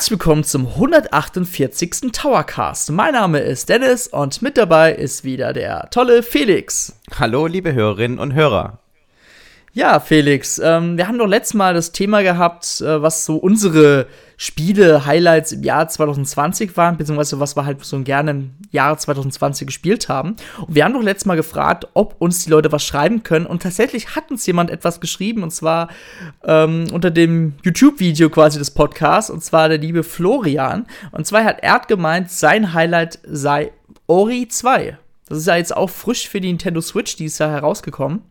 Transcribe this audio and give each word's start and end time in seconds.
Herzlich 0.00 0.12
willkommen 0.18 0.44
zum 0.44 0.66
148. 0.66 2.10
Towercast. 2.10 2.90
Mein 2.90 3.12
Name 3.12 3.40
ist 3.40 3.68
Dennis 3.68 4.08
und 4.08 4.40
mit 4.40 4.56
dabei 4.56 4.94
ist 4.94 5.24
wieder 5.24 5.52
der 5.52 5.90
tolle 5.90 6.22
Felix. 6.22 6.98
Hallo, 7.18 7.46
liebe 7.46 7.74
Hörerinnen 7.74 8.18
und 8.18 8.32
Hörer. 8.32 8.78
Ja, 9.72 10.00
Felix, 10.00 10.58
ähm, 10.58 10.96
wir 10.96 11.06
haben 11.06 11.18
doch 11.18 11.28
letztes 11.28 11.54
Mal 11.54 11.74
das 11.74 11.92
Thema 11.92 12.22
gehabt, 12.22 12.80
äh, 12.80 13.00
was 13.02 13.24
so 13.24 13.36
unsere 13.36 14.08
Spiele-Highlights 14.36 15.52
im 15.52 15.62
Jahr 15.62 15.86
2020 15.86 16.76
waren, 16.76 16.96
beziehungsweise 16.96 17.38
was 17.38 17.56
wir 17.56 17.64
halt 17.64 17.84
so 17.84 18.00
gerne 18.00 18.32
im 18.32 18.54
Jahr 18.72 18.98
2020 18.98 19.68
gespielt 19.68 20.08
haben. 20.08 20.34
Und 20.66 20.74
wir 20.74 20.84
haben 20.84 20.94
doch 20.94 21.02
letztes 21.02 21.26
Mal 21.26 21.36
gefragt, 21.36 21.86
ob 21.94 22.16
uns 22.18 22.42
die 22.42 22.50
Leute 22.50 22.72
was 22.72 22.82
schreiben 22.82 23.22
können. 23.22 23.46
Und 23.46 23.62
tatsächlich 23.62 24.16
hat 24.16 24.32
uns 24.32 24.44
jemand 24.44 24.70
etwas 24.70 25.00
geschrieben, 25.00 25.44
und 25.44 25.52
zwar 25.52 25.88
ähm, 26.42 26.86
unter 26.92 27.12
dem 27.12 27.54
YouTube-Video 27.62 28.28
quasi 28.28 28.58
des 28.58 28.72
Podcasts, 28.72 29.30
und 29.30 29.44
zwar 29.44 29.68
der 29.68 29.78
liebe 29.78 30.02
Florian. 30.02 30.86
Und 31.12 31.28
zwar 31.28 31.44
hat 31.44 31.62
er 31.62 31.78
gemeint, 31.86 32.28
sein 32.32 32.74
Highlight 32.74 33.20
sei 33.22 33.70
Ori 34.08 34.48
2. 34.48 34.98
Das 35.28 35.38
ist 35.38 35.46
ja 35.46 35.54
jetzt 35.54 35.76
auch 35.76 35.90
frisch 35.90 36.28
für 36.28 36.40
die 36.40 36.48
Nintendo 36.48 36.80
Switch, 36.80 37.14
die 37.14 37.26
ist 37.26 37.38
ja 37.38 37.48
herausgekommen. 37.48 38.22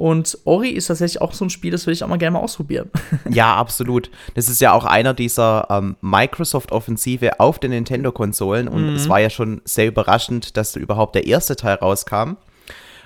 Und 0.00 0.38
Ori 0.44 0.70
ist 0.70 0.86
tatsächlich 0.86 1.20
auch 1.20 1.34
so 1.34 1.44
ein 1.44 1.50
Spiel, 1.50 1.72
das 1.72 1.84
würde 1.84 1.92
ich 1.92 2.02
auch 2.02 2.08
mal 2.08 2.16
gerne 2.16 2.32
mal 2.32 2.42
ausprobieren. 2.42 2.88
Ja, 3.28 3.54
absolut. 3.54 4.10
Das 4.34 4.48
ist 4.48 4.60
ja 4.60 4.72
auch 4.72 4.86
einer 4.86 5.12
dieser 5.12 5.66
ähm, 5.68 5.96
Microsoft-Offensive 6.00 7.38
auf 7.38 7.58
den 7.58 7.72
Nintendo-Konsolen. 7.72 8.66
Und 8.66 8.88
mhm. 8.88 8.96
es 8.96 9.10
war 9.10 9.20
ja 9.20 9.28
schon 9.28 9.60
sehr 9.66 9.86
überraschend, 9.86 10.56
dass 10.56 10.74
überhaupt 10.74 11.16
der 11.16 11.26
erste 11.26 11.54
Teil 11.54 11.74
rauskam. 11.74 12.36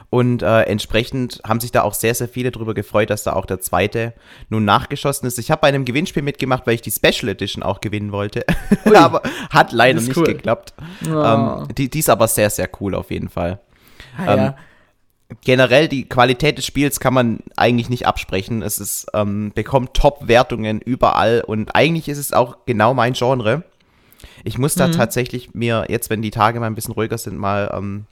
Und 0.09 0.43
äh, 0.43 0.63
entsprechend 0.63 1.41
haben 1.45 1.59
sich 1.59 1.73
da 1.73 1.83
auch 1.83 1.95
sehr, 1.95 2.15
sehr 2.15 2.29
viele 2.29 2.53
darüber 2.53 2.75
gefreut, 2.75 3.11
dass 3.11 3.25
da 3.25 3.33
auch 3.33 3.47
der 3.47 3.61
zweite 3.61 4.15
nun 4.49 4.65
nachgeschossen 4.65 5.27
ist. 5.27 5.39
Ich 5.41 5.51
habe 5.51 5.63
bei 5.63 5.69
einem 5.69 5.85
Gewinnspiel 5.85 6.23
mitgemacht, 6.23 6.65
weil 6.65 6.75
ich 6.75 6.83
die 6.83 6.93
Special 6.93 7.29
Edition 7.29 7.65
auch 7.65 7.81
gewinnen 7.81 8.13
wollte. 8.13 8.45
aber 8.95 9.23
hat 9.51 9.73
leider 9.73 10.01
nicht 10.01 10.17
cool. 10.17 10.27
geklappt. 10.27 10.75
Oh. 11.07 11.11
Ähm, 11.11 11.69
die, 11.77 11.91
die 11.91 11.99
ist 11.99 12.09
aber 12.09 12.29
sehr, 12.29 12.51
sehr 12.51 12.69
cool 12.81 12.95
auf 12.95 13.11
jeden 13.11 13.29
Fall. 13.29 13.59
Ah, 14.17 14.33
ähm, 14.33 14.39
ja 14.39 14.57
generell 15.43 15.89
die 15.89 16.09
Qualität 16.09 16.59
des 16.59 16.67
Spiels 16.67 17.01
kann 17.01 17.15
man 17.15 17.39
eigentlich 17.57 17.89
nicht 17.89 18.07
absprechen. 18.07 18.63
Es 18.63 18.79
ist, 18.79 19.07
ähm, 19.15 19.53
bekommt 19.55 19.95
Top-Wertungen 19.95 20.81
überall 20.81 21.43
und 21.47 21.75
eigentlich 21.75 22.09
ist 22.09 22.19
es 22.19 22.33
auch 22.33 22.59
genau 22.67 22.95
mein 22.95 23.15
Genre. 23.15 23.65
Ich 24.45 24.59
muss 24.59 24.75
da 24.75 24.89
mhm. 24.89 24.93
tatsächlich 24.93 25.55
mir 25.55 25.87
jetzt, 25.89 26.11
wenn 26.11 26.23
die 26.23 26.31
Tage 26.31 26.61
mal 26.61 26.67
ein 26.67 26.75
bisschen 26.75 26.95
ruhiger 26.95 27.19
sind, 27.19 27.39
mal 27.39 27.73
ähm, 27.77 28.07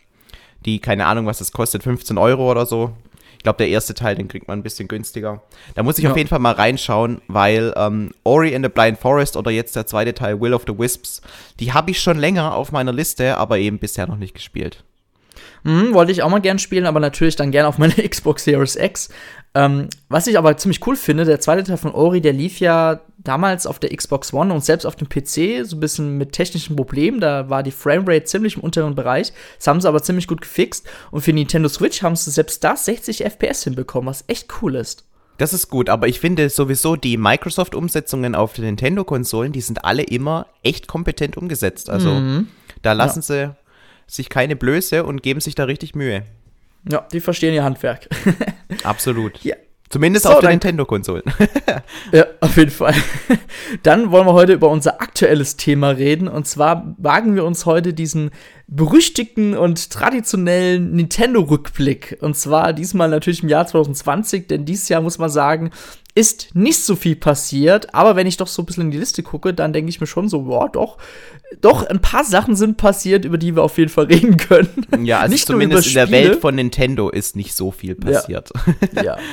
die, 0.64 0.78
keine 0.78 1.06
Ahnung, 1.06 1.26
was 1.26 1.38
das 1.38 1.52
kostet, 1.52 1.82
15 1.82 2.18
Euro 2.18 2.50
oder 2.50 2.66
so. 2.66 2.92
Ich 3.36 3.44
glaube, 3.44 3.58
der 3.58 3.68
erste 3.68 3.92
Teil, 3.92 4.14
den 4.14 4.28
kriegt 4.28 4.46
man 4.46 4.60
ein 4.60 4.62
bisschen 4.62 4.86
günstiger. 4.86 5.42
Da 5.74 5.82
muss 5.82 5.98
ich 5.98 6.04
ja. 6.04 6.10
auf 6.12 6.16
jeden 6.16 6.28
Fall 6.28 6.38
mal 6.38 6.52
reinschauen, 6.52 7.20
weil 7.26 7.74
ähm, 7.76 8.12
Ori 8.22 8.52
in 8.54 8.62
the 8.62 8.68
Blind 8.68 8.98
Forest 8.98 9.36
oder 9.36 9.50
jetzt 9.50 9.74
der 9.74 9.84
zweite 9.84 10.14
Teil 10.14 10.40
Will 10.40 10.54
of 10.54 10.62
the 10.66 10.78
Wisps, 10.78 11.22
die 11.58 11.72
habe 11.72 11.90
ich 11.90 12.00
schon 12.00 12.18
länger 12.18 12.54
auf 12.54 12.70
meiner 12.70 12.92
Liste, 12.92 13.36
aber 13.38 13.58
eben 13.58 13.78
bisher 13.78 14.06
noch 14.06 14.16
nicht 14.16 14.34
gespielt. 14.34 14.84
Mhm, 15.64 15.94
wollte 15.94 16.12
ich 16.12 16.22
auch 16.22 16.30
mal 16.30 16.40
gern 16.40 16.58
spielen, 16.58 16.86
aber 16.86 17.00
natürlich 17.00 17.36
dann 17.36 17.50
gern 17.50 17.66
auf 17.66 17.78
meine 17.78 17.94
Xbox 18.08 18.44
Series 18.44 18.76
X. 18.76 19.10
Ähm, 19.54 19.88
was 20.08 20.26
ich 20.26 20.38
aber 20.38 20.56
ziemlich 20.56 20.84
cool 20.86 20.96
finde, 20.96 21.24
der 21.24 21.40
zweite 21.40 21.62
Teil 21.62 21.76
von 21.76 21.92
Ori, 21.92 22.20
der 22.20 22.32
lief 22.32 22.58
ja 22.58 23.00
damals 23.18 23.66
auf 23.66 23.78
der 23.78 23.94
Xbox 23.94 24.32
One 24.32 24.52
und 24.52 24.64
selbst 24.64 24.86
auf 24.86 24.96
dem 24.96 25.08
PC 25.08 25.66
so 25.66 25.76
ein 25.76 25.80
bisschen 25.80 26.16
mit 26.16 26.32
technischen 26.32 26.74
Problemen. 26.74 27.20
Da 27.20 27.50
war 27.50 27.62
die 27.62 27.70
Framerate 27.70 28.24
ziemlich 28.24 28.56
im 28.56 28.62
unteren 28.62 28.94
Bereich. 28.94 29.32
Das 29.58 29.66
haben 29.66 29.80
sie 29.80 29.88
aber 29.88 30.02
ziemlich 30.02 30.26
gut 30.26 30.40
gefixt. 30.40 30.88
Und 31.10 31.20
für 31.20 31.32
Nintendo 31.32 31.68
Switch 31.68 32.02
haben 32.02 32.16
sie 32.16 32.30
selbst 32.30 32.64
da 32.64 32.76
60 32.76 33.24
FPS 33.24 33.64
hinbekommen, 33.64 34.08
was 34.08 34.24
echt 34.26 34.48
cool 34.62 34.74
ist. 34.74 35.04
Das 35.38 35.52
ist 35.52 35.68
gut, 35.68 35.88
aber 35.88 36.08
ich 36.08 36.20
finde 36.20 36.48
sowieso 36.50 36.96
die 36.96 37.16
Microsoft-Umsetzungen 37.16 38.34
auf 38.34 38.52
den 38.52 38.64
Nintendo-Konsolen, 38.64 39.52
die 39.52 39.60
sind 39.60 39.84
alle 39.84 40.02
immer 40.02 40.46
echt 40.62 40.86
kompetent 40.86 41.36
umgesetzt. 41.36 41.90
Also 41.90 42.10
mhm. 42.10 42.48
da 42.82 42.92
lassen 42.92 43.20
ja. 43.20 43.22
sie 43.22 43.56
sich 44.06 44.28
keine 44.28 44.56
Blöße 44.56 45.04
und 45.04 45.22
geben 45.22 45.40
sich 45.40 45.54
da 45.54 45.64
richtig 45.64 45.94
Mühe. 45.94 46.24
Ja, 46.90 47.06
die 47.12 47.20
verstehen 47.20 47.54
ihr 47.54 47.64
Handwerk. 47.64 48.08
Absolut. 48.82 49.42
Ja. 49.44 49.56
Zumindest 49.92 50.24
so, 50.24 50.30
auf 50.30 50.40
den 50.40 50.48
Nintendo-Konsolen. 50.48 51.22
ja, 52.12 52.24
auf 52.40 52.56
jeden 52.56 52.70
Fall. 52.70 52.94
Dann 53.82 54.10
wollen 54.10 54.26
wir 54.26 54.32
heute 54.32 54.54
über 54.54 54.70
unser 54.70 55.02
aktuelles 55.02 55.56
Thema 55.58 55.90
reden. 55.90 56.28
Und 56.28 56.46
zwar 56.46 56.94
wagen 56.96 57.34
wir 57.34 57.44
uns 57.44 57.66
heute 57.66 57.92
diesen 57.92 58.30
berüchtigten 58.68 59.54
und 59.54 59.90
traditionellen 59.90 60.92
Nintendo-Rückblick. 60.92 62.16
Und 62.22 62.38
zwar 62.38 62.72
diesmal 62.72 63.10
natürlich 63.10 63.42
im 63.42 63.50
Jahr 63.50 63.66
2020, 63.66 64.48
denn 64.48 64.64
dieses 64.64 64.88
Jahr 64.88 65.02
muss 65.02 65.18
man 65.18 65.28
sagen, 65.28 65.72
ist 66.14 66.54
nicht 66.54 66.84
so 66.84 66.94
viel 66.94 67.16
passiert, 67.16 67.94
aber 67.94 68.16
wenn 68.16 68.26
ich 68.26 68.36
doch 68.36 68.46
so 68.46 68.62
ein 68.62 68.66
bisschen 68.66 68.84
in 68.84 68.90
die 68.90 68.98
Liste 68.98 69.22
gucke, 69.22 69.54
dann 69.54 69.72
denke 69.72 69.88
ich 69.88 70.00
mir 70.00 70.06
schon 70.06 70.28
so, 70.28 70.42
boah, 70.42 70.68
doch, 70.70 70.98
doch, 71.60 71.86
ein 71.86 72.00
paar 72.00 72.24
Sachen 72.24 72.54
sind 72.54 72.76
passiert, 72.76 73.24
über 73.24 73.38
die 73.38 73.56
wir 73.56 73.62
auf 73.62 73.78
jeden 73.78 73.90
Fall 73.90 74.04
reden 74.12 74.36
können. 74.36 74.86
Ja, 75.04 75.20
also 75.20 75.32
nicht 75.32 75.46
zumindest 75.46 75.88
in 75.88 75.94
der 75.94 76.10
Welt 76.10 76.40
von 76.40 76.54
Nintendo 76.54 77.08
ist 77.08 77.34
nicht 77.34 77.54
so 77.54 77.70
viel 77.70 77.94
passiert. 77.94 78.50
Ja. 78.94 79.02
ja. 79.02 79.18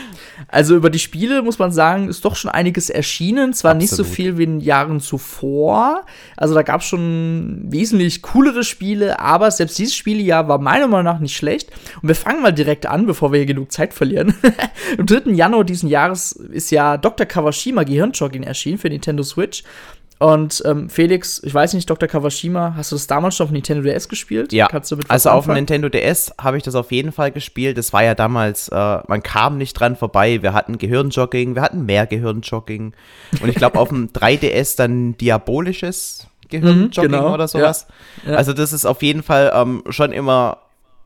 Also 0.47 0.75
über 0.75 0.89
die 0.89 0.99
Spiele 0.99 1.41
muss 1.41 1.59
man 1.59 1.71
sagen, 1.71 2.07
ist 2.07 2.25
doch 2.25 2.35
schon 2.35 2.51
einiges 2.51 2.89
erschienen. 2.89 3.53
Zwar 3.53 3.71
Absolut. 3.71 3.81
nicht 3.81 3.95
so 3.95 4.03
viel 4.03 4.37
wie 4.37 4.43
in 4.43 4.59
den 4.59 4.61
Jahren 4.61 4.99
zuvor. 4.99 6.05
Also 6.37 6.53
da 6.53 6.61
gab 6.61 6.81
es 6.81 6.87
schon 6.87 7.65
wesentlich 7.67 8.21
coolere 8.21 8.63
Spiele, 8.63 9.19
aber 9.19 9.51
selbst 9.51 9.77
dieses 9.77 9.95
Spielejahr 9.95 10.47
war 10.47 10.59
meiner 10.59 10.87
Meinung 10.87 11.05
nach 11.05 11.19
nicht 11.19 11.35
schlecht. 11.35 11.71
Und 12.01 12.07
wir 12.07 12.15
fangen 12.15 12.41
mal 12.41 12.53
direkt 12.53 12.85
an, 12.85 13.05
bevor 13.05 13.31
wir 13.31 13.39
hier 13.39 13.45
genug 13.45 13.71
Zeit 13.71 13.93
verlieren. 13.93 14.33
Am 14.97 15.05
3. 15.05 15.31
Januar 15.31 15.63
diesen 15.63 15.89
Jahres 15.89 16.31
ist 16.31 16.71
ja 16.71 16.97
Dr. 16.97 17.25
Kawashima 17.25 17.83
Gehirnjogging 17.83 18.43
erschienen 18.43 18.77
für 18.77 18.89
Nintendo 18.89 19.23
Switch. 19.23 19.63
Und 20.19 20.61
ähm, 20.65 20.89
Felix, 20.89 21.41
ich 21.43 21.53
weiß 21.53 21.73
nicht, 21.73 21.89
Dr. 21.89 22.09
Kawashima, 22.09 22.73
hast 22.75 22.91
du 22.91 22.97
das 22.97 23.07
damals 23.07 23.37
schon 23.37 23.45
auf 23.45 23.51
Nintendo 23.51 23.83
DS 23.83 24.09
gespielt? 24.09 24.51
Ja. 24.51 24.67
Kannst 24.67 24.91
du 24.91 24.97
mit 24.97 25.09
also 25.09 25.29
auf 25.29 25.45
dem 25.45 25.53
Nintendo 25.53 25.87
DS 25.87 26.33
habe 26.37 26.57
ich 26.57 26.63
das 26.63 26.75
auf 26.75 26.91
jeden 26.91 27.13
Fall 27.13 27.31
gespielt. 27.31 27.77
Das 27.77 27.93
war 27.93 28.03
ja 28.03 28.15
damals, 28.15 28.67
äh, 28.67 28.75
man 29.07 29.23
kam 29.23 29.57
nicht 29.57 29.73
dran 29.73 29.95
vorbei. 29.95 30.41
Wir 30.41 30.53
hatten 30.53 30.77
Gehirnjogging, 30.77 31.55
wir 31.55 31.61
hatten 31.61 31.85
mehr 31.85 32.05
Gehirnjogging. 32.05 32.93
Und 33.41 33.49
ich 33.49 33.55
glaube 33.55 33.79
auf 33.79 33.89
dem 33.89 34.09
3DS 34.09 34.75
dann 34.75 35.17
diabolisches 35.17 36.27
Gehirnjogging 36.49 37.11
mhm, 37.11 37.15
genau. 37.15 37.33
oder 37.33 37.47
sowas. 37.47 37.87
Ja. 38.25 38.33
Ja. 38.33 38.37
Also 38.37 38.51
das 38.51 38.73
ist 38.73 38.85
auf 38.85 39.01
jeden 39.01 39.23
Fall 39.23 39.53
ähm, 39.55 39.83
schon 39.89 40.11
immer 40.11 40.57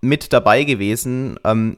mit 0.02 0.34
dabei 0.34 0.64
gewesen. 0.64 1.40
Ähm, 1.44 1.78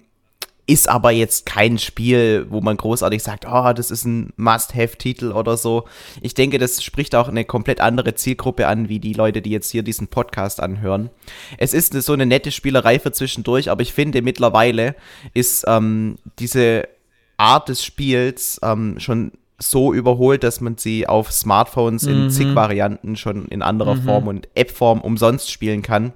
ist 0.68 0.90
aber 0.90 1.12
jetzt 1.12 1.46
kein 1.46 1.78
Spiel, 1.78 2.48
wo 2.50 2.60
man 2.60 2.78
großartig 2.78 3.22
sagt, 3.22 3.46
oh, 3.48 3.72
das 3.74 3.92
ist 3.92 4.06
ein 4.06 4.34
Must-Have-Titel 4.36 5.32
oder 5.32 5.58
so. 5.58 5.86
Ich 6.22 6.34
denke, 6.34 6.58
das 6.58 6.84
spricht 6.84 7.14
auch 7.14 7.28
eine 7.28 7.46
komplett 7.46 7.82
andere 7.82 8.16
Zielgruppe 8.16 8.68
an, 8.68 8.90
wie 8.90 9.00
die 9.00 9.14
Leute, 9.14 9.44
die 9.44 9.52
jetzt 9.52 9.70
hier 9.70 9.84
diesen 9.84 10.08
Podcast 10.08 10.62
anhören. 10.62 11.12
Es 11.58 11.74
ist 11.76 11.94
eine, 11.94 12.02
so 12.02 12.14
eine 12.14 12.26
nette 12.26 12.52
Spielerei 12.52 12.98
für 13.00 13.12
zwischendurch, 13.12 13.70
aber 13.70 13.84
ich 13.84 13.94
finde 13.94 14.24
mittlerweile 14.24 14.96
ist 15.34 15.66
ähm, 15.68 16.18
diese 16.40 16.88
Art 17.38 17.70
des 17.70 17.84
Spiels 17.84 18.60
ähm, 18.64 19.00
schon 19.00 19.34
so 19.60 19.94
überholt, 19.94 20.44
dass 20.44 20.62
man 20.62 20.78
sie 20.78 21.08
auf 21.08 21.32
Smartphones 21.32 22.04
mhm. 22.04 22.12
in 22.12 22.30
zig 22.32 22.56
Varianten 22.56 23.16
schon 23.16 23.46
in 23.46 23.62
anderer 23.62 23.96
mhm. 23.96 24.04
Form 24.04 24.28
und 24.28 24.48
App-Form 24.56 25.02
umsonst 25.02 25.52
spielen 25.52 25.82
kann. 25.82 26.14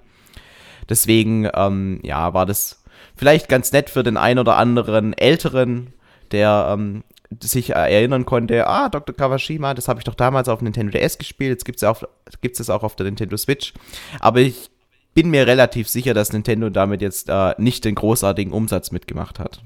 Deswegen, 0.90 1.48
ähm, 1.54 2.00
ja, 2.04 2.34
war 2.34 2.48
das 2.48 2.79
vielleicht 3.20 3.50
ganz 3.50 3.74
nett 3.74 3.90
für 3.90 4.02
den 4.02 4.16
einen 4.16 4.40
oder 4.40 4.56
anderen 4.56 5.12
Älteren, 5.12 5.94
der 6.32 6.70
ähm, 6.72 7.04
sich 7.44 7.72
erinnern 7.72 8.26
konnte, 8.26 8.66
ah, 8.66 8.88
Dr. 8.88 9.14
Kawashima, 9.14 9.74
das 9.74 9.90
habe 9.90 10.00
ich 10.00 10.06
doch 10.06 10.16
damals 10.16 10.48
auf 10.48 10.62
Nintendo 10.62 10.98
DS 10.98 11.18
gespielt, 11.18 11.52
jetzt 11.52 11.66
gibt 11.66 11.84
es 11.84 12.60
es 12.60 12.70
auch 12.70 12.84
auf 12.84 12.96
der 12.96 13.06
Nintendo 13.06 13.36
Switch. 13.36 13.74
Aber 14.22 14.40
ich 14.40 14.72
bin 15.14 15.30
mir 15.30 15.46
relativ 15.48 15.90
sicher, 15.90 16.14
dass 16.14 16.32
Nintendo 16.32 16.70
damit 16.70 17.02
jetzt 17.02 17.28
äh, 17.28 17.56
nicht 17.58 17.84
den 17.84 17.96
großartigen 17.96 18.54
Umsatz 18.54 18.92
mitgemacht 18.92 19.38
hat. 19.38 19.62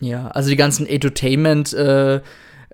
Ja, 0.00 0.28
also 0.28 0.48
die 0.48 0.56
ganzen 0.56 0.86
Entertainment- 0.86 1.74
äh 1.74 2.22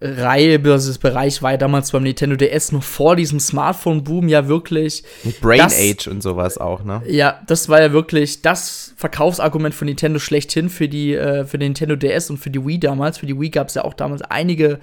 Reihe, 0.01 0.59
das 0.59 0.99
Bereich 0.99 1.43
war 1.43 1.53
ja 1.53 1.57
damals 1.57 1.93
beim 1.93 2.03
Nintendo 2.03 2.35
DS 2.35 2.73
noch 2.73 2.83
vor 2.83 3.15
diesem 3.15 3.39
Smartphone-Boom 3.39 4.29
ja 4.29 4.49
wirklich. 4.49 5.05
Mit 5.23 5.41
Brain 5.41 5.59
das, 5.59 5.79
Age 5.79 6.09
und 6.09 6.23
sowas 6.23 6.59
auch, 6.59 6.83
ne? 6.83 7.03
Ja, 7.07 7.41
das 7.47 7.69
war 7.69 7.81
ja 7.81 7.93
wirklich 7.93 8.43
das 8.43 8.95
Verkaufsargument 8.97 9.75
von 9.75 9.87
Nintendo 9.87 10.19
schlechthin 10.19 10.71
für 10.71 10.89
die, 10.89 11.15
äh, 11.15 11.45
für 11.45 11.59
den 11.59 11.69
Nintendo 11.69 11.95
DS 11.97 12.31
und 12.31 12.39
für 12.39 12.51
die 12.51 12.67
Wii 12.67 12.81
damals. 12.81 13.19
Für 13.19 13.27
die 13.27 13.39
Wii 13.39 13.51
gab 13.51 13.69
es 13.69 13.75
ja 13.75 13.85
auch 13.85 13.95
damals 13.95 14.23
einige 14.23 14.81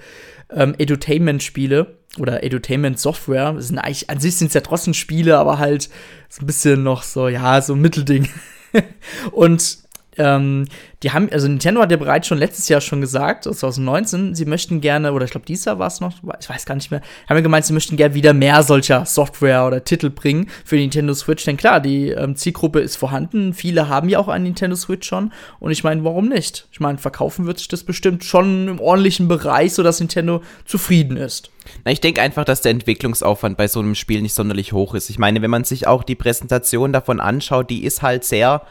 ähm, 0.50 0.74
Edutainment-Spiele 0.78 1.98
oder 2.18 2.42
Edutainment-Software. 2.42 3.52
Das 3.52 3.68
sind 3.68 3.78
eigentlich, 3.78 4.08
an 4.08 4.20
sich 4.20 4.36
sind 4.36 4.48
es 4.48 4.54
ja 4.54 4.62
trotzdem 4.62 4.94
Spiele, 4.94 5.36
aber 5.38 5.58
halt 5.58 5.90
so 6.28 6.42
ein 6.42 6.46
bisschen 6.46 6.82
noch 6.82 7.02
so, 7.02 7.28
ja, 7.28 7.60
so 7.60 7.74
ein 7.74 7.80
Mittelding. 7.80 8.28
und 9.32 9.79
ähm, 10.18 10.66
die 11.02 11.12
haben, 11.12 11.30
also 11.32 11.48
Nintendo 11.48 11.80
hat 11.80 11.90
ja 11.90 11.96
bereits 11.96 12.26
schon 12.26 12.38
letztes 12.38 12.68
Jahr 12.68 12.80
schon 12.80 13.00
gesagt, 13.00 13.44
2019, 13.44 14.34
sie 14.34 14.44
möchten 14.44 14.80
gerne, 14.80 15.12
oder 15.12 15.24
ich 15.24 15.30
glaube, 15.30 15.46
dieses 15.46 15.64
Jahr 15.64 15.78
war 15.78 15.86
es 15.86 16.00
noch, 16.00 16.14
ich 16.40 16.48
weiß 16.48 16.66
gar 16.66 16.74
nicht 16.74 16.90
mehr, 16.90 17.00
haben 17.28 17.36
ja 17.36 17.42
gemeint, 17.42 17.64
sie 17.64 17.72
möchten 17.72 17.96
gerne 17.96 18.14
wieder 18.14 18.34
mehr 18.34 18.62
solcher 18.62 19.06
Software 19.06 19.66
oder 19.66 19.84
Titel 19.84 20.10
bringen 20.10 20.50
für 20.64 20.76
die 20.76 20.82
Nintendo 20.82 21.14
Switch. 21.14 21.44
Denn 21.44 21.56
klar, 21.56 21.80
die 21.80 22.08
ähm, 22.08 22.36
Zielgruppe 22.36 22.80
ist 22.80 22.96
vorhanden, 22.96 23.54
viele 23.54 23.88
haben 23.88 24.08
ja 24.08 24.18
auch 24.18 24.28
einen 24.28 24.44
Nintendo 24.44 24.76
Switch 24.76 25.06
schon. 25.06 25.32
Und 25.58 25.70
ich 25.70 25.84
meine, 25.84 26.04
warum 26.04 26.28
nicht? 26.28 26.66
Ich 26.72 26.80
meine, 26.80 26.98
verkaufen 26.98 27.46
wird 27.46 27.58
sich 27.58 27.68
das 27.68 27.84
bestimmt 27.84 28.24
schon 28.24 28.68
im 28.68 28.80
ordentlichen 28.80 29.28
Bereich, 29.28 29.72
sodass 29.72 30.00
Nintendo 30.00 30.42
zufrieden 30.64 31.16
ist. 31.16 31.50
Na, 31.84 31.92
ich 31.92 32.00
denke 32.00 32.20
einfach, 32.20 32.44
dass 32.44 32.62
der 32.62 32.72
Entwicklungsaufwand 32.72 33.56
bei 33.56 33.68
so 33.68 33.80
einem 33.80 33.94
Spiel 33.94 34.22
nicht 34.22 34.34
sonderlich 34.34 34.72
hoch 34.72 34.94
ist. 34.94 35.08
Ich 35.08 35.18
meine, 35.18 35.40
wenn 35.40 35.50
man 35.50 35.64
sich 35.64 35.86
auch 35.86 36.02
die 36.02 36.14
Präsentation 36.14 36.92
davon 36.92 37.20
anschaut, 37.20 37.70
die 37.70 37.84
ist 37.84 38.02
halt 38.02 38.24
sehr 38.24 38.62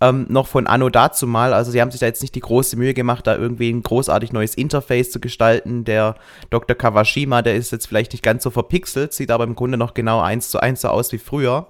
ähm, 0.00 0.26
noch 0.28 0.46
von 0.46 0.66
Anno 0.66 0.88
dazu 0.88 1.26
mal. 1.26 1.52
Also 1.52 1.70
sie 1.70 1.80
haben 1.80 1.90
sich 1.90 2.00
da 2.00 2.06
jetzt 2.06 2.22
nicht 2.22 2.34
die 2.34 2.40
große 2.40 2.76
Mühe 2.76 2.94
gemacht, 2.94 3.26
da 3.26 3.36
irgendwie 3.36 3.70
ein 3.70 3.82
großartig 3.82 4.32
neues 4.32 4.54
Interface 4.54 5.10
zu 5.10 5.20
gestalten. 5.20 5.84
Der 5.84 6.16
Dr. 6.50 6.76
Kawashima, 6.76 7.42
der 7.42 7.56
ist 7.56 7.72
jetzt 7.72 7.86
vielleicht 7.86 8.12
nicht 8.12 8.22
ganz 8.22 8.42
so 8.42 8.50
verpixelt, 8.50 9.12
sieht 9.12 9.30
aber 9.30 9.44
im 9.44 9.54
Grunde 9.54 9.78
noch 9.78 9.94
genau 9.94 10.20
eins 10.20 10.50
zu 10.50 10.60
eins 10.60 10.80
so 10.80 10.88
aus 10.88 11.12
wie 11.12 11.18
früher. 11.18 11.68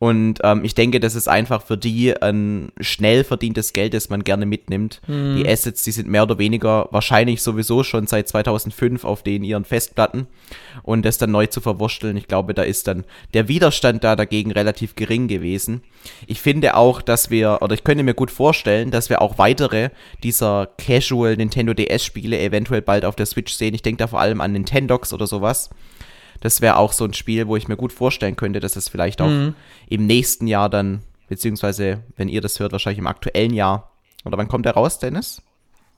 Und 0.00 0.38
ähm, 0.44 0.64
ich 0.64 0.74
denke, 0.74 0.98
das 0.98 1.14
ist 1.14 1.28
einfach 1.28 1.60
für 1.60 1.76
die 1.76 2.16
ein 2.22 2.72
schnell 2.80 3.22
verdientes 3.22 3.74
Geld, 3.74 3.92
das 3.92 4.08
man 4.08 4.24
gerne 4.24 4.46
mitnimmt. 4.46 5.02
Mhm. 5.06 5.36
Die 5.36 5.46
Assets, 5.46 5.84
die 5.84 5.90
sind 5.90 6.08
mehr 6.08 6.22
oder 6.22 6.38
weniger 6.38 6.88
wahrscheinlich 6.90 7.42
sowieso 7.42 7.84
schon 7.84 8.06
seit 8.06 8.26
2005 8.26 9.04
auf 9.04 9.22
den 9.22 9.44
ihren 9.44 9.66
Festplatten. 9.66 10.26
Und 10.82 11.04
das 11.04 11.18
dann 11.18 11.30
neu 11.30 11.48
zu 11.48 11.60
verwursteln, 11.60 12.16
ich 12.16 12.28
glaube, 12.28 12.54
da 12.54 12.62
ist 12.62 12.86
dann 12.86 13.04
der 13.34 13.48
Widerstand 13.48 14.02
da 14.02 14.16
dagegen 14.16 14.52
relativ 14.52 14.94
gering 14.94 15.28
gewesen. 15.28 15.82
Ich 16.26 16.40
finde 16.40 16.76
auch, 16.78 17.02
dass 17.02 17.28
wir, 17.28 17.58
oder 17.60 17.74
ich 17.74 17.84
könnte 17.84 18.02
mir 18.02 18.14
gut 18.14 18.30
vorstellen, 18.30 18.90
dass 18.90 19.10
wir 19.10 19.20
auch 19.20 19.36
weitere 19.36 19.90
dieser 20.22 20.70
Casual 20.78 21.36
Nintendo 21.36 21.74
DS-Spiele 21.74 22.40
eventuell 22.40 22.80
bald 22.80 23.04
auf 23.04 23.16
der 23.16 23.26
Switch 23.26 23.52
sehen. 23.52 23.74
Ich 23.74 23.82
denke 23.82 23.98
da 23.98 24.06
vor 24.06 24.20
allem 24.20 24.40
an 24.40 24.52
Nintendox 24.52 25.12
oder 25.12 25.26
sowas 25.26 25.68
das 26.40 26.60
wäre 26.60 26.76
auch 26.76 26.92
so 26.92 27.04
ein 27.04 27.14
Spiel, 27.14 27.46
wo 27.46 27.56
ich 27.56 27.68
mir 27.68 27.76
gut 27.76 27.92
vorstellen 27.92 28.36
könnte, 28.36 28.60
dass 28.60 28.76
es 28.76 28.88
vielleicht 28.88 29.20
auch 29.20 29.28
mhm. 29.28 29.54
im 29.88 30.06
nächsten 30.06 30.46
Jahr 30.46 30.68
dann, 30.68 31.00
beziehungsweise, 31.28 32.02
wenn 32.16 32.28
ihr 32.28 32.40
das 32.40 32.58
hört, 32.58 32.72
wahrscheinlich 32.72 32.98
im 32.98 33.06
aktuellen 33.06 33.52
Jahr. 33.52 33.92
Oder 34.24 34.38
wann 34.38 34.48
kommt 34.48 34.66
der 34.66 34.74
raus, 34.74 34.98
Dennis? 34.98 35.42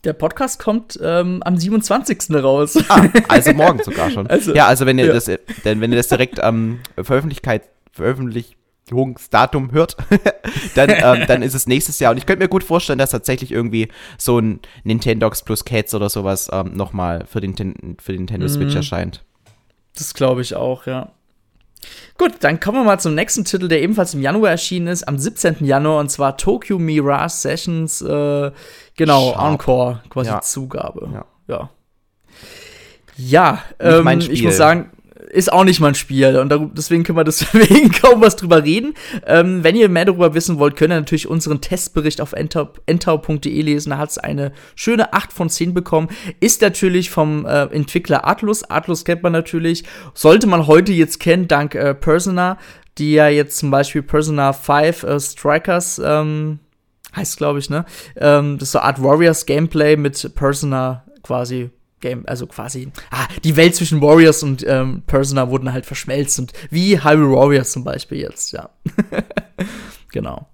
Der 0.04 0.14
Podcast 0.14 0.58
kommt 0.58 0.98
ähm, 1.00 1.42
am 1.44 1.56
27. 1.56 2.34
raus. 2.42 2.76
Ah, 2.88 3.06
also 3.28 3.52
morgen 3.54 3.82
sogar 3.84 4.10
schon. 4.10 4.26
Also, 4.26 4.52
ja, 4.52 4.66
also 4.66 4.84
wenn 4.84 4.98
ihr 4.98 5.06
ja. 5.06 5.12
das, 5.12 5.26
denn 5.64 5.80
wenn 5.80 5.92
ihr 5.92 5.96
das 5.96 6.08
direkt 6.08 6.40
am 6.40 6.80
ähm, 6.96 7.04
Veröffentlichkeit, 7.04 7.68
Veröffentlichungsdatum 7.92 9.70
hört, 9.70 9.96
dann, 10.74 10.90
ähm, 10.90 11.26
dann 11.28 11.42
ist 11.42 11.54
es 11.54 11.68
nächstes 11.68 12.00
Jahr. 12.00 12.10
Und 12.10 12.18
ich 12.18 12.26
könnte 12.26 12.42
mir 12.42 12.48
gut 12.48 12.64
vorstellen, 12.64 12.98
dass 12.98 13.10
tatsächlich 13.10 13.52
irgendwie 13.52 13.88
so 14.18 14.40
ein 14.40 14.58
Nintendox 14.82 15.44
plus 15.44 15.64
Cats 15.64 15.94
oder 15.94 16.10
sowas 16.10 16.50
ähm, 16.52 16.74
nochmal 16.74 17.24
für 17.26 17.40
den, 17.40 17.54
für 18.00 18.10
den 18.10 18.22
Nintendo 18.22 18.48
Switch 18.48 18.72
mhm. 18.72 18.78
erscheint. 18.78 19.24
Das 19.96 20.14
glaube 20.14 20.42
ich 20.42 20.54
auch, 20.54 20.86
ja. 20.86 21.12
Gut, 22.16 22.34
dann 22.40 22.60
kommen 22.60 22.78
wir 22.78 22.84
mal 22.84 23.00
zum 23.00 23.14
nächsten 23.14 23.44
Titel, 23.44 23.68
der 23.68 23.82
ebenfalls 23.82 24.14
im 24.14 24.22
Januar 24.22 24.50
erschienen 24.50 24.86
ist, 24.86 25.08
am 25.08 25.18
17. 25.18 25.64
Januar, 25.64 25.98
und 25.98 26.10
zwar 26.10 26.36
Tokyo 26.36 26.78
Mirage 26.78 27.34
Sessions, 27.34 28.02
äh, 28.02 28.52
genau, 28.96 29.32
Sharp. 29.32 29.52
Encore, 29.52 30.02
quasi 30.08 30.30
ja. 30.30 30.40
Zugabe. 30.40 31.08
Ja. 31.12 31.24
Ja, 31.48 31.70
ja 33.16 33.62
ähm, 33.80 34.20
ich 34.20 34.42
muss 34.44 34.56
sagen, 34.56 34.90
ist 35.32 35.50
auch 35.50 35.64
nicht 35.64 35.80
mein 35.80 35.94
Spiel 35.94 36.36
und 36.36 36.52
deswegen 36.76 37.04
können 37.04 37.16
wir 37.16 37.24
deswegen 37.24 37.90
kaum 37.90 38.20
was 38.20 38.36
drüber 38.36 38.62
reden. 38.62 38.94
Ähm, 39.26 39.64
wenn 39.64 39.74
ihr 39.74 39.88
mehr 39.88 40.04
darüber 40.04 40.34
wissen 40.34 40.58
wollt, 40.58 40.76
könnt 40.76 40.92
ihr 40.92 41.00
natürlich 41.00 41.26
unseren 41.26 41.62
Testbericht 41.62 42.20
auf 42.20 42.34
entau.de 42.34 43.62
lesen. 43.62 43.90
Da 43.90 43.98
hat 43.98 44.10
es 44.10 44.18
eine 44.18 44.52
schöne 44.76 45.14
8 45.14 45.32
von 45.32 45.48
10 45.48 45.72
bekommen. 45.72 46.08
Ist 46.40 46.60
natürlich 46.60 47.10
vom 47.10 47.46
äh, 47.46 47.62
Entwickler 47.64 48.28
Atlus. 48.28 48.62
Atlus 48.64 49.06
kennt 49.06 49.22
man 49.22 49.32
natürlich. 49.32 49.84
Sollte 50.12 50.46
man 50.46 50.66
heute 50.66 50.92
jetzt 50.92 51.18
kennen, 51.18 51.48
dank 51.48 51.74
äh, 51.74 51.94
Persona, 51.94 52.58
die 52.98 53.14
ja 53.14 53.28
jetzt 53.28 53.56
zum 53.56 53.70
Beispiel 53.70 54.02
Persona 54.02 54.52
5 54.52 55.02
äh, 55.02 55.18
Strikers 55.18 55.98
ähm, 56.04 56.58
heißt, 57.16 57.38
glaube 57.38 57.58
ich, 57.58 57.70
ne? 57.70 57.86
Ähm, 58.16 58.58
das 58.58 58.68
ist 58.68 58.72
so 58.72 58.80
eine 58.80 58.88
Art 58.88 59.02
Warriors 59.02 59.46
Gameplay 59.46 59.96
mit 59.96 60.34
Persona 60.34 61.04
quasi 61.22 61.70
Game, 62.02 62.24
also 62.26 62.46
quasi, 62.46 62.92
ah, 63.10 63.26
die 63.42 63.56
Welt 63.56 63.74
zwischen 63.74 64.02
Warriors 64.02 64.42
und 64.42 64.62
ähm, 64.68 65.02
Persona 65.06 65.48
wurden 65.48 65.72
halt 65.72 65.86
verschmelzt 65.86 66.38
und 66.38 66.52
wie 66.68 67.02
Hyrule 67.02 67.34
Warriors 67.34 67.72
zum 67.72 67.84
Beispiel 67.84 68.18
jetzt, 68.18 68.52
ja. 68.52 68.68
genau. 70.12 70.46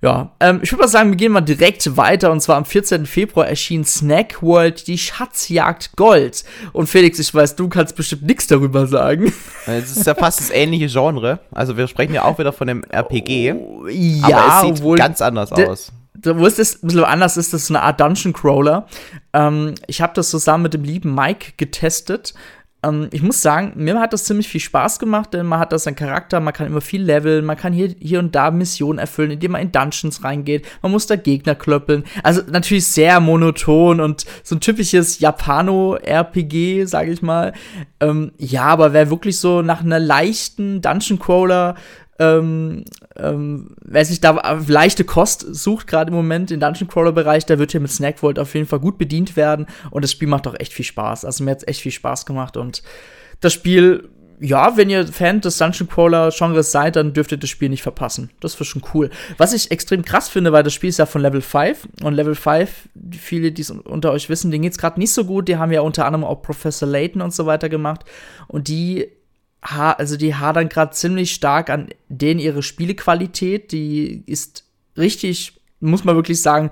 Ja, 0.00 0.32
ähm, 0.38 0.60
ich 0.62 0.70
würde 0.70 0.82
mal 0.82 0.88
sagen, 0.88 1.08
wir 1.08 1.16
gehen 1.16 1.32
mal 1.32 1.40
direkt 1.40 1.96
weiter 1.96 2.30
und 2.30 2.42
zwar 2.42 2.56
am 2.56 2.66
14. 2.66 3.06
Februar 3.06 3.48
erschien 3.48 3.84
Snack 3.84 4.42
World, 4.42 4.86
die 4.86 4.98
Schatzjagd 4.98 5.96
Gold. 5.96 6.44
Und 6.74 6.88
Felix, 6.88 7.18
ich 7.18 7.34
weiß, 7.34 7.56
du 7.56 7.70
kannst 7.70 7.96
bestimmt 7.96 8.24
nichts 8.24 8.46
darüber 8.46 8.86
sagen. 8.86 9.32
Es 9.66 9.96
ist 9.96 10.06
ja 10.06 10.14
fast 10.14 10.40
das 10.40 10.50
ähnliche 10.50 10.88
Genre. 10.88 11.38
Also 11.52 11.78
wir 11.78 11.88
sprechen 11.88 12.12
ja 12.12 12.24
auch 12.24 12.38
wieder 12.38 12.52
von 12.52 12.68
einem 12.68 12.84
RPG. 12.84 13.54
Oh, 13.54 13.86
ja, 13.88 14.26
aber 14.26 14.68
es 14.68 14.78
sieht 14.78 14.96
ganz 14.98 15.22
anders 15.22 15.50
aus 15.52 15.90
wo 16.24 16.46
ist, 16.46 16.82
ein 16.82 16.88
bisschen 16.88 17.04
anders 17.04 17.36
ist, 17.36 17.52
das 17.52 17.64
ist 17.64 17.70
eine 17.70 17.82
Art 17.82 18.00
Dungeon 18.00 18.32
Crawler. 18.32 18.86
Ähm, 19.32 19.74
ich 19.86 20.00
habe 20.00 20.12
das 20.14 20.30
zusammen 20.30 20.64
mit 20.64 20.74
dem 20.74 20.84
lieben 20.84 21.14
Mike 21.14 21.52
getestet. 21.56 22.34
Ähm, 22.84 23.08
ich 23.12 23.22
muss 23.22 23.40
sagen, 23.40 23.72
mir 23.76 23.98
hat 23.98 24.12
das 24.12 24.24
ziemlich 24.24 24.48
viel 24.48 24.60
Spaß 24.60 24.98
gemacht, 24.98 25.32
denn 25.34 25.46
man 25.46 25.58
hat 25.58 25.72
da 25.72 25.78
seinen 25.78 25.96
Charakter, 25.96 26.40
man 26.40 26.52
kann 26.52 26.66
immer 26.66 26.80
viel 26.80 27.02
leveln, 27.02 27.44
man 27.44 27.56
kann 27.56 27.72
hier, 27.72 27.94
hier 27.98 28.18
und 28.18 28.34
da 28.34 28.50
Missionen 28.50 28.98
erfüllen, 28.98 29.32
indem 29.32 29.52
man 29.52 29.62
in 29.62 29.72
Dungeons 29.72 30.22
reingeht, 30.24 30.66
man 30.82 30.92
muss 30.92 31.06
da 31.06 31.16
Gegner 31.16 31.54
klöppeln. 31.54 32.04
Also 32.22 32.42
natürlich 32.48 32.86
sehr 32.86 33.20
monoton 33.20 34.00
und 34.00 34.24
so 34.42 34.56
ein 34.56 34.60
typisches 34.60 35.20
Japano-RPG, 35.20 36.84
sage 36.86 37.12
ich 37.12 37.22
mal. 37.22 37.52
Ähm, 38.00 38.32
ja, 38.38 38.64
aber 38.64 38.92
wer 38.92 39.10
wirklich 39.10 39.38
so 39.38 39.62
nach 39.62 39.80
einer 39.82 40.00
leichten 40.00 40.80
Dungeon 40.80 41.18
Crawler 41.18 41.76
ähm, 42.18 42.84
ähm, 43.16 43.74
wer 43.82 44.04
sich 44.04 44.20
da 44.20 44.60
leichte 44.66 45.04
Kost 45.04 45.46
sucht, 45.54 45.86
gerade 45.86 46.10
im 46.10 46.14
Moment 46.14 46.50
im 46.50 46.60
Dungeon 46.60 46.88
Crawler 46.88 47.12
Bereich, 47.12 47.44
der 47.46 47.58
wird 47.58 47.72
hier 47.72 47.80
mit 47.80 47.90
Snack 47.90 48.20
Vault 48.20 48.38
auf 48.38 48.54
jeden 48.54 48.66
Fall 48.66 48.80
gut 48.80 48.98
bedient 48.98 49.36
werden 49.36 49.66
und 49.90 50.02
das 50.02 50.12
Spiel 50.12 50.28
macht 50.28 50.46
auch 50.46 50.54
echt 50.58 50.72
viel 50.72 50.84
Spaß. 50.84 51.24
Also 51.24 51.44
mir 51.44 51.52
hat 51.52 51.58
es 51.58 51.68
echt 51.68 51.80
viel 51.80 51.92
Spaß 51.92 52.26
gemacht 52.26 52.56
und 52.56 52.82
das 53.40 53.52
Spiel, 53.52 54.08
ja, 54.38 54.76
wenn 54.76 54.90
ihr 54.90 55.06
Fan 55.06 55.40
des 55.40 55.58
Dungeon 55.58 55.88
Crawler 55.88 56.30
Genres 56.30 56.70
seid, 56.70 56.96
dann 56.96 57.12
dürft 57.12 57.32
ihr 57.32 57.38
das 57.38 57.50
Spiel 57.50 57.68
nicht 57.68 57.82
verpassen. 57.82 58.30
Das 58.40 58.58
wird 58.58 58.68
schon 58.68 58.82
cool. 58.94 59.10
Was 59.36 59.52
ich 59.52 59.70
extrem 59.70 60.04
krass 60.04 60.28
finde, 60.28 60.52
weil 60.52 60.62
das 60.62 60.72
Spiel 60.72 60.90
ist 60.90 60.98
ja 60.98 61.06
von 61.06 61.20
Level 61.20 61.40
5 61.40 61.88
und 62.02 62.14
Level 62.14 62.34
5, 62.34 62.88
viele, 63.18 63.50
die 63.50 63.62
es 63.62 63.70
unter 63.70 64.12
euch 64.12 64.28
wissen, 64.28 64.50
denen 64.50 64.62
geht's 64.62 64.78
gerade 64.78 65.00
nicht 65.00 65.12
so 65.12 65.24
gut. 65.24 65.48
Die 65.48 65.56
haben 65.56 65.72
ja 65.72 65.80
unter 65.80 66.06
anderem 66.06 66.24
auch 66.24 66.42
Professor 66.42 66.88
Layton 66.88 67.22
und 67.22 67.34
so 67.34 67.46
weiter 67.46 67.68
gemacht 67.68 68.04
und 68.46 68.68
die 68.68 69.08
also 69.64 70.16
die 70.16 70.34
hadern 70.34 70.68
gerade 70.68 70.92
ziemlich 70.92 71.32
stark 71.32 71.70
an 71.70 71.88
denen 72.08 72.40
ihre 72.40 72.62
Spielequalität. 72.62 73.72
Die 73.72 74.22
ist 74.26 74.64
richtig, 74.96 75.60
muss 75.80 76.04
man 76.04 76.16
wirklich 76.16 76.42
sagen, 76.42 76.70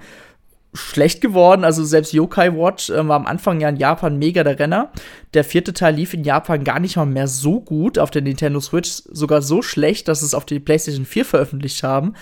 schlecht 0.75 1.21
geworden. 1.21 1.65
Also 1.65 1.85
selbst 1.85 2.13
Yokai 2.13 2.55
Watch 2.55 2.91
äh, 2.91 3.07
war 3.07 3.17
am 3.17 3.27
Anfang 3.27 3.61
ja 3.61 3.69
in 3.69 3.77
Japan 3.77 4.19
mega 4.19 4.43
der 4.45 4.59
Renner. 4.59 4.93
Der 5.35 5.45
vierte 5.45 5.73
Teil 5.73 5.95
lief 5.95 6.15
in 6.15 6.25
Japan 6.25 6.65
gar 6.65 6.81
nicht 6.81 6.97
mal 6.97 7.07
mehr 7.07 7.29
so 7.29 7.61
gut 7.61 7.99
auf 7.99 8.11
der 8.11 8.23
Nintendo 8.23 8.61
Switch, 8.61 9.03
sogar 9.11 9.43
so 9.43 9.63
schlecht, 9.63 10.09
dass 10.09 10.23
es 10.23 10.35
auf 10.35 10.47
die 10.47 10.61
PlayStation 10.61 11.05
4 11.05 11.25
veröffentlicht 11.25 11.83
haben. 11.83 12.15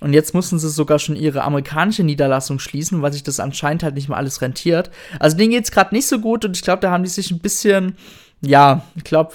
Und 0.00 0.14
jetzt 0.14 0.32
mussten 0.32 0.58
sie 0.58 0.70
sogar 0.70 0.98
schon 0.98 1.14
ihre 1.14 1.42
amerikanische 1.42 2.02
Niederlassung 2.02 2.58
schließen, 2.58 3.02
weil 3.02 3.12
sich 3.12 3.22
das 3.22 3.38
anscheinend 3.38 3.82
halt 3.82 3.94
nicht 3.94 4.08
mehr 4.08 4.16
alles 4.16 4.40
rentiert. 4.40 4.90
Also 5.18 5.36
denen 5.36 5.50
geht's 5.50 5.70
gerade 5.70 5.94
nicht 5.94 6.06
so 6.06 6.20
gut 6.20 6.46
und 6.46 6.56
ich 6.56 6.62
glaube, 6.62 6.80
da 6.80 6.90
haben 6.90 7.04
die 7.04 7.10
sich 7.10 7.30
ein 7.30 7.40
bisschen, 7.40 7.96
ja, 8.40 8.82
ich 8.96 9.04
glaube, 9.04 9.34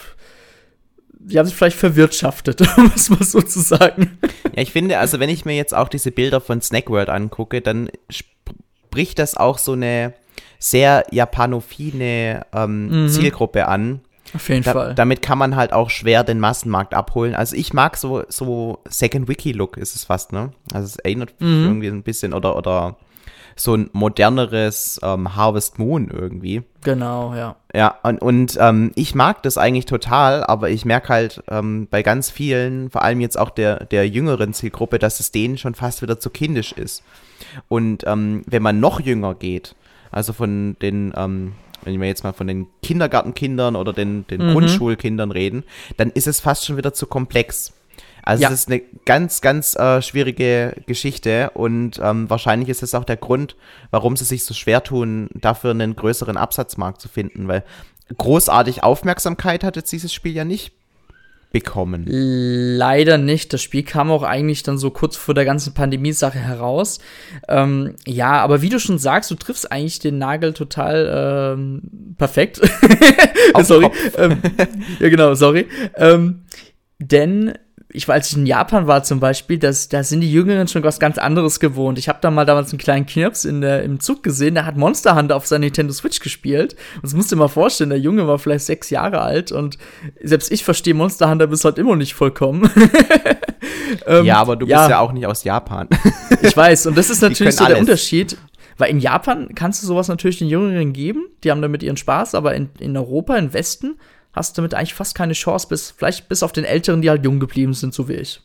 die 1.25 1.39
haben 1.39 1.45
sich 1.45 1.55
vielleicht 1.55 1.77
verwirtschaftet, 1.77 2.61
um 2.77 2.91
es 2.95 3.09
mal 3.09 3.23
so 3.23 3.41
zu 3.41 3.59
sagen. 3.59 4.17
Ja, 4.55 4.61
ich 4.61 4.71
finde, 4.71 4.99
also 4.99 5.19
wenn 5.19 5.29
ich 5.29 5.45
mir 5.45 5.55
jetzt 5.55 5.73
auch 5.73 5.89
diese 5.89 6.11
Bilder 6.11 6.39
von 6.41 6.61
Snack 6.61 6.89
World 6.89 7.09
angucke, 7.09 7.61
dann 7.61 7.89
spricht 8.09 9.19
das 9.19 9.35
auch 9.35 9.57
so 9.57 9.73
eine 9.73 10.13
sehr 10.59 11.05
japanophile 11.11 12.45
ähm, 12.53 13.03
mhm. 13.03 13.09
Zielgruppe 13.09 13.67
an. 13.67 14.01
Auf 14.33 14.49
jeden 14.49 14.63
da, 14.63 14.73
Fall. 14.73 14.95
Damit 14.95 15.21
kann 15.21 15.37
man 15.37 15.55
halt 15.55 15.73
auch 15.73 15.89
schwer 15.89 16.23
den 16.23 16.39
Massenmarkt 16.39 16.93
abholen. 16.93 17.35
Also 17.35 17.55
ich 17.55 17.73
mag 17.73 17.97
so, 17.97 18.23
so 18.27 18.79
Second 18.85 19.27
Wiki 19.27 19.51
Look 19.51 19.77
ist 19.77 19.95
es 19.95 20.03
fast, 20.03 20.33
ne? 20.33 20.51
Also 20.73 20.85
es 20.85 20.95
erinnert 20.97 21.33
mhm. 21.39 21.65
irgendwie 21.65 21.87
ein 21.87 22.03
bisschen 22.03 22.33
oder, 22.33 22.55
oder 22.55 22.97
so 23.55 23.75
ein 23.75 23.89
moderneres 23.93 24.99
ähm, 25.01 25.35
Harvest 25.35 25.79
Moon 25.79 26.09
irgendwie. 26.11 26.63
Genau, 26.83 27.33
ja. 27.33 27.55
Ja, 27.73 27.97
und, 28.03 28.21
und 28.21 28.57
ähm, 28.59 28.91
ich 28.95 29.15
mag 29.15 29.41
das 29.43 29.57
eigentlich 29.57 29.85
total, 29.85 30.43
aber 30.43 30.69
ich 30.69 30.85
merke 30.85 31.09
halt 31.09 31.43
ähm, 31.49 31.87
bei 31.89 32.03
ganz 32.03 32.29
vielen, 32.29 32.89
vor 32.89 33.01
allem 33.03 33.21
jetzt 33.21 33.37
auch 33.39 33.49
der, 33.49 33.85
der 33.85 34.07
jüngeren 34.07 34.53
Zielgruppe, 34.53 34.99
dass 34.99 35.19
es 35.19 35.31
denen 35.31 35.57
schon 35.57 35.73
fast 35.73 36.01
wieder 36.01 36.19
zu 36.19 36.29
kindisch 36.29 36.73
ist. 36.73 37.03
Und 37.69 38.03
ähm, 38.05 38.43
wenn 38.45 38.61
man 38.61 38.79
noch 38.79 38.99
jünger 38.99 39.35
geht, 39.35 39.75
also 40.11 40.33
von 40.33 40.75
den, 40.81 41.13
ähm, 41.15 41.53
wenn 41.83 41.99
wir 41.99 42.07
jetzt 42.07 42.23
mal 42.23 42.33
von 42.33 42.47
den 42.47 42.67
Kindergartenkindern 42.83 43.75
oder 43.75 43.93
den, 43.93 44.27
den 44.27 44.45
mhm. 44.45 44.51
Grundschulkindern 44.53 45.31
reden, 45.31 45.63
dann 45.97 46.11
ist 46.11 46.27
es 46.27 46.39
fast 46.39 46.65
schon 46.65 46.77
wieder 46.77 46.93
zu 46.93 47.07
komplex. 47.07 47.73
Also 48.25 48.43
ja. 48.43 48.49
es 48.49 48.61
ist 48.61 48.69
eine 48.69 48.81
ganz, 49.05 49.41
ganz 49.41 49.75
äh, 49.75 50.01
schwierige 50.01 50.75
Geschichte 50.87 51.51
und 51.53 51.99
ähm, 52.03 52.29
wahrscheinlich 52.29 52.69
ist 52.69 52.81
es 52.81 52.95
auch 52.95 53.05
der 53.05 53.17
Grund, 53.17 53.55
warum 53.91 54.17
sie 54.17 54.25
sich 54.25 54.43
so 54.43 54.55
schwer 54.55 54.83
tun, 54.83 55.29
dafür 55.35 55.71
einen 55.71 55.95
größeren 55.95 56.35
Absatzmarkt 56.35 56.99
zu 56.99 57.07
finden, 57.07 57.47
weil 57.47 57.63
großartig 58.17 58.83
Aufmerksamkeit 58.83 59.63
hat 59.63 59.75
jetzt 59.75 59.91
dieses 59.91 60.11
Spiel 60.11 60.33
ja 60.33 60.43
nicht 60.43 60.73
bekommen. 61.51 62.03
Leider 62.07 63.17
nicht. 63.17 63.53
Das 63.53 63.61
Spiel 63.61 63.83
kam 63.83 64.11
auch 64.11 64.23
eigentlich 64.23 64.63
dann 64.63 64.77
so 64.77 64.89
kurz 64.89 65.15
vor 65.15 65.33
der 65.33 65.45
ganzen 65.45 65.73
Pandemie-Sache 65.73 66.37
heraus. 66.37 66.99
Ähm, 67.47 67.95
ja, 68.05 68.41
aber 68.41 68.61
wie 68.61 68.67
du 68.67 68.77
schon 68.77 68.97
sagst, 68.97 69.31
du 69.31 69.35
triffst 69.35 69.71
eigentlich 69.71 69.99
den 69.99 70.17
Nagel 70.17 70.51
total 70.51 71.53
ähm, 71.55 72.15
perfekt. 72.17 72.59
sorry. 73.63 73.87
Ähm, 74.17 74.41
ja, 74.99 75.07
genau, 75.07 75.33
sorry. 75.33 75.67
Ähm, 75.95 76.43
denn 76.99 77.53
ich 77.95 78.09
als 78.09 78.31
ich 78.31 78.37
in 78.37 78.45
Japan 78.45 78.87
war 78.87 79.03
zum 79.03 79.19
Beispiel, 79.19 79.57
das, 79.57 79.89
da 79.89 80.03
sind 80.03 80.21
die 80.21 80.31
Jüngeren 80.31 80.67
schon 80.67 80.83
was 80.83 80.99
ganz 80.99 81.17
anderes 81.17 81.59
gewohnt. 81.59 81.97
Ich 81.97 82.09
habe 82.09 82.19
da 82.21 82.31
mal 82.31 82.45
damals 82.45 82.71
einen 82.71 82.79
kleinen 82.79 83.05
Knirps 83.05 83.45
in 83.45 83.61
der, 83.61 83.83
im 83.83 83.99
Zug 83.99 84.23
gesehen, 84.23 84.55
der 84.55 84.65
hat 84.65 84.77
Monster 84.77 85.15
Hunter 85.15 85.35
auf 85.35 85.47
seiner 85.47 85.65
Nintendo 85.65 85.93
Switch 85.93 86.19
gespielt. 86.19 86.75
Und 86.95 87.05
das 87.05 87.13
musst 87.13 87.31
du 87.31 87.35
dir 87.35 87.39
mal 87.39 87.47
vorstellen, 87.47 87.89
der 87.89 87.99
Junge 87.99 88.27
war 88.27 88.39
vielleicht 88.39 88.65
sechs 88.65 88.89
Jahre 88.89 89.21
alt 89.21 89.51
und 89.51 89.77
selbst 90.21 90.51
ich 90.51 90.63
verstehe 90.63 90.93
Monster 90.93 91.29
Hunter 91.29 91.47
bis 91.47 91.63
heute 91.63 91.81
immer 91.81 91.95
nicht 91.95 92.13
vollkommen. 92.13 92.69
ähm, 94.07 94.25
ja, 94.25 94.37
aber 94.37 94.55
du 94.55 94.65
ja. 94.65 94.79
bist 94.79 94.89
ja 94.89 94.99
auch 94.99 95.11
nicht 95.11 95.25
aus 95.25 95.43
Japan. 95.43 95.87
ich 96.41 96.55
weiß, 96.55 96.87
und 96.87 96.97
das 96.97 97.09
ist 97.09 97.21
natürlich 97.23 97.55
so 97.55 97.65
der 97.65 97.79
Unterschied. 97.79 98.37
Weil 98.77 98.89
in 98.89 98.99
Japan 98.99 99.55
kannst 99.55 99.81
du 99.81 99.87
sowas 99.87 100.09
natürlich 100.09 100.39
den 100.39 100.49
Jüngeren 100.49 100.91
geben, 100.91 101.27
die 101.43 101.51
haben 101.51 101.61
damit 101.61 101.81
ihren 101.81 101.95
Spaß, 101.95 102.35
aber 102.35 102.55
in, 102.55 102.69
in 102.79 102.97
Europa, 102.97 103.37
im 103.37 103.53
Westen, 103.53 103.97
hast 104.35 104.57
du 104.57 104.61
damit 104.61 104.73
eigentlich 104.73 104.93
fast 104.93 105.15
keine 105.15 105.33
Chance, 105.33 105.67
bis, 105.67 105.91
vielleicht 105.91 106.27
bis 106.27 106.43
auf 106.43 106.51
den 106.51 106.65
Älteren, 106.65 107.01
die 107.01 107.09
halt 107.09 107.23
jung 107.23 107.39
geblieben 107.39 107.73
sind, 107.73 107.93
so 107.93 108.09
wie 108.09 108.15
ich. 108.15 108.41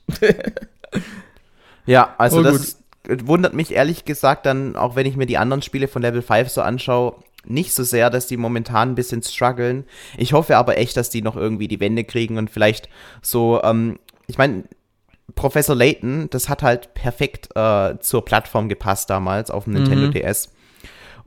ja, 1.87 2.15
also 2.17 2.41
oh, 2.41 2.43
das 2.43 2.79
wundert 3.25 3.55
mich 3.55 3.73
ehrlich 3.73 4.05
gesagt 4.05 4.47
dann, 4.47 4.77
auch 4.77 4.95
wenn 4.95 5.07
ich 5.07 5.17
mir 5.17 5.27
die 5.27 5.39
anderen 5.39 5.63
Spiele 5.63 5.89
von 5.89 6.03
Level 6.03 6.23
5 6.23 6.49
so 6.49 6.63
anschaue, 6.63 7.17
nicht 7.45 7.73
so 7.73 7.83
sehr, 7.83 8.11
dass 8.11 8.27
die 8.27 8.37
momentan 8.37 8.91
ein 8.91 8.95
bisschen 8.95 9.23
strugglen. 9.23 9.85
Ich 10.17 10.33
hoffe 10.33 10.57
aber 10.57 10.79
echt, 10.79 10.97
dass 10.97 11.11
die 11.11 11.23
noch 11.23 11.37
irgendwie 11.37 11.69
die 11.69 11.81
Wände 11.81 12.05
kriegen 12.05 12.39
und 12.39 12.51
vielleicht 12.51 12.89
so, 13.23 13.61
ähm, 13.63 13.99
ich 14.27 14.39
meine, 14.39 14.65
Professor 15.35 15.75
Layton, 15.75 16.29
das 16.31 16.49
hat 16.49 16.63
halt 16.63 16.95
perfekt 16.95 17.49
äh, 17.55 17.99
zur 18.01 18.25
Plattform 18.25 18.69
gepasst 18.69 19.11
damals 19.11 19.51
auf 19.51 19.65
dem 19.65 19.75
Nintendo 19.75 20.09
mhm. 20.09 20.13
DS. 20.13 20.53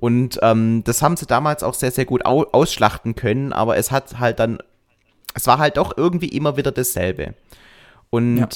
Und 0.03 0.37
ähm, 0.41 0.83
das 0.83 1.01
haben 1.01 1.15
sie 1.15 1.25
damals 1.25 1.63
auch 1.63 1.75
sehr, 1.75 1.91
sehr 1.91 2.03
gut 2.03 2.25
au 2.25 2.43
ausschlachten 2.51 3.15
können, 3.15 3.53
aber 3.53 3.77
es 3.77 3.89
hat 3.89 4.19
halt 4.19 4.37
dann, 4.37 4.57
es 5.33 5.47
war 5.47 5.59
halt 5.59 5.77
doch 5.77 5.95
irgendwie 5.95 6.27
immer 6.27 6.57
wieder 6.57 6.73
dasselbe. 6.73 7.35
Und 8.09 8.37
ja. 8.39 8.47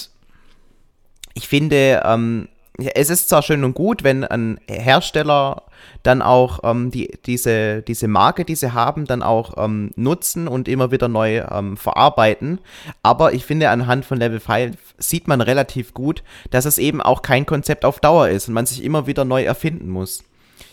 ich 1.36 1.48
finde, 1.48 2.01
ähm, 2.04 2.50
es 2.77 3.10
ist 3.10 3.30
zwar 3.30 3.44
schön 3.44 3.63
und 3.63 3.75
gut, 3.75 4.04
wenn 4.04 4.25
ein 4.25 4.60
Hersteller 4.68 5.63
dann 6.04 6.22
auch 6.22 6.60
ähm, 6.63 6.92
die, 6.92 7.18
diese, 7.25 7.82
diese 7.82 8.10
Marke, 8.10 8.44
die 8.44 8.56
sie 8.56 8.74
haben, 8.74 9.06
dann 9.06 9.24
auch 9.24 9.54
ähm, 9.56 9.92
nutzen 9.96 10.50
und 10.50 10.68
immer 10.68 10.92
wieder 10.92 11.08
neu 11.08 11.46
ähm, 11.50 11.77
verarbeiten. 11.77 12.60
Aber 13.04 13.32
ich 13.32 13.46
finde, 13.46 13.70
anhand 13.70 14.04
von 14.04 14.18
Level 14.18 14.42
5 14.42 14.75
sieht 14.98 15.30
man 15.30 15.39
relativ 15.39 15.94
gut, 15.94 16.24
dass 16.51 16.66
es 16.66 16.77
eben 16.77 17.01
auch 17.01 17.22
kein 17.22 17.46
Konzept 17.46 17.86
auf 17.86 18.01
Dauer 18.01 18.27
ist 18.27 18.50
und 18.50 18.54
man 18.54 18.66
sich 18.66 18.84
immer 18.84 19.08
wieder 19.08 19.24
neu 19.24 19.44
erfinden 19.46 19.89
muss. 19.89 20.25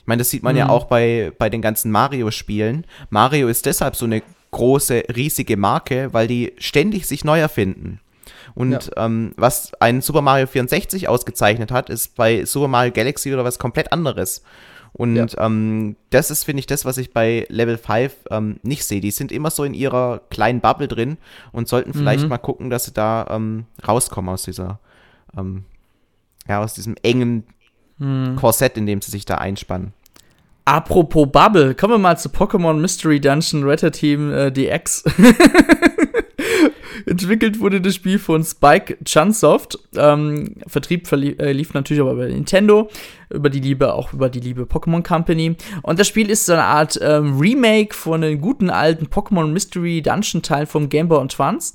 Ich 0.04 0.06
meine, 0.06 0.20
das 0.20 0.28
sieht 0.28 0.42
man 0.42 0.54
mhm. 0.54 0.58
ja 0.58 0.68
auch 0.68 0.84
bei, 0.84 1.32
bei 1.38 1.48
den 1.48 1.62
ganzen 1.62 1.90
Mario-Spielen. 1.90 2.86
Mario 3.08 3.48
ist 3.48 3.64
deshalb 3.64 3.96
so 3.96 4.04
eine 4.04 4.20
große, 4.50 5.04
riesige 5.16 5.56
Marke, 5.56 6.12
weil 6.12 6.28
die 6.28 6.52
ständig 6.58 7.06
sich 7.06 7.24
neu 7.24 7.40
erfinden. 7.40 8.00
Und 8.54 8.90
ja. 8.94 9.06
ähm, 9.06 9.32
was 9.38 9.72
ein 9.80 10.02
Super 10.02 10.20
Mario 10.20 10.46
64 10.46 11.08
ausgezeichnet 11.08 11.72
hat, 11.72 11.88
ist 11.88 12.16
bei 12.16 12.44
Super 12.44 12.68
Mario 12.68 12.92
Galaxy 12.92 13.32
oder 13.32 13.44
was 13.44 13.58
komplett 13.58 13.92
anderes. 13.92 14.42
Und 14.92 15.16
ja. 15.16 15.26
ähm, 15.38 15.96
das 16.10 16.30
ist, 16.30 16.44
finde 16.44 16.60
ich, 16.60 16.66
das, 16.66 16.84
was 16.84 16.98
ich 16.98 17.14
bei 17.14 17.46
Level 17.48 17.78
5 17.78 18.14
ähm, 18.30 18.60
nicht 18.62 18.84
sehe. 18.84 19.00
Die 19.00 19.10
sind 19.10 19.32
immer 19.32 19.50
so 19.50 19.64
in 19.64 19.72
ihrer 19.72 20.20
kleinen 20.28 20.60
Bubble 20.60 20.86
drin 20.86 21.16
und 21.50 21.66
sollten 21.66 21.94
vielleicht 21.94 22.24
mhm. 22.24 22.28
mal 22.28 22.36
gucken, 22.36 22.68
dass 22.68 22.84
sie 22.84 22.92
da 22.92 23.26
ähm, 23.30 23.64
rauskommen 23.88 24.28
aus 24.28 24.42
dieser, 24.42 24.80
ähm, 25.34 25.64
ja, 26.46 26.62
aus 26.62 26.74
diesem 26.74 26.94
engen 27.02 27.44
hm. 27.98 28.36
Korsett, 28.36 28.76
in 28.76 28.86
dem 28.86 29.00
sie 29.00 29.10
sich 29.10 29.24
da 29.24 29.36
einspannen. 29.36 29.92
Apropos 30.66 31.28
Bubble, 31.30 31.74
kommen 31.74 31.94
wir 31.94 31.98
mal 31.98 32.16
zu 32.16 32.30
Pokémon 32.30 32.74
Mystery 32.74 33.20
Dungeon 33.20 33.64
Retter 33.64 33.92
Team 33.92 34.32
äh, 34.32 34.50
DX. 34.50 35.04
Entwickelt 37.06 37.60
wurde 37.60 37.82
das 37.82 37.94
Spiel 37.94 38.18
von 38.18 38.42
Spike 38.42 38.96
Chunsoft. 39.04 39.78
Ähm, 39.94 40.54
Vertrieb 40.66 41.10
äh, 41.12 41.52
lief 41.52 41.74
natürlich 41.74 42.00
aber 42.00 42.12
über 42.12 42.26
Nintendo, 42.26 42.88
über 43.28 43.50
die 43.50 43.60
Liebe, 43.60 43.92
auch 43.92 44.14
über 44.14 44.30
die 44.30 44.40
liebe 44.40 44.62
Pokémon 44.62 45.06
Company. 45.06 45.56
Und 45.82 45.98
das 45.98 46.08
Spiel 46.08 46.30
ist 46.30 46.46
so 46.46 46.54
eine 46.54 46.64
Art 46.64 46.98
ähm, 47.02 47.38
Remake 47.38 47.94
von 47.94 48.22
den 48.22 48.40
guten 48.40 48.70
alten 48.70 49.08
Pokémon 49.08 49.48
Mystery 49.48 50.00
Dungeon 50.00 50.40
Teil 50.40 50.64
vom 50.64 50.88
Game 50.88 51.08
Boy 51.08 51.22
Advance. 51.22 51.74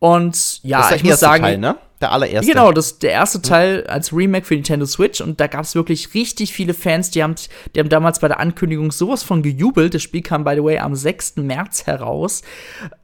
Und 0.00 0.62
ja, 0.62 0.94
ich 0.94 1.02
muss 1.02 1.20
sagen, 1.20 1.44
Teil, 1.44 1.58
ne? 1.58 1.76
Der 2.00 2.12
allererste. 2.12 2.50
Genau, 2.50 2.70
das 2.70 3.00
der 3.00 3.10
erste 3.10 3.42
Teil 3.42 3.84
als 3.88 4.12
Remake 4.12 4.46
für 4.46 4.54
Nintendo 4.54 4.86
Switch 4.86 5.20
und 5.20 5.40
da 5.40 5.48
gab 5.48 5.64
es 5.64 5.74
wirklich 5.74 6.14
richtig 6.14 6.52
viele 6.52 6.72
Fans, 6.72 7.10
die 7.10 7.24
haben, 7.24 7.34
die 7.74 7.80
haben 7.80 7.88
damals 7.88 8.20
bei 8.20 8.28
der 8.28 8.38
Ankündigung 8.38 8.92
sowas 8.92 9.24
von 9.24 9.42
gejubelt. 9.42 9.94
Das 9.94 10.02
Spiel 10.02 10.22
kam, 10.22 10.44
by 10.44 10.54
the 10.54 10.62
way, 10.62 10.78
am 10.78 10.94
6. 10.94 11.36
März 11.38 11.86
heraus. 11.86 12.42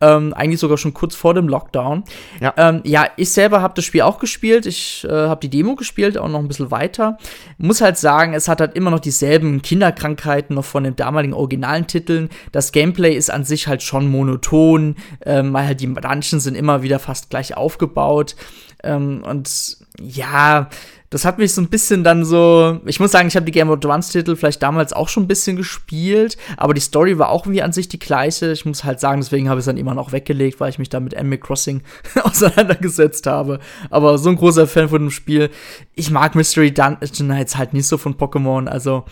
Ähm, 0.01 0.33
eigentlich 0.35 0.61
sogar 0.61 0.79
schon 0.79 0.95
kurz 0.95 1.17
vor 1.17 1.35
dem 1.35 1.49
Lockdown. 1.49 2.05
Ja, 2.41 2.55
ähm, 2.57 2.83
ja 2.85 3.09
ich 3.17 3.33
selber 3.33 3.63
habe 3.63 3.75
das 3.75 3.85
Spiel 3.85 4.03
auch 4.03 4.21
gespielt. 4.21 4.65
Ich 4.65 5.05
äh, 5.05 5.11
habe 5.11 5.41
die 5.41 5.51
Demo 5.51 5.75
gespielt, 5.75 6.17
auch 6.17 6.29
noch 6.29 6.39
ein 6.39 6.49
bisschen 6.49 6.71
weiter. 6.71 7.19
Muss 7.59 7.81
halt 7.81 7.99
sagen, 7.99 8.33
es 8.33 8.47
hat 8.47 8.61
halt 8.61 8.77
immer 8.77 8.93
noch 8.93 9.01
dieselben 9.01 9.61
Kinderkrankheiten 9.61 10.55
noch 10.55 10.65
von 10.65 10.85
den 10.85 10.95
damaligen 10.95 11.35
originalen 11.35 11.89
Titeln. 11.89 12.29
Das 12.53 12.71
Gameplay 12.71 13.17
ist 13.17 13.31
an 13.31 13.45
sich 13.45 13.67
halt 13.67 13.83
schon 13.83 14.09
monoton, 14.09 14.95
ähm, 15.27 15.53
weil 15.53 15.67
halt 15.67 15.81
die 15.81 15.93
Dungeons 15.93 16.45
sind 16.45 16.55
immer 16.55 16.83
wieder 16.83 17.01
fast 17.01 17.31
gleich 17.31 17.57
aufgebaut. 17.57 18.37
Ähm, 18.85 19.25
und 19.25 19.79
ja, 20.01 20.69
das 21.15 21.25
hat 21.25 21.39
mich 21.39 21.53
so 21.53 21.61
ein 21.61 21.69
bisschen 21.69 22.03
dann 22.03 22.25
so. 22.25 22.81
Ich 22.87 22.99
muss 22.99 23.13
sagen, 23.13 23.29
ich 23.29 23.37
habe 23.37 23.47
die 23.47 23.53
Game 23.53 23.71
of 23.71 23.77
Advance 23.77 24.11
Titel 24.11 24.35
vielleicht 24.35 24.63
damals 24.63 24.93
auch 24.93 25.09
schon 25.09 25.23
ein 25.23 25.29
bisschen 25.29 25.57
gespielt, 25.57 26.37
aber 26.57 26.75
die 26.75 26.81
Story 26.81 27.19
war 27.19 27.29
auch 27.29 27.47
wie 27.47 27.63
an 27.63 27.73
sich 27.73 27.89
die 27.89 28.01
gleiche. 28.01 28.51
Ich 28.51 28.65
muss 28.65 28.83
halt 28.83 28.99
sagen, 28.99 29.21
deswegen 29.21 29.49
habe 29.49 29.61
ich 29.61 29.63
es 29.63 29.67
dann 29.67 29.77
immer 29.77 29.95
noch 29.95 30.11
weggelegt, 30.11 30.59
weil 30.59 30.71
ich 30.71 30.81
mich 30.81 30.89
da 30.89 30.99
mit 30.99 31.17
Animal 31.17 31.39
Crossing 31.39 31.83
auseinandergesetzt 32.25 33.29
habe. 33.29 33.61
Aber 33.91 34.19
so 34.19 34.29
ein 34.29 34.37
großer 34.37 34.67
Fan 34.67 34.89
von 34.89 35.03
dem 35.03 35.11
Spiel. 35.13 35.51
Ich 35.95 36.11
mag 36.11 36.35
Mystery 36.35 36.75
Dungeon 36.75 37.29
Nights 37.29 37.57
halt 37.57 37.75
nicht 37.75 37.87
so 37.87 37.97
von 37.97 38.17
Pokémon. 38.17 38.67
Also, 38.67 39.05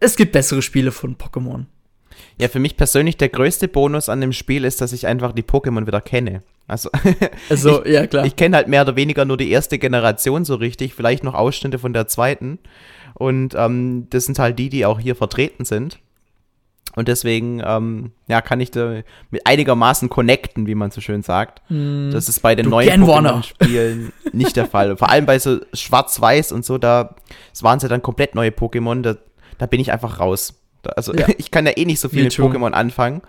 es 0.00 0.16
gibt 0.16 0.32
bessere 0.32 0.62
Spiele 0.62 0.90
von 0.90 1.16
Pokémon. 1.16 1.66
Ja, 2.38 2.48
für 2.48 2.58
mich 2.58 2.76
persönlich 2.76 3.16
der 3.16 3.28
größte 3.28 3.68
Bonus 3.68 4.08
an 4.08 4.20
dem 4.20 4.32
Spiel 4.32 4.64
ist, 4.64 4.80
dass 4.80 4.92
ich 4.92 5.06
einfach 5.06 5.32
die 5.32 5.42
Pokémon 5.42 5.86
wieder 5.86 6.00
kenne. 6.00 6.42
Also, 6.66 6.90
also 7.50 7.84
ich, 7.84 7.92
ja, 7.92 8.06
klar. 8.06 8.24
Ich 8.24 8.36
kenne 8.36 8.56
halt 8.56 8.68
mehr 8.68 8.82
oder 8.82 8.96
weniger 8.96 9.24
nur 9.24 9.36
die 9.36 9.50
erste 9.50 9.78
Generation 9.78 10.44
so 10.44 10.54
richtig, 10.54 10.94
vielleicht 10.94 11.24
noch 11.24 11.34
Ausschnitte 11.34 11.78
von 11.78 11.92
der 11.92 12.06
zweiten. 12.06 12.58
Und 13.14 13.54
ähm, 13.56 14.06
das 14.10 14.24
sind 14.24 14.38
halt 14.38 14.58
die, 14.58 14.68
die 14.68 14.86
auch 14.86 15.00
hier 15.00 15.16
vertreten 15.16 15.64
sind. 15.64 15.98
Und 16.96 17.06
deswegen, 17.06 17.62
ähm, 17.64 18.12
ja, 18.26 18.40
kann 18.40 18.60
ich 18.60 18.72
da 18.72 19.02
mit 19.30 19.46
einigermaßen 19.46 20.08
connecten, 20.08 20.66
wie 20.66 20.74
man 20.74 20.90
so 20.90 21.00
schön 21.00 21.22
sagt. 21.22 21.62
Mm, 21.68 22.10
das 22.10 22.28
ist 22.28 22.40
bei 22.40 22.56
den 22.56 22.68
neuen 22.68 23.04
Pokémon-Spielen 23.04 24.12
nicht 24.32 24.56
der 24.56 24.66
Fall. 24.66 24.96
Vor 24.96 25.08
allem 25.08 25.24
bei 25.24 25.38
so 25.38 25.60
Schwarz-Weiß 25.72 26.50
und 26.50 26.64
so, 26.64 26.78
da 26.78 27.14
waren 27.60 27.78
sie 27.78 27.88
dann 27.88 28.02
komplett 28.02 28.34
neue 28.34 28.50
Pokémon, 28.50 29.02
da, 29.02 29.16
da 29.58 29.66
bin 29.66 29.80
ich 29.80 29.92
einfach 29.92 30.18
raus. 30.18 30.59
Also 30.96 31.14
ja. 31.14 31.26
ich 31.38 31.50
kann 31.50 31.66
ja 31.66 31.72
eh 31.76 31.84
nicht 31.84 32.00
so 32.00 32.08
viel 32.08 32.24
mit 32.24 32.32
Pokémon 32.32 32.72
anfangen. 32.72 33.22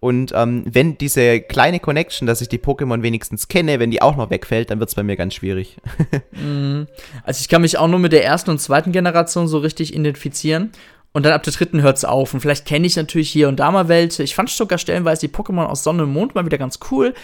Und 0.00 0.32
ähm, 0.34 0.64
wenn 0.66 0.98
diese 0.98 1.40
kleine 1.40 1.80
Connection, 1.80 2.26
dass 2.26 2.40
ich 2.40 2.48
die 2.48 2.58
Pokémon 2.58 3.02
wenigstens 3.02 3.48
kenne, 3.48 3.78
wenn 3.78 3.90
die 3.90 4.02
auch 4.02 4.16
noch 4.16 4.30
wegfällt, 4.30 4.70
dann 4.70 4.80
wird 4.80 4.88
es 4.88 4.94
bei 4.94 5.02
mir 5.02 5.16
ganz 5.16 5.34
schwierig. 5.34 5.76
Mhm. 6.30 6.86
also 7.24 7.40
ich 7.40 7.48
kann 7.48 7.62
mich 7.62 7.78
auch 7.78 7.88
nur 7.88 7.98
mit 7.98 8.12
der 8.12 8.24
ersten 8.24 8.50
und 8.50 8.60
zweiten 8.60 8.92
Generation 8.92 9.48
so 9.48 9.58
richtig 9.58 9.94
identifizieren. 9.94 10.70
Und 11.12 11.24
dann 11.24 11.32
ab 11.32 11.42
der 11.42 11.52
dritten 11.52 11.82
hört 11.82 11.96
es 11.96 12.04
auf. 12.04 12.32
Und 12.34 12.40
vielleicht 12.40 12.66
kenne 12.66 12.86
ich 12.86 12.96
natürlich 12.96 13.30
hier 13.30 13.48
und 13.48 13.56
da 13.56 13.70
mal 13.70 13.88
welche. 13.88 14.22
Ich 14.22 14.34
fand 14.34 14.50
sogar 14.50 14.78
stellenweise 14.78 15.26
die 15.26 15.34
Pokémon 15.34 15.64
aus 15.64 15.82
Sonne 15.82 16.04
und 16.04 16.12
Mond 16.12 16.34
mal 16.34 16.44
wieder 16.44 16.58
ganz 16.58 16.78
cool. 16.90 17.14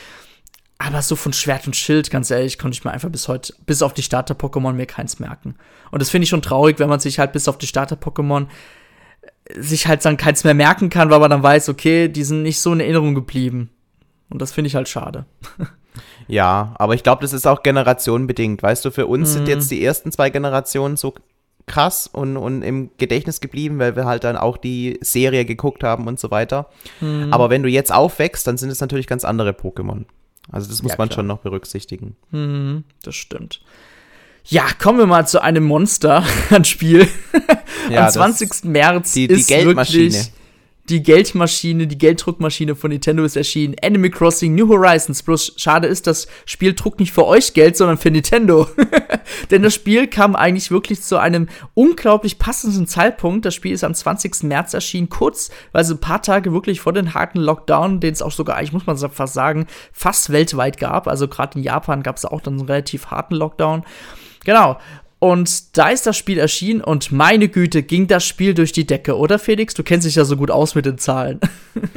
Aber 0.79 1.03
so 1.03 1.17
von 1.17 1.33
Schwert 1.33 1.67
und 1.67 1.76
Schild, 1.76 2.11
ganz 2.11 2.31
ehrlich, 2.31 2.59
konnte 2.59 2.76
ich 2.76 2.85
mir 2.85 2.91
einfach 2.91 3.09
bis 3.09 3.29
heute, 3.29 3.55
bis 3.64 3.83
auf 3.83 3.95
die 3.95 4.03
Starter-Pokémon, 4.03 4.73
mir 4.73 4.87
keins 4.87 5.21
merken. 5.21 5.55
Und 5.91 6.03
das 6.03 6.11
finde 6.11 6.25
ich 6.25 6.31
schon 6.31 6.43
traurig, 6.43 6.79
wenn 6.79 6.88
man 6.88 7.00
sich 7.00 7.19
halt 7.19 7.33
bis 7.33 7.47
auf 7.47 7.59
die 7.59 7.67
Starter-Pokémon 7.67 8.47
sich 9.57 9.87
halt 9.87 10.05
dann 10.05 10.17
keins 10.17 10.45
mehr 10.45 10.55
merken 10.55 10.91
kann, 10.91 11.11
weil 11.11 11.21
man 11.21 11.31
dann 11.31 11.43
weiß, 11.43 11.69
okay, 11.69 12.09
die 12.09 12.25
sind 12.25 12.43
nicht 12.43 12.61
so 12.61 12.73
in 12.73 12.81
Erinnerung 12.81 13.15
geblieben. 13.15 13.71
Und 14.31 14.41
das 14.41 14.53
finde 14.53 14.69
ich 14.69 14.75
halt 14.75 14.89
schade. 14.89 15.27
Ja, 16.27 16.75
aber 16.79 16.95
ich 16.95 17.03
glaube, 17.03 17.23
das 17.23 17.33
ist 17.33 17.47
auch 17.47 17.63
generationenbedingt. 17.63 18.63
Weißt 18.63 18.85
du, 18.85 18.91
für 18.91 19.07
uns 19.07 19.29
mhm. 19.29 19.33
sind 19.33 19.49
jetzt 19.49 19.71
die 19.71 19.85
ersten 19.85 20.11
zwei 20.11 20.31
Generationen 20.31 20.97
so 20.97 21.15
krass 21.67 22.07
und, 22.07 22.37
und 22.37 22.63
im 22.63 22.91
Gedächtnis 22.99 23.41
geblieben, 23.41 23.79
weil 23.79 23.97
wir 23.97 24.05
halt 24.05 24.25
dann 24.25 24.37
auch 24.37 24.57
die 24.57 24.99
Serie 25.01 25.45
geguckt 25.45 25.83
haben 25.83 26.07
und 26.07 26.21
so 26.21 26.31
weiter. 26.31 26.69
Mhm. 27.01 27.33
Aber 27.33 27.51
wenn 27.51 27.63
du 27.63 27.69
jetzt 27.69 27.93
aufwächst, 27.93 28.47
dann 28.47 28.57
sind 28.57 28.71
es 28.71 28.81
natürlich 28.81 29.07
ganz 29.07 29.25
andere 29.25 29.51
Pokémon. 29.51 30.05
Also 30.51 30.69
das 30.69 30.83
muss 30.83 30.93
Ja, 30.93 30.99
man 30.99 31.11
schon 31.11 31.27
noch 31.27 31.39
berücksichtigen. 31.39 32.17
Mhm, 32.31 32.85
das 33.03 33.15
stimmt. 33.15 33.63
Ja, 34.47 34.65
kommen 34.79 34.99
wir 34.99 35.07
mal 35.07 35.27
zu 35.27 35.43
einem 35.43 35.65
Monster 35.65 36.25
an 36.51 36.65
Spiel. 36.65 37.09
Ja, 37.91 38.01
Am 38.01 38.05
das- 38.07 38.15
20. 38.15 38.65
März 38.65 39.13
die- 39.13 39.29
die 39.29 39.35
ist 39.35 39.49
Geldmaschine. 39.49 40.13
wirklich 40.13 40.31
die 40.91 41.03
Geldmaschine, 41.03 41.87
die 41.87 41.97
Gelddruckmaschine 41.97 42.75
von 42.77 42.91
Nintendo 42.91 43.25
ist 43.25 43.37
erschienen. 43.37 43.75
Animal 43.83 44.11
Crossing 44.11 44.55
New 44.55 44.69
Horizons. 44.69 45.23
Bloß 45.23 45.55
schade 45.57 45.89
ist, 45.89 46.07
das 46.07 46.27
Spiel 46.45 46.75
druckt 46.75 47.01
nicht 47.01 47.11
für 47.11 47.25
euch 47.25 47.55
Geld, 47.55 47.75
sondern 47.79 47.97
für 47.97 48.11
Nintendo. 48.11 48.69
Denn 49.51 49.63
das 49.63 49.73
Spiel 49.73 50.09
kam 50.09 50.37
eigentlich 50.37 50.71
wirklich 50.71 51.01
zu 51.01 51.17
einem 51.17 51.49
unglaublich 51.73 52.39
passenden 52.39 52.87
Zeitpunkt. 52.87 53.47
Das 53.47 53.55
Spiel 53.55 53.73
ist 53.73 53.83
am 53.83 53.95
20. 53.95 54.43
März 54.43 54.75
erschienen, 54.75 55.09
kurz, 55.09 55.51
weil 55.73 55.85
so 55.87 55.95
ein 55.95 56.01
paar 56.01 56.21
Tage 56.21 56.53
wirklich 56.53 56.83
vor 56.83 56.93
den 56.93 57.15
harten 57.15 57.39
Lockdown, 57.39 58.01
den 58.01 58.13
es 58.13 58.21
auch 58.21 58.33
sogar, 58.33 58.57
eigentlich 58.57 58.75
muss 58.75 58.87
man 58.87 58.99
so 58.99 59.09
fast 59.09 59.33
sagen, 59.33 59.67
fast 59.91 60.33
weltweit 60.33 60.77
gab. 60.79 61.09
Also 61.09 61.29
gerade 61.29 61.57
in 61.57 61.65
Japan 61.65 62.03
gab 62.03 62.19
es 62.19 62.27
auch 62.27 62.43
dann 62.43 62.59
einen 62.59 62.69
relativ 62.69 63.07
harten 63.07 63.37
Lockdown. 63.37 63.85
Genau. 64.45 64.79
Und 65.25 65.79
da 65.79 65.89
ist 65.89 66.07
das 66.07 66.19
Spiel 66.19 66.39
erschienen 66.39 66.83
und 66.83 67.11
meine 67.11 67.49
Güte, 67.49 67.83
ging 67.83 68.09
das 68.09 68.27
Spiel 68.27 68.53
durch 68.53 68.73
die 68.73 68.87
Decke, 68.87 69.17
oder 69.17 69.39
Felix? 69.39 69.73
Du 69.73 69.83
kennst 69.83 70.07
dich 70.07 70.17
ja 70.17 70.27
so 70.27 70.37
gut 70.37 70.51
aus 70.51 70.75
mit 70.75 70.85
den 70.87 70.99
Zahlen. 70.99 71.41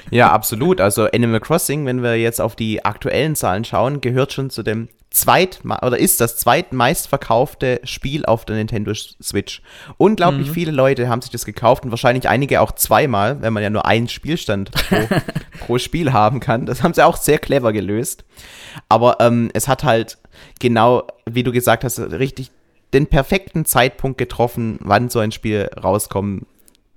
Ja, 0.10 0.32
absolut. 0.32 0.80
Also 0.80 1.06
Animal 1.12 1.42
Crossing, 1.42 1.86
wenn 1.86 2.02
wir 2.02 2.16
jetzt 2.16 2.40
auf 2.40 2.56
die 2.56 2.86
aktuellen 2.86 3.36
Zahlen 3.36 3.66
schauen, 3.66 4.00
gehört 4.00 4.32
schon 4.32 4.50
zu 4.50 4.64
dem 4.64 4.88
zweit 5.12 5.60
oder 5.66 5.98
ist 5.98 6.22
das 6.22 6.38
zweitmeistverkaufte 6.38 7.82
Spiel 7.84 8.26
auf 8.26 8.46
der 8.46 8.56
Nintendo 8.56 8.94
Switch. 8.94 9.62
Unglaublich 9.98 10.50
viele 10.52 10.72
Leute 10.72 11.10
haben 11.10 11.22
sich 11.22 11.32
das 11.32 11.46
gekauft 11.46 11.84
und 11.84 11.92
wahrscheinlich 11.92 12.30
einige 12.30 12.62
auch 12.62 12.72
zweimal, 12.72 13.42
wenn 13.42 13.54
man 13.54 13.64
ja 13.64 13.70
nur 13.70 13.86
einen 13.86 14.08
Spielstand 14.08 14.72
pro, 14.72 15.08
pro 15.60 15.78
Spiel 15.78 16.14
haben 16.14 16.40
kann. 16.40 16.66
Das 16.66 16.84
haben 16.84 16.94
sie 16.94 17.06
auch 17.06 17.18
sehr 17.18 17.40
clever 17.40 17.74
gelöst. 17.74 18.24
Aber 18.90 19.18
ähm, 19.20 19.50
es 19.54 19.68
hat 19.68 19.84
halt 19.84 20.18
genau, 20.60 21.04
wie 21.26 21.44
du 21.44 21.52
gesagt 21.52 21.84
hast, 21.84 22.00
richtig 22.00 22.52
den 22.94 23.08
perfekten 23.08 23.66
Zeitpunkt 23.66 24.18
getroffen, 24.18 24.80
wann 24.82 25.10
so 25.10 25.20
ein 25.20 25.32
Spiel 25.32 25.70
rauskommen 25.82 26.46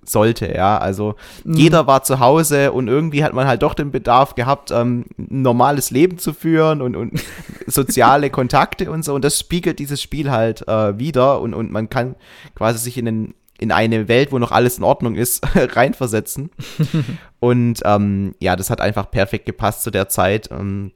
sollte, 0.04 0.52
ja. 0.52 0.78
Also 0.78 1.14
jeder 1.44 1.86
war 1.86 2.02
zu 2.02 2.20
Hause 2.20 2.72
und 2.72 2.88
irgendwie 2.88 3.24
hat 3.24 3.32
man 3.32 3.46
halt 3.46 3.62
doch 3.62 3.74
den 3.74 3.90
Bedarf 3.90 4.34
gehabt, 4.34 4.70
ähm, 4.70 5.06
ein 5.18 5.42
normales 5.42 5.90
Leben 5.90 6.18
zu 6.18 6.32
führen 6.32 6.82
und, 6.82 6.96
und 6.96 7.20
soziale 7.66 8.30
Kontakte 8.30 8.90
und 8.90 9.04
so. 9.04 9.14
Und 9.14 9.24
das 9.24 9.38
spiegelt 9.38 9.78
dieses 9.78 10.00
Spiel 10.00 10.30
halt 10.30 10.66
äh, 10.68 10.98
wieder 10.98 11.40
und, 11.40 11.54
und 11.54 11.70
man 11.70 11.88
kann 11.90 12.16
quasi 12.54 12.78
sich 12.78 12.98
in, 12.98 13.04
den, 13.04 13.34
in 13.58 13.72
eine 13.72 14.08
Welt, 14.08 14.32
wo 14.32 14.38
noch 14.38 14.52
alles 14.52 14.78
in 14.78 14.84
Ordnung 14.84 15.16
ist, 15.16 15.42
reinversetzen. 15.54 16.50
und 17.40 17.80
ähm, 17.84 18.34
ja, 18.40 18.56
das 18.56 18.70
hat 18.70 18.80
einfach 18.80 19.10
perfekt 19.10 19.46
gepasst 19.46 19.82
zu 19.82 19.90
der 19.90 20.08
Zeit. 20.08 20.50
Ähm, 20.50 20.92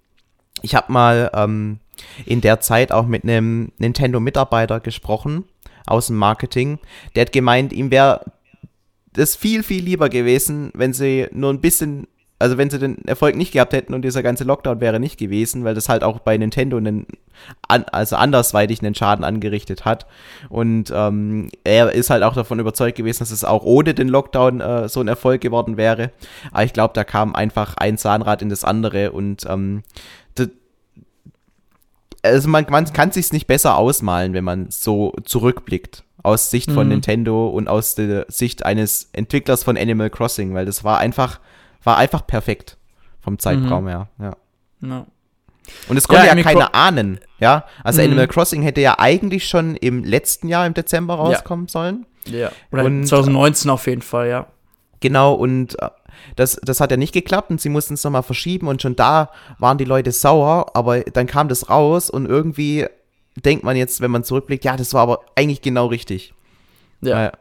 ich 0.62 0.74
habe 0.74 0.92
mal 0.92 1.30
ähm, 1.34 1.78
in 2.26 2.40
der 2.40 2.60
Zeit 2.60 2.92
auch 2.92 3.06
mit 3.06 3.24
einem 3.24 3.72
Nintendo-Mitarbeiter 3.78 4.80
gesprochen 4.80 5.44
aus 5.86 6.08
dem 6.08 6.16
Marketing. 6.16 6.78
Der 7.14 7.22
hat 7.22 7.32
gemeint, 7.32 7.72
ihm 7.72 7.90
wäre 7.90 8.20
das 9.12 9.36
viel, 9.36 9.62
viel 9.62 9.82
lieber 9.82 10.08
gewesen, 10.08 10.70
wenn 10.74 10.92
sie 10.92 11.28
nur 11.32 11.50
ein 11.52 11.60
bisschen, 11.60 12.06
also 12.38 12.58
wenn 12.58 12.68
sie 12.68 12.78
den 12.78 13.04
Erfolg 13.06 13.36
nicht 13.36 13.52
gehabt 13.52 13.72
hätten 13.72 13.94
und 13.94 14.02
dieser 14.02 14.22
ganze 14.22 14.44
Lockdown 14.44 14.80
wäre 14.80 14.98
nicht 14.98 15.18
gewesen, 15.18 15.64
weil 15.64 15.74
das 15.74 15.88
halt 15.88 16.02
auch 16.02 16.18
bei 16.18 16.36
Nintendo 16.36 16.76
einen, 16.76 17.06
also 17.68 18.16
andersweitig 18.16 18.82
einen 18.82 18.94
Schaden 18.94 19.24
angerichtet 19.24 19.84
hat. 19.84 20.06
Und 20.48 20.92
ähm, 20.94 21.48
er 21.62 21.92
ist 21.92 22.10
halt 22.10 22.24
auch 22.24 22.34
davon 22.34 22.58
überzeugt 22.58 22.96
gewesen, 22.96 23.20
dass 23.20 23.30
es 23.30 23.44
auch 23.44 23.62
ohne 23.62 23.94
den 23.94 24.08
Lockdown 24.08 24.60
äh, 24.60 24.88
so 24.88 25.00
ein 25.00 25.08
Erfolg 25.08 25.40
geworden 25.40 25.76
wäre. 25.76 26.10
Aber 26.50 26.64
ich 26.64 26.72
glaube, 26.72 26.94
da 26.94 27.04
kam 27.04 27.36
einfach 27.36 27.76
ein 27.76 27.98
Zahnrad 27.98 28.42
in 28.42 28.48
das 28.48 28.64
andere 28.64 29.12
und 29.12 29.46
ähm, 29.48 29.84
also 32.24 32.48
man, 32.48 32.66
man 32.70 32.92
kann 32.92 33.12
sich's 33.12 33.32
nicht 33.32 33.46
besser 33.46 33.76
ausmalen, 33.76 34.32
wenn 34.32 34.44
man 34.44 34.70
so 34.70 35.12
zurückblickt 35.24 36.02
aus 36.22 36.50
Sicht 36.50 36.70
von 36.70 36.86
Mhm. 36.86 36.94
Nintendo 36.94 37.48
und 37.48 37.68
aus 37.68 37.94
der 37.94 38.26
Sicht 38.28 38.64
eines 38.64 39.10
Entwicklers 39.12 39.62
von 39.62 39.76
Animal 39.76 40.10
Crossing, 40.10 40.54
weil 40.54 40.64
das 40.66 40.82
war 40.84 40.98
einfach 40.98 41.38
war 41.82 41.98
einfach 41.98 42.26
perfekt 42.26 42.78
vom 43.20 43.38
Zeitraum 43.38 43.86
her. 43.88 44.08
Ja. 44.18 44.36
Ja. 44.80 45.06
Und 45.88 45.96
es 45.98 46.08
konnte 46.08 46.26
ja, 46.26 46.32
Animal 46.32 46.54
keiner 46.54 46.74
ahnen, 46.74 47.20
ja. 47.40 47.64
Also 47.82 48.00
Mhm. 48.00 48.08
Animal 48.08 48.28
Crossing 48.28 48.62
hätte 48.62 48.80
ja 48.80 48.98
eigentlich 48.98 49.46
schon 49.48 49.76
im 49.76 50.02
letzten 50.04 50.48
Jahr 50.48 50.66
im 50.66 50.72
Dezember 50.74 51.14
rauskommen 51.14 51.68
sollen. 51.68 52.06
ja. 52.26 52.50
Oder 52.72 52.84
Und- 52.86 53.06
2019 53.06 53.70
auf 53.70 53.86
jeden 53.86 54.00
Fall, 54.02 54.28
ja. 54.28 54.46
Genau, 55.00 55.34
und 55.34 55.78
äh, 55.82 55.90
das, 56.36 56.58
das 56.62 56.80
hat 56.80 56.90
ja 56.90 56.96
nicht 56.96 57.12
geklappt 57.12 57.50
und 57.50 57.60
sie 57.60 57.68
mussten 57.68 57.94
es 57.94 58.04
nochmal 58.04 58.22
verschieben 58.22 58.68
und 58.68 58.82
schon 58.82 58.96
da 58.96 59.30
waren 59.58 59.78
die 59.78 59.84
Leute 59.84 60.12
sauer, 60.12 60.72
aber 60.74 61.00
dann 61.00 61.26
kam 61.26 61.48
das 61.48 61.68
raus 61.70 62.10
und 62.10 62.26
irgendwie 62.26 62.86
denkt 63.44 63.64
man 63.64 63.76
jetzt, 63.76 64.00
wenn 64.00 64.10
man 64.10 64.24
zurückblickt, 64.24 64.64
ja, 64.64 64.76
das 64.76 64.94
war 64.94 65.02
aber 65.02 65.20
eigentlich 65.36 65.60
genau 65.62 65.86
richtig. 65.86 66.34
Ja. 67.00 67.32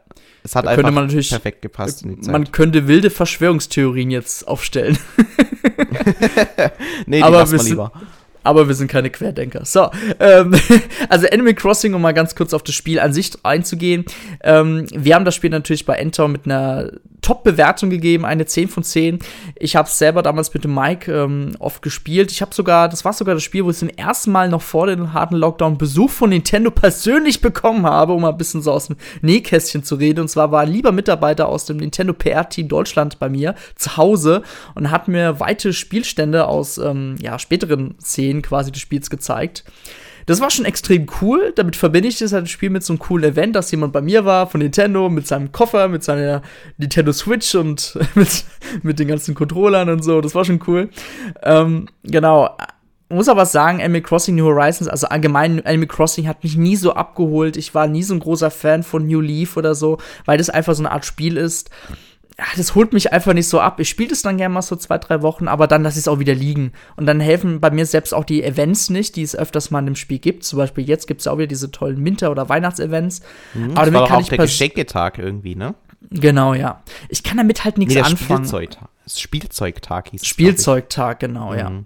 Es 0.42 0.54
hat 0.54 0.66
Da 0.66 0.70
einfach 0.70 0.90
man 0.90 1.06
natürlich- 1.06 1.30
perfekt 1.30 1.62
gepasst. 1.62 2.04
Man 2.04 2.52
könnte 2.52 2.86
wilde 2.86 3.08
Verschwörungstheorien 3.10 4.10
jetzt 4.10 4.46
aufstellen. 4.46 4.98
nee, 7.06 7.16
die 7.18 7.22
aber 7.22 7.38
lassen 7.38 7.56
wir 7.58 7.64
lieber. 7.64 7.92
Aber 8.44 8.68
wir 8.68 8.74
sind 8.74 8.88
keine 8.88 9.10
Querdenker. 9.10 9.64
So, 9.64 9.90
ähm, 10.20 10.54
also 11.08 11.26
Animal 11.32 11.54
Crossing, 11.54 11.94
um 11.94 12.02
mal 12.02 12.12
ganz 12.12 12.34
kurz 12.34 12.54
auf 12.54 12.62
das 12.62 12.74
Spiel 12.74 13.00
an 13.00 13.12
sich 13.12 13.32
einzugehen. 13.42 14.04
Ähm, 14.42 14.86
wir 14.94 15.14
haben 15.14 15.24
das 15.24 15.34
Spiel 15.34 15.50
natürlich 15.50 15.86
bei 15.86 15.94
Enter 15.94 16.28
mit 16.28 16.44
einer 16.44 16.90
Top-Bewertung 17.24 17.88
gegeben, 17.88 18.26
eine 18.26 18.44
10 18.44 18.68
von 18.68 18.82
10. 18.82 19.18
Ich 19.56 19.76
habe 19.76 19.88
es 19.88 19.96
selber 19.96 20.22
damals 20.22 20.52
mit 20.52 20.64
dem 20.64 20.74
Mike 20.74 21.10
ähm, 21.10 21.56
oft 21.58 21.80
gespielt. 21.80 22.30
Ich 22.30 22.42
habe 22.42 22.54
sogar, 22.54 22.88
das 22.88 23.04
war 23.04 23.14
sogar 23.14 23.34
das 23.34 23.42
Spiel, 23.42 23.64
wo 23.64 23.70
ich 23.70 23.78
zum 23.78 23.88
ersten 23.88 24.30
Mal 24.30 24.50
noch 24.50 24.60
vor 24.60 24.86
dem 24.86 25.14
harten 25.14 25.36
Lockdown 25.36 25.78
Besuch 25.78 26.10
von 26.10 26.28
Nintendo 26.30 26.70
persönlich 26.70 27.40
bekommen 27.40 27.86
habe, 27.86 28.12
um 28.12 28.22
mal 28.22 28.30
ein 28.30 28.36
bisschen 28.36 28.60
so 28.60 28.72
aus 28.72 28.88
dem 28.88 28.96
Nähkästchen 29.22 29.84
zu 29.84 29.94
reden. 29.94 30.20
Und 30.20 30.28
zwar 30.28 30.52
war 30.52 30.62
ein 30.62 30.70
lieber 30.70 30.92
Mitarbeiter 30.92 31.48
aus 31.48 31.64
dem 31.64 31.78
Nintendo 31.78 32.12
PR-Team 32.12 32.68
Deutschland 32.68 33.18
bei 33.18 33.30
mir 33.30 33.54
zu 33.74 33.96
Hause 33.96 34.42
und 34.74 34.90
hat 34.90 35.08
mir 35.08 35.40
weite 35.40 35.72
Spielstände 35.72 36.46
aus 36.46 36.76
ähm, 36.76 37.16
ja, 37.20 37.38
späteren 37.38 37.94
Szenen 38.02 38.33
quasi 38.42 38.72
des 38.72 38.80
Spiels 38.80 39.10
gezeigt. 39.10 39.64
Das 40.26 40.40
war 40.40 40.50
schon 40.50 40.64
extrem 40.64 41.06
cool. 41.20 41.52
Damit 41.54 41.76
verbinde 41.76 42.08
ich 42.08 42.18
das 42.18 42.32
halt 42.32 42.48
Spiel 42.48 42.70
mit 42.70 42.82
so 42.82 42.92
einem 42.92 42.98
coolen 42.98 43.32
Event, 43.32 43.54
dass 43.54 43.70
jemand 43.70 43.92
bei 43.92 44.00
mir 44.00 44.24
war 44.24 44.46
von 44.46 44.60
Nintendo 44.60 45.08
mit 45.10 45.26
seinem 45.26 45.52
Koffer, 45.52 45.88
mit 45.88 46.02
seiner 46.02 46.42
Nintendo 46.78 47.12
Switch 47.12 47.54
und 47.54 47.98
mit, 48.14 48.44
mit 48.82 48.98
den 48.98 49.08
ganzen 49.08 49.34
Controllern 49.34 49.90
und 49.90 50.02
so. 50.02 50.20
Das 50.20 50.34
war 50.34 50.44
schon 50.44 50.60
cool. 50.66 50.88
Ähm, 51.42 51.88
genau. 52.02 52.56
Muss 53.10 53.28
aber 53.28 53.44
sagen, 53.44 53.82
Animal 53.82 54.00
Crossing 54.00 54.34
New 54.34 54.46
Horizons, 54.46 54.88
also 54.88 55.06
allgemein 55.06 55.64
Animal 55.66 55.86
Crossing 55.86 56.26
hat 56.26 56.42
mich 56.42 56.56
nie 56.56 56.74
so 56.74 56.94
abgeholt. 56.94 57.56
Ich 57.58 57.74
war 57.74 57.86
nie 57.86 58.02
so 58.02 58.14
ein 58.14 58.20
großer 58.20 58.50
Fan 58.50 58.82
von 58.82 59.06
New 59.06 59.20
Leaf 59.20 59.58
oder 59.58 59.74
so, 59.74 59.98
weil 60.24 60.38
das 60.38 60.48
einfach 60.48 60.74
so 60.74 60.82
eine 60.82 60.90
Art 60.90 61.04
Spiel 61.04 61.36
ist. 61.36 61.70
Ja, 62.36 62.44
das 62.56 62.74
holt 62.74 62.92
mich 62.92 63.12
einfach 63.12 63.32
nicht 63.32 63.48
so 63.48 63.60
ab. 63.60 63.78
Ich 63.78 63.88
spiele 63.88 64.08
das 64.08 64.22
dann 64.22 64.36
gerne 64.38 64.52
mal 64.52 64.62
so 64.62 64.74
zwei, 64.74 64.98
drei 64.98 65.22
Wochen, 65.22 65.46
aber 65.46 65.68
dann 65.68 65.84
lasse 65.84 65.98
ich 65.98 66.02
es 66.04 66.08
auch 66.08 66.18
wieder 66.18 66.34
liegen. 66.34 66.72
Und 66.96 67.06
dann 67.06 67.20
helfen 67.20 67.60
bei 67.60 67.70
mir 67.70 67.86
selbst 67.86 68.12
auch 68.12 68.24
die 68.24 68.42
Events 68.42 68.90
nicht, 68.90 69.14
die 69.14 69.22
es 69.22 69.36
öfters 69.36 69.70
mal 69.70 69.78
in 69.78 69.86
dem 69.86 69.94
Spiel 69.96 70.18
gibt. 70.18 70.42
Zum 70.42 70.56
Beispiel 70.58 70.84
jetzt 70.88 71.06
gibt 71.06 71.20
es 71.20 71.26
ja 71.26 71.32
auch 71.32 71.38
wieder 71.38 71.46
diese 71.46 71.70
tollen 71.70 72.04
Winter- 72.04 72.32
oder 72.32 72.48
Weihnachtsevents. 72.48 73.22
aber 73.54 73.66
Das 73.66 73.74
damit 73.84 73.94
war 73.94 74.08
kann 74.08 74.16
auch 74.16 74.20
ich 74.22 74.28
der 74.30 74.38
Geschenketag 74.38 75.18
irgendwie, 75.18 75.54
ne? 75.54 75.76
Genau, 76.10 76.54
ja. 76.54 76.82
Ich 77.08 77.22
kann 77.22 77.36
damit 77.36 77.64
halt 77.64 77.78
nichts 77.78 77.94
Nee, 77.94 78.00
anfangen. 78.00 78.44
Spielzeugtag. 78.44 78.88
Spielzeugtag 79.06 80.08
hieß 80.10 80.22
es, 80.22 80.28
Spielzeugtag, 80.28 81.20
genau, 81.20 81.54
ja. 81.54 81.70
Mhm. 81.70 81.84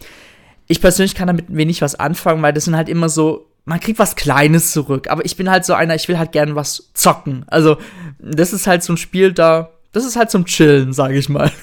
Ich 0.67 0.81
persönlich 0.81 1.15
kann 1.15 1.27
damit 1.27 1.47
wenig 1.49 1.83
was 1.83 1.95
anfangen, 1.95 2.43
weil 2.43 2.53
das 2.53 2.65
sind 2.65 2.77
halt 2.77 2.89
immer 2.89 3.09
so, 3.09 3.47
man 3.65 3.81
kriegt 3.81 3.99
was 3.99 4.17
Kleines 4.17 4.73
zurück. 4.73 5.09
Aber 5.11 5.25
ich 5.25 5.37
bin 5.37 5.51
halt 5.51 5.65
so 5.65 5.75
einer, 5.75 5.95
ich 5.95 6.09
will 6.09 6.19
halt 6.19 6.33
gern 6.33 6.55
was 6.57 6.91
zocken. 6.95 7.45
Also, 7.49 7.77
das 8.19 8.53
ist 8.53 8.67
halt 8.67 8.83
so 8.83 8.93
ein 8.95 8.97
Spiel, 8.97 9.33
da, 9.33 9.71
das 9.93 10.05
ist 10.05 10.17
halt 10.17 10.31
zum 10.31 10.45
Chillen, 10.45 10.93
sage 10.93 11.19
ich 11.19 11.29
mal. 11.29 11.51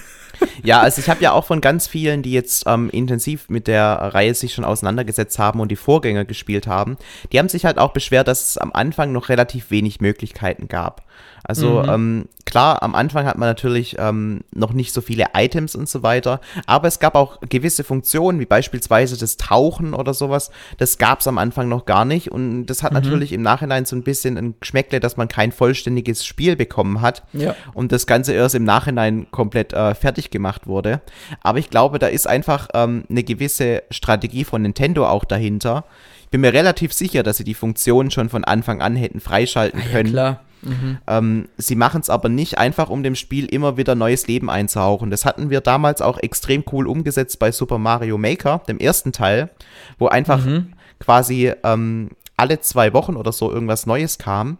Ja, 0.63 0.81
also 0.81 0.99
ich 0.99 1.09
habe 1.09 1.21
ja 1.21 1.31
auch 1.31 1.45
von 1.45 1.61
ganz 1.61 1.87
vielen, 1.87 2.21
die 2.21 2.33
jetzt 2.33 2.65
ähm, 2.67 2.89
intensiv 2.89 3.49
mit 3.49 3.67
der 3.67 3.85
Reihe 3.85 4.33
sich 4.33 4.53
schon 4.53 4.65
auseinandergesetzt 4.65 5.39
haben 5.39 5.61
und 5.61 5.69
die 5.69 5.77
Vorgänger 5.77 6.25
gespielt 6.25 6.67
haben, 6.67 6.97
die 7.31 7.39
haben 7.39 7.47
sich 7.47 7.63
halt 7.63 7.77
auch 7.77 7.93
beschwert, 7.93 8.27
dass 8.27 8.49
es 8.49 8.57
am 8.57 8.73
Anfang 8.73 9.13
noch 9.13 9.29
relativ 9.29 9.71
wenig 9.71 10.01
Möglichkeiten 10.01 10.67
gab. 10.67 11.03
Also 11.47 11.83
Mhm. 11.85 11.89
ähm, 11.93 12.25
klar, 12.45 12.81
am 12.81 12.95
Anfang 12.95 13.25
hat 13.25 13.37
man 13.37 13.47
natürlich 13.47 13.95
ähm, 13.99 14.41
noch 14.53 14.73
nicht 14.73 14.91
so 14.93 15.01
viele 15.01 15.25
Items 15.35 15.75
und 15.75 15.87
so 15.87 16.01
weiter, 16.03 16.41
aber 16.65 16.87
es 16.87 16.99
gab 16.99 17.15
auch 17.15 17.39
gewisse 17.49 17.83
Funktionen, 17.83 18.39
wie 18.39 18.45
beispielsweise 18.45 19.17
das 19.17 19.37
Tauchen 19.37 19.93
oder 19.93 20.13
sowas, 20.13 20.49
das 20.77 20.97
gab 20.97 21.19
es 21.19 21.27
am 21.27 21.37
Anfang 21.37 21.69
noch 21.69 21.85
gar 21.85 22.03
nicht 22.05 22.31
und 22.31 22.65
das 22.65 22.81
hat 22.83 22.93
Mhm. 22.93 22.99
natürlich 22.99 23.31
im 23.31 23.41
Nachhinein 23.43 23.85
so 23.85 23.95
ein 23.95 24.03
bisschen 24.03 24.37
ein 24.37 24.55
Geschmäckle, 24.59 24.99
dass 24.99 25.17
man 25.17 25.27
kein 25.27 25.51
vollständiges 25.51 26.25
Spiel 26.25 26.55
bekommen 26.55 27.01
hat 27.01 27.23
Ja. 27.33 27.55
und 27.73 27.91
das 27.91 28.07
Ganze 28.07 28.33
erst 28.33 28.55
im 28.55 28.63
Nachhinein 28.63 29.27
komplett 29.31 29.73
äh, 29.73 29.93
fertig 29.95 30.31
gemacht 30.31 30.65
wurde. 30.67 31.01
Aber 31.43 31.59
ich 31.59 31.69
glaube, 31.69 31.99
da 31.99 32.07
ist 32.07 32.27
einfach 32.27 32.69
ähm, 32.73 33.03
eine 33.09 33.23
gewisse 33.23 33.83
Strategie 33.91 34.45
von 34.45 34.61
Nintendo 34.63 35.07
auch 35.07 35.25
dahinter. 35.25 35.85
Ich 36.23 36.29
bin 36.31 36.41
mir 36.41 36.53
relativ 36.53 36.91
sicher, 36.91 37.21
dass 37.21 37.37
sie 37.37 37.43
die 37.43 37.53
Funktionen 37.53 38.09
schon 38.11 38.29
von 38.29 38.43
Anfang 38.43 38.81
an 38.81 38.95
hätten 38.95 39.19
freischalten 39.19 39.79
Ja, 39.79 39.85
können. 39.91 40.09
klar. 40.11 40.41
Mhm. 40.65 40.97
Ähm, 41.07 41.49
sie 41.57 41.75
machen 41.75 42.01
es 42.01 42.09
aber 42.09 42.29
nicht 42.29 42.57
einfach, 42.57 42.89
um 42.89 43.03
dem 43.03 43.15
Spiel 43.15 43.45
immer 43.45 43.77
wieder 43.77 43.95
neues 43.95 44.27
Leben 44.27 44.49
einzuhauchen. 44.49 45.11
Das 45.11 45.25
hatten 45.25 45.49
wir 45.49 45.61
damals 45.61 46.01
auch 46.01 46.17
extrem 46.17 46.63
cool 46.71 46.87
umgesetzt 46.87 47.39
bei 47.39 47.51
Super 47.51 47.77
Mario 47.77 48.17
Maker, 48.17 48.61
dem 48.67 48.79
ersten 48.79 49.11
Teil, 49.11 49.49
wo 49.97 50.07
einfach 50.07 50.43
mhm. 50.43 50.73
quasi 50.99 51.51
ähm, 51.63 52.09
alle 52.37 52.59
zwei 52.59 52.93
Wochen 52.93 53.15
oder 53.15 53.31
so 53.31 53.51
irgendwas 53.51 53.85
Neues 53.85 54.17
kam 54.17 54.57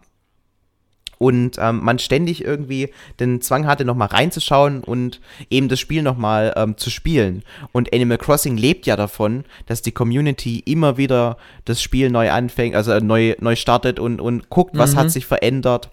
und 1.18 1.56
ähm, 1.58 1.80
man 1.82 1.98
ständig 1.98 2.44
irgendwie 2.44 2.90
den 3.20 3.40
Zwang 3.40 3.66
hatte, 3.66 3.84
nochmal 3.84 4.08
reinzuschauen 4.08 4.82
und 4.84 5.20
eben 5.50 5.68
das 5.68 5.80
Spiel 5.80 6.02
nochmal 6.02 6.52
ähm, 6.56 6.76
zu 6.76 6.90
spielen. 6.90 7.42
Und 7.72 7.92
Animal 7.94 8.18
Crossing 8.18 8.56
lebt 8.56 8.86
ja 8.86 8.96
davon, 8.96 9.44
dass 9.66 9.82
die 9.82 9.92
Community 9.92 10.60
immer 10.60 10.96
wieder 10.96 11.36
das 11.64 11.82
Spiel 11.82 12.10
neu 12.10 12.30
anfängt, 12.30 12.76
also 12.76 12.98
neu, 12.98 13.34
neu 13.40 13.56
startet 13.56 13.98
und, 13.98 14.20
und 14.20 14.50
guckt, 14.50 14.76
was 14.76 14.94
mhm. 14.94 14.98
hat 14.98 15.10
sich 15.10 15.26
verändert. 15.26 15.90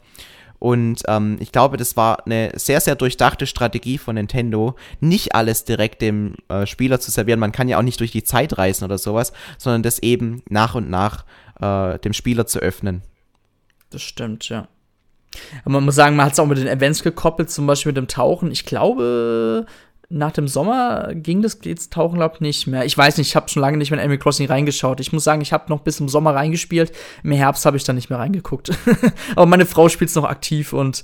Und 0.60 1.04
ähm, 1.10 1.38
ich 1.42 1.52
glaube, 1.52 1.76
das 1.76 1.98
war 1.98 2.26
eine 2.26 2.52
sehr, 2.56 2.80
sehr 2.80 2.96
durchdachte 2.96 3.48
Strategie 3.48 3.98
von 3.98 4.16
Nintendo, 4.16 4.76
nicht 5.02 5.36
alles 5.36 5.66
direkt 5.66 6.02
dem 6.02 6.36
äh, 6.48 6.66
Spieler 6.66 7.02
zu 7.02 7.12
servieren. 7.12 7.42
Man 7.42 7.52
kann 7.52 7.68
ja 7.68 7.78
auch 7.78 7.84
nicht 7.84 8.00
durch 8.00 8.12
die 8.12 8.24
Zeit 8.24 8.58
reisen 8.58 8.86
oder 8.86 8.98
sowas, 8.98 9.34
sondern 9.58 9.84
das 9.84 10.00
eben 10.00 10.42
nach 10.48 10.74
und 10.74 10.90
nach 10.90 11.26
äh, 11.60 12.00
dem 12.00 12.14
Spieler 12.14 12.48
zu 12.48 12.60
öffnen. 12.60 13.02
Das 13.90 14.02
stimmt, 14.02 14.48
ja. 14.48 14.70
Aber 15.64 15.74
man 15.74 15.86
muss 15.86 15.96
sagen, 15.96 16.16
man 16.16 16.26
hat 16.26 16.34
es 16.34 16.40
auch 16.40 16.46
mit 16.46 16.58
den 16.58 16.68
Events 16.68 17.04
gekoppelt, 17.04 17.50
zum 17.50 17.68
Beispiel 17.68 17.92
mit 17.92 17.98
dem 17.98 18.08
Tauchen. 18.08 18.52
Ich 18.52 18.66
glaube, 18.66 19.66
nach 20.10 20.32
dem 20.32 20.48
Sommer 20.48 21.14
ging 21.16 21.42
das 21.42 21.60
jetzt 21.64 21.94
Tauchen, 21.94 22.20
glaube 22.20 22.38
nicht 22.40 22.68
mehr. 22.68 22.86
Ich 22.86 22.98
weiß 22.98 23.18
nicht, 23.18 23.30
ich 23.30 23.36
habe 23.36 23.50
schon 23.50 23.62
lange 23.62 23.78
nicht 23.78 23.90
mehr 23.90 24.00
in 24.00 24.04
Animal 24.04 24.20
Crossing 24.20 24.48
reingeschaut. 24.48 25.00
Ich 25.00 25.12
muss 25.12 25.24
sagen, 25.24 25.42
ich 25.42 25.52
habe 25.52 25.70
noch 25.70 25.82
bis 25.82 26.00
im 26.00 26.08
Sommer 26.08 26.36
reingespielt. 26.36 26.92
Im 27.24 27.32
Herbst 27.32 27.66
habe 27.66 27.78
ich 27.78 27.84
dann 27.84 27.96
nicht 27.96 28.10
mehr 28.10 28.20
reingeguckt. 28.20 28.72
aber 29.36 29.46
meine 29.48 29.66
Frau 29.66 29.90
spielt 29.90 30.10
es 30.10 30.16
noch 30.16 30.26
aktiv 30.26 30.74
und 30.74 31.04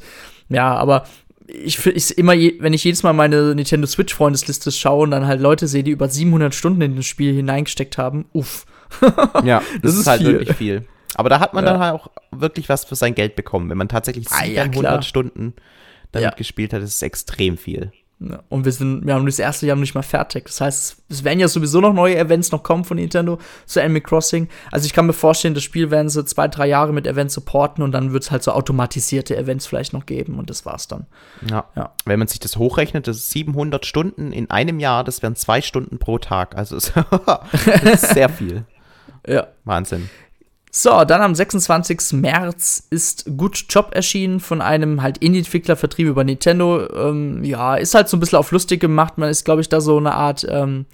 ja, 0.50 0.76
aber 0.76 1.06
ich, 1.48 1.84
ich 1.88 2.18
immer, 2.18 2.34
wenn 2.34 2.74
ich 2.74 2.84
jedes 2.84 3.02
Mal 3.02 3.14
meine 3.14 3.56
Nintendo 3.56 3.88
Switch 3.88 4.14
Freundesliste 4.14 4.72
schaue 4.72 5.04
und 5.04 5.12
dann 5.12 5.26
halt 5.26 5.42
Leute 5.42 5.68
sehe, 5.68 5.84
die 5.84 5.92
über 5.92 6.08
700 6.08 6.54
Stunden 6.54 6.82
in 6.82 6.96
das 6.96 7.06
Spiel 7.06 7.34
hineingesteckt 7.34 7.98
haben, 7.98 8.26
uff. 8.34 8.66
ja, 9.44 9.62
das, 9.82 9.82
das 9.82 9.94
ist, 9.94 10.00
ist, 10.02 10.08
halt 10.08 10.22
viel. 10.22 10.32
wirklich 10.32 10.56
viel. 10.56 10.86
Aber 11.16 11.30
da 11.30 11.40
hat 11.40 11.54
man 11.54 11.66
ja. 11.66 11.72
dann 11.72 11.82
halt 11.82 11.94
auch 11.96 12.08
wirklich 12.32 12.70
was 12.70 12.86
für 12.86 12.96
sein 12.96 13.16
Geld 13.16 13.36
bekommen. 13.36 13.70
Wenn 13.70 13.78
man 13.78 13.90
tatsächlich 13.90 14.30
700 14.30 14.86
ah, 14.86 14.96
ja, 14.96 15.02
Stunden 15.02 15.54
damit 16.12 16.32
ja. 16.32 16.36
gespielt 16.36 16.74
hat, 16.74 16.82
ist 16.82 16.96
es 16.96 17.02
extrem 17.02 17.58
viel. 17.58 17.92
Und 18.50 18.66
wir 18.66 18.74
sind, 18.74 19.06
wir 19.06 19.14
haben 19.14 19.26
das 19.26 19.40
erste 19.40 19.66
Jahr 19.66 19.78
noch 19.78 19.82
nicht 19.82 19.96
mal 19.96 20.02
fertig. 20.02 20.44
Das 20.46 20.60
heißt, 20.60 21.04
es 21.08 21.24
werden 21.24 21.40
ja 21.40 21.48
sowieso 21.48 21.80
noch 21.80 21.94
neue 21.94 22.18
Events 22.18 22.52
noch 22.52 22.64
kommen 22.64 22.84
von 22.84 22.98
Nintendo 22.98 23.40
zu 23.66 23.82
Animal 23.82 24.02
Crossing. 24.02 24.50
Also 24.74 24.86
ich 24.88 24.94
kann 24.94 25.06
mir 25.06 25.14
vorstellen, 25.14 25.54
das 25.54 25.64
Spiel 25.64 25.90
werden 25.90 26.10
sie 26.10 26.26
zwei, 26.26 26.50
drei 26.50 26.68
Jahre 26.68 26.92
mit 26.92 27.08
Events 27.08 27.34
supporten 27.34 27.82
und 27.82 27.94
dann 27.94 28.12
wird 28.12 28.24
es 28.24 28.32
halt 28.32 28.44
so 28.44 28.52
automatisierte 28.52 29.38
Events 29.38 29.68
vielleicht 29.68 29.94
noch 29.94 30.06
geben 30.06 30.38
und 30.38 30.50
das 30.50 30.66
war's 30.66 30.90
dann. 30.90 31.06
Ja. 31.50 31.66
ja. 31.78 31.94
Wenn 32.06 32.20
man 32.20 32.28
sich 32.28 32.42
das 32.42 32.58
hochrechnet, 32.58 33.08
das 33.08 33.18
ist 33.18 33.30
700 33.30 33.86
Stunden 33.86 34.34
in 34.34 34.50
einem 34.50 34.82
Jahr, 34.82 35.06
das 35.06 35.22
wären 35.22 35.38
zwei 35.38 35.62
Stunden 35.62 35.98
pro 35.98 36.18
Tag. 36.18 36.58
Also 36.58 36.76
das 37.84 38.04
ist 38.04 38.14
sehr 38.14 38.30
viel. 38.30 38.66
Ja. 39.28 39.48
Wahnsinn. 39.66 40.10
So, 40.72 41.04
dann 41.04 41.22
am 41.22 41.34
26. 41.34 42.14
März 42.14 42.84
ist 42.92 43.26
Good 43.38 43.66
Job 43.70 43.90
erschienen 43.94 44.40
von 44.40 44.62
einem 44.62 45.02
halt 45.02 45.18
Indie-Entwickler 45.18 45.76
vertrieben 45.76 46.12
über 46.12 46.24
Nintendo. 46.24 46.88
Ähm, 46.94 47.44
ja, 47.44 47.76
ist 47.76 47.96
halt 47.96 48.08
so 48.08 48.18
ein 48.18 48.20
bisschen 48.20 48.38
auf 48.38 48.52
lustig 48.52 48.80
gemacht. 48.80 49.18
Man 49.18 49.30
ist, 49.30 49.46
glaube 49.46 49.62
ich, 49.62 49.70
da 49.70 49.82
so 49.82 49.98
eine 49.98 50.14
Art 50.14 50.46
ähm, 50.48 50.86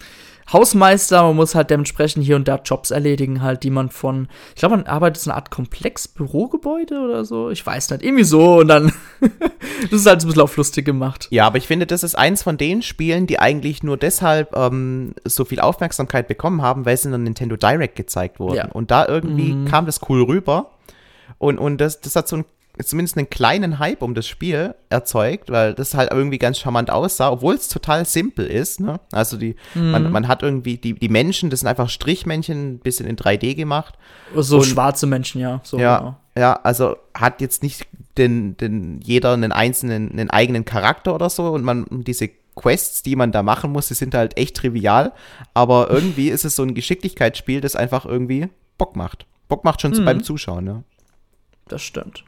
Hausmeister, 0.51 1.23
man 1.23 1.35
muss 1.35 1.55
halt 1.55 1.71
dementsprechend 1.71 2.23
hier 2.23 2.35
und 2.35 2.47
da 2.47 2.59
Jobs 2.63 2.91
erledigen, 2.91 3.41
halt, 3.41 3.63
die 3.63 3.71
man 3.71 3.89
von, 3.89 4.27
ich 4.49 4.59
glaube, 4.59 4.77
man 4.77 4.85
arbeitet 4.85 5.25
in 5.25 5.31
einer 5.31 5.37
Art 5.37 5.49
Komplex-Bürogebäude 5.49 6.99
oder 6.99 7.25
so, 7.25 7.49
ich 7.49 7.65
weiß 7.65 7.89
nicht, 7.89 8.03
irgendwie 8.03 8.23
so 8.23 8.59
und 8.59 8.67
dann, 8.67 8.91
das 9.21 10.01
ist 10.01 10.05
halt 10.05 10.21
ein 10.21 10.27
bisschen 10.27 10.41
auf 10.41 10.55
lustig 10.55 10.85
gemacht. 10.85 11.27
Ja, 11.31 11.47
aber 11.47 11.57
ich 11.57 11.65
finde, 11.65 11.87
das 11.87 12.03
ist 12.03 12.15
eins 12.15 12.43
von 12.43 12.57
den 12.57 12.83
Spielen, 12.83 13.25
die 13.25 13.39
eigentlich 13.39 13.81
nur 13.81 13.97
deshalb 13.97 14.55
ähm, 14.55 15.15
so 15.23 15.45
viel 15.45 15.59
Aufmerksamkeit 15.59 16.27
bekommen 16.27 16.61
haben, 16.61 16.85
weil 16.85 16.95
sie 16.95 17.07
in 17.07 17.11
der 17.11 17.19
Nintendo 17.19 17.55
Direct 17.55 17.95
gezeigt 17.95 18.39
wurden. 18.39 18.55
Ja. 18.55 18.71
Und 18.71 18.91
da 18.91 19.07
irgendwie 19.07 19.53
mhm. 19.53 19.65
kam 19.65 19.87
das 19.87 19.99
cool 20.09 20.23
rüber. 20.23 20.71
Und, 21.39 21.57
und 21.57 21.79
das, 21.79 22.01
das 22.01 22.15
hat 22.15 22.27
so 22.27 22.37
ein 22.37 22.45
zumindest 22.83 23.17
einen 23.17 23.29
kleinen 23.29 23.79
Hype 23.79 24.01
um 24.01 24.13
das 24.13 24.27
Spiel 24.27 24.75
erzeugt, 24.89 25.49
weil 25.49 25.73
das 25.73 25.93
halt 25.93 26.11
irgendwie 26.11 26.37
ganz 26.37 26.59
charmant 26.59 26.89
aussah, 26.89 27.31
obwohl 27.31 27.55
es 27.55 27.67
total 27.67 28.05
simpel 28.05 28.45
ist. 28.45 28.79
Ne? 28.79 28.99
Also 29.11 29.37
die, 29.37 29.55
mhm. 29.73 29.91
man, 29.91 30.11
man 30.11 30.27
hat 30.27 30.43
irgendwie 30.43 30.77
die, 30.77 30.93
die 30.93 31.09
Menschen, 31.09 31.49
das 31.49 31.61
sind 31.61 31.69
einfach 31.69 31.89
Strichmännchen, 31.89 32.73
ein 32.73 32.79
bisschen 32.79 33.07
in 33.07 33.15
3D 33.15 33.55
gemacht. 33.55 33.95
So 34.35 34.57
Und, 34.57 34.65
schwarze 34.65 35.07
Menschen, 35.07 35.39
ja. 35.39 35.61
So, 35.63 35.77
ja, 35.79 35.97
genau. 35.97 36.15
ja, 36.37 36.53
also 36.63 36.97
hat 37.13 37.41
jetzt 37.41 37.63
nicht 37.63 37.87
den, 38.17 38.57
den 38.57 38.99
jeder 39.01 39.33
einen 39.33 39.51
einzelnen, 39.51 40.11
einen 40.11 40.29
eigenen 40.29 40.65
Charakter 40.65 41.15
oder 41.15 41.29
so 41.29 41.51
und 41.51 41.63
man 41.63 41.85
diese 41.89 42.29
Quests, 42.55 43.03
die 43.03 43.15
man 43.15 43.31
da 43.31 43.43
machen 43.43 43.71
muss, 43.71 43.89
die 43.89 43.93
sind 43.93 44.15
halt 44.15 44.37
echt 44.37 44.57
trivial, 44.57 45.13
aber 45.53 45.89
irgendwie 45.91 46.29
ist 46.29 46.45
es 46.45 46.55
so 46.55 46.63
ein 46.63 46.73
Geschicklichkeitsspiel, 46.73 47.61
das 47.61 47.75
einfach 47.75 48.05
irgendwie 48.05 48.49
Bock 48.77 48.95
macht. 48.95 49.25
Bock 49.47 49.63
macht 49.63 49.81
schon 49.81 49.91
mhm. 49.91 50.05
beim 50.05 50.23
Zuschauen, 50.23 50.63
ne? 50.63 50.83
Das 51.67 51.81
stimmt. 51.81 52.23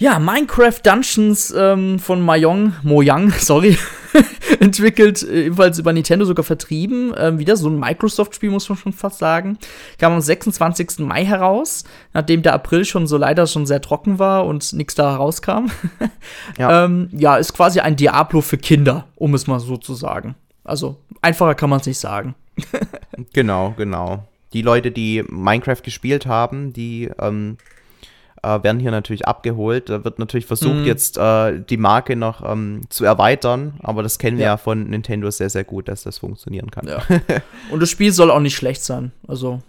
Ja, 0.00 0.20
Minecraft 0.20 0.80
Dungeons 0.84 1.52
ähm, 1.56 1.98
von 1.98 2.22
Mojang, 2.22 2.72
Mojang, 2.84 3.30
sorry, 3.38 3.76
entwickelt, 4.60 5.24
äh, 5.24 5.46
ebenfalls 5.46 5.80
über 5.80 5.92
Nintendo 5.92 6.24
sogar 6.24 6.44
vertrieben. 6.44 7.12
Ähm, 7.18 7.40
wieder 7.40 7.56
so 7.56 7.68
ein 7.68 7.80
Microsoft-Spiel, 7.80 8.50
muss 8.50 8.68
man 8.68 8.78
schon 8.78 8.92
fast 8.92 9.18
sagen. 9.18 9.58
Kam 9.98 10.12
am 10.12 10.20
26. 10.20 11.00
Mai 11.00 11.24
heraus, 11.24 11.82
nachdem 12.14 12.42
der 12.42 12.54
April 12.54 12.84
schon 12.84 13.08
so 13.08 13.16
leider 13.16 13.48
schon 13.48 13.66
sehr 13.66 13.80
trocken 13.80 14.20
war 14.20 14.46
und 14.46 14.72
nichts 14.72 14.94
da 14.94 15.10
herauskam. 15.10 15.66
ja. 16.58 16.84
ähm, 16.84 17.08
ja, 17.12 17.36
ist 17.36 17.52
quasi 17.52 17.80
ein 17.80 17.96
Diablo 17.96 18.40
für 18.40 18.56
Kinder, 18.56 19.08
um 19.16 19.34
es 19.34 19.48
mal 19.48 19.58
so 19.58 19.76
zu 19.76 19.94
sagen. 19.94 20.36
Also, 20.62 20.96
einfacher 21.22 21.56
kann 21.56 21.70
man 21.70 21.80
es 21.80 21.86
nicht 21.86 21.98
sagen. 21.98 22.36
genau, 23.32 23.74
genau. 23.76 24.28
Die 24.52 24.62
Leute, 24.62 24.92
die 24.92 25.24
Minecraft 25.28 25.82
gespielt 25.82 26.26
haben, 26.26 26.72
die 26.72 27.10
ähm, 27.18 27.58
äh, 28.42 28.62
werden 28.62 28.80
hier 28.80 28.90
natürlich 28.90 29.26
abgeholt. 29.26 29.88
Da 29.88 30.04
wird 30.04 30.18
natürlich 30.18 30.46
versucht, 30.46 30.76
mhm. 30.76 30.84
jetzt 30.84 31.18
äh, 31.18 31.60
die 31.60 31.76
Marke 31.76 32.16
noch 32.16 32.48
ähm, 32.48 32.82
zu 32.88 33.04
erweitern, 33.04 33.74
aber 33.82 34.02
das 34.02 34.18
kennen 34.18 34.38
wir 34.38 34.44
ja. 34.44 34.52
ja 34.52 34.56
von 34.56 34.84
Nintendo 34.84 35.30
sehr, 35.30 35.50
sehr 35.50 35.64
gut, 35.64 35.88
dass 35.88 36.02
das 36.02 36.18
funktionieren 36.18 36.70
kann. 36.70 36.86
Ja. 36.86 37.02
Und 37.70 37.80
das 37.80 37.90
Spiel 37.90 38.12
soll 38.12 38.30
auch 38.30 38.40
nicht 38.40 38.56
schlecht 38.56 38.82
sein. 38.82 39.12
Also, 39.26 39.62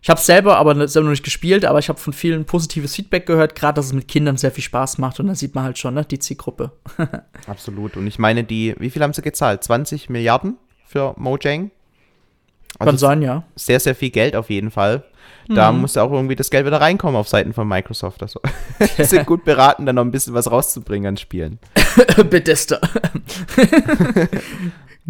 ich 0.00 0.10
habe 0.10 0.20
selber 0.20 0.56
aber 0.56 0.86
selber 0.86 1.06
noch 1.06 1.12
nicht 1.12 1.24
gespielt, 1.24 1.64
aber 1.64 1.78
ich 1.80 1.88
habe 1.88 1.98
von 1.98 2.12
vielen 2.12 2.44
positives 2.44 2.94
Feedback 2.94 3.26
gehört, 3.26 3.54
gerade 3.54 3.74
dass 3.76 3.86
es 3.86 3.92
mit 3.92 4.06
Kindern 4.06 4.36
sehr 4.36 4.52
viel 4.52 4.64
Spaß 4.64 4.98
macht 4.98 5.18
und 5.18 5.26
da 5.26 5.34
sieht 5.34 5.54
man 5.54 5.64
halt 5.64 5.78
schon, 5.78 5.94
ne, 5.94 6.04
die 6.04 6.18
Zielgruppe. 6.18 6.72
Absolut. 7.46 7.96
Und 7.96 8.06
ich 8.06 8.18
meine, 8.18 8.44
die, 8.44 8.74
wie 8.78 8.90
viel 8.90 9.02
haben 9.02 9.12
sie 9.12 9.22
gezahlt? 9.22 9.64
20 9.64 10.08
Milliarden 10.08 10.56
für 10.86 11.14
Mojang? 11.16 11.70
Also 12.78 12.90
Kann 12.90 12.98
sein, 12.98 13.22
ja. 13.22 13.44
Sehr, 13.56 13.80
sehr 13.80 13.94
viel 13.94 14.10
Geld 14.10 14.36
auf 14.36 14.50
jeden 14.50 14.70
Fall. 14.70 15.04
Da 15.48 15.72
mhm. 15.72 15.80
muss 15.80 15.96
auch 15.96 16.12
irgendwie 16.12 16.36
das 16.36 16.50
Geld 16.50 16.66
wieder 16.66 16.80
reinkommen 16.80 17.16
auf 17.16 17.28
Seiten 17.28 17.52
von 17.52 17.66
Microsoft. 17.66 18.22
Also, 18.22 18.40
sind 18.98 19.26
gut 19.26 19.44
beraten, 19.44 19.86
dann 19.86 19.96
noch 19.96 20.04
ein 20.04 20.10
bisschen 20.10 20.34
was 20.34 20.50
rauszubringen 20.50 21.08
an 21.08 21.16
Spielen. 21.16 21.58
Bethesda. 22.30 22.80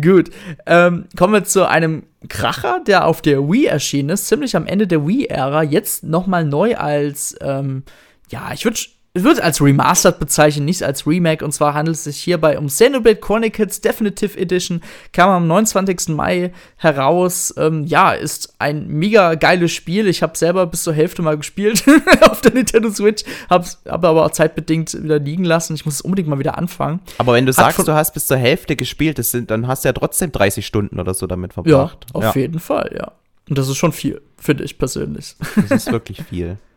Gut. 0.01 0.31
Ähm, 0.67 1.07
kommen 1.17 1.33
wir 1.33 1.45
zu 1.45 1.69
einem 1.69 2.05
Kracher, 2.29 2.81
der 2.87 3.07
auf 3.07 3.21
der 3.21 3.49
Wii 3.49 3.67
erschienen 3.67 4.11
ist, 4.11 4.29
ziemlich 4.29 4.55
am 4.55 4.67
Ende 4.67 4.87
der 4.87 5.07
Wii-Ära, 5.07 5.63
jetzt 5.65 6.05
nochmal 6.05 6.45
neu 6.45 6.77
als, 6.77 7.37
ähm, 7.41 7.83
ja, 8.31 8.53
ich 8.53 8.65
würde 8.65 8.79
es 9.15 9.25
wird 9.25 9.41
als 9.41 9.61
Remastered 9.61 10.19
bezeichnen, 10.21 10.67
nicht 10.67 10.83
als 10.83 11.07
Remake. 11.07 11.45
Und 11.45 11.53
zwar 11.53 11.75
handelt 11.75 11.97
es 11.97 12.05
sich 12.05 12.19
hierbei 12.19 12.59
um 12.59 12.67
Xenoblade 12.69 13.17
Chronicles 13.17 13.81
Definitive 13.81 14.39
Edition. 14.39 14.83
Kam 15.13 15.31
am 15.31 15.47
29. 15.47 16.09
Mai 16.09 16.53
heraus. 16.77 17.53
Ähm, 17.57 17.85
ja, 17.85 18.13
ist 18.13 18.55
ein 18.59 18.87
mega 18.87 19.35
geiles 19.35 19.73
Spiel. 19.73 20.07
Ich 20.09 20.23
habe 20.23 20.37
selber 20.37 20.67
bis 20.67 20.83
zur 20.83 20.93
Hälfte 20.93 21.23
mal 21.23 21.37
gespielt 21.37 21.85
auf 22.31 22.43
der 22.43 22.53
Nintendo 22.53 22.91
Switch. 22.91 23.25
Habe 23.49 23.67
hab 23.87 24.05
aber 24.05 24.27
auch 24.27 24.31
zeitbedingt 24.31 25.03
wieder 25.03 25.19
liegen 25.19 25.45
lassen. 25.45 25.75
Ich 25.75 25.85
muss 25.85 25.95
es 25.95 26.01
unbedingt 26.03 26.29
mal 26.29 26.39
wieder 26.39 26.59
anfangen. 26.59 27.01
Aber 27.17 27.33
wenn 27.33 27.47
du 27.47 27.51
Hat 27.51 27.57
sagst, 27.57 27.89
du 27.89 27.93
hast 27.93 28.13
bis 28.13 28.27
zur 28.27 28.37
Hälfte 28.37 28.77
gespielt, 28.77 29.19
sind, 29.25 29.51
dann 29.51 29.67
hast 29.67 29.85
du 29.85 29.89
ja 29.89 29.95
trotzdem 29.95 30.31
30 30.31 30.65
Stunden 30.65 31.01
oder 31.01 31.15
so 31.15 31.27
damit 31.27 31.55
verbracht. 31.55 32.07
Ja, 32.09 32.15
auf 32.15 32.37
ja. 32.37 32.43
jeden 32.43 32.61
Fall, 32.61 32.95
ja. 32.97 33.13
Und 33.49 33.57
das 33.57 33.69
ist 33.69 33.79
schon 33.79 33.93
viel, 33.93 34.21
finde 34.37 34.65
ich 34.65 34.79
persönlich. 34.79 35.35
Das 35.57 35.71
ist 35.71 35.93
wirklich 35.93 36.23
viel. 36.23 36.59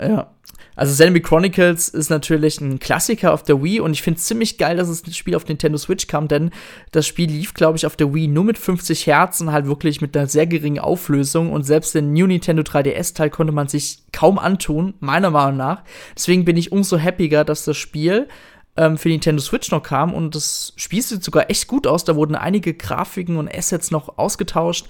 Ja. 0.00 0.30
Also 0.74 0.92
Xenoblade 0.92 1.22
Chronicles 1.22 1.88
ist 1.88 2.08
natürlich 2.08 2.60
ein 2.60 2.78
Klassiker 2.78 3.34
auf 3.34 3.42
der 3.42 3.62
Wii 3.62 3.80
und 3.80 3.92
ich 3.92 4.02
finde 4.02 4.18
es 4.18 4.26
ziemlich 4.26 4.56
geil, 4.56 4.76
dass 4.76 5.02
das 5.02 5.16
Spiel 5.16 5.34
auf 5.34 5.46
Nintendo 5.46 5.76
Switch 5.76 6.06
kam, 6.06 6.28
denn 6.28 6.50
das 6.92 7.06
Spiel 7.06 7.30
lief, 7.30 7.52
glaube 7.52 7.76
ich, 7.76 7.84
auf 7.84 7.96
der 7.96 8.14
Wii 8.14 8.28
nur 8.28 8.44
mit 8.44 8.58
50 8.58 9.06
Hertz 9.06 9.40
und 9.40 9.52
halt 9.52 9.66
wirklich 9.66 10.00
mit 10.00 10.16
einer 10.16 10.28
sehr 10.28 10.46
geringen 10.46 10.78
Auflösung 10.78 11.52
und 11.52 11.64
selbst 11.64 11.94
den 11.94 12.12
New 12.12 12.26
Nintendo 12.26 12.62
3DS-Teil 12.62 13.30
konnte 13.30 13.52
man 13.52 13.68
sich 13.68 13.98
kaum 14.12 14.38
antun, 14.38 14.94
meiner 15.00 15.30
Meinung 15.30 15.58
nach. 15.58 15.82
Deswegen 16.16 16.44
bin 16.44 16.56
ich 16.56 16.72
umso 16.72 16.98
happiger, 16.98 17.44
dass 17.44 17.64
das 17.64 17.76
Spiel 17.76 18.28
ähm, 18.76 18.96
für 18.96 19.08
Nintendo 19.08 19.42
Switch 19.42 19.70
noch 19.70 19.82
kam 19.82 20.14
und 20.14 20.34
das 20.34 20.72
Spiel 20.76 21.02
sieht 21.02 21.22
sogar 21.22 21.50
echt 21.50 21.66
gut 21.66 21.86
aus. 21.86 22.04
Da 22.04 22.16
wurden 22.16 22.34
einige 22.34 22.72
Grafiken 22.72 23.36
und 23.36 23.54
Assets 23.54 23.90
noch 23.90 24.16
ausgetauscht. 24.16 24.86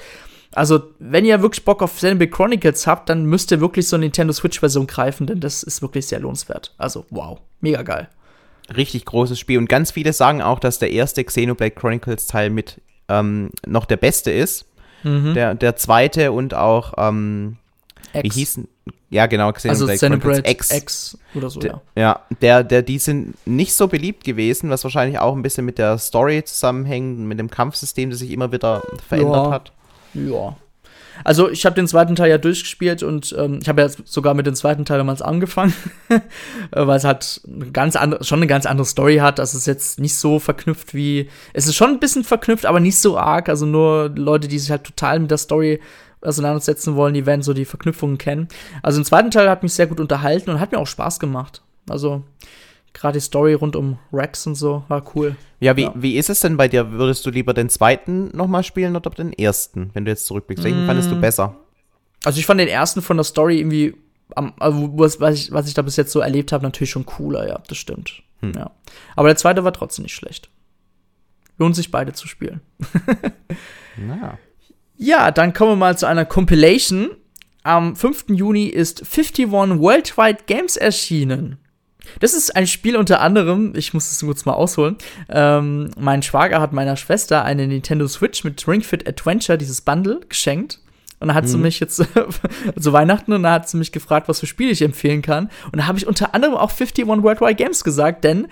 Also, 0.54 0.82
wenn 0.98 1.24
ihr 1.24 1.40
wirklich 1.40 1.64
Bock 1.64 1.82
auf 1.82 1.96
Xenoblade 1.96 2.30
Chronicles 2.30 2.86
habt, 2.86 3.08
dann 3.08 3.24
müsst 3.24 3.50
ihr 3.50 3.60
wirklich 3.60 3.88
so 3.88 3.96
eine 3.96 4.04
Nintendo 4.04 4.32
Switch-Version 4.32 4.86
greifen, 4.86 5.26
denn 5.26 5.40
das 5.40 5.62
ist 5.62 5.80
wirklich 5.80 6.06
sehr 6.06 6.20
lohnenswert. 6.20 6.74
Also, 6.78 7.06
wow, 7.10 7.40
mega 7.60 7.82
geil. 7.82 8.08
Richtig 8.76 9.04
großes 9.06 9.38
Spiel. 9.38 9.58
Und 9.58 9.68
ganz 9.68 9.90
viele 9.90 10.12
sagen 10.12 10.42
auch, 10.42 10.58
dass 10.58 10.78
der 10.78 10.90
erste 10.90 11.24
Xenoblade 11.24 11.72
Chronicles-Teil 11.72 12.50
mit 12.50 12.80
ähm, 13.08 13.50
noch 13.66 13.86
der 13.86 13.96
beste 13.96 14.30
ist. 14.30 14.66
Mhm. 15.02 15.34
Der, 15.34 15.54
der 15.54 15.76
zweite 15.76 16.32
und 16.32 16.54
auch, 16.54 16.94
ähm, 16.96 17.56
wie 18.12 18.28
hießen, 18.28 18.68
ja 19.10 19.26
genau, 19.26 19.52
Xenoblade 19.52 19.92
also 19.92 20.06
Chronicles 20.08 20.50
X. 20.50 20.70
X 20.70 21.18
oder 21.34 21.50
so, 21.50 21.60
ja. 21.60 21.80
Ja, 21.96 22.20
der, 22.40 22.62
der, 22.62 22.82
die 22.82 22.98
sind 22.98 23.34
nicht 23.46 23.74
so 23.74 23.88
beliebt 23.88 24.24
gewesen, 24.24 24.70
was 24.70 24.84
wahrscheinlich 24.84 25.18
auch 25.18 25.34
ein 25.34 25.42
bisschen 25.42 25.64
mit 25.64 25.78
der 25.78 25.98
Story 25.98 26.44
zusammenhängt, 26.44 27.18
mit 27.18 27.38
dem 27.38 27.50
Kampfsystem, 27.50 28.10
das 28.10 28.20
sich 28.20 28.30
immer 28.30 28.52
wieder 28.52 28.82
verändert 29.08 29.46
ja. 29.46 29.50
hat. 29.50 29.72
Ja. 30.14 30.56
Also 31.24 31.50
ich 31.50 31.66
habe 31.66 31.76
den 31.76 31.86
zweiten 31.86 32.16
Teil 32.16 32.30
ja 32.30 32.38
durchgespielt 32.38 33.02
und 33.02 33.34
ähm, 33.38 33.58
ich 33.62 33.68
habe 33.68 33.82
ja 33.82 33.88
sogar 34.04 34.34
mit 34.34 34.46
dem 34.46 34.54
zweiten 34.54 34.84
Teil 34.84 34.98
damals 34.98 35.22
angefangen, 35.22 35.74
äh, 36.08 36.20
weil 36.72 36.96
es 36.96 37.04
halt 37.04 37.42
eine 37.46 37.70
ganz 37.70 37.96
andere, 37.96 38.24
schon 38.24 38.38
eine 38.38 38.46
ganz 38.46 38.66
andere 38.66 38.86
Story 38.86 39.16
hat. 39.16 39.38
Das 39.38 39.54
ist 39.54 39.66
jetzt 39.66 40.00
nicht 40.00 40.16
so 40.16 40.38
verknüpft 40.38 40.94
wie, 40.94 41.28
es 41.52 41.66
ist 41.66 41.76
schon 41.76 41.90
ein 41.90 42.00
bisschen 42.00 42.24
verknüpft, 42.24 42.66
aber 42.66 42.80
nicht 42.80 42.98
so 42.98 43.18
arg. 43.18 43.48
Also 43.48 43.66
nur 43.66 44.10
Leute, 44.14 44.48
die 44.48 44.58
sich 44.58 44.70
halt 44.70 44.84
total 44.84 45.20
mit 45.20 45.30
der 45.30 45.38
Story 45.38 45.80
auseinandersetzen 46.22 46.94
wollen, 46.94 47.14
die 47.14 47.26
werden 47.26 47.42
so 47.42 47.52
die 47.52 47.64
Verknüpfungen 47.64 48.18
kennen. 48.18 48.48
Also 48.82 48.98
im 48.98 49.04
zweiten 49.04 49.30
Teil 49.30 49.50
hat 49.50 49.62
mich 49.62 49.74
sehr 49.74 49.86
gut 49.86 50.00
unterhalten 50.00 50.50
und 50.50 50.60
hat 50.60 50.72
mir 50.72 50.78
auch 50.78 50.86
Spaß 50.86 51.20
gemacht. 51.20 51.62
Also 51.88 52.22
gerade 52.92 53.18
die 53.18 53.24
Story 53.24 53.54
rund 53.54 53.76
um 53.76 53.98
Rex 54.12 54.46
und 54.46 54.54
so 54.54 54.84
war 54.88 55.04
cool. 55.14 55.36
Ja, 55.60 55.76
wie, 55.76 55.82
ja. 55.82 55.94
wie 55.94 56.16
ist 56.16 56.30
es 56.30 56.40
denn 56.40 56.56
bei 56.56 56.68
dir? 56.68 56.92
Würdest 56.92 57.24
du 57.24 57.30
lieber 57.30 57.54
den 57.54 57.68
zweiten 57.68 58.36
nochmal 58.36 58.64
spielen 58.64 58.96
oder 58.96 59.10
den 59.10 59.32
ersten, 59.32 59.90
wenn 59.94 60.04
du 60.04 60.10
jetzt 60.10 60.26
zurückblickst? 60.26 60.64
Welchen 60.64 60.84
mm. 60.84 60.86
fandest 60.86 61.10
du 61.10 61.20
besser? 61.20 61.56
Also 62.24 62.38
ich 62.38 62.46
fand 62.46 62.60
den 62.60 62.68
ersten 62.68 63.02
von 63.02 63.16
der 63.16 63.24
Story 63.24 63.58
irgendwie, 63.58 63.94
also 64.34 64.90
was, 64.98 65.20
was, 65.20 65.34
ich, 65.36 65.52
was 65.52 65.68
ich 65.68 65.74
da 65.74 65.82
bis 65.82 65.96
jetzt 65.96 66.12
so 66.12 66.20
erlebt 66.20 66.52
habe, 66.52 66.64
natürlich 66.64 66.90
schon 66.90 67.06
cooler, 67.06 67.48
ja, 67.48 67.60
das 67.66 67.78
stimmt. 67.78 68.22
Hm. 68.40 68.52
Ja. 68.56 68.70
Aber 69.16 69.28
der 69.28 69.36
zweite 69.36 69.64
war 69.64 69.72
trotzdem 69.72 70.04
nicht 70.04 70.14
schlecht. 70.14 70.50
Lohnt 71.58 71.76
sich 71.76 71.90
beide 71.90 72.12
zu 72.12 72.26
spielen. 72.28 72.60
naja. 73.96 74.38
Ja, 74.96 75.30
dann 75.30 75.52
kommen 75.52 75.72
wir 75.72 75.76
mal 75.76 75.98
zu 75.98 76.06
einer 76.06 76.24
Compilation. 76.24 77.10
Am 77.64 77.94
5. 77.94 78.26
Juni 78.28 78.66
ist 78.66 79.02
51 79.02 79.50
Worldwide 79.50 80.44
Games 80.46 80.76
erschienen. 80.76 81.58
Das 82.20 82.34
ist 82.34 82.54
ein 82.54 82.66
Spiel 82.66 82.96
unter 82.96 83.20
anderem, 83.20 83.72
ich 83.76 83.94
muss 83.94 84.10
es 84.10 84.20
kurz 84.20 84.44
mal 84.44 84.54
ausholen. 84.54 84.96
Ähm, 85.28 85.90
mein 85.98 86.22
Schwager 86.22 86.60
hat 86.60 86.72
meiner 86.72 86.96
Schwester 86.96 87.44
eine 87.44 87.66
Nintendo 87.66 88.06
Switch 88.08 88.44
mit 88.44 88.66
Ring 88.66 88.82
Fit 88.82 89.08
Adventure, 89.08 89.58
dieses 89.58 89.80
Bundle, 89.80 90.20
geschenkt. 90.28 90.80
Und 91.20 91.28
dann 91.28 91.36
hat 91.36 91.44
mhm. 91.44 91.48
sie 91.48 91.58
mich 91.58 91.78
jetzt 91.78 91.96
zu 92.78 92.92
Weihnachten 92.92 93.32
und 93.32 93.44
dann 93.44 93.52
hat 93.52 93.68
sie 93.68 93.76
mich 93.76 93.92
gefragt, 93.92 94.28
was 94.28 94.40
für 94.40 94.46
Spiele 94.46 94.72
ich 94.72 94.82
empfehlen 94.82 95.22
kann. 95.22 95.50
Und 95.70 95.78
da 95.78 95.86
habe 95.86 95.96
ich 95.96 96.06
unter 96.06 96.34
anderem 96.34 96.54
auch 96.54 96.70
51 96.72 97.06
Worldwide 97.06 97.54
Games 97.54 97.84
gesagt, 97.84 98.24
denn 98.24 98.48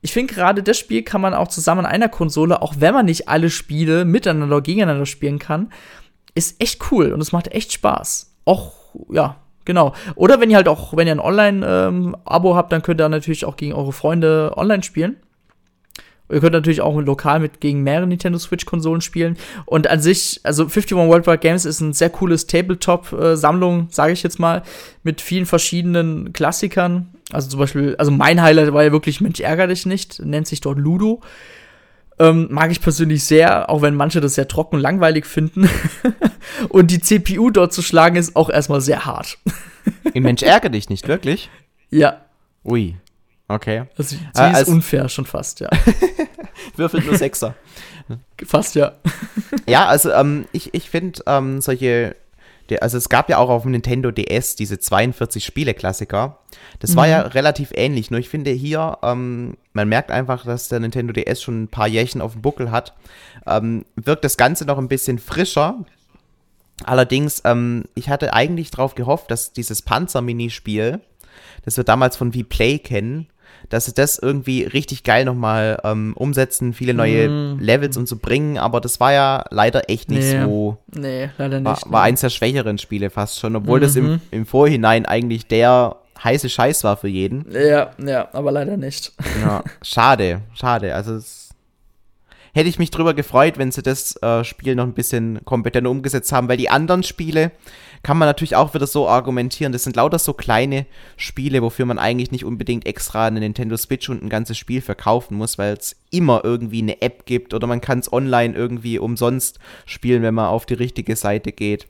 ich 0.00 0.12
finde 0.12 0.34
gerade 0.34 0.62
das 0.62 0.78
Spiel 0.78 1.02
kann 1.02 1.20
man 1.20 1.34
auch 1.34 1.48
zusammen 1.48 1.84
an 1.84 1.92
einer 1.92 2.08
Konsole, 2.08 2.62
auch 2.62 2.74
wenn 2.78 2.94
man 2.94 3.06
nicht 3.06 3.28
alle 3.28 3.50
Spiele 3.50 4.04
miteinander 4.04 4.56
oder 4.56 4.62
gegeneinander 4.62 5.06
spielen 5.06 5.38
kann, 5.38 5.70
ist 6.34 6.60
echt 6.60 6.90
cool 6.90 7.12
und 7.12 7.20
es 7.20 7.32
macht 7.32 7.52
echt 7.52 7.72
Spaß. 7.72 8.34
Auch, 8.44 8.72
ja, 9.10 9.36
Genau. 9.64 9.94
Oder 10.14 10.40
wenn 10.40 10.50
ihr 10.50 10.56
halt 10.56 10.68
auch, 10.68 10.96
wenn 10.96 11.06
ihr 11.06 11.14
ein 11.14 11.20
Online-Abo 11.20 12.50
ähm, 12.50 12.56
habt, 12.56 12.72
dann 12.72 12.82
könnt 12.82 13.00
ihr 13.00 13.08
natürlich 13.08 13.44
auch 13.44 13.56
gegen 13.56 13.72
eure 13.72 13.92
Freunde 13.92 14.52
online 14.56 14.82
spielen. 14.82 15.16
Ihr 16.30 16.40
könnt 16.40 16.52
natürlich 16.54 16.80
auch 16.80 16.98
lokal 17.00 17.38
mit 17.38 17.60
gegen 17.60 17.82
mehrere 17.82 18.06
Nintendo 18.06 18.38
Switch-Konsolen 18.38 19.02
spielen. 19.02 19.36
Und 19.66 19.88
an 19.88 20.00
sich, 20.00 20.40
also 20.42 20.64
51 20.64 20.96
Worldwide 20.96 21.38
Games 21.38 21.66
ist 21.66 21.80
ein 21.80 21.92
sehr 21.92 22.08
cooles 22.08 22.46
Tabletop-Sammlung, 22.46 23.88
sage 23.90 24.14
ich 24.14 24.22
jetzt 24.22 24.38
mal, 24.38 24.62
mit 25.02 25.20
vielen 25.20 25.44
verschiedenen 25.44 26.32
Klassikern. 26.32 27.08
Also 27.30 27.50
zum 27.50 27.60
Beispiel, 27.60 27.94
also 27.98 28.10
mein 28.10 28.40
Highlight 28.40 28.72
war 28.72 28.84
ja 28.84 28.92
wirklich 28.92 29.20
Mensch 29.20 29.40
ärger 29.40 29.66
dich 29.66 29.84
nicht, 29.84 30.24
nennt 30.24 30.46
sich 30.46 30.60
dort 30.60 30.78
Ludo. 30.78 31.20
Ähm, 32.18 32.48
mag 32.50 32.70
ich 32.70 32.80
persönlich 32.80 33.24
sehr, 33.24 33.68
auch 33.68 33.82
wenn 33.82 33.94
manche 33.94 34.20
das 34.20 34.36
sehr 34.36 34.46
trocken 34.46 34.78
langweilig 34.78 35.26
finden. 35.26 35.68
und 36.68 36.90
die 36.90 37.00
CPU 37.00 37.50
dort 37.50 37.72
zu 37.72 37.82
schlagen 37.82 38.16
ist 38.16 38.36
auch 38.36 38.50
erstmal 38.50 38.80
sehr 38.80 39.04
hart. 39.04 39.38
In 40.12 40.22
Mensch 40.22 40.42
ärgere 40.42 40.70
dich 40.70 40.88
nicht, 40.88 41.08
wirklich? 41.08 41.50
Ja. 41.90 42.20
Ui. 42.64 42.96
Okay. 43.48 43.84
Also, 43.98 44.16
sie 44.16 44.40
äh, 44.40 44.62
ist 44.62 44.68
unfair 44.68 45.08
schon 45.08 45.26
fast, 45.26 45.60
ja. 45.60 45.68
Würfelt 46.76 47.04
nur 47.04 47.16
Sechser. 47.16 47.54
Fast, 48.44 48.74
ja. 48.74 48.92
ja, 49.66 49.86
also 49.86 50.10
ähm, 50.12 50.46
ich, 50.52 50.72
ich 50.72 50.90
finde 50.90 51.20
ähm, 51.26 51.60
solche 51.60 52.16
der, 52.70 52.82
also 52.82 52.96
es 52.96 53.08
gab 53.08 53.28
ja 53.28 53.38
auch 53.38 53.50
auf 53.50 53.62
dem 53.62 53.72
Nintendo 53.72 54.10
DS 54.10 54.56
diese 54.56 54.78
42 54.78 55.44
Spiele-Klassiker. 55.44 56.38
Das 56.78 56.92
mhm. 56.92 56.96
war 56.96 57.08
ja 57.08 57.20
relativ 57.20 57.72
ähnlich, 57.74 58.10
nur 58.10 58.20
ich 58.20 58.28
finde 58.28 58.50
hier, 58.50 58.98
ähm, 59.02 59.56
man 59.72 59.88
merkt 59.88 60.10
einfach, 60.10 60.44
dass 60.44 60.68
der 60.68 60.80
Nintendo 60.80 61.12
DS 61.12 61.42
schon 61.42 61.64
ein 61.64 61.68
paar 61.68 61.88
Jährchen 61.88 62.20
auf 62.20 62.32
dem 62.32 62.42
Buckel 62.42 62.70
hat. 62.70 62.94
Ähm, 63.46 63.84
wirkt 63.96 64.24
das 64.24 64.36
Ganze 64.36 64.64
noch 64.64 64.78
ein 64.78 64.88
bisschen 64.88 65.18
frischer. 65.18 65.84
Allerdings, 66.84 67.42
ähm, 67.44 67.84
ich 67.94 68.08
hatte 68.08 68.32
eigentlich 68.32 68.70
darauf 68.70 68.94
gehofft, 68.94 69.30
dass 69.30 69.52
dieses 69.52 69.82
Panzer-Minispiel, 69.82 71.00
das 71.64 71.76
wir 71.76 71.84
damals 71.84 72.16
von 72.16 72.32
V-Play 72.32 72.78
kennen, 72.78 73.28
dass 73.68 73.86
sie 73.86 73.94
das 73.94 74.18
irgendwie 74.18 74.64
richtig 74.64 75.02
geil 75.04 75.24
nochmal 75.24 75.78
ähm, 75.84 76.12
umsetzen, 76.16 76.72
viele 76.72 76.94
neue 76.94 77.28
mm. 77.28 77.58
Levels 77.60 77.96
und 77.96 78.08
so 78.08 78.16
bringen, 78.16 78.58
aber 78.58 78.80
das 78.80 79.00
war 79.00 79.12
ja 79.12 79.44
leider 79.50 79.88
echt 79.90 80.10
nicht 80.10 80.32
nee. 80.32 80.42
so. 80.42 80.78
Nee, 80.94 81.30
leider 81.38 81.60
nicht. 81.60 81.86
War, 81.86 81.92
war 81.92 82.02
eins 82.02 82.20
der 82.20 82.30
schwächeren 82.30 82.78
Spiele 82.78 83.10
fast 83.10 83.38
schon, 83.38 83.56
obwohl 83.56 83.78
mhm. 83.78 83.82
das 83.82 83.96
im, 83.96 84.06
mhm. 84.06 84.20
im 84.30 84.46
Vorhinein 84.46 85.06
eigentlich 85.06 85.46
der 85.46 85.96
heiße 86.22 86.48
Scheiß 86.48 86.84
war 86.84 86.96
für 86.96 87.08
jeden. 87.08 87.46
Ja, 87.50 87.90
ja, 88.04 88.28
aber 88.32 88.52
leider 88.52 88.76
nicht. 88.76 89.12
Ja, 89.42 89.62
schade, 89.82 90.40
schade. 90.54 90.94
Also 90.94 91.14
es 91.14 91.43
hätte 92.54 92.68
ich 92.68 92.78
mich 92.78 92.90
drüber 92.90 93.14
gefreut, 93.14 93.58
wenn 93.58 93.72
sie 93.72 93.82
das 93.82 94.16
äh, 94.22 94.44
Spiel 94.44 94.74
noch 94.76 94.84
ein 94.84 94.94
bisschen 94.94 95.44
kompetenter 95.44 95.90
umgesetzt 95.90 96.32
haben, 96.32 96.48
weil 96.48 96.56
die 96.56 96.70
anderen 96.70 97.02
Spiele 97.02 97.50
kann 98.02 98.18
man 98.18 98.28
natürlich 98.28 98.54
auch 98.54 98.74
wieder 98.74 98.86
so 98.86 99.08
argumentieren, 99.08 99.72
das 99.72 99.84
sind 99.84 99.96
lauter 99.96 100.18
so 100.18 100.34
kleine 100.34 100.86
Spiele, 101.16 101.62
wofür 101.62 101.86
man 101.86 101.98
eigentlich 101.98 102.30
nicht 102.30 102.44
unbedingt 102.44 102.86
extra 102.86 103.26
eine 103.26 103.40
Nintendo 103.40 103.76
Switch 103.76 104.08
und 104.08 104.22
ein 104.22 104.28
ganzes 104.28 104.56
Spiel 104.56 104.82
verkaufen 104.82 105.36
muss, 105.36 105.58
weil 105.58 105.74
es 105.74 105.96
immer 106.10 106.42
irgendwie 106.44 106.82
eine 106.82 107.02
App 107.02 107.26
gibt 107.26 107.54
oder 107.54 107.66
man 107.66 107.80
kann 107.80 107.98
es 107.98 108.12
online 108.12 108.54
irgendwie 108.54 108.98
umsonst 108.98 109.58
spielen, 109.84 110.22
wenn 110.22 110.34
man 110.34 110.46
auf 110.46 110.66
die 110.66 110.74
richtige 110.74 111.16
Seite 111.16 111.50
geht. 111.50 111.88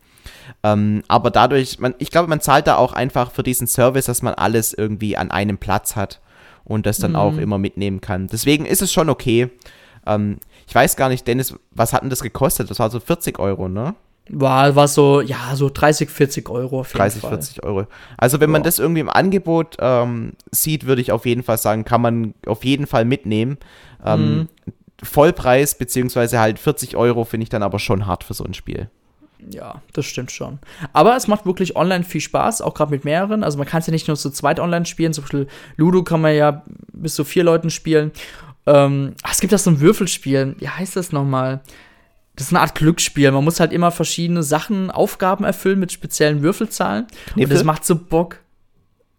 Ähm, 0.62 1.02
aber 1.08 1.30
dadurch, 1.30 1.78
man, 1.78 1.94
ich 1.98 2.10
glaube, 2.10 2.28
man 2.28 2.40
zahlt 2.40 2.66
da 2.66 2.76
auch 2.76 2.92
einfach 2.94 3.32
für 3.32 3.42
diesen 3.42 3.66
Service, 3.66 4.06
dass 4.06 4.22
man 4.22 4.34
alles 4.34 4.72
irgendwie 4.72 5.16
an 5.16 5.30
einem 5.30 5.58
Platz 5.58 5.96
hat 5.96 6.20
und 6.64 6.86
das 6.86 6.98
dann 6.98 7.12
mhm. 7.12 7.16
auch 7.16 7.36
immer 7.36 7.58
mitnehmen 7.58 8.00
kann. 8.00 8.28
Deswegen 8.28 8.64
ist 8.64 8.80
es 8.80 8.92
schon 8.92 9.10
okay. 9.10 9.50
Ähm, 10.06 10.38
ich 10.66 10.74
weiß 10.74 10.96
gar 10.96 11.08
nicht, 11.08 11.26
Dennis, 11.26 11.54
was 11.70 11.92
hat 11.92 12.02
denn 12.02 12.10
das 12.10 12.22
gekostet? 12.22 12.70
Das 12.70 12.78
war 12.78 12.90
so 12.90 13.00
40 13.00 13.38
Euro, 13.38 13.68
ne? 13.68 13.94
War, 14.30 14.74
war 14.74 14.88
so, 14.88 15.20
ja, 15.20 15.54
so 15.54 15.68
30, 15.68 16.08
40 16.08 16.48
Euro 16.48 16.80
auf 16.80 16.88
jeden 16.88 16.98
30, 16.98 17.20
Fall. 17.20 17.30
40 17.30 17.62
Euro. 17.62 17.86
Also 18.16 18.40
wenn 18.40 18.48
ja. 18.48 18.52
man 18.52 18.62
das 18.62 18.78
irgendwie 18.78 19.00
im 19.00 19.10
Angebot 19.10 19.76
ähm, 19.80 20.32
sieht, 20.50 20.86
würde 20.86 21.02
ich 21.02 21.12
auf 21.12 21.26
jeden 21.26 21.42
Fall 21.42 21.58
sagen, 21.58 21.84
kann 21.84 22.00
man 22.00 22.34
auf 22.46 22.64
jeden 22.64 22.86
Fall 22.86 23.04
mitnehmen. 23.04 23.58
Ähm, 24.04 24.38
mhm. 24.38 24.48
Vollpreis, 25.02 25.76
beziehungsweise 25.76 26.40
halt 26.40 26.58
40 26.58 26.96
Euro 26.96 27.24
finde 27.24 27.42
ich 27.42 27.50
dann 27.50 27.62
aber 27.62 27.78
schon 27.78 28.06
hart 28.06 28.24
für 28.24 28.32
so 28.32 28.44
ein 28.44 28.54
Spiel. 28.54 28.88
Ja, 29.50 29.82
das 29.92 30.06
stimmt 30.06 30.32
schon. 30.32 30.58
Aber 30.92 31.16
es 31.16 31.28
macht 31.28 31.44
wirklich 31.44 31.76
online 31.76 32.04
viel 32.04 32.20
Spaß, 32.20 32.62
auch 32.62 32.74
gerade 32.74 32.92
mit 32.92 33.04
mehreren. 33.04 33.44
Also 33.44 33.58
man 33.58 33.66
kann 33.66 33.80
es 33.80 33.86
ja 33.86 33.92
nicht 33.92 34.08
nur 34.08 34.16
zu 34.16 34.30
zweit 34.30 34.58
online 34.58 34.86
spielen. 34.86 35.12
Zum 35.12 35.24
Beispiel 35.24 35.48
Ludo 35.76 36.02
kann 36.02 36.20
man 36.20 36.34
ja 36.34 36.62
bis 36.92 37.14
zu 37.14 37.24
vier 37.24 37.44
Leuten 37.44 37.70
spielen. 37.70 38.12
Ähm, 38.66 39.14
es 39.30 39.40
gibt 39.40 39.54
auch 39.54 39.58
so 39.58 39.70
ein 39.70 39.80
Würfelspiel. 39.80 40.56
Wie 40.58 40.68
heißt 40.68 40.96
das 40.96 41.12
nochmal? 41.12 41.62
das 42.36 42.48
ist 42.48 42.52
eine 42.52 42.60
Art 42.60 42.74
Glücksspiel. 42.74 43.30
Man 43.30 43.44
muss 43.44 43.60
halt 43.60 43.72
immer 43.72 43.90
verschiedene 43.90 44.42
Sachen, 44.42 44.90
Aufgaben 44.90 45.44
erfüllen 45.44 45.78
mit 45.78 45.92
speziellen 45.92 46.42
Würfelzahlen. 46.42 47.06
Kniffel? 47.26 47.42
Und 47.44 47.52
das 47.52 47.64
macht 47.64 47.84
so 47.84 47.96
Bock. 47.96 48.40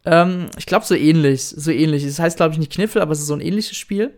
Ähm, 0.04 0.48
ich 0.58 0.66
glaube, 0.66 0.86
so 0.86 0.96
ähnlich. 0.96 1.44
So 1.44 1.72
ähnlich. 1.72 2.06
Das 2.06 2.20
heißt, 2.20 2.38
glaube 2.38 2.54
ich, 2.54 2.60
nicht 2.60 2.74
Kniffel, 2.74 3.02
aber 3.02 3.14
es 3.14 3.20
ist 3.20 3.28
so 3.28 3.34
ein 3.34 3.42
ähnliches 3.42 3.78
Spiel. 3.78 4.12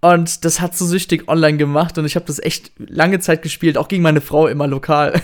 Und 0.00 0.44
das 0.44 0.60
hat 0.60 0.76
so 0.76 0.84
süchtig 0.84 1.28
online 1.28 1.58
gemacht 1.58 1.96
und 1.96 2.04
ich 2.06 2.16
habe 2.16 2.26
das 2.26 2.40
echt 2.40 2.72
lange 2.76 3.20
Zeit 3.20 3.40
gespielt, 3.40 3.78
auch 3.78 3.86
gegen 3.86 4.02
meine 4.02 4.20
Frau 4.20 4.48
immer 4.48 4.66
lokal. 4.66 5.20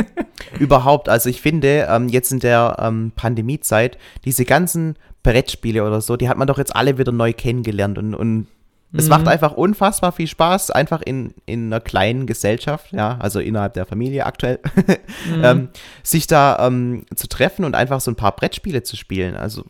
Überhaupt, 0.58 1.08
also 1.08 1.28
ich 1.28 1.40
finde, 1.40 1.86
ähm, 1.88 2.08
jetzt 2.08 2.32
in 2.32 2.40
der 2.40 2.76
ähm, 2.80 3.12
Pandemiezeit, 3.14 3.98
diese 4.24 4.44
ganzen 4.44 4.96
Brettspiele 5.22 5.84
oder 5.84 6.00
so, 6.00 6.16
die 6.16 6.28
hat 6.28 6.38
man 6.38 6.48
doch 6.48 6.58
jetzt 6.58 6.74
alle 6.74 6.98
wieder 6.98 7.12
neu 7.12 7.32
kennengelernt 7.32 7.98
und, 7.98 8.16
und 8.16 8.48
es 8.92 9.04
mhm. 9.04 9.10
macht 9.10 9.28
einfach 9.28 9.52
unfassbar 9.52 10.12
viel 10.12 10.28
Spaß, 10.28 10.70
einfach 10.70 11.02
in, 11.02 11.34
in 11.44 11.66
einer 11.66 11.80
kleinen 11.80 12.26
Gesellschaft, 12.26 12.92
ja, 12.92 13.18
also 13.18 13.40
innerhalb 13.40 13.74
der 13.74 13.86
Familie 13.86 14.26
aktuell, 14.26 14.60
mhm. 15.28 15.44
ähm, 15.44 15.68
sich 16.02 16.26
da 16.26 16.66
ähm, 16.66 17.04
zu 17.14 17.28
treffen 17.28 17.64
und 17.64 17.74
einfach 17.74 18.00
so 18.00 18.10
ein 18.10 18.16
paar 18.16 18.34
Brettspiele 18.36 18.82
zu 18.84 18.96
spielen. 18.96 19.34
Also, 19.34 19.64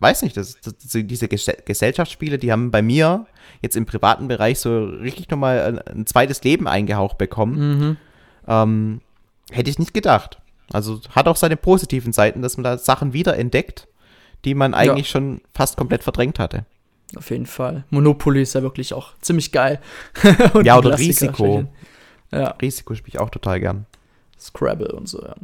weiß 0.00 0.22
nicht, 0.22 0.36
das, 0.36 0.56
das, 0.60 0.74
diese 0.78 1.28
Gesellschaftsspiele, 1.28 2.38
die 2.38 2.50
haben 2.50 2.70
bei 2.70 2.82
mir 2.82 3.26
jetzt 3.60 3.76
im 3.76 3.86
privaten 3.86 4.28
Bereich 4.28 4.58
so 4.58 4.84
richtig 4.84 5.30
nochmal 5.30 5.60
ein, 5.60 5.78
ein 5.78 6.06
zweites 6.06 6.42
Leben 6.42 6.66
eingehaucht 6.66 7.18
bekommen. 7.18 7.78
Mhm. 7.78 7.96
Ähm, 8.48 9.00
hätte 9.50 9.70
ich 9.70 9.78
nicht 9.78 9.94
gedacht. 9.94 10.38
Also 10.72 11.00
hat 11.10 11.28
auch 11.28 11.36
seine 11.36 11.56
positiven 11.56 12.12
Seiten, 12.12 12.42
dass 12.42 12.56
man 12.56 12.64
da 12.64 12.78
Sachen 12.78 13.12
wiederentdeckt, 13.12 13.86
die 14.44 14.54
man 14.54 14.74
eigentlich 14.74 15.06
ja. 15.06 15.12
schon 15.12 15.40
fast 15.54 15.76
komplett 15.76 16.02
verdrängt 16.02 16.38
hatte. 16.38 16.64
Auf 17.14 17.30
jeden 17.30 17.46
Fall. 17.46 17.84
Monopoly 17.90 18.42
ist 18.42 18.54
ja 18.54 18.62
wirklich 18.62 18.92
auch 18.92 19.14
ziemlich 19.20 19.52
geil. 19.52 19.80
ja, 20.64 20.76
oder 20.78 20.98
Risiko. 20.98 21.64
Ja. 22.32 22.48
Risiko 22.60 22.94
spiele 22.94 23.14
ich 23.14 23.20
auch 23.20 23.30
total 23.30 23.60
gern. 23.60 23.86
Scrabble 24.38 24.92
und 24.92 25.08
so, 25.08 25.22
ja. 25.22 25.34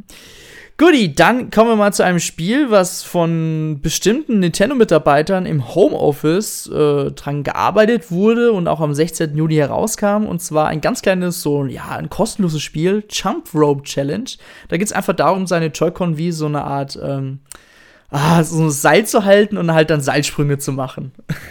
Guti, 0.79 1.15
dann 1.15 1.51
kommen 1.51 1.71
wir 1.71 1.77
mal 1.77 1.93
zu 1.93 2.03
einem 2.03 2.19
Spiel, 2.19 2.71
was 2.71 3.03
von 3.03 3.79
bestimmten 3.83 4.41
Nintendo-Mitarbeitern 4.41 5.47
im 5.47 5.75
Homeoffice 5.75 6.67
äh, 6.67 7.13
dran 7.13 7.45
gearbeitet 7.45 8.11
wurde 8.11 8.53
und 8.53 8.67
auch 8.67 8.81
am 8.81 8.93
16. 8.93 9.37
Juli 9.37 9.57
herauskam. 9.57 10.25
Und 10.27 10.41
zwar 10.41 10.69
ein 10.69 10.81
ganz 10.81 11.03
kleines, 11.03 11.43
so, 11.43 11.67
ja, 11.67 11.91
ein 11.91 12.11
kostenloses 12.11 12.63
Spiel, 12.63 13.05
Jump 13.09 13.55
Rope 13.55 13.83
Challenge. 13.85 14.31
Da 14.69 14.77
geht 14.77 14.87
es 14.87 14.93
einfach 14.93 15.15
darum, 15.15 15.47
seine 15.47 15.67
Joy-Con 15.67 16.17
wie 16.17 16.33
so 16.33 16.47
eine 16.47 16.65
Art, 16.65 16.99
ähm, 17.01 17.41
ah, 18.13 18.45
so 18.45 18.63
ein 18.63 18.71
Seil 18.71 19.07
zu 19.07 19.25
halten 19.25 19.57
und 19.57 19.73
halt 19.73 19.91
dann 19.91 20.01
Seilsprünge 20.01 20.59
zu 20.59 20.73
machen. 20.73 21.13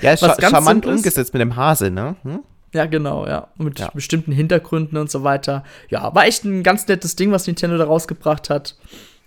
Ja, 0.00 0.14
ist 0.14 0.20
scha 0.20 0.34
charmant 0.40 0.86
umgesetzt 0.86 1.32
mit 1.32 1.40
dem 1.40 1.54
Hase, 1.54 1.90
ne? 1.90 2.16
Hm? 2.22 2.40
Ja, 2.72 2.86
genau, 2.86 3.26
ja. 3.26 3.48
Mit 3.56 3.78
ja. 3.78 3.90
bestimmten 3.94 4.32
Hintergründen 4.32 4.98
und 4.98 5.10
so 5.10 5.22
weiter. 5.22 5.64
Ja, 5.90 6.12
war 6.14 6.26
echt 6.26 6.44
ein 6.44 6.62
ganz 6.62 6.88
nettes 6.88 7.14
Ding, 7.14 7.30
was 7.30 7.46
Nintendo 7.46 7.76
da 7.76 7.84
rausgebracht 7.84 8.50
hat. 8.50 8.74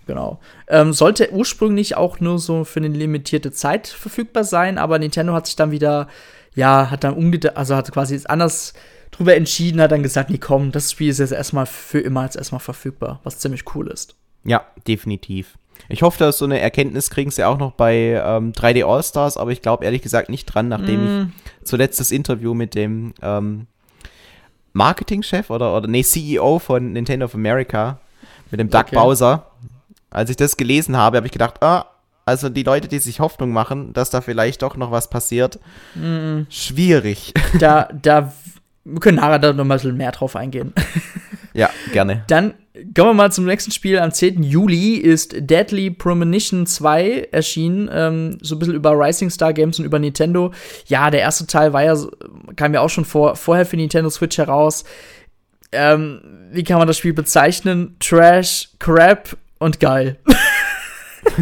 Genau. 0.06 0.40
Ähm, 0.68 0.92
sollte 0.92 1.32
ursprünglich 1.32 1.96
auch 1.96 2.20
nur 2.20 2.38
so 2.38 2.64
für 2.64 2.80
eine 2.80 2.88
limitierte 2.88 3.52
Zeit 3.52 3.86
verfügbar 3.86 4.44
sein, 4.44 4.76
aber 4.76 4.98
Nintendo 4.98 5.32
hat 5.32 5.46
sich 5.46 5.56
dann 5.56 5.70
wieder, 5.70 6.08
ja, 6.54 6.90
hat 6.90 7.04
dann 7.04 7.14
umgedacht, 7.14 7.56
also 7.56 7.76
hat 7.76 7.90
quasi 7.92 8.20
anders 8.24 8.74
drüber 9.12 9.36
entschieden, 9.36 9.80
hat 9.80 9.92
dann 9.92 10.02
gesagt, 10.02 10.30
nee, 10.30 10.38
komm, 10.38 10.72
das 10.72 10.90
Spiel 10.90 11.10
ist 11.10 11.20
jetzt 11.20 11.32
erstmal 11.32 11.66
für 11.66 12.00
immer 12.00 12.24
jetzt 12.24 12.36
erstmal 12.36 12.60
verfügbar, 12.60 13.20
was 13.22 13.38
ziemlich 13.38 13.64
cool 13.74 13.88
ist. 13.88 14.16
Ja, 14.44 14.64
definitiv. 14.86 15.58
Ich 15.88 16.02
hoffe, 16.02 16.18
dass 16.18 16.38
so 16.38 16.44
eine 16.44 16.60
Erkenntnis 16.60 17.10
kriegen 17.10 17.30
sie 17.30 17.44
auch 17.44 17.58
noch 17.58 17.72
bei 17.72 18.20
ähm, 18.24 18.52
3D 18.52 18.84
All-Stars, 18.84 19.36
aber 19.36 19.50
ich 19.50 19.62
glaube 19.62 19.84
ehrlich 19.84 20.02
gesagt 20.02 20.28
nicht 20.28 20.46
dran, 20.46 20.68
nachdem 20.68 21.04
mm. 21.04 21.32
ich 21.60 21.66
zuletzt 21.66 22.00
das 22.00 22.10
Interview 22.10 22.54
mit 22.54 22.74
dem 22.74 23.14
ähm, 23.22 23.66
Marketingchef 24.72 25.50
oder, 25.50 25.76
oder 25.76 25.88
nee, 25.88 26.02
CEO 26.02 26.58
von 26.58 26.92
Nintendo 26.92 27.26
of 27.26 27.34
America, 27.34 27.98
mit 28.50 28.60
dem 28.60 28.70
Doug 28.70 28.80
okay. 28.80 28.96
Bowser, 28.96 29.46
als 30.10 30.30
ich 30.30 30.36
das 30.36 30.56
gelesen 30.56 30.96
habe, 30.96 31.16
habe 31.16 31.26
ich 31.26 31.32
gedacht, 31.32 31.62
ah, 31.62 31.86
also 32.24 32.48
die 32.48 32.62
Leute, 32.62 32.88
die 32.88 32.98
sich 32.98 33.20
Hoffnung 33.20 33.50
machen, 33.50 33.92
dass 33.92 34.10
da 34.10 34.20
vielleicht 34.20 34.62
doch 34.62 34.76
noch 34.76 34.90
was 34.90 35.10
passiert, 35.10 35.58
mm. 35.94 36.42
schwierig. 36.48 37.34
Da, 37.58 37.88
da, 38.02 38.32
wir 38.84 39.00
können 39.00 39.16
nachher 39.16 39.38
da 39.38 39.52
noch 39.52 39.64
mal 39.64 39.74
ein 39.74 39.78
bisschen 39.78 39.96
mehr 39.96 40.12
drauf 40.12 40.36
eingehen. 40.36 40.72
Ja, 41.52 41.70
gerne. 41.92 42.24
Dann 42.28 42.54
Kommen 42.96 43.10
wir 43.10 43.14
mal 43.14 43.32
zum 43.32 43.46
nächsten 43.46 43.72
Spiel. 43.72 43.98
Am 43.98 44.12
10. 44.12 44.42
Juli 44.42 44.94
ist 44.94 45.34
Deadly 45.36 45.90
Premonition 45.90 46.66
2 46.66 47.28
erschienen. 47.32 47.90
Ähm, 47.92 48.38
so 48.42 48.54
ein 48.54 48.58
bisschen 48.60 48.76
über 48.76 48.92
Rising 48.92 49.28
Star 49.28 49.52
Games 49.52 49.78
und 49.78 49.84
über 49.84 49.98
Nintendo. 49.98 50.52
Ja, 50.86 51.10
der 51.10 51.20
erste 51.20 51.46
Teil 51.46 51.72
war 51.72 51.82
ja, 51.82 51.96
kam 52.54 52.72
ja 52.72 52.80
auch 52.80 52.88
schon 52.88 53.04
vor, 53.04 53.34
vorher 53.34 53.66
für 53.66 53.76
Nintendo 53.76 54.08
Switch 54.08 54.38
heraus. 54.38 54.84
Ähm, 55.72 56.20
wie 56.52 56.64
kann 56.64 56.78
man 56.78 56.86
das 56.86 56.98
Spiel 56.98 57.12
bezeichnen? 57.12 57.96
Trash, 57.98 58.70
Crap 58.78 59.36
und 59.58 59.80
geil. 59.80 60.16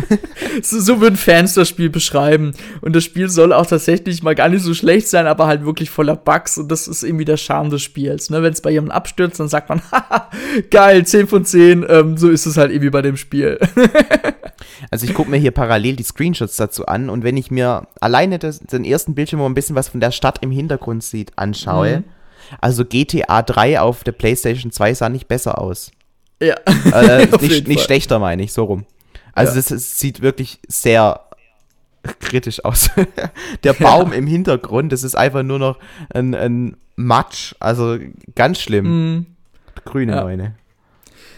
so, 0.63 0.81
so, 0.81 1.01
würden 1.01 1.17
Fans 1.17 1.55
das 1.55 1.69
Spiel 1.69 1.91
beschreiben. 1.91 2.53
Und 2.81 2.95
das 2.95 3.05
Spiel 3.05 3.29
soll 3.29 3.53
auch 3.53 3.67
tatsächlich 3.67 4.23
mal 4.23 4.35
gar 4.35 4.49
nicht 4.49 4.63
so 4.63 4.75
schlecht 4.75 5.09
sein, 5.09 5.27
aber 5.27 5.47
halt 5.47 5.65
wirklich 5.65 5.91
voller 5.91 6.17
Bugs. 6.17 6.59
Und 6.59 6.71
das 6.71 6.89
ist 6.89 7.03
irgendwie 7.03 7.25
der 7.25 7.37
Charme 7.37 7.71
des 7.71 7.83
Spiels. 7.83 8.31
Ne? 8.31 8.43
Wenn 8.43 8.53
es 8.53 8.61
bei 8.61 8.71
jemandem 8.71 8.97
abstürzt, 8.97 9.41
dann 9.41 9.49
sagt 9.49 9.69
man, 9.69 9.83
haha, 9.93 10.31
geil, 10.71 11.07
10 11.07 11.27
von 11.27 11.45
10. 11.45 11.87
Ähm, 11.89 12.17
so 12.17 12.29
ist 12.29 12.47
es 12.47 12.57
halt 12.57 12.71
irgendwie 12.71 12.91
bei 12.91 13.03
dem 13.03 13.17
Spiel. 13.17 13.59
also 14.91 15.07
ich 15.07 15.15
gucke 15.15 15.31
mir 15.31 15.39
hier 15.39 15.53
parallel 15.53 15.97
die 15.97 16.03
Screenshots 16.03 16.57
dazu 16.57 16.87
an 16.87 17.11
und 17.11 17.25
wenn 17.25 17.37
ich 17.37 17.51
mir 17.51 17.87
alleine 18.01 18.39
das, 18.39 18.61
den 18.61 18.85
ersten 18.85 19.15
Bildschirm, 19.15 19.41
wo 19.41 19.45
man 19.45 19.53
ein 19.53 19.55
bisschen 19.55 19.77
was 19.77 19.89
von 19.89 20.01
der 20.01 20.11
Stadt 20.11 20.39
im 20.43 20.51
Hintergrund 20.51 21.03
sieht, 21.03 21.33
anschaue, 21.37 21.99
mhm. 21.99 22.05
also 22.61 22.85
GTA 22.85 23.43
3 23.43 23.81
auf 23.81 24.05
der 24.05 24.13
PlayStation 24.13 24.73
2 24.73 24.95
sah 24.95 25.09
nicht 25.09 25.29
besser 25.29 25.61
aus. 25.61 25.91
Ja. 26.41 26.55
Äh, 26.93 27.27
nicht, 27.41 27.69
nicht 27.69 27.83
schlechter, 27.83 28.19
meine 28.19 28.43
ich, 28.43 28.53
so 28.53 28.65
rum. 28.65 28.85
Also 29.39 29.55
ja. 29.55 29.77
es, 29.77 29.99
sieht 29.99 30.21
wirklich 30.21 30.61
sehr 30.69 31.21
kritisch 32.21 32.65
aus. 32.65 32.91
Der 33.65 33.73
Baum 33.73 34.13
ja. 34.13 34.19
im 34.19 34.27
Hintergrund, 34.27 34.93
das 34.93 35.05
ist 35.05 35.17
einfach 35.17 35.43
nur 35.43 35.59
noch 35.59 35.79
ein, 36.13 36.35
ein 36.35 36.77
Matsch, 36.97 37.55
also 37.61 37.99
ganz 38.35 38.61
schlimm. 38.61 39.15
Mhm. 39.15 39.27
Grüne 39.85 40.13
ja. 40.13 40.23
Neune. 40.23 40.55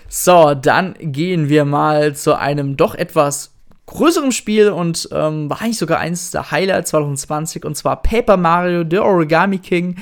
So, 0.08 0.54
dann 0.54 0.94
gehen 0.98 1.48
wir 1.48 1.64
mal 1.64 2.16
zu 2.16 2.36
einem 2.36 2.76
doch 2.76 2.94
etwas 2.94 3.52
größeren 3.86 4.32
Spiel 4.32 4.70
und 4.70 5.08
ähm, 5.12 5.50
war 5.50 5.60
eigentlich 5.60 5.78
sogar 5.78 5.98
eins 5.98 6.30
der 6.30 6.50
Highlights 6.50 6.90
2020 6.90 7.64
und 7.64 7.76
zwar 7.76 8.02
Paper 8.02 8.36
Mario 8.36 8.84
The 8.88 8.98
Origami 8.98 9.58
King 9.58 9.96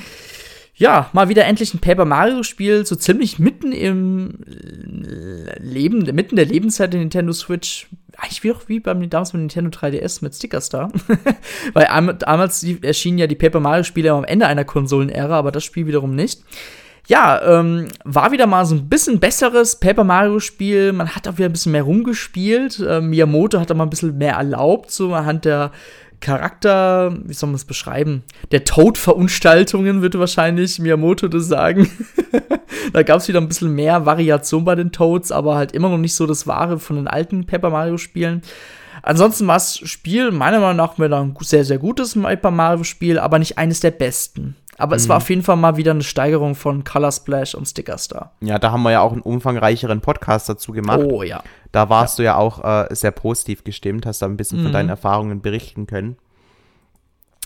ja, 0.79 1.09
mal 1.11 1.27
wieder 1.27 1.45
endlich 1.45 1.73
ein 1.73 1.79
Paper 1.79 2.05
Mario 2.05 2.41
Spiel, 2.41 2.85
so 2.85 2.95
ziemlich 2.95 3.37
mitten 3.37 3.73
im 3.73 4.39
Leben, 5.59 6.03
mitten 6.15 6.37
der 6.37 6.45
Lebenszeit 6.45 6.93
der 6.93 7.01
Nintendo 7.01 7.33
Switch. 7.33 7.89
Eigentlich 8.17 8.43
wie 8.43 8.51
auch 8.53 8.61
wie 8.67 8.79
beim 8.79 9.09
damals 9.09 9.33
beim 9.33 9.41
Nintendo 9.41 9.69
3DS 9.77 10.23
mit 10.23 10.33
Sticker 10.33 10.61
Star. 10.61 10.89
Weil 11.73 11.85
damals 12.19 12.63
erschienen 12.63 13.17
ja 13.17 13.27
die 13.27 13.35
Paper 13.35 13.59
Mario 13.59 13.83
Spiele 13.83 14.13
am 14.13 14.23
Ende 14.23 14.47
einer 14.47 14.63
Konsolenära, 14.63 15.37
aber 15.37 15.51
das 15.51 15.65
Spiel 15.65 15.85
wiederum 15.85 16.15
nicht. 16.15 16.43
Ja, 17.07 17.59
ähm, 17.59 17.87
war 18.05 18.31
wieder 18.31 18.47
mal 18.47 18.65
so 18.65 18.75
ein 18.75 18.87
bisschen 18.87 19.19
besseres 19.19 19.81
Paper 19.81 20.05
Mario 20.05 20.39
Spiel. 20.39 20.93
Man 20.93 21.13
hat 21.13 21.27
auch 21.27 21.37
wieder 21.37 21.49
ein 21.49 21.53
bisschen 21.53 21.73
mehr 21.73 21.83
rumgespielt. 21.83 22.81
Ähm, 22.87 23.09
Miyamoto 23.09 23.59
hat 23.59 23.69
da 23.69 23.73
mal 23.73 23.83
ein 23.83 23.89
bisschen 23.89 24.17
mehr 24.17 24.35
erlaubt, 24.35 24.91
so 24.91 25.13
anhand 25.13 25.43
der 25.43 25.71
Charakter, 26.19 27.17
wie 27.25 27.33
soll 27.33 27.47
man 27.49 27.55
es 27.55 27.65
beschreiben? 27.65 28.23
Der 28.51 28.65
Toad-Verunstaltungen, 28.65 30.01
würde 30.01 30.19
wahrscheinlich 30.19 30.79
Miyamoto 30.79 31.27
das 31.27 31.47
sagen. 31.47 31.89
da 32.93 33.03
gab 33.03 33.19
es 33.19 33.27
wieder 33.27 33.39
ein 33.39 33.47
bisschen 33.47 33.73
mehr 33.73 34.05
Variation 34.05 34.65
bei 34.65 34.75
den 34.75 34.91
Toads, 34.91 35.31
aber 35.31 35.55
halt 35.55 35.71
immer 35.71 35.89
noch 35.89 35.97
nicht 35.97 36.15
so 36.15 36.25
das 36.27 36.47
Wahre 36.47 36.79
von 36.79 36.97
den 36.97 37.07
alten 37.07 37.45
Paper 37.45 37.69
Mario-Spielen. 37.69 38.41
Ansonsten 39.01 39.47
war 39.47 39.55
das 39.55 39.77
Spiel 39.77 40.31
meiner 40.31 40.59
Meinung 40.59 40.77
nach 40.77 40.99
wieder 40.99 41.21
ein 41.21 41.33
sehr, 41.41 41.63
sehr 41.63 41.77
gutes 41.77 42.15
Paper 42.15 42.51
Mario-Spiel, 42.51 43.17
aber 43.17 43.39
nicht 43.39 43.57
eines 43.57 43.79
der 43.79 43.91
besten. 43.91 44.55
Aber 44.79 44.95
mhm. 44.95 44.97
es 44.97 45.09
war 45.09 45.17
mhm. 45.17 45.21
auf 45.21 45.29
jeden 45.29 45.43
Fall 45.43 45.57
mal 45.57 45.77
wieder 45.77 45.91
eine 45.91 46.03
Steigerung 46.03 46.55
von 46.55 46.83
Color 46.83 47.11
Splash 47.11 47.53
und 47.53 47.67
Sticker 47.67 47.97
Star. 47.97 48.31
Ja, 48.41 48.57
da 48.57 48.71
haben 48.71 48.81
wir 48.83 48.91
ja 48.91 49.01
auch 49.01 49.11
einen 49.11 49.21
umfangreicheren 49.21 50.01
Podcast 50.01 50.49
dazu 50.49 50.71
gemacht. 50.71 51.01
Oh 51.03 51.21
ja. 51.21 51.43
Da 51.71 51.89
warst 51.89 52.17
ja. 52.17 52.21
du 52.21 52.25
ja 52.25 52.35
auch 52.37 52.63
äh, 52.63 52.95
sehr 52.95 53.11
positiv 53.11 53.63
gestimmt, 53.63 54.05
hast 54.05 54.21
da 54.21 54.25
ein 54.25 54.37
bisschen 54.37 54.59
mhm. 54.59 54.63
von 54.63 54.73
deinen 54.73 54.89
Erfahrungen 54.89 55.41
berichten 55.41 55.85
können. 55.85 56.17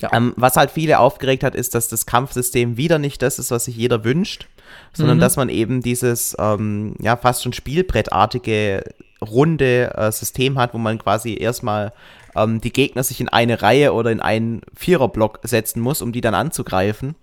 Ja. 0.02 0.12
Ähm, 0.14 0.34
was 0.36 0.58
halt 0.58 0.70
viele 0.70 1.00
aufgeregt 1.00 1.44
hat, 1.44 1.56
ist, 1.56 1.76
dass 1.76 1.88
das 1.88 2.06
Kampfsystem 2.06 2.78
wieder 2.78 3.00
nicht 3.00 3.22
das 3.22 3.40
ist, 3.40 3.52
was 3.52 3.66
sich 3.66 3.78
jeder 3.78 4.04
wünscht, 4.04 4.48
sondern 4.94 5.18
mhm. 5.18 5.22
dass 5.22 5.36
man 5.36 5.50
eben 5.50 5.82
dieses 5.82 6.36
ähm, 6.40 6.96
ja 7.00 7.16
fast 7.16 7.44
schon 7.44 7.54
Spielbrettartige 7.54 8.84
runde 9.22 9.94
äh, 9.96 10.12
System 10.12 10.60
hat, 10.60 10.74
wo 10.74 10.78
man 10.78 11.00
quasi 11.00 11.38
erstmal 11.40 11.94
ähm, 12.36 12.62
die 12.62 12.74
Gegner 12.74 13.04
sich 13.04 13.22
in 13.22 13.30
eine 13.30 13.62
Reihe 13.62 13.94
oder 13.94 14.12
in 14.12 14.20
einen 14.20 14.62
Viererblock 14.76 15.40
setzen 15.44 15.82
muss, 15.82 16.02
um 16.02 16.12
die 16.12 16.22
dann 16.22 16.36
anzugreifen. 16.36 17.16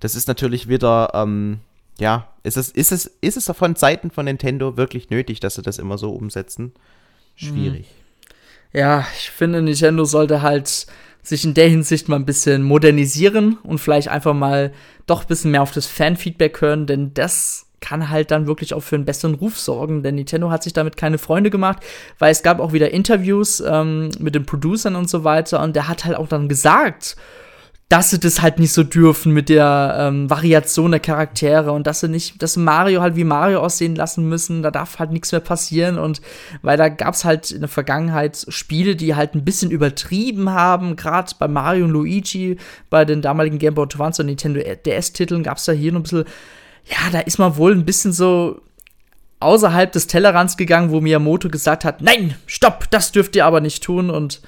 Das 0.00 0.14
ist 0.14 0.28
natürlich 0.28 0.68
wieder, 0.68 1.10
ähm, 1.14 1.60
ja, 1.98 2.28
ist 2.42 2.56
es, 2.56 2.70
ist, 2.70 2.92
es, 2.92 3.06
ist 3.20 3.36
es 3.36 3.54
von 3.56 3.76
Seiten 3.76 4.10
von 4.10 4.24
Nintendo 4.24 4.76
wirklich 4.76 5.10
nötig, 5.10 5.40
dass 5.40 5.54
sie 5.54 5.62
das 5.62 5.78
immer 5.78 5.98
so 5.98 6.10
umsetzen? 6.10 6.72
Schwierig. 7.36 7.86
Hm. 7.86 8.80
Ja, 8.80 9.06
ich 9.16 9.30
finde, 9.30 9.62
Nintendo 9.62 10.04
sollte 10.04 10.42
halt 10.42 10.86
sich 11.22 11.44
in 11.44 11.54
der 11.54 11.68
Hinsicht 11.68 12.08
mal 12.08 12.16
ein 12.16 12.24
bisschen 12.24 12.62
modernisieren 12.62 13.58
und 13.62 13.78
vielleicht 13.78 14.08
einfach 14.08 14.34
mal 14.34 14.72
doch 15.06 15.22
ein 15.22 15.28
bisschen 15.28 15.50
mehr 15.50 15.62
auf 15.62 15.72
das 15.72 15.86
Fanfeedback 15.86 16.60
hören, 16.60 16.86
denn 16.86 17.12
das 17.14 17.66
kann 17.80 18.10
halt 18.10 18.30
dann 18.30 18.46
wirklich 18.46 18.74
auch 18.74 18.82
für 18.82 18.96
einen 18.96 19.04
besseren 19.06 19.34
Ruf 19.34 19.58
sorgen, 19.58 20.02
denn 20.02 20.14
Nintendo 20.14 20.50
hat 20.50 20.62
sich 20.62 20.72
damit 20.72 20.96
keine 20.96 21.18
Freunde 21.18 21.50
gemacht, 21.50 21.82
weil 22.18 22.30
es 22.30 22.42
gab 22.42 22.60
auch 22.60 22.72
wieder 22.72 22.90
Interviews 22.90 23.60
ähm, 23.60 24.10
mit 24.18 24.34
den 24.34 24.46
Producern 24.46 24.96
und 24.96 25.08
so 25.08 25.24
weiter 25.24 25.62
und 25.62 25.74
der 25.74 25.88
hat 25.88 26.04
halt 26.04 26.16
auch 26.16 26.28
dann 26.28 26.48
gesagt, 26.48 27.16
dass 27.90 28.10
sie 28.10 28.20
das 28.20 28.40
halt 28.40 28.60
nicht 28.60 28.72
so 28.72 28.84
dürfen 28.84 29.32
mit 29.32 29.48
der 29.48 29.96
ähm, 29.98 30.30
Variation 30.30 30.92
der 30.92 31.00
Charaktere 31.00 31.72
und 31.72 31.88
dass 31.88 31.98
sie 31.98 32.08
nicht, 32.08 32.40
dass 32.40 32.56
Mario 32.56 33.02
halt 33.02 33.16
wie 33.16 33.24
Mario 33.24 33.58
aussehen 33.58 33.96
lassen 33.96 34.28
müssen, 34.28 34.62
da 34.62 34.70
darf 34.70 35.00
halt 35.00 35.10
nichts 35.10 35.32
mehr 35.32 35.40
passieren 35.40 35.98
und 35.98 36.20
weil 36.62 36.76
da 36.76 36.88
gab 36.88 37.14
es 37.14 37.24
halt 37.24 37.50
in 37.50 37.58
der 37.58 37.68
Vergangenheit 37.68 38.46
Spiele, 38.48 38.94
die 38.94 39.16
halt 39.16 39.34
ein 39.34 39.44
bisschen 39.44 39.72
übertrieben 39.72 40.50
haben, 40.50 40.94
gerade 40.94 41.32
bei 41.36 41.48
Mario 41.48 41.86
und 41.86 41.90
Luigi, 41.90 42.58
bei 42.90 43.04
den 43.04 43.22
damaligen 43.22 43.58
Game 43.58 43.74
Boy 43.74 43.86
Advance 43.86 44.22
und 44.22 44.26
Nintendo 44.26 44.60
DS-Titeln 44.60 45.42
gab 45.42 45.58
es 45.58 45.64
da 45.64 45.72
hier 45.72 45.90
noch 45.90 45.98
ein 45.98 46.04
bisschen, 46.04 46.24
ja, 46.84 47.10
da 47.10 47.18
ist 47.18 47.38
man 47.40 47.56
wohl 47.56 47.72
ein 47.72 47.86
bisschen 47.86 48.12
so 48.12 48.60
außerhalb 49.40 49.90
des 49.90 50.06
Tellerrands 50.06 50.56
gegangen, 50.56 50.92
wo 50.92 51.00
Miyamoto 51.00 51.48
gesagt 51.48 51.84
hat, 51.84 52.02
nein, 52.02 52.36
stopp, 52.46 52.88
das 52.92 53.10
dürft 53.10 53.34
ihr 53.34 53.46
aber 53.46 53.60
nicht 53.60 53.82
tun 53.82 54.10
und 54.10 54.42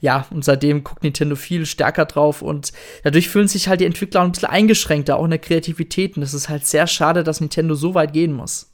ja, 0.00 0.26
und 0.30 0.44
seitdem 0.44 0.84
guckt 0.84 1.02
Nintendo 1.02 1.36
viel 1.36 1.66
stärker 1.66 2.04
drauf 2.04 2.42
und 2.42 2.72
dadurch 3.02 3.28
fühlen 3.28 3.48
sich 3.48 3.68
halt 3.68 3.80
die 3.80 3.86
Entwickler 3.86 4.22
ein 4.22 4.32
bisschen 4.32 4.48
eingeschränkter, 4.48 5.16
auch 5.16 5.24
in 5.24 5.30
der 5.30 5.38
Kreativität. 5.38 6.16
Und 6.16 6.22
es 6.22 6.34
ist 6.34 6.48
halt 6.48 6.66
sehr 6.66 6.86
schade, 6.86 7.24
dass 7.24 7.40
Nintendo 7.40 7.74
so 7.74 7.94
weit 7.94 8.12
gehen 8.12 8.32
muss. 8.32 8.70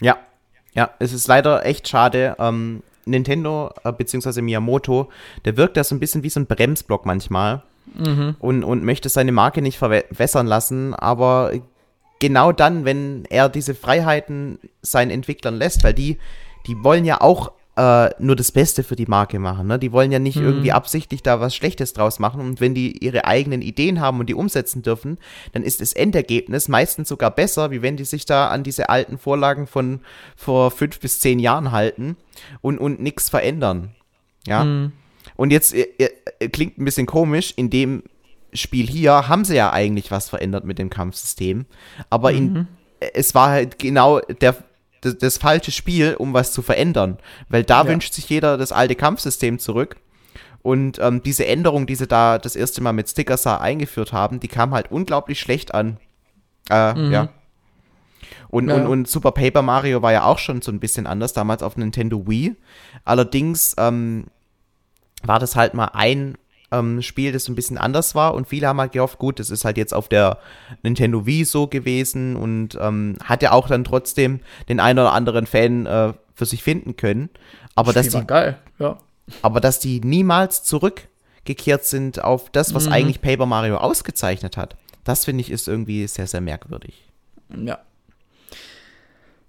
Ja, 0.00 0.18
ja, 0.74 0.90
es 0.98 1.12
ist 1.12 1.28
leider 1.28 1.64
echt 1.64 1.88
schade. 1.88 2.36
Ähm, 2.38 2.82
Nintendo 3.04 3.72
äh, 3.84 3.92
bzw. 3.92 4.42
Miyamoto, 4.42 5.08
der 5.44 5.56
wirkt 5.56 5.76
da 5.76 5.84
so 5.84 5.94
ein 5.94 6.00
bisschen 6.00 6.22
wie 6.22 6.30
so 6.30 6.40
ein 6.40 6.46
Bremsblock 6.46 7.06
manchmal 7.06 7.62
mhm. 7.94 8.36
und, 8.38 8.64
und 8.64 8.84
möchte 8.84 9.08
seine 9.08 9.32
Marke 9.32 9.62
nicht 9.62 9.78
verwässern 9.78 10.46
lassen, 10.46 10.94
aber 10.94 11.52
genau 12.18 12.52
dann, 12.52 12.84
wenn 12.84 13.24
er 13.30 13.48
diese 13.48 13.74
Freiheiten 13.74 14.58
seinen 14.82 15.10
Entwicklern 15.10 15.56
lässt, 15.56 15.84
weil 15.84 15.94
die, 15.94 16.18
die 16.66 16.82
wollen 16.82 17.04
ja 17.04 17.20
auch 17.20 17.52
äh, 17.78 18.10
nur 18.18 18.34
das 18.34 18.50
Beste 18.50 18.82
für 18.82 18.96
die 18.96 19.06
Marke 19.06 19.38
machen. 19.38 19.68
Ne? 19.68 19.78
Die 19.78 19.92
wollen 19.92 20.10
ja 20.10 20.18
nicht 20.18 20.36
mhm. 20.36 20.46
irgendwie 20.46 20.72
absichtlich 20.72 21.22
da 21.22 21.38
was 21.38 21.54
Schlechtes 21.54 21.92
draus 21.92 22.18
machen. 22.18 22.40
Und 22.40 22.60
wenn 22.60 22.74
die 22.74 23.04
ihre 23.04 23.24
eigenen 23.24 23.62
Ideen 23.62 24.00
haben 24.00 24.18
und 24.18 24.28
die 24.28 24.34
umsetzen 24.34 24.82
dürfen, 24.82 25.16
dann 25.52 25.62
ist 25.62 25.80
das 25.80 25.92
Endergebnis 25.92 26.66
meistens 26.66 27.08
sogar 27.08 27.30
besser, 27.30 27.70
wie 27.70 27.80
wenn 27.80 27.96
die 27.96 28.04
sich 28.04 28.26
da 28.26 28.48
an 28.48 28.64
diese 28.64 28.88
alten 28.88 29.16
Vorlagen 29.16 29.68
von 29.68 30.00
vor 30.34 30.72
fünf 30.72 30.98
bis 30.98 31.20
zehn 31.20 31.38
Jahren 31.38 31.70
halten 31.70 32.16
und, 32.62 32.78
und 32.78 33.00
nichts 33.00 33.28
verändern. 33.28 33.94
Ja. 34.44 34.64
Mhm. 34.64 34.92
Und 35.36 35.52
jetzt 35.52 35.72
äh, 35.72 35.86
äh, 36.40 36.48
klingt 36.48 36.78
ein 36.78 36.84
bisschen 36.84 37.06
komisch, 37.06 37.52
in 37.54 37.70
dem 37.70 38.02
Spiel 38.52 38.88
hier 38.88 39.28
haben 39.28 39.44
sie 39.44 39.54
ja 39.54 39.72
eigentlich 39.72 40.10
was 40.10 40.28
verändert 40.28 40.64
mit 40.64 40.80
dem 40.80 40.90
Kampfsystem. 40.90 41.64
Aber 42.10 42.32
mhm. 42.32 42.36
in, 42.36 42.68
es 43.14 43.36
war 43.36 43.50
halt 43.50 43.78
genau 43.78 44.18
der, 44.18 44.56
das, 45.00 45.18
das, 45.18 45.38
falsche 45.38 45.70
Spiel, 45.70 46.16
um 46.18 46.34
was 46.34 46.52
zu 46.52 46.62
verändern. 46.62 47.18
Weil 47.48 47.64
da 47.64 47.82
ja. 47.82 47.88
wünscht 47.88 48.14
sich 48.14 48.28
jeder 48.28 48.56
das 48.56 48.72
alte 48.72 48.94
Kampfsystem 48.94 49.58
zurück. 49.58 49.96
Und 50.62 50.98
ähm, 50.98 51.22
diese 51.22 51.46
Änderung, 51.46 51.86
die 51.86 51.94
sie 51.94 52.06
da 52.06 52.38
das 52.38 52.56
erste 52.56 52.82
Mal 52.82 52.92
mit 52.92 53.08
Stickersar 53.08 53.60
eingeführt 53.60 54.12
haben, 54.12 54.40
die 54.40 54.48
kam 54.48 54.74
halt 54.74 54.90
unglaublich 54.90 55.40
schlecht 55.40 55.72
an. 55.74 55.98
Äh, 56.70 56.94
mhm. 56.94 57.12
ja. 57.12 57.28
Und, 58.48 58.68
ja. 58.68 58.74
und, 58.74 58.86
und 58.86 59.08
Super 59.08 59.32
Paper 59.32 59.62
Mario 59.62 60.02
war 60.02 60.12
ja 60.12 60.24
auch 60.24 60.38
schon 60.38 60.62
so 60.62 60.72
ein 60.72 60.80
bisschen 60.80 61.06
anders, 61.06 61.32
damals 61.32 61.62
auf 61.62 61.76
Nintendo 61.76 62.26
Wii. 62.26 62.56
Allerdings 63.04 63.74
ähm, 63.78 64.26
war 65.22 65.38
das 65.38 65.56
halt 65.56 65.74
mal 65.74 65.90
ein 65.92 66.36
ähm, 66.70 67.02
Spiel, 67.02 67.32
das 67.32 67.48
ein 67.48 67.54
bisschen 67.54 67.78
anders 67.78 68.14
war 68.14 68.34
und 68.34 68.46
viele 68.48 68.66
haben 68.66 68.80
halt 68.80 68.92
gehofft, 68.92 69.18
gut, 69.18 69.38
das 69.40 69.50
ist 69.50 69.64
halt 69.64 69.76
jetzt 69.76 69.94
auf 69.94 70.08
der 70.08 70.38
Nintendo 70.82 71.26
Wii 71.26 71.44
so 71.44 71.66
gewesen 71.66 72.36
und 72.36 72.76
ähm, 72.80 73.16
hat 73.24 73.42
ja 73.42 73.52
auch 73.52 73.68
dann 73.68 73.84
trotzdem 73.84 74.40
den 74.68 74.80
einen 74.80 74.98
oder 74.98 75.12
anderen 75.12 75.46
Fan 75.46 75.86
äh, 75.86 76.12
für 76.34 76.46
sich 76.46 76.62
finden 76.62 76.96
können. 76.96 77.30
Aber 77.74 77.92
das 77.92 78.08
dass 78.08 78.20
die, 78.20 78.26
geil, 78.26 78.58
ja. 78.78 78.98
Aber 79.42 79.60
dass 79.60 79.80
die 79.80 80.00
niemals 80.00 80.62
zurückgekehrt 80.62 81.84
sind 81.84 82.22
auf 82.22 82.50
das, 82.50 82.74
was 82.74 82.86
mhm. 82.86 82.92
eigentlich 82.92 83.20
Paper 83.20 83.46
Mario 83.46 83.76
ausgezeichnet 83.76 84.56
hat, 84.56 84.76
das 85.04 85.24
finde 85.24 85.40
ich 85.40 85.50
ist 85.50 85.68
irgendwie 85.68 86.06
sehr, 86.06 86.26
sehr 86.26 86.40
merkwürdig. 86.40 87.08
Ja. 87.54 87.78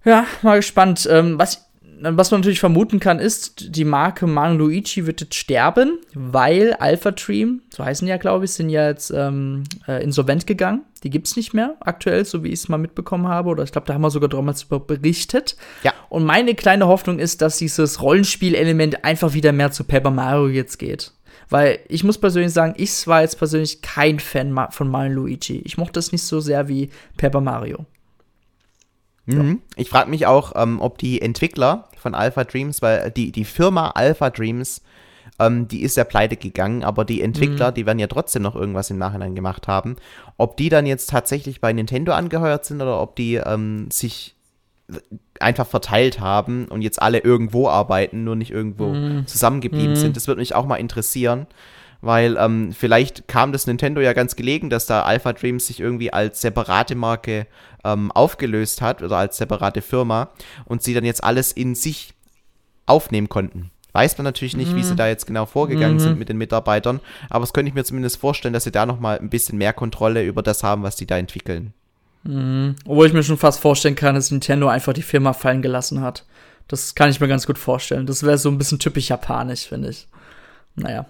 Ja, 0.05 0.25
mal 0.41 0.57
gespannt. 0.57 1.07
Ähm, 1.11 1.37
was 1.37 1.68
was 2.01 2.31
man 2.31 2.41
natürlich 2.41 2.59
vermuten 2.59 2.99
kann, 2.99 3.19
ist, 3.19 3.75
die 3.75 3.85
Marke 3.85 4.27
Mario 4.27 4.57
Luigi 4.57 5.05
wird 5.05 5.21
jetzt 5.21 5.35
sterben, 5.35 5.99
weil 6.13 6.73
Alpha 6.73 7.11
Dream, 7.11 7.61
so 7.69 7.83
heißen 7.83 8.05
die 8.05 8.09
ja, 8.09 8.17
glaube 8.17 8.45
ich, 8.45 8.51
sind 8.51 8.69
ja 8.69 8.87
jetzt 8.87 9.11
ähm, 9.11 9.63
äh, 9.87 10.03
insolvent 10.03 10.47
gegangen. 10.47 10.83
Die 11.03 11.09
gibt 11.09 11.27
es 11.27 11.35
nicht 11.35 11.53
mehr 11.53 11.75
aktuell, 11.79 12.25
so 12.25 12.43
wie 12.43 12.49
ich 12.49 12.55
es 12.55 12.69
mal 12.69 12.77
mitbekommen 12.77 13.27
habe. 13.27 13.49
Oder 13.49 13.63
ich 13.63 13.71
glaube, 13.71 13.87
da 13.87 13.93
haben 13.93 14.01
wir 14.01 14.11
sogar 14.11 14.29
damals 14.29 14.65
berichtet. 14.65 15.55
Ja. 15.83 15.93
Und 16.09 16.25
meine 16.25 16.55
kleine 16.55 16.87
Hoffnung 16.87 17.19
ist, 17.19 17.41
dass 17.41 17.57
dieses 17.57 18.01
Rollenspielelement 18.01 19.03
einfach 19.05 19.33
wieder 19.33 19.51
mehr 19.51 19.71
zu 19.71 19.83
Paper 19.83 20.11
Mario 20.11 20.47
jetzt 20.47 20.77
geht. 20.79 21.13
Weil 21.49 21.79
ich 21.87 22.03
muss 22.03 22.17
persönlich 22.17 22.53
sagen, 22.53 22.73
ich 22.77 23.07
war 23.07 23.21
jetzt 23.21 23.37
persönlich 23.37 23.81
kein 23.81 24.19
Fan 24.19 24.55
von 24.71 24.89
Mario 24.89 25.13
Luigi. 25.13 25.61
Ich 25.65 25.77
mochte 25.77 25.99
es 25.99 26.11
nicht 26.11 26.23
so 26.23 26.39
sehr 26.39 26.67
wie 26.67 26.89
Paper 27.17 27.41
Mario. 27.41 27.85
Mhm. 29.37 29.61
Ich 29.75 29.89
frage 29.89 30.09
mich 30.09 30.25
auch, 30.25 30.53
ähm, 30.55 30.79
ob 30.81 30.97
die 30.97 31.21
Entwickler 31.21 31.89
von 31.97 32.15
Alpha 32.15 32.43
Dreams, 32.43 32.81
weil 32.81 33.11
die, 33.11 33.31
die 33.31 33.45
Firma 33.45 33.91
Alpha 33.91 34.29
Dreams, 34.29 34.81
ähm, 35.39 35.67
die 35.67 35.81
ist 35.81 35.97
ja 35.97 36.03
pleite 36.03 36.37
gegangen, 36.37 36.83
aber 36.83 37.05
die 37.05 37.21
Entwickler, 37.21 37.71
mhm. 37.71 37.75
die 37.75 37.85
werden 37.85 37.99
ja 37.99 38.07
trotzdem 38.07 38.41
noch 38.41 38.55
irgendwas 38.55 38.89
im 38.89 38.97
Nachhinein 38.97 39.35
gemacht 39.35 39.67
haben. 39.67 39.95
Ob 40.37 40.57
die 40.57 40.69
dann 40.69 40.85
jetzt 40.85 41.09
tatsächlich 41.09 41.61
bei 41.61 41.73
Nintendo 41.73 42.13
angeheuert 42.13 42.65
sind 42.65 42.81
oder 42.81 43.01
ob 43.01 43.15
die 43.15 43.35
ähm, 43.35 43.89
sich 43.91 44.35
einfach 45.39 45.67
verteilt 45.67 46.19
haben 46.19 46.65
und 46.67 46.81
jetzt 46.81 47.01
alle 47.01 47.19
irgendwo 47.19 47.67
arbeiten, 47.67 48.23
nur 48.23 48.35
nicht 48.35 48.51
irgendwo 48.51 48.87
mhm. 48.87 49.27
zusammengeblieben 49.27 49.91
mhm. 49.91 49.95
sind. 49.95 50.17
Das 50.17 50.27
würde 50.27 50.41
mich 50.41 50.55
auch 50.55 50.65
mal 50.65 50.77
interessieren 50.77 51.47
weil 52.01 52.37
ähm, 52.37 52.71
vielleicht 52.71 53.27
kam 53.27 53.51
das 53.51 53.67
Nintendo 53.67 54.01
ja 54.01 54.13
ganz 54.13 54.35
gelegen, 54.35 54.69
dass 54.69 54.85
da 54.85 55.03
Alpha 55.03 55.33
Dreams 55.33 55.67
sich 55.67 55.79
irgendwie 55.79 56.13
als 56.13 56.41
separate 56.41 56.95
Marke 56.95 57.47
ähm, 57.83 58.11
aufgelöst 58.11 58.81
hat 58.81 59.01
oder 59.01 59.17
als 59.17 59.37
separate 59.37 59.81
Firma 59.81 60.29
und 60.65 60.81
sie 60.81 60.93
dann 60.93 61.05
jetzt 61.05 61.23
alles 61.23 61.51
in 61.51 61.75
sich 61.75 62.13
aufnehmen 62.85 63.29
konnten. 63.29 63.71
Weiß 63.91 64.17
man 64.17 64.23
natürlich 64.23 64.55
nicht, 64.55 64.71
mhm. 64.71 64.75
wie 64.77 64.83
sie 64.83 64.93
mhm. 64.93 64.97
da 64.97 65.07
jetzt 65.07 65.25
genau 65.25 65.45
vorgegangen 65.45 65.95
mhm. 65.95 65.99
sind 65.99 66.19
mit 66.19 66.29
den 66.29 66.37
Mitarbeitern, 66.37 66.99
aber 67.29 67.43
es 67.43 67.53
könnte 67.53 67.69
ich 67.69 67.75
mir 67.75 67.83
zumindest 67.83 68.17
vorstellen, 68.17 68.53
dass 68.53 68.63
sie 68.63 68.71
da 68.71 68.85
noch 68.85 68.99
mal 68.99 69.17
ein 69.17 69.29
bisschen 69.29 69.57
mehr 69.57 69.73
Kontrolle 69.73 70.23
über 70.23 70.41
das 70.41 70.63
haben, 70.63 70.83
was 70.83 70.95
die 70.95 71.07
da 71.07 71.17
entwickeln. 71.17 71.73
Mhm. 72.23 72.75
Obwohl 72.85 73.07
ich 73.07 73.13
mir 73.13 73.23
schon 73.23 73.37
fast 73.37 73.59
vorstellen 73.59 73.95
kann, 73.95 74.15
dass 74.15 74.31
Nintendo 74.31 74.67
einfach 74.67 74.93
die 74.93 75.01
Firma 75.01 75.33
fallen 75.33 75.61
gelassen 75.61 76.01
hat. 76.01 76.25
Das 76.67 76.93
kann 76.93 77.09
ich 77.09 77.19
mir 77.19 77.27
ganz 77.27 77.47
gut 77.47 77.57
vorstellen. 77.57 78.05
Das 78.05 78.21
wäre 78.21 78.37
so 78.37 78.49
ein 78.49 78.59
bisschen 78.59 78.77
typisch 78.77 79.09
japanisch, 79.09 79.67
finde 79.67 79.89
ich 79.89 80.07
naja. 80.79 81.05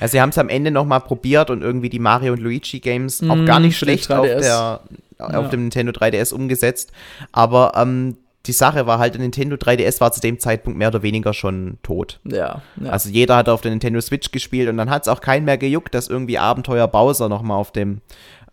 ja, 0.00 0.08
sie 0.08 0.20
haben 0.20 0.30
es 0.30 0.38
am 0.38 0.48
Ende 0.48 0.70
noch 0.70 0.84
mal 0.84 1.00
probiert 1.00 1.50
und 1.50 1.62
irgendwie 1.62 1.88
die 1.88 1.98
Mario 1.98 2.32
und 2.32 2.40
Luigi 2.40 2.80
Games 2.80 3.22
auch 3.22 3.44
gar 3.44 3.60
nicht 3.60 3.74
mm, 3.74 3.78
schlecht 3.84 4.12
auf, 4.12 4.26
der, 4.26 4.80
auf 5.18 5.32
ja. 5.32 5.42
dem 5.48 5.62
Nintendo 5.62 5.92
3DS 5.92 6.32
umgesetzt. 6.32 6.92
Aber 7.32 7.72
ähm, 7.76 8.16
die 8.46 8.52
Sache 8.52 8.86
war 8.86 8.98
halt, 8.98 9.14
der 9.14 9.20
Nintendo 9.20 9.56
3DS 9.56 10.00
war 10.00 10.10
zu 10.10 10.20
dem 10.20 10.38
Zeitpunkt 10.38 10.78
mehr 10.78 10.88
oder 10.88 11.02
weniger 11.02 11.34
schon 11.34 11.78
tot. 11.82 12.18
Ja, 12.24 12.62
ja. 12.80 12.90
Also 12.90 13.10
jeder 13.10 13.36
hat 13.36 13.48
auf 13.48 13.60
der 13.60 13.70
Nintendo 13.70 14.00
Switch 14.00 14.30
gespielt 14.30 14.68
und 14.68 14.78
dann 14.78 14.90
hat 14.90 15.02
es 15.02 15.08
auch 15.08 15.20
keinen 15.20 15.44
mehr 15.44 15.58
gejuckt, 15.58 15.94
dass 15.94 16.08
irgendwie 16.08 16.38
Abenteuer 16.38 16.88
Bowser 16.88 17.28
noch 17.28 17.42
mal 17.42 17.56
auf 17.56 17.72
dem 17.72 18.00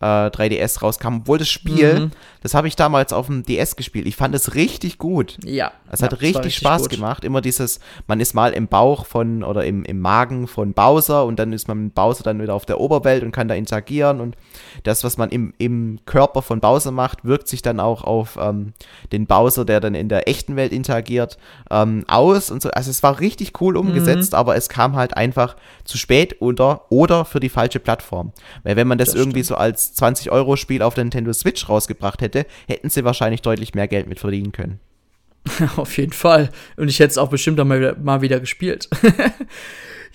äh, 0.00 0.04
3DS 0.04 0.80
rauskam. 0.80 1.18
Obwohl 1.18 1.38
das 1.38 1.48
Spiel, 1.48 2.00
mhm. 2.00 2.10
das 2.42 2.54
habe 2.54 2.68
ich 2.68 2.76
damals 2.76 3.12
auf 3.12 3.26
dem 3.26 3.44
DS 3.44 3.76
gespielt. 3.76 4.06
Ich 4.06 4.16
fand 4.16 4.34
es 4.34 4.54
richtig 4.54 4.98
gut. 4.98 5.38
Ja. 5.44 5.72
Es 5.90 6.02
hat 6.02 6.12
ja, 6.12 6.18
richtig, 6.18 6.44
richtig, 6.44 6.56
Spaß 6.56 6.82
gut. 6.82 6.90
gemacht. 6.90 7.24
Immer 7.24 7.40
dieses, 7.40 7.80
man 8.06 8.20
ist 8.20 8.34
mal 8.34 8.52
im 8.52 8.68
Bauch 8.68 9.06
von 9.06 9.42
oder 9.42 9.64
im, 9.64 9.84
im 9.84 10.00
Magen 10.00 10.46
von 10.46 10.72
Bowser 10.72 11.24
und 11.24 11.38
dann 11.38 11.52
ist 11.52 11.68
man 11.68 11.84
mit 11.84 11.94
Bowser 11.94 12.24
dann 12.24 12.40
wieder 12.40 12.54
auf 12.54 12.66
der 12.66 12.80
Oberwelt 12.80 13.22
und 13.22 13.32
kann 13.32 13.48
da 13.48 13.54
interagieren. 13.54 14.20
Und 14.20 14.36
das, 14.82 15.04
was 15.04 15.16
man 15.16 15.30
im, 15.30 15.54
im 15.58 16.00
Körper 16.06 16.42
von 16.42 16.60
Bowser 16.60 16.90
macht, 16.90 17.24
wirkt 17.24 17.48
sich 17.48 17.62
dann 17.62 17.80
auch 17.80 18.04
auf 18.04 18.38
ähm, 18.40 18.72
den 19.12 19.26
Bowser, 19.26 19.64
der 19.64 19.80
dann 19.80 19.94
in 19.94 20.08
der 20.08 20.28
echten 20.28 20.56
Welt 20.56 20.72
interagiert, 20.72 21.38
ähm, 21.70 22.04
aus 22.08 22.50
und 22.50 22.62
so. 22.62 22.70
Also 22.70 22.90
es 22.90 23.02
war 23.02 23.20
richtig 23.20 23.60
cool 23.60 23.76
umgesetzt, 23.76 24.32
mhm. 24.32 24.38
aber 24.38 24.56
es 24.56 24.68
kam 24.68 24.96
halt 24.96 25.16
einfach 25.16 25.56
zu 25.84 25.98
spät 25.98 26.40
oder, 26.40 26.82
oder 26.90 27.24
für 27.24 27.40
die 27.40 27.48
falsche 27.48 27.80
Plattform. 27.80 28.32
Weil 28.62 28.76
wenn 28.76 28.88
man 28.88 28.98
das, 28.98 29.10
das 29.10 29.16
irgendwie 29.16 29.44
stimmt. 29.44 29.46
so 29.46 29.54
als 29.56 29.85
20-Euro-Spiel 29.94 30.82
auf 30.82 30.94
der 30.94 31.04
Nintendo 31.04 31.32
Switch 31.32 31.68
rausgebracht 31.68 32.20
hätte, 32.20 32.46
hätten 32.66 32.90
sie 32.90 33.04
wahrscheinlich 33.04 33.42
deutlich 33.42 33.74
mehr 33.74 33.88
Geld 33.88 34.08
mit 34.08 34.20
verdienen 34.20 34.52
können. 34.52 34.80
auf 35.76 35.96
jeden 35.96 36.12
Fall. 36.12 36.50
Und 36.76 36.88
ich 36.88 36.98
hätte 36.98 37.10
es 37.10 37.18
auch 37.18 37.28
bestimmt 37.28 37.58
mal 37.64 37.78
wieder, 37.78 37.96
mal 37.96 38.20
wieder 38.20 38.40
gespielt. 38.40 38.88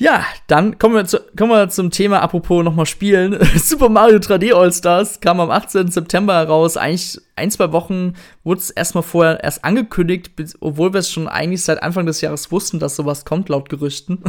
Ja, 0.01 0.25
dann 0.47 0.79
kommen 0.79 0.95
wir, 0.95 1.05
zu, 1.05 1.19
kommen 1.37 1.51
wir 1.51 1.69
zum 1.69 1.91
Thema, 1.91 2.23
apropos 2.23 2.63
nochmal 2.63 2.87
spielen. 2.87 3.37
Super 3.55 3.87
Mario 3.87 4.17
3D 4.17 4.51
All-Stars 4.51 5.19
kam 5.21 5.39
am 5.39 5.51
18. 5.51 5.89
September 5.89 6.33
heraus. 6.33 6.75
Eigentlich 6.75 7.21
ein, 7.35 7.51
zwei 7.51 7.71
Wochen 7.71 8.15
wurde 8.43 8.61
es 8.61 8.71
erstmal 8.71 9.03
vorher 9.03 9.43
erst 9.43 9.63
angekündigt, 9.63 10.31
obwohl 10.59 10.93
wir 10.93 11.01
es 11.01 11.11
schon 11.11 11.27
eigentlich 11.27 11.63
seit 11.63 11.83
Anfang 11.83 12.07
des 12.07 12.19
Jahres 12.21 12.51
wussten, 12.51 12.79
dass 12.79 12.95
sowas 12.95 13.25
kommt, 13.25 13.49
laut 13.49 13.69
Gerüchten. 13.69 14.23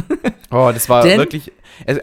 Oh, 0.51 0.69
das 0.71 0.89
war 0.89 1.01
Denn, 1.01 1.17
wirklich. 1.17 1.51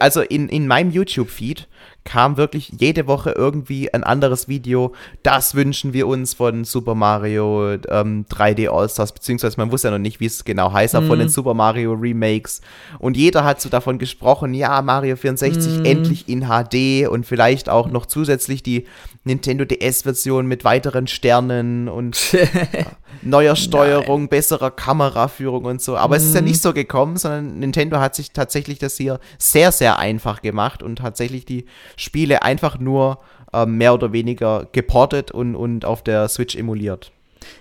Also 0.01 0.22
in, 0.22 0.49
in 0.49 0.66
meinem 0.66 0.91
YouTube-Feed 0.91 1.68
kam 2.05 2.36
wirklich 2.36 2.72
jede 2.78 3.07
Woche 3.07 3.30
irgendwie 3.30 3.92
ein 3.92 4.05
anderes 4.05 4.48
Video. 4.48 4.94
Das 5.22 5.55
wünschen 5.55 5.92
wir 5.92 6.07
uns 6.07 6.34
von 6.34 6.64
Super 6.64 6.94
Mario 6.94 7.74
ähm, 7.88 8.26
3D 8.30 8.68
All-Stars, 8.70 9.12
beziehungsweise 9.12 9.57
man 9.59 9.70
wusste 9.70 9.88
ja 9.88 9.92
noch 9.92 9.98
nicht, 9.98 10.20
wie 10.20 10.26
es 10.26 10.44
genau 10.44 10.72
heißt, 10.72 10.94
mhm. 10.94 11.07
von 11.07 11.18
den 11.18 11.28
Super 11.28 11.55
Mario 11.55 11.92
Remakes. 11.92 12.62
Und 12.98 13.16
jeder 13.16 13.44
hat 13.44 13.61
so 13.61 13.68
davon 13.68 13.98
gesprochen, 13.98 14.55
ja, 14.55 14.80
Mario 14.82 15.16
64 15.16 15.78
mhm. 15.78 15.84
endlich 15.84 16.28
in 16.28 16.46
HD 16.46 17.09
und 17.09 17.26
vielleicht 17.26 17.68
auch 17.68 17.90
noch 17.90 18.07
zusätzlich 18.07 18.62
die 18.62 18.86
Nintendo 19.24 19.64
DS-Version 19.64 20.46
mit 20.46 20.64
weiteren 20.64 21.07
Sternen 21.07 21.88
und 21.88 22.36
neuer 23.22 23.56
Steuerung, 23.56 24.22
Nein. 24.22 24.28
besserer 24.28 24.70
Kameraführung 24.70 25.64
und 25.64 25.82
so. 25.82 25.96
Aber 25.96 26.14
mm. 26.14 26.18
es 26.18 26.26
ist 26.26 26.34
ja 26.34 26.40
nicht 26.40 26.56
mhm. 26.56 26.68
so 26.68 26.72
gekommen, 26.72 27.16
sondern 27.16 27.58
Nintendo 27.58 27.98
hat 27.98 28.14
sich 28.14 28.32
tatsächlich 28.32 28.78
das 28.78 28.96
hier 28.96 29.20
sehr, 29.38 29.72
sehr 29.72 29.98
einfach 29.98 30.42
gemacht 30.42 30.82
und 30.82 30.96
tatsächlich 30.96 31.44
die 31.44 31.66
Spiele 31.96 32.42
einfach 32.42 32.78
nur 32.78 33.18
äh, 33.52 33.66
mehr 33.66 33.94
oder 33.94 34.12
weniger 34.12 34.66
geportet 34.72 35.30
und, 35.30 35.54
und 35.54 35.84
auf 35.84 36.02
der 36.02 36.28
Switch 36.28 36.56
emuliert. 36.56 37.12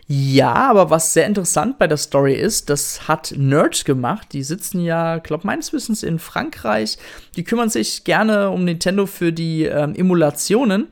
Ja, 0.07 0.53
aber 0.53 0.89
was 0.89 1.13
sehr 1.13 1.25
interessant 1.25 1.77
bei 1.77 1.87
der 1.87 1.97
Story 1.97 2.33
ist, 2.33 2.69
das 2.69 3.07
hat 3.07 3.33
Nerds 3.37 3.85
gemacht. 3.85 4.29
Die 4.33 4.43
sitzen 4.43 4.81
ja, 4.81 5.19
glaube 5.19 5.47
meines 5.47 5.71
Wissens 5.71 6.03
in 6.03 6.19
Frankreich. 6.19 6.97
Die 7.35 7.43
kümmern 7.43 7.69
sich 7.69 8.03
gerne 8.03 8.49
um 8.49 8.65
Nintendo 8.65 9.05
für 9.05 9.31
die 9.31 9.63
ähm, 9.65 9.95
Emulationen. 9.95 10.87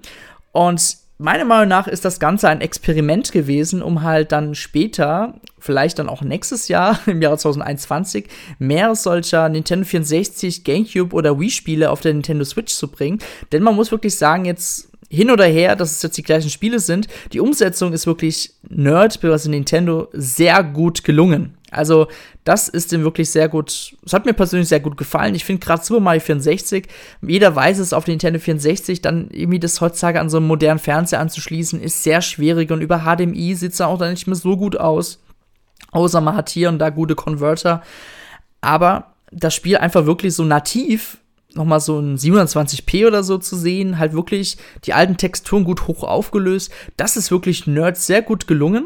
Und 0.52 0.98
meiner 1.18 1.46
Meinung 1.46 1.68
nach 1.68 1.88
ist 1.88 2.06
das 2.06 2.20
Ganze 2.20 2.50
ein 2.50 2.62
Experiment 2.62 3.32
gewesen, 3.32 3.82
um 3.82 4.04
halt 4.04 4.32
dann 4.32 4.56
später, 4.56 5.36
vielleicht 5.60 6.00
dann 6.00 6.10
auch 6.10 6.22
nächstes 6.22 6.68
Jahr, 6.68 7.00
im 7.08 7.22
Jahre 7.22 7.38
2021, 7.38 8.28
mehr 8.60 8.94
solcher 8.96 9.50
Nintendo 9.50 9.86
64, 9.86 10.64
GameCube 10.64 11.16
oder 11.16 11.40
Wii-Spiele 11.40 11.90
auf 11.90 12.02
der 12.02 12.14
Nintendo 12.14 12.46
Switch 12.46 12.74
zu 12.74 12.90
bringen. 12.90 13.20
Denn 13.52 13.64
man 13.64 13.76
muss 13.76 13.92
wirklich 13.92 14.16
sagen, 14.16 14.46
jetzt 14.46 14.90
hin 15.10 15.32
oder 15.32 15.46
her, 15.46 15.76
dass 15.76 15.92
es 15.92 16.02
jetzt 16.02 16.18
die 16.18 16.24
gleichen 16.24 16.50
Spiele 16.50 16.80
sind, 16.80 17.08
die 17.32 17.40
Umsetzung 17.40 17.94
ist 17.94 18.08
wirklich 18.08 18.54
Nerd, 18.70 19.22
bzw. 19.22 19.50
Nintendo, 19.50 20.10
sehr 20.12 20.64
gut 20.64 21.04
gelungen. 21.04 21.56
Also, 21.72 22.08
das 22.48 22.70
ist 22.70 22.94
dem 22.94 23.04
wirklich 23.04 23.30
sehr 23.30 23.50
gut. 23.50 23.98
Es 24.06 24.14
hat 24.14 24.26
mir 24.26 24.32
persönlich 24.32 24.70
sehr 24.70 24.80
gut 24.80 24.96
gefallen. 24.96 25.36
Ich 25.36 25.44
finde 25.44 25.66
gerade 25.66 25.84
Super 25.84 26.00
Mario 26.00 26.22
64, 26.22 26.88
jeder 27.22 27.54
weiß 27.54 27.78
es 27.80 27.92
auf 27.92 28.06
der 28.06 28.14
Nintendo 28.14 28.40
64, 28.40 29.02
dann 29.02 29.30
irgendwie 29.32 29.60
das 29.60 29.82
heutzutage 29.82 30.22
an 30.22 30.30
so 30.30 30.38
einem 30.38 30.48
modernen 30.48 30.80
Fernseher 30.80 31.20
anzuschließen, 31.20 31.82
ist 31.82 32.04
sehr 32.04 32.22
schwierig 32.22 32.72
und 32.72 32.82
über 32.82 33.00
HDMI 33.00 33.54
sieht 33.56 33.74
es 33.74 33.82
auch 33.82 33.98
dann 33.98 34.12
nicht 34.12 34.28
mehr 34.28 34.38
so 34.38 34.56
gut 34.56 34.80
aus. 34.80 35.20
Außer 35.92 36.22
man 36.22 36.36
hat 36.36 36.50
hier 36.50 36.70
und 36.70 36.80
da 36.80 36.90
gute 36.90 37.16
Converter. 37.16 37.82
Aber 38.62 39.14
das 39.32 39.54
Spiel 39.54 39.78
einfach 39.78 40.06
wirklich 40.06 40.34
so 40.34 40.46
nativ 40.46 41.18
nochmal 41.54 41.82
so 41.82 42.00
ein 42.00 42.18
720p 42.18 43.08
oder 43.08 43.24
so 43.24 43.38
zu 43.40 43.58
sehen, 43.58 43.98
halt 43.98 44.14
wirklich 44.14 44.58
die 44.86 44.94
alten 44.94 45.18
Texturen 45.18 45.66
gut 45.66 45.88
hoch 45.88 46.04
aufgelöst. 46.04 46.72
Das 46.96 47.18
ist 47.18 47.30
wirklich 47.30 47.68
Nerds 47.68 48.08
sehr 48.08 48.22
gut 48.22 48.48
gelungen. 48.48 48.86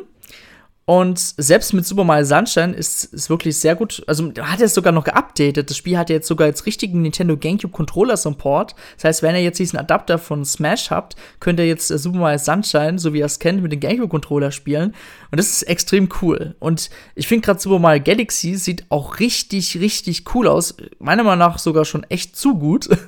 Und 0.85 1.19
selbst 1.19 1.73
mit 1.73 1.85
Super 1.85 2.03
Mario 2.03 2.25
Sunshine 2.25 2.73
ist 2.73 3.13
es 3.13 3.29
wirklich 3.29 3.57
sehr 3.57 3.75
gut. 3.75 4.03
Also 4.07 4.31
hat 4.41 4.59
er 4.59 4.65
es 4.65 4.73
sogar 4.73 4.91
noch 4.91 5.03
geupdatet. 5.03 5.69
Das 5.69 5.77
Spiel 5.77 5.97
hat 5.97 6.09
jetzt 6.09 6.27
sogar 6.27 6.47
jetzt 6.47 6.65
richtigen 6.65 7.03
Nintendo 7.03 7.37
GameCube 7.37 7.71
Controller 7.71 8.17
Support. 8.17 8.75
Das 8.95 9.03
heißt, 9.03 9.23
wenn 9.23 9.35
ihr 9.35 9.43
jetzt 9.43 9.59
diesen 9.59 9.77
Adapter 9.77 10.17
von 10.17 10.43
Smash 10.43 10.89
habt, 10.89 11.15
könnt 11.39 11.59
ihr 11.59 11.67
jetzt 11.67 11.91
äh, 11.91 11.99
Super 11.99 12.17
Mario 12.17 12.39
Sunshine, 12.39 12.97
so 12.97 13.13
wie 13.13 13.19
ihr 13.19 13.25
es 13.25 13.37
kennt, 13.37 13.61
mit 13.61 13.71
dem 13.71 13.79
GameCube 13.79 14.09
Controller 14.09 14.51
spielen. 14.51 14.95
Und 15.29 15.37
das 15.39 15.49
ist 15.49 15.63
extrem 15.63 16.09
cool. 16.21 16.55
Und 16.59 16.89
ich 17.13 17.27
finde 17.27 17.45
gerade 17.45 17.59
Super 17.59 17.79
Mario 17.79 18.01
Galaxy 18.03 18.55
sieht 18.55 18.85
auch 18.89 19.19
richtig, 19.19 19.79
richtig 19.79 20.33
cool 20.33 20.47
aus. 20.47 20.75
Meiner 20.97 21.23
Meinung 21.23 21.39
nach 21.39 21.59
sogar 21.59 21.85
schon 21.85 22.03
echt 22.05 22.35
zu 22.35 22.55
gut. 22.57 22.89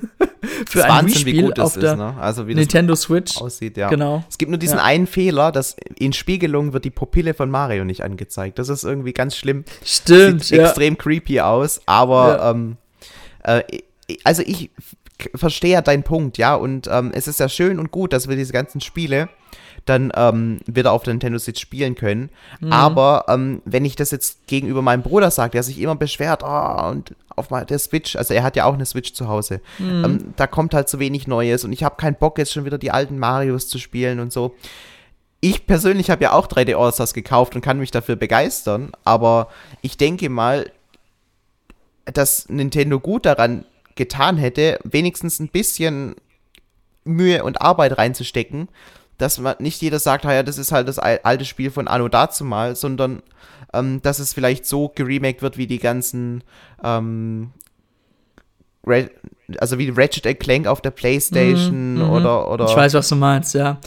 für 0.66 0.78
das 0.78 0.84
ein 0.84 0.90
Wahnsinn, 0.90 1.26
Wii-Spiel 1.26 1.54
auf 1.54 1.74
der 1.74 1.92
ist, 1.92 1.98
ne? 1.98 2.14
also 2.18 2.42
Nintendo 2.44 2.94
Switch 2.94 3.36
aussieht. 3.36 3.76
Ja. 3.76 3.88
Genau. 3.88 4.24
Es 4.28 4.38
gibt 4.38 4.50
nur 4.50 4.58
diesen 4.58 4.78
ja. 4.78 4.84
einen 4.84 5.06
Fehler, 5.06 5.52
dass 5.52 5.76
in 5.98 6.12
Spiegelung 6.12 6.72
wird 6.72 6.84
die 6.84 6.90
Pupille 6.90 7.34
von 7.34 7.50
Mario 7.50 7.63
nicht 7.84 8.02
angezeigt. 8.02 8.58
Das 8.58 8.68
ist 8.68 8.84
irgendwie 8.84 9.12
ganz 9.12 9.36
schlimm. 9.36 9.64
Stimmt. 9.84 10.44
Sieht 10.44 10.58
ja. 10.58 10.66
extrem 10.66 10.98
creepy 10.98 11.40
aus, 11.40 11.80
aber 11.86 12.36
ja. 12.36 12.50
ähm, 12.50 12.76
äh, 13.42 13.62
also 14.24 14.42
ich 14.42 14.70
verstehe 15.34 15.72
ja 15.72 15.82
deinen 15.82 16.02
Punkt, 16.02 16.38
ja, 16.38 16.54
und 16.54 16.88
ähm, 16.90 17.12
es 17.14 17.28
ist 17.28 17.40
ja 17.40 17.48
schön 17.48 17.78
und 17.78 17.90
gut, 17.90 18.12
dass 18.12 18.28
wir 18.28 18.36
diese 18.36 18.52
ganzen 18.52 18.80
Spiele 18.80 19.28
dann 19.86 20.12
ähm, 20.16 20.60
wieder 20.66 20.92
auf 20.92 21.02
der 21.02 21.12
Nintendo 21.12 21.38
Switch 21.38 21.60
spielen 21.60 21.94
können. 21.94 22.30
Mhm. 22.60 22.72
Aber 22.72 23.26
ähm, 23.28 23.60
wenn 23.64 23.84
ich 23.84 23.96
das 23.96 24.10
jetzt 24.10 24.46
gegenüber 24.46 24.82
meinem 24.82 25.02
Bruder 25.02 25.30
sage, 25.30 25.52
der 25.52 25.62
sich 25.62 25.78
immer 25.80 25.94
beschwert, 25.94 26.42
oh, 26.42 26.88
und 26.90 27.14
auf 27.36 27.48
der 27.48 27.78
Switch, 27.78 28.16
also 28.16 28.32
er 28.32 28.42
hat 28.42 28.56
ja 28.56 28.64
auch 28.64 28.74
eine 28.74 28.86
Switch 28.86 29.12
zu 29.12 29.28
Hause, 29.28 29.60
mhm. 29.78 30.04
ähm, 30.04 30.18
da 30.36 30.46
kommt 30.46 30.74
halt 30.74 30.88
so 30.88 30.98
wenig 30.98 31.26
Neues 31.26 31.64
und 31.64 31.72
ich 31.72 31.84
habe 31.84 31.96
keinen 31.96 32.16
Bock 32.16 32.38
jetzt 32.38 32.52
schon 32.52 32.64
wieder 32.64 32.78
die 32.78 32.90
alten 32.90 33.18
Marios 33.18 33.68
zu 33.68 33.78
spielen 33.78 34.20
und 34.20 34.32
so. 34.32 34.54
Ich 35.46 35.66
persönlich 35.66 36.08
habe 36.08 36.24
ja 36.24 36.32
auch 36.32 36.46
3D 36.46 36.74
All-Stars 36.74 37.12
gekauft 37.12 37.54
und 37.54 37.60
kann 37.60 37.78
mich 37.78 37.90
dafür 37.90 38.16
begeistern, 38.16 38.92
aber 39.04 39.48
ich 39.82 39.98
denke 39.98 40.30
mal, 40.30 40.70
dass 42.06 42.48
Nintendo 42.48 42.98
gut 42.98 43.26
daran 43.26 43.66
getan 43.94 44.38
hätte, 44.38 44.78
wenigstens 44.84 45.40
ein 45.40 45.48
bisschen 45.48 46.14
Mühe 47.04 47.44
und 47.44 47.60
Arbeit 47.60 47.98
reinzustecken, 47.98 48.70
dass 49.18 49.38
man 49.38 49.56
nicht 49.58 49.82
jeder 49.82 49.98
sagt, 49.98 50.24
ja, 50.24 50.42
das 50.42 50.56
ist 50.56 50.72
halt 50.72 50.88
das 50.88 50.98
alte 50.98 51.44
Spiel 51.44 51.70
von 51.70 51.88
Anno 51.88 52.08
dazumal, 52.08 52.74
sondern 52.74 53.22
ähm, 53.74 54.00
dass 54.00 54.20
es 54.20 54.32
vielleicht 54.32 54.64
so 54.64 54.92
geremaked 54.94 55.42
wird 55.42 55.58
wie 55.58 55.66
die 55.66 55.78
ganzen 55.78 56.42
ähm, 56.82 57.50
also 59.58 59.78
wie 59.78 59.90
Ratchet 59.90 60.38
Clank 60.40 60.66
auf 60.66 60.80
der 60.80 60.90
Playstation 60.90 61.96
mhm, 61.96 62.10
oder, 62.10 62.50
oder. 62.50 62.64
Ich 62.66 62.76
weiß, 62.76 62.94
was 62.94 63.08
du 63.08 63.16
meinst, 63.16 63.54
ja. 63.54 63.78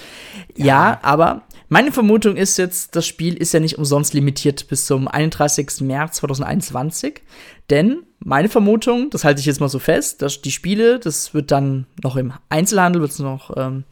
ja. 0.55 0.66
Ja, 0.66 0.99
aber 1.01 1.43
meine 1.70 1.91
Vermutung 1.91 2.36
ist 2.36 2.57
jetzt, 2.57 2.95
das 2.95 3.05
Spiel 3.05 3.36
ist 3.36 3.53
ja 3.53 3.59
nicht 3.59 3.78
umsonst 3.78 4.13
limitiert 4.13 4.68
bis 4.68 4.86
zum 4.86 5.07
31. 5.07 5.82
März 5.82 6.18
2021. 6.18 7.22
Denn 7.70 8.03
meine 8.20 8.49
Vermutung, 8.49 9.09
das 9.09 9.24
halte 9.24 9.39
ich 9.39 9.45
jetzt 9.45 9.59
mal 9.59 9.70
so 9.70 9.80
fest, 9.80 10.22
dass 10.22 10.41
die 10.41 10.51
Spiele, 10.51 10.99
das 10.99 11.34
wird 11.34 11.51
dann 11.51 11.88
noch 12.01 12.15
im 12.15 12.34
Einzelhandel, 12.49 13.01
wird 13.01 13.11
es 13.11 13.20
noch 13.20 13.55
ähm, 13.57 13.84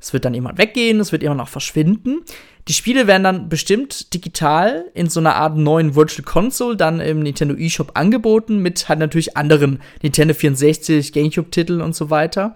es 0.00 0.12
wird 0.12 0.24
dann 0.24 0.34
irgendwann 0.34 0.58
weggehen, 0.58 1.00
es 1.00 1.10
wird 1.12 1.22
immer 1.22 1.34
noch 1.34 1.48
verschwinden. 1.48 2.22
Die 2.68 2.72
Spiele 2.72 3.06
werden 3.06 3.24
dann 3.24 3.48
bestimmt 3.48 4.14
digital 4.14 4.84
in 4.94 5.08
so 5.08 5.20
einer 5.20 5.34
Art 5.34 5.56
neuen 5.56 5.96
Virtual 5.96 6.24
Console 6.24 6.76
dann 6.76 7.00
im 7.00 7.20
Nintendo 7.20 7.54
eShop 7.56 7.92
angeboten, 7.94 8.58
mit 8.58 8.88
halt 8.88 9.00
natürlich 9.00 9.36
anderen 9.36 9.80
Nintendo 10.02 10.34
64, 10.34 11.12
GameCube-Titeln 11.12 11.80
und 11.80 11.96
so 11.96 12.10
weiter. 12.10 12.54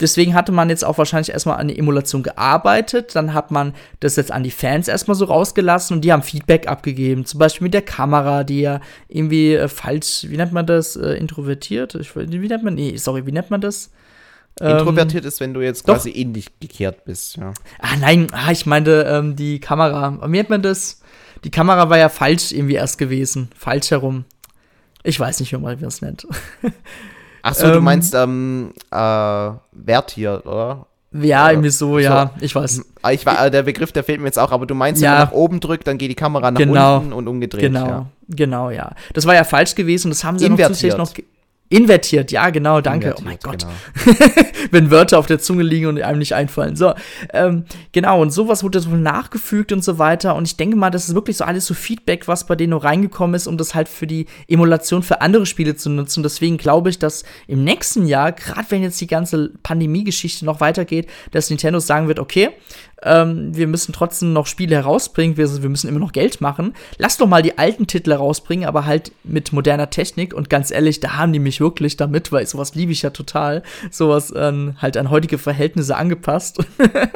Deswegen 0.00 0.34
hatte 0.34 0.52
man 0.52 0.68
jetzt 0.68 0.84
auch 0.84 0.96
wahrscheinlich 0.96 1.30
erstmal 1.30 1.58
an 1.58 1.68
der 1.68 1.78
Emulation 1.78 2.22
gearbeitet. 2.22 3.16
Dann 3.16 3.34
hat 3.34 3.50
man 3.50 3.74
das 3.98 4.14
jetzt 4.14 4.30
an 4.30 4.44
die 4.44 4.52
Fans 4.52 4.86
erstmal 4.86 5.16
so 5.16 5.24
rausgelassen 5.24 5.96
und 5.96 6.04
die 6.04 6.12
haben 6.12 6.22
Feedback 6.22 6.68
abgegeben. 6.68 7.24
Zum 7.24 7.40
Beispiel 7.40 7.64
mit 7.64 7.74
der 7.74 7.82
Kamera, 7.82 8.44
die 8.44 8.60
ja 8.60 8.80
irgendwie 9.08 9.54
äh, 9.54 9.66
falsch, 9.66 10.26
wie 10.28 10.36
nennt 10.36 10.52
man 10.52 10.66
das, 10.66 10.94
äh, 10.94 11.14
introvertiert? 11.14 11.96
Ich, 11.96 12.14
wie 12.14 12.26
nennt 12.26 12.62
man, 12.62 12.74
nee, 12.74 12.96
sorry, 12.96 13.26
wie 13.26 13.32
nennt 13.32 13.50
man 13.50 13.60
das? 13.60 13.90
Introvertiert 14.60 15.24
ähm, 15.24 15.28
ist, 15.28 15.40
wenn 15.40 15.54
du 15.54 15.60
jetzt 15.60 15.84
quasi 15.84 16.10
in 16.10 16.32
dich 16.32 16.58
gekehrt 16.58 17.04
bist, 17.04 17.36
ja. 17.36 17.52
Ah, 17.78 17.96
nein, 18.00 18.26
ah, 18.32 18.50
ich 18.50 18.66
meinte 18.66 19.06
ähm, 19.08 19.36
die 19.36 19.60
Kamera. 19.60 20.18
Wie 20.22 20.36
nennt 20.36 20.50
man 20.50 20.62
das? 20.62 21.00
Die 21.44 21.50
Kamera 21.50 21.90
war 21.90 21.98
ja 21.98 22.08
falsch 22.08 22.50
irgendwie 22.50 22.74
erst 22.74 22.98
gewesen. 22.98 23.50
Falsch 23.56 23.92
herum. 23.92 24.24
Ich 25.04 25.18
weiß 25.18 25.38
nicht, 25.38 25.52
wie 25.52 25.58
man 25.58 25.82
es 25.84 26.02
nennt. 26.02 26.26
Ach 27.50 27.54
so, 27.54 27.66
ähm, 27.66 27.72
du 27.72 27.80
meinst 27.80 28.14
ähm, 28.14 28.72
äh, 28.90 29.50
vertiert, 29.84 30.46
oder? 30.46 30.86
Ja, 31.12 31.50
irgendwie 31.50 31.70
so, 31.70 31.98
ja, 31.98 32.32
so. 32.38 32.44
ich 32.44 32.54
weiß. 32.54 32.82
Ah, 33.00 33.12
ich 33.12 33.24
war, 33.24 33.48
der 33.48 33.62
Begriff, 33.62 33.92
der 33.92 34.04
fehlt 34.04 34.20
mir 34.20 34.26
jetzt 34.26 34.38
auch, 34.38 34.52
aber 34.52 34.66
du 34.66 34.74
meinst, 34.74 35.00
ja. 35.00 35.10
wenn 35.10 35.18
man 35.18 35.26
nach 35.28 35.32
oben 35.32 35.60
drückt, 35.60 35.86
dann 35.86 35.96
geht 35.96 36.10
die 36.10 36.14
Kamera 36.14 36.50
nach 36.50 36.58
genau. 36.58 36.98
unten 36.98 37.12
und 37.14 37.28
umgedreht. 37.28 37.62
Genau, 37.62 37.86
ja. 37.86 38.06
genau, 38.28 38.70
ja. 38.70 38.92
Das 39.14 39.24
war 39.24 39.34
ja 39.34 39.44
falsch 39.44 39.74
gewesen, 39.74 40.10
das 40.10 40.22
haben 40.24 40.38
sie 40.38 40.44
Invertiert. 40.44 40.98
noch 40.98 41.06
zusätzlich 41.08 41.24
noch 41.24 41.37
Invertiert, 41.70 42.32
ja, 42.32 42.50
genau, 42.50 42.80
danke. 42.80 43.08
Invertiert, 43.08 43.20
oh 43.20 43.28
mein 43.28 43.38
Gott. 43.42 43.66
Genau. 44.04 44.46
Wenn 44.70 44.90
Wörter 44.90 45.18
auf 45.18 45.26
der 45.26 45.38
Zunge 45.38 45.62
liegen 45.62 45.86
und 45.86 46.00
einem 46.00 46.18
nicht 46.18 46.34
einfallen. 46.34 46.76
So, 46.76 46.94
ähm, 47.32 47.64
genau, 47.92 48.22
und 48.22 48.30
sowas 48.30 48.64
wurde 48.64 48.80
so 48.80 48.90
nachgefügt 48.90 49.72
und 49.72 49.84
so 49.84 49.98
weiter. 49.98 50.34
Und 50.34 50.46
ich 50.46 50.56
denke 50.56 50.76
mal, 50.76 50.90
das 50.90 51.08
ist 51.08 51.14
wirklich 51.14 51.36
so 51.36 51.44
alles 51.44 51.66
so 51.66 51.74
Feedback, 51.74 52.26
was 52.26 52.46
bei 52.46 52.56
denen 52.56 52.70
noch 52.70 52.84
reingekommen 52.84 53.34
ist, 53.34 53.46
um 53.46 53.58
das 53.58 53.74
halt 53.74 53.88
für 53.88 54.06
die 54.06 54.26
Emulation 54.48 55.02
für 55.02 55.20
andere 55.20 55.46
Spiele 55.46 55.76
zu 55.76 55.90
nutzen. 55.90 56.22
Deswegen 56.22 56.56
glaube 56.56 56.90
ich, 56.90 56.98
dass 56.98 57.24
im 57.46 57.64
nächsten 57.64 58.06
Jahr, 58.06 58.32
gerade 58.32 58.70
wenn 58.70 58.82
jetzt 58.82 59.00
die 59.00 59.06
ganze 59.06 59.50
Pandemie-Geschichte 59.62 60.44
noch 60.44 60.60
weitergeht, 60.60 61.08
dass 61.32 61.50
Nintendo 61.50 61.80
sagen 61.80 62.08
wird, 62.08 62.18
okay, 62.18 62.50
ähm, 63.02 63.54
wir 63.56 63.66
müssen 63.66 63.92
trotzdem 63.92 64.32
noch 64.32 64.46
Spiele 64.46 64.76
herausbringen, 64.76 65.36
wir, 65.36 65.62
wir, 65.62 65.68
müssen 65.68 65.88
immer 65.88 66.00
noch 66.00 66.12
Geld 66.12 66.40
machen. 66.40 66.74
Lass 66.96 67.16
doch 67.16 67.26
mal 67.26 67.42
die 67.42 67.58
alten 67.58 67.86
Titel 67.86 68.10
herausbringen, 68.10 68.66
aber 68.66 68.86
halt 68.86 69.12
mit 69.24 69.52
moderner 69.52 69.90
Technik. 69.90 70.34
Und 70.34 70.50
ganz 70.50 70.70
ehrlich, 70.70 71.00
da 71.00 71.16
haben 71.16 71.32
die 71.32 71.38
mich 71.38 71.60
wirklich 71.60 71.96
damit, 71.96 72.32
weil 72.32 72.46
sowas 72.46 72.74
liebe 72.74 72.92
ich 72.92 73.02
ja 73.02 73.10
total. 73.10 73.62
Sowas 73.90 74.32
ähm, 74.36 74.76
halt 74.78 74.96
an 74.96 75.10
heutige 75.10 75.38
Verhältnisse 75.38 75.96
angepasst. 75.96 76.58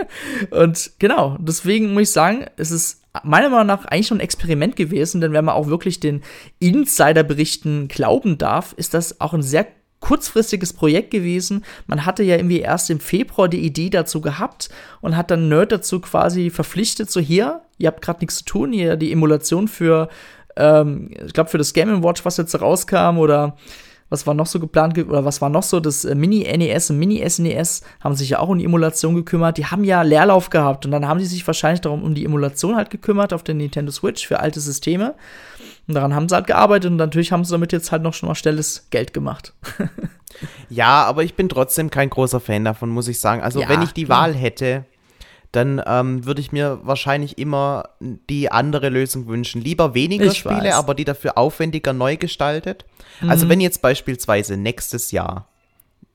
und 0.51 0.93
genau, 0.99 1.37
deswegen 1.41 1.93
muss 1.93 2.03
ich 2.03 2.11
sagen, 2.11 2.47
es 2.57 2.71
ist 2.71 3.03
meiner 3.23 3.51
Meinung 3.51 3.67
nach 3.67 3.85
eigentlich 3.85 4.07
schon 4.07 4.19
ein 4.19 4.23
Experiment 4.23 4.77
gewesen, 4.77 5.21
denn 5.21 5.33
wenn 5.33 5.45
man 5.45 5.55
auch 5.55 5.67
wirklich 5.67 6.01
den 6.01 6.23
Insider-Berichten 6.61 7.89
glauben 7.89 8.39
darf, 8.39 8.73
ist 8.77 8.95
das 8.95 9.21
auch 9.21 9.35
ein 9.35 9.43
sehr 9.43 9.67
kurzfristiges 10.03 10.75
Projekt 10.75 11.11
gewesen. 11.11 11.65
Man 11.87 12.05
hatte 12.05 12.23
ja 12.23 12.37
irgendwie 12.37 12.61
erst 12.61 12.91
im 12.91 13.01
Februar 13.01 13.49
die 13.49 13.65
Idee 13.65 13.89
dazu 13.89 14.21
gehabt 14.21 14.69
und 15.01 15.17
hat 15.17 15.31
dann 15.31 15.49
Nerd 15.49 15.73
dazu 15.73 16.01
quasi 16.01 16.51
verpflichtet, 16.51 17.11
so 17.11 17.21
hier, 17.21 17.63
ihr 17.79 17.87
habt 17.87 18.03
gerade 18.03 18.21
nichts 18.21 18.39
zu 18.39 18.45
tun, 18.45 18.73
hier 18.73 18.97
die 18.97 19.13
Emulation 19.13 19.69
für, 19.69 20.09
ähm, 20.57 21.11
ich 21.25 21.33
glaube 21.33 21.49
für 21.49 21.59
das 21.59 21.73
Game 21.73 22.05
Watch, 22.05 22.25
was 22.25 22.37
jetzt 22.37 22.61
rauskam 22.61 23.17
oder 23.17 23.57
was 24.13 24.27
war 24.27 24.35
noch 24.35 24.47
so 24.47 24.61
geplant 24.61 24.99
oder 24.99 25.25
was 25.25 25.41
war 25.41 25.49
noch 25.49 25.63
so 25.63 25.81
das 25.81 26.05
äh, 26.05 26.15
Mini 26.15 26.41
NES 26.41 26.91
und 26.91 26.99
Mini 26.99 27.27
SNES 27.27 27.83
haben 28.01 28.15
sich 28.15 28.31
ja 28.31 28.41
auch 28.41 28.51
um 28.51 28.59
die 28.59 28.67
Emulation 28.67 29.15
gekümmert. 29.15 29.57
Die 29.57 29.65
haben 29.65 29.85
ja 29.85 30.03
Leerlauf 30.03 30.51
gehabt 30.51 30.85
und 30.85 30.93
dann 30.93 31.09
haben 31.09 31.19
die 31.19 31.25
sich 31.25 31.47
wahrscheinlich 31.47 31.81
darum 31.81 32.03
um 32.03 32.15
die 32.15 32.27
Emulation 32.27 32.77
halt 32.77 32.91
gekümmert 32.91 33.33
auf 33.33 33.43
der 33.43 33.55
Nintendo 33.55 33.91
Switch 33.91 34.27
für 34.27 34.41
alte 34.41 34.61
Systeme. 34.61 35.15
Und 35.89 35.95
daran 35.95 36.15
haben 36.15 36.29
sie 36.29 36.35
halt 36.35 36.47
gearbeitet 36.47 36.91
und 36.91 36.97
natürlich 36.97 37.33
haben 37.33 37.45
sie 37.45 37.53
damit 37.53 37.73
jetzt 37.73 37.91
halt 37.91 38.03
noch 38.03 38.15
schon 38.15 38.29
mal 38.29 38.35
schnelles 38.35 38.87
Geld 38.91 39.13
gemacht. 39.13 39.53
ja, 40.69 41.05
aber 41.05 41.25
ich 41.25 41.35
bin 41.35 41.49
trotzdem 41.49 41.91
kein 41.91 42.11
großer 42.11 42.41
Fan 42.41 42.65
davon, 42.65 42.89
muss 42.91 43.09
ich 43.09 43.19
sagen. 43.19 43.43
Also, 43.43 43.61
ja, 43.61 43.69
wenn 43.69 43.83
ich 43.83 43.93
die 43.93 44.05
klar. 44.05 44.23
Wahl 44.23 44.35
hätte, 44.35 44.85
dann 45.51 45.83
ähm, 45.85 46.25
würde 46.25 46.41
ich 46.41 46.51
mir 46.51 46.81
wahrscheinlich 46.83 47.37
immer 47.37 47.91
die 48.01 48.51
andere 48.51 48.89
Lösung 48.89 49.27
wünschen. 49.27 49.61
Lieber 49.61 49.95
weniger 49.95 50.27
ich 50.27 50.39
Spiele, 50.39 50.65
weiß. 50.65 50.75
aber 50.75 50.95
die 50.95 51.05
dafür 51.05 51.37
aufwendiger 51.37 51.93
neu 51.93 52.17
gestaltet. 52.17 52.85
Also, 53.21 53.25
mhm. 53.25 53.31
Also 53.31 53.49
wenn 53.49 53.61
jetzt 53.61 53.83
beispielsweise 53.83 54.57
nächstes 54.57 55.11
Jahr 55.11 55.49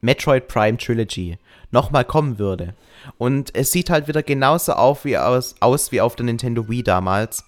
Metroid 0.01 0.47
Prime 0.47 0.77
Trilogy 0.77 1.37
nochmal 1.71 2.05
kommen 2.05 2.39
würde. 2.39 2.73
Und 3.17 3.55
es 3.55 3.71
sieht 3.71 3.89
halt 3.89 4.07
wieder 4.07 4.23
genauso 4.23 4.73
auf 4.73 5.05
wie 5.05 5.17
aus, 5.17 5.55
aus 5.59 5.91
wie 5.91 6.01
auf 6.01 6.15
der 6.15 6.25
Nintendo 6.25 6.69
Wii 6.69 6.83
damals. 6.83 7.45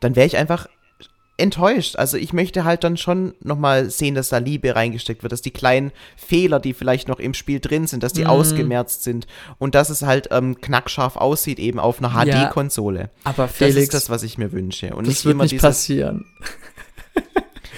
Dann 0.00 0.16
wäre 0.16 0.26
ich 0.26 0.36
einfach 0.36 0.66
enttäuscht. 1.42 1.96
Also 1.96 2.16
ich 2.16 2.32
möchte 2.32 2.64
halt 2.64 2.84
dann 2.84 2.96
schon 2.96 3.34
nochmal 3.42 3.90
sehen, 3.90 4.14
dass 4.14 4.30
da 4.30 4.38
Liebe 4.38 4.74
reingesteckt 4.74 5.22
wird, 5.22 5.32
dass 5.32 5.42
die 5.42 5.50
kleinen 5.50 5.92
Fehler, 6.16 6.60
die 6.60 6.72
vielleicht 6.72 7.08
noch 7.08 7.18
im 7.18 7.34
Spiel 7.34 7.60
drin 7.60 7.86
sind, 7.86 8.02
dass 8.02 8.12
die 8.12 8.24
mm. 8.24 8.28
ausgemerzt 8.28 9.02
sind 9.02 9.26
und 9.58 9.74
dass 9.74 9.90
es 9.90 10.02
halt 10.02 10.28
ähm, 10.30 10.60
knackscharf 10.60 11.16
aussieht 11.16 11.58
eben 11.58 11.78
auf 11.78 12.02
einer 12.02 12.10
HD-Konsole. 12.10 13.10
Aber 13.24 13.48
Felix, 13.48 13.74
das 13.74 13.82
ist 13.82 13.94
das, 13.94 14.10
was 14.10 14.22
ich 14.22 14.38
mir 14.38 14.52
wünsche. 14.52 14.94
Und 14.94 15.06
das 15.06 15.14
nicht 15.14 15.24
wird 15.24 15.34
immer 15.34 15.44
nicht 15.44 15.52
dieses, 15.52 15.62
passieren. 15.62 16.24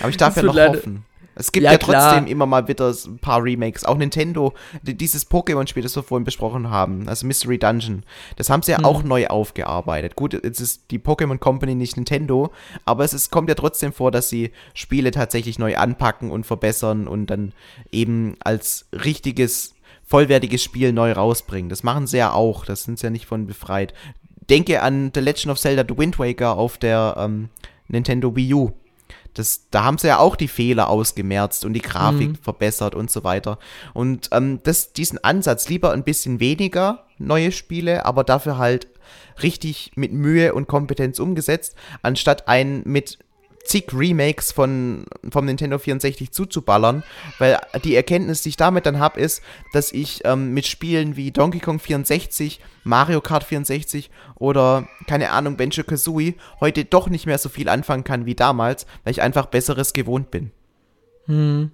Aber 0.01 0.11
ich 0.11 0.17
darf 0.17 0.35
das 0.35 0.45
ja 0.45 0.53
noch 0.53 0.75
hoffen. 0.77 1.05
Es 1.37 1.53
gibt 1.53 1.65
ja, 1.65 1.73
ja 1.73 1.79
trotzdem 1.79 2.27
immer 2.27 2.47
mal 2.47 2.69
wieder 2.69 2.91
ein 2.91 3.19
paar 3.19 3.43
Remakes. 3.43 3.85
Auch 3.85 3.97
Nintendo, 3.97 4.55
dieses 4.83 5.29
Pokémon-Spiel, 5.29 5.83
das 5.83 5.97
wir 5.97 6.03
vorhin 6.03 6.25
besprochen 6.25 6.71
haben, 6.71 7.09
also 7.09 7.27
Mystery 7.27 7.59
Dungeon, 7.59 8.05
das 8.37 8.51
haben 8.51 8.63
sie 8.63 8.73
ja 8.73 8.79
hm. 8.79 8.85
auch 8.85 9.03
neu 9.03 9.27
aufgearbeitet. 9.27 10.17
Gut, 10.17 10.35
jetzt 10.35 10.61
ist 10.61 10.91
die 10.91 10.99
Pokémon 10.99 11.39
Company 11.39 11.75
nicht 11.75 11.97
Nintendo, 11.97 12.53
aber 12.85 13.05
es 13.05 13.15
ist, 13.15 13.31
kommt 13.31 13.49
ja 13.49 13.55
trotzdem 13.55 13.93
vor, 13.93 14.11
dass 14.11 14.29
sie 14.29 14.53
Spiele 14.75 15.11
tatsächlich 15.11 15.59
neu 15.59 15.77
anpacken 15.77 16.31
und 16.31 16.47
verbessern 16.47 17.09
und 17.09 17.27
dann 17.27 17.53
eben 17.91 18.37
als 18.41 18.87
richtiges, 18.93 19.75
vollwertiges 20.05 20.63
Spiel 20.63 20.93
neu 20.93 21.13
rausbringen. 21.13 21.69
Das 21.69 21.83
machen 21.83 22.07
sie 22.07 22.19
ja 22.19 22.33
auch, 22.33 22.65
das 22.65 22.85
sind 22.85 22.99
sie 22.99 23.07
ja 23.07 23.11
nicht 23.11 23.27
von 23.27 23.47
befreit. 23.47 23.95
Denke 24.51 24.83
an 24.83 25.11
The 25.15 25.21
Legend 25.21 25.53
of 25.53 25.59
Zelda 25.59 25.85
The 25.89 25.99
Wind 25.99 26.19
Waker 26.19 26.57
auf 26.57 26.77
der 26.77 27.17
ähm, 27.19 27.49
Nintendo 27.89 28.37
Wii 28.37 28.55
U 28.55 28.73
das, 29.35 29.69
da 29.71 29.85
haben 29.85 29.99
sie 29.99 30.09
ja 30.09 30.19
auch 30.19 30.37
die 30.37 30.49
Fehler 30.49 30.89
ausgemerzt 30.89 31.65
und 31.65 31.75
die 31.75 31.83
Grafik 31.83 32.29
mhm. 32.31 32.37
verbessert 32.37 32.95
und 32.95 33.11
so 33.11 33.25
weiter. 33.25 33.59
Und 33.93 34.31
ähm, 34.33 34.61
das, 34.63 34.93
diesen 34.93 35.23
Ansatz, 35.23 35.69
lieber 35.69 35.93
ein 35.93 36.05
bisschen 36.05 36.41
weniger 36.41 37.05
neue 37.19 37.53
Spiele, 37.53 38.07
aber 38.07 38.25
dafür 38.25 38.59
halt 38.59 38.89
richtig 39.43 39.93
mit 39.97 40.13
Mühe 40.13 40.55
und 40.55 40.69
Kompetenz 40.69 41.19
umgesetzt, 41.19 41.75
anstatt 42.03 42.49
ein 42.49 42.83
mit 42.85 43.19
zig 43.65 43.87
Remakes 43.93 44.53
von, 44.53 45.07
vom 45.31 45.47
Nintendo 45.47 45.79
64 45.79 46.31
zuzuballern, 46.33 47.03
weil 47.39 47.59
die 47.85 47.95
Erkenntnis, 47.95 48.43
die 48.43 48.51
ich 48.51 48.57
damit 48.57 48.87
dann 48.87 48.99
habe, 48.99 49.21
ist, 49.21 49.43
dass 49.73 49.93
ich 49.93 50.21
ähm, 50.25 50.53
mit 50.53 50.67
Spielen 50.67 51.17
wie 51.17 51.31
Donkey 51.31 51.61
Kong 51.61 51.79
64, 51.79 52.61
Mario 52.85 53.21
Kart 53.21 53.45
64 53.45 54.11
oder, 54.37 54.87
keine 55.07 55.31
Ahnung, 55.31 55.57
Banjo 55.57 55.85
Kazooie 55.85 56.35
heute 56.61 56.85
doch 56.85 57.09
nicht 57.09 57.27
mehr 57.27 57.39
so 57.39 57.49
viel 57.49 57.69
anfangen 57.69 58.05
kann 58.05 58.27
wie 58.27 58.35
damals, 58.35 58.87
weil 59.03 59.13
ich 59.13 59.23
einfach 59.23 59.47
Besseres 59.47 59.93
gewohnt 59.93 60.31
bin. 60.31 60.51
Hm. 61.27 61.71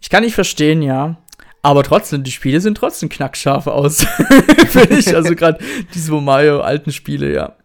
Ich 0.00 0.10
kann 0.10 0.22
nicht 0.22 0.34
verstehen, 0.34 0.82
ja. 0.82 1.16
Aber 1.62 1.82
trotzdem, 1.82 2.22
die 2.22 2.30
Spiele 2.30 2.60
sind 2.60 2.76
trotzdem 2.76 3.08
knackscharf 3.08 3.66
aus. 3.66 4.06
Finde 4.68 4.98
ich. 4.98 5.14
Also 5.14 5.34
gerade 5.36 5.58
diese 5.94 6.12
Mario 6.12 6.60
alten 6.60 6.92
Spiele, 6.92 7.32
ja. 7.32 7.56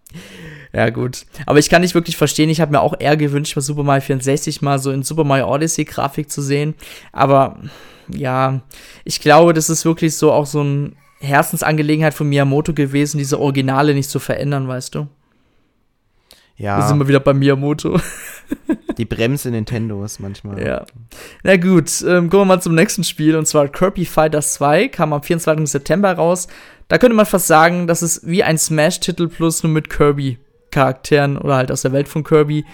Ja, 0.74 0.89
gut. 0.89 1.26
Aber 1.45 1.59
ich 1.59 1.69
kann 1.69 1.82
nicht 1.82 1.93
wirklich 1.93 2.17
verstehen. 2.17 2.49
Ich 2.49 2.59
habe 2.59 2.71
mir 2.71 2.82
auch 2.82 2.95
eher 2.99 3.15
gewünscht, 3.15 3.53
bei 3.55 3.61
Super 3.61 3.84
Mario 3.84 4.01
64 4.01 4.61
mal 4.61 4.80
so 4.80 4.91
in 4.91 5.03
Super 5.03 5.24
Mario 5.24 5.47
Odyssey 5.53 5.86
Grafik 5.86 6.32
zu 6.32 6.41
sehen. 6.41 6.74
Aber 7.11 7.59
ja, 8.07 8.61
ich 9.03 9.21
glaube, 9.21 9.53
das 9.53 9.69
ist 9.69 9.86
wirklich 9.86 10.15
so 10.17 10.32
auch 10.32 10.47
so 10.47 10.61
eine 10.61 10.93
Herzensangelegenheit 11.19 12.13
von 12.13 12.28
Miyamoto 12.28 12.74
gewesen, 12.74 13.19
diese 13.19 13.39
Originale 13.39 13.93
nicht 13.93 14.09
zu 14.09 14.19
verändern, 14.19 14.67
weißt 14.67 14.95
du? 14.95 15.07
Ja. 16.57 16.78
Da 16.78 16.88
sind 16.88 16.99
wir 16.99 17.07
wieder 17.07 17.19
bei 17.19 17.34
Miyamoto. 17.34 17.99
Die 18.97 19.05
Bremse 19.05 19.49
Nintendo 19.49 20.03
ist 20.03 20.19
manchmal. 20.19 20.63
Ja. 20.63 20.86
Na 21.43 21.57
gut, 21.57 22.03
ähm, 22.07 22.30
kommen 22.30 22.41
wir 22.41 22.45
mal 22.45 22.61
zum 22.61 22.76
nächsten 22.76 23.03
Spiel 23.03 23.36
und 23.36 23.47
zwar 23.47 23.67
Kirby 23.67 24.05
Fighters 24.05 24.53
2 24.55 24.88
kam 24.89 25.13
am 25.13 25.24
24. 25.24 25.67
September 25.67 26.13
raus. 26.13 26.47
Da 26.88 26.97
könnte 26.97 27.15
man 27.15 27.26
fast 27.26 27.47
sagen, 27.47 27.88
das 27.88 28.03
ist 28.03 28.28
wie 28.28 28.43
ein 28.43 28.57
Smash-Titel 28.57 29.28
plus 29.30 29.63
nur 29.63 29.71
mit 29.71 29.89
Kirby. 29.89 30.38
Charakteren 30.74 31.38
oder 31.38 31.55
halt 31.55 31.71
aus 31.71 31.84
der 31.84 31.91
Welt 31.91 32.07
von 32.07 32.24
Kirby 32.24 32.65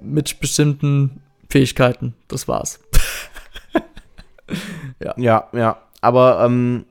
mit 0.00 0.40
bestimmten 0.40 1.20
Fähigkeiten. 1.50 2.14
Das 2.26 2.48
war's. 2.48 2.80
ja. 5.02 5.14
ja, 5.16 5.48
ja. 5.52 5.76
Aber 6.00 6.42
ähm, 6.44 6.86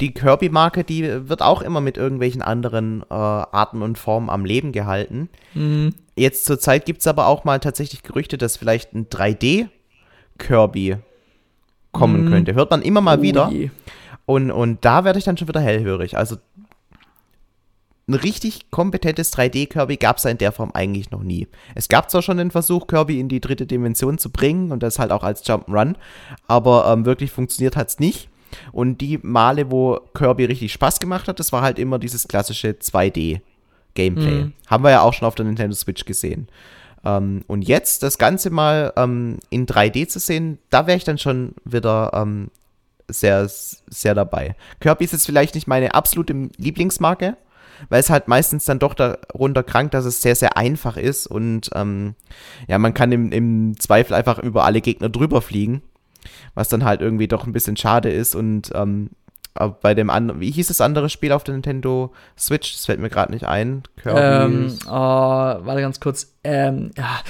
die 0.00 0.14
Kirby-Marke, 0.14 0.84
die 0.84 1.28
wird 1.28 1.42
auch 1.42 1.62
immer 1.62 1.80
mit 1.80 1.96
irgendwelchen 1.96 2.42
anderen 2.42 3.02
äh, 3.10 3.14
Arten 3.14 3.82
und 3.82 3.98
Formen 3.98 4.30
am 4.30 4.44
Leben 4.44 4.70
gehalten. 4.70 5.28
Mhm. 5.54 5.94
Jetzt 6.16 6.44
zur 6.44 6.60
Zeit 6.60 6.86
gibt 6.86 7.00
es 7.00 7.08
aber 7.08 7.26
auch 7.26 7.44
mal 7.44 7.58
tatsächlich 7.58 8.04
Gerüchte, 8.04 8.38
dass 8.38 8.56
vielleicht 8.56 8.94
ein 8.94 9.08
3D-Kirby 9.08 10.98
kommen 11.90 12.24
mhm. 12.24 12.30
könnte. 12.30 12.54
Hört 12.54 12.70
man 12.70 12.82
immer 12.82 13.00
mal 13.00 13.18
oh 13.18 13.22
wieder. 13.22 13.50
Und, 14.26 14.52
und 14.52 14.84
da 14.84 15.04
werde 15.04 15.18
ich 15.18 15.24
dann 15.24 15.36
schon 15.36 15.48
wieder 15.48 15.60
hellhörig. 15.60 16.16
Also 16.16 16.36
ein 18.06 18.14
richtig 18.14 18.70
kompetentes 18.70 19.32
3D-Kirby 19.32 19.96
gab 19.96 20.18
es 20.18 20.24
in 20.26 20.38
der 20.38 20.52
Form 20.52 20.70
eigentlich 20.74 21.10
noch 21.10 21.22
nie. 21.22 21.48
Es 21.74 21.88
gab 21.88 22.10
zwar 22.10 22.22
schon 22.22 22.36
den 22.36 22.50
Versuch, 22.50 22.86
Kirby 22.86 23.18
in 23.18 23.28
die 23.28 23.40
dritte 23.40 23.66
Dimension 23.66 24.18
zu 24.18 24.30
bringen 24.30 24.72
und 24.72 24.82
das 24.82 24.98
halt 24.98 25.10
auch 25.10 25.22
als 25.22 25.44
Jump'n'Run, 25.44 25.94
aber 26.46 26.86
ähm, 26.88 27.06
wirklich 27.06 27.30
funktioniert 27.30 27.76
hat 27.76 27.88
es 27.88 27.98
nicht. 27.98 28.28
Und 28.72 29.00
die 29.00 29.18
Male, 29.22 29.70
wo 29.70 29.98
Kirby 30.14 30.44
richtig 30.44 30.72
Spaß 30.72 31.00
gemacht 31.00 31.28
hat, 31.28 31.40
das 31.40 31.52
war 31.52 31.62
halt 31.62 31.78
immer 31.78 31.98
dieses 31.98 32.28
klassische 32.28 32.70
2D-Gameplay. 32.72 34.44
Mhm. 34.44 34.52
Haben 34.66 34.84
wir 34.84 34.90
ja 34.90 35.00
auch 35.00 35.14
schon 35.14 35.26
auf 35.26 35.34
der 35.34 35.46
Nintendo 35.46 35.74
Switch 35.74 36.04
gesehen. 36.04 36.48
Ähm, 37.04 37.42
und 37.46 37.62
jetzt 37.62 38.02
das 38.02 38.18
Ganze 38.18 38.50
mal 38.50 38.92
ähm, 38.96 39.38
in 39.50 39.66
3D 39.66 40.08
zu 40.08 40.18
sehen, 40.18 40.58
da 40.70 40.86
wäre 40.86 40.96
ich 40.96 41.04
dann 41.04 41.18
schon 41.18 41.54
wieder 41.64 42.12
ähm, 42.14 42.50
sehr, 43.08 43.48
sehr 43.48 44.14
dabei. 44.14 44.56
Kirby 44.80 45.04
ist 45.04 45.12
jetzt 45.12 45.26
vielleicht 45.26 45.54
nicht 45.54 45.66
meine 45.66 45.94
absolute 45.94 46.50
Lieblingsmarke, 46.56 47.36
weil 47.88 48.00
es 48.00 48.10
halt 48.10 48.28
meistens 48.28 48.64
dann 48.64 48.78
doch 48.78 48.94
darunter 48.94 49.62
krankt, 49.62 49.94
dass 49.94 50.04
es 50.04 50.22
sehr, 50.22 50.34
sehr 50.34 50.56
einfach 50.56 50.96
ist 50.96 51.26
und 51.26 51.70
ähm, 51.74 52.14
ja, 52.68 52.78
man 52.78 52.94
kann 52.94 53.12
im, 53.12 53.32
im 53.32 53.78
Zweifel 53.78 54.14
einfach 54.14 54.38
über 54.38 54.64
alle 54.64 54.80
Gegner 54.80 55.08
drüber 55.08 55.42
fliegen, 55.42 55.82
was 56.54 56.68
dann 56.68 56.84
halt 56.84 57.00
irgendwie 57.00 57.28
doch 57.28 57.46
ein 57.46 57.52
bisschen 57.52 57.76
schade 57.76 58.10
ist 58.10 58.34
und 58.34 58.70
ähm, 58.74 59.10
bei 59.80 59.94
dem 59.94 60.10
anderen, 60.10 60.40
wie 60.40 60.50
hieß 60.50 60.68
das 60.68 60.80
andere 60.80 61.08
Spiel 61.08 61.30
auf 61.30 61.44
der 61.44 61.54
Nintendo 61.54 62.12
Switch? 62.36 62.72
Das 62.72 62.86
fällt 62.86 62.98
mir 62.98 63.08
gerade 63.08 63.32
nicht 63.32 63.44
ein. 63.46 63.84
Kirby. 64.02 64.20
Ähm, 64.20 64.78
oh, 64.86 64.90
warte 64.90 65.80
ganz 65.80 66.00
kurz. 66.00 66.34
Ähm, 66.42 66.90
ja, 66.96 67.20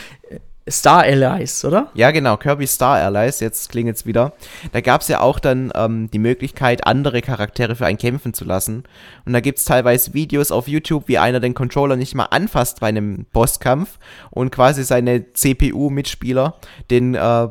Star 0.69 1.03
Allies, 1.03 1.63
oder? 1.65 1.91
Ja, 1.95 2.11
genau, 2.11 2.39
Kirby 2.39 2.67
Star 2.67 2.97
Allies, 2.97 3.41
jetzt 3.41 3.69
klingt 3.69 3.95
es 3.95 4.07
wieder. 4.07 4.33
Da 4.73 4.81
gab 4.81 5.03
es 5.03 5.09
ja 5.09 5.21
auch 5.21 5.39
dann 5.39 5.71
ähm, 5.75 6.11
die 6.11 6.19
Möglichkeit, 6.19 6.87
andere 6.87 7.21
Charaktere 7.21 7.77
für 7.77 7.85
einen 7.85 7.99
kämpfen 7.99 8.33
zu 8.33 8.47
lassen. 8.47 8.85
Und 9.27 9.35
da 9.35 9.41
gibt 9.41 9.59
es 9.59 9.67
teilweise 9.67 10.15
Videos 10.15 10.51
auf 10.51 10.67
YouTube, 10.67 11.07
wie 11.07 11.19
einer 11.19 11.41
den 11.41 11.53
Controller 11.53 11.97
nicht 11.97 12.15
mal 12.15 12.29
anfasst 12.31 12.81
bei 12.81 12.89
einem 12.89 13.27
Bosskampf 13.33 13.99
und 14.31 14.51
quasi 14.53 14.85
seine 14.85 15.33
CPU-Mitspieler 15.35 16.55
den 16.91 17.15
äh, 17.15 17.49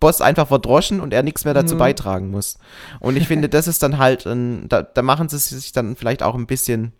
Boss 0.00 0.20
einfach 0.20 0.48
verdroschen 0.48 1.00
und 1.00 1.14
er 1.14 1.22
nichts 1.22 1.44
mehr 1.44 1.54
dazu 1.54 1.76
mhm. 1.76 1.78
beitragen 1.78 2.30
muss. 2.32 2.58
Und 2.98 3.16
ich 3.16 3.28
finde, 3.28 3.48
das 3.48 3.68
ist 3.68 3.84
dann 3.84 3.98
halt, 3.98 4.26
ein, 4.26 4.68
da, 4.68 4.82
da 4.82 5.02
machen 5.02 5.28
sie 5.28 5.38
sich 5.38 5.70
dann 5.70 5.94
vielleicht 5.94 6.24
auch 6.24 6.34
ein 6.34 6.48
bisschen 6.48 6.92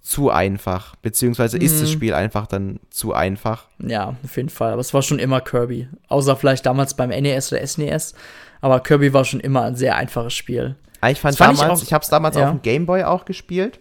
zu 0.00 0.30
einfach, 0.30 0.96
beziehungsweise 0.96 1.58
ist 1.58 1.82
das 1.82 1.90
mhm. 1.90 1.92
Spiel 1.92 2.14
einfach 2.14 2.46
dann 2.46 2.80
zu 2.90 3.12
einfach. 3.12 3.66
Ja, 3.78 4.16
auf 4.22 4.36
jeden 4.36 4.48
Fall. 4.48 4.72
Aber 4.72 4.80
es 4.80 4.94
war 4.94 5.02
schon 5.02 5.18
immer 5.18 5.40
Kirby. 5.40 5.88
Außer 6.08 6.36
vielleicht 6.36 6.66
damals 6.66 6.94
beim 6.94 7.10
NES 7.10 7.52
oder 7.52 7.66
SNES. 7.66 8.14
Aber 8.60 8.80
Kirby 8.80 9.12
war 9.12 9.24
schon 9.24 9.40
immer 9.40 9.64
ein 9.64 9.76
sehr 9.76 9.96
einfaches 9.96 10.34
Spiel. 10.34 10.76
Ah, 11.00 11.10
ich 11.10 11.20
fand, 11.20 11.36
fand 11.36 11.60
damals, 11.60 11.82
ich, 11.82 11.88
ich 11.88 11.92
habe 11.92 12.02
es 12.02 12.08
damals 12.08 12.36
ja. 12.36 12.44
auf 12.44 12.50
dem 12.50 12.62
Gameboy 12.62 13.04
auch 13.04 13.24
gespielt. 13.24 13.80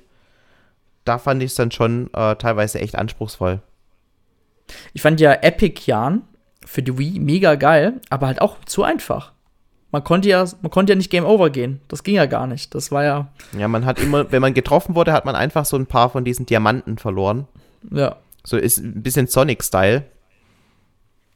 Da 1.05 1.17
fand 1.17 1.41
ich 1.41 1.51
es 1.51 1.55
dann 1.55 1.71
schon 1.71 2.13
äh, 2.13 2.35
teilweise 2.35 2.79
echt 2.79 2.97
anspruchsvoll. 2.97 3.61
Ich 4.93 5.01
fand 5.01 5.19
ja 5.21 5.33
Epic 5.33 5.83
Jan 5.85 6.23
für 6.65 6.83
die 6.83 6.97
Wii 6.97 7.19
mega 7.19 7.55
geil, 7.55 8.01
aber 8.09 8.27
halt 8.27 8.41
auch 8.41 8.57
zu 8.65 8.83
einfach 8.83 9.31
man 9.91 10.03
konnte 10.03 10.29
ja, 10.29 10.45
man 10.61 10.71
konnte 10.71 10.93
ja 10.93 10.97
nicht 10.97 11.09
Game 11.09 11.25
Over 11.25 11.49
gehen. 11.49 11.79
Das 11.87 12.03
ging 12.03 12.15
ja 12.15 12.25
gar 12.25 12.47
nicht. 12.47 12.75
Das 12.75 12.91
war 12.91 13.03
ja. 13.03 13.27
Ja, 13.57 13.67
man 13.67 13.85
hat 13.85 13.99
immer, 13.99 14.31
wenn 14.31 14.41
man 14.41 14.53
getroffen 14.53 14.95
wurde, 14.95 15.13
hat 15.13 15.25
man 15.25 15.35
einfach 15.35 15.65
so 15.65 15.77
ein 15.77 15.85
paar 15.85 16.09
von 16.09 16.25
diesen 16.25 16.45
Diamanten 16.45 16.97
verloren. 16.97 17.47
Ja. 17.91 18.17
So 18.43 18.57
ist 18.57 18.79
ein 18.79 19.01
bisschen 19.01 19.27
Sonic-Style. 19.27 20.03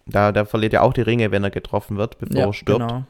Da, 0.06 0.32
da 0.32 0.46
verliert 0.46 0.74
er 0.74 0.84
auch 0.84 0.94
die 0.94 1.02
Ringe, 1.02 1.32
wenn 1.32 1.44
er 1.44 1.52
getroffen 1.52 1.98
wird, 1.98 2.18
bevor 2.18 2.38
ja, 2.38 2.46
er 2.48 2.54
stirbt. 2.54 2.80
Genau. 2.88 3.04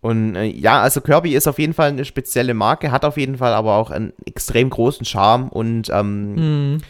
Und 0.00 0.36
äh, 0.36 0.44
ja, 0.44 0.82
also 0.82 1.00
Kirby 1.00 1.34
ist 1.34 1.48
auf 1.48 1.58
jeden 1.58 1.72
Fall 1.72 1.88
eine 1.88 2.04
spezielle 2.04 2.54
Marke, 2.54 2.92
hat 2.92 3.04
auf 3.04 3.16
jeden 3.16 3.38
Fall 3.38 3.52
aber 3.52 3.76
auch 3.76 3.90
einen 3.90 4.12
extrem 4.24 4.70
großen 4.70 5.04
Charme 5.04 5.48
und 5.48 5.90
ähm, 5.90 6.74
mhm. 6.74 6.82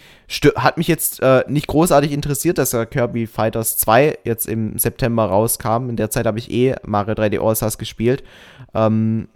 hat 0.57 0.76
mich 0.76 0.88
jetzt 0.88 1.22
äh, 1.22 1.44
nicht 1.48 1.66
großartig 1.66 2.12
interessiert, 2.12 2.59
dass 2.59 2.76
Kirby 2.90 3.26
Fighters 3.26 3.78
2 3.78 4.18
jetzt 4.24 4.46
im 4.46 4.78
September 4.78 5.24
rauskam. 5.26 5.88
In 5.88 5.96
der 5.96 6.11
Zeit 6.11 6.26
habe 6.26 6.38
ich 6.38 6.50
eh 6.50 6.74
Mario 6.84 7.14
3D 7.14 7.40
All-Stars 7.40 7.78
gespielt. 7.78 8.22
Ähm, 8.74 9.28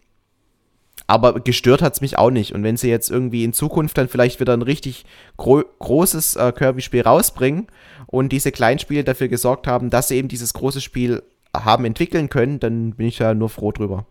aber 1.11 1.41
gestört 1.41 1.83
hat 1.83 1.95
es 1.95 2.01
mich 2.01 2.19
auch 2.19 2.31
nicht. 2.31 2.55
Und 2.55 2.63
wenn 2.63 2.77
sie 2.77 2.89
jetzt 2.89 3.11
irgendwie 3.11 3.43
in 3.43 3.53
Zukunft 3.53 3.99
dann 3.99 4.09
vielleicht 4.09 4.39
wieder 4.39 4.53
ein 4.53 4.63
richtig 4.63 5.05
gro 5.37 5.65
großes 5.81 6.37
äh, 6.37 6.53
Kirby-Spiel 6.53 7.03
rausbringen 7.03 7.67
und 8.07 8.31
diese 8.31 8.53
kleinen 8.53 8.79
Spiele 8.79 9.03
dafür 9.03 9.27
gesorgt 9.27 9.67
haben, 9.67 9.91
dass 9.91 10.07
sie 10.07 10.17
eben 10.17 10.29
dieses 10.29 10.53
große 10.55 10.81
Spiel 10.81 11.25
haben 11.55 11.85
entwickeln 11.85 12.29
können, 12.29 12.61
dann 12.61 12.93
bin 12.93 13.07
ich 13.07 13.19
ja 13.19 13.35
nur 13.35 13.49
froh 13.49 13.73
drüber. 13.73 14.07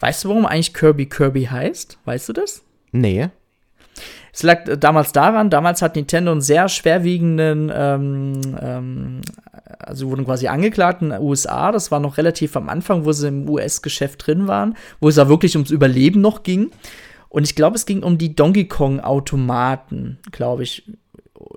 Weißt 0.00 0.24
du, 0.24 0.30
warum 0.30 0.46
eigentlich 0.46 0.74
Kirby 0.74 1.06
Kirby 1.06 1.44
heißt? 1.44 1.98
Weißt 2.04 2.28
du 2.28 2.32
das? 2.32 2.64
Nee. 2.92 3.28
Es 4.32 4.42
lag 4.42 4.64
damals 4.78 5.12
daran, 5.12 5.50
damals 5.50 5.82
hat 5.82 5.96
Nintendo 5.96 6.30
einen 6.30 6.40
sehr 6.40 6.68
schwerwiegenden, 6.68 7.72
ähm, 7.74 8.40
ähm, 8.60 9.20
also 9.78 10.10
wurden 10.10 10.24
quasi 10.24 10.46
angeklagt 10.46 11.02
in 11.02 11.10
den 11.10 11.20
USA, 11.20 11.72
das 11.72 11.90
war 11.90 11.98
noch 11.98 12.18
relativ 12.18 12.56
am 12.56 12.68
Anfang, 12.68 13.04
wo 13.04 13.12
sie 13.12 13.28
im 13.28 13.48
US-Geschäft 13.48 14.26
drin 14.26 14.46
waren, 14.46 14.76
wo 15.00 15.08
es 15.08 15.16
da 15.16 15.28
wirklich 15.28 15.56
ums 15.56 15.70
Überleben 15.70 16.20
noch 16.20 16.42
ging. 16.42 16.70
Und 17.28 17.44
ich 17.44 17.54
glaube, 17.54 17.76
es 17.76 17.84
ging 17.84 18.02
um 18.02 18.16
die 18.16 18.34
Donkey 18.34 18.68
Kong-Automaten, 18.68 20.18
glaube 20.30 20.62
ich. 20.62 20.84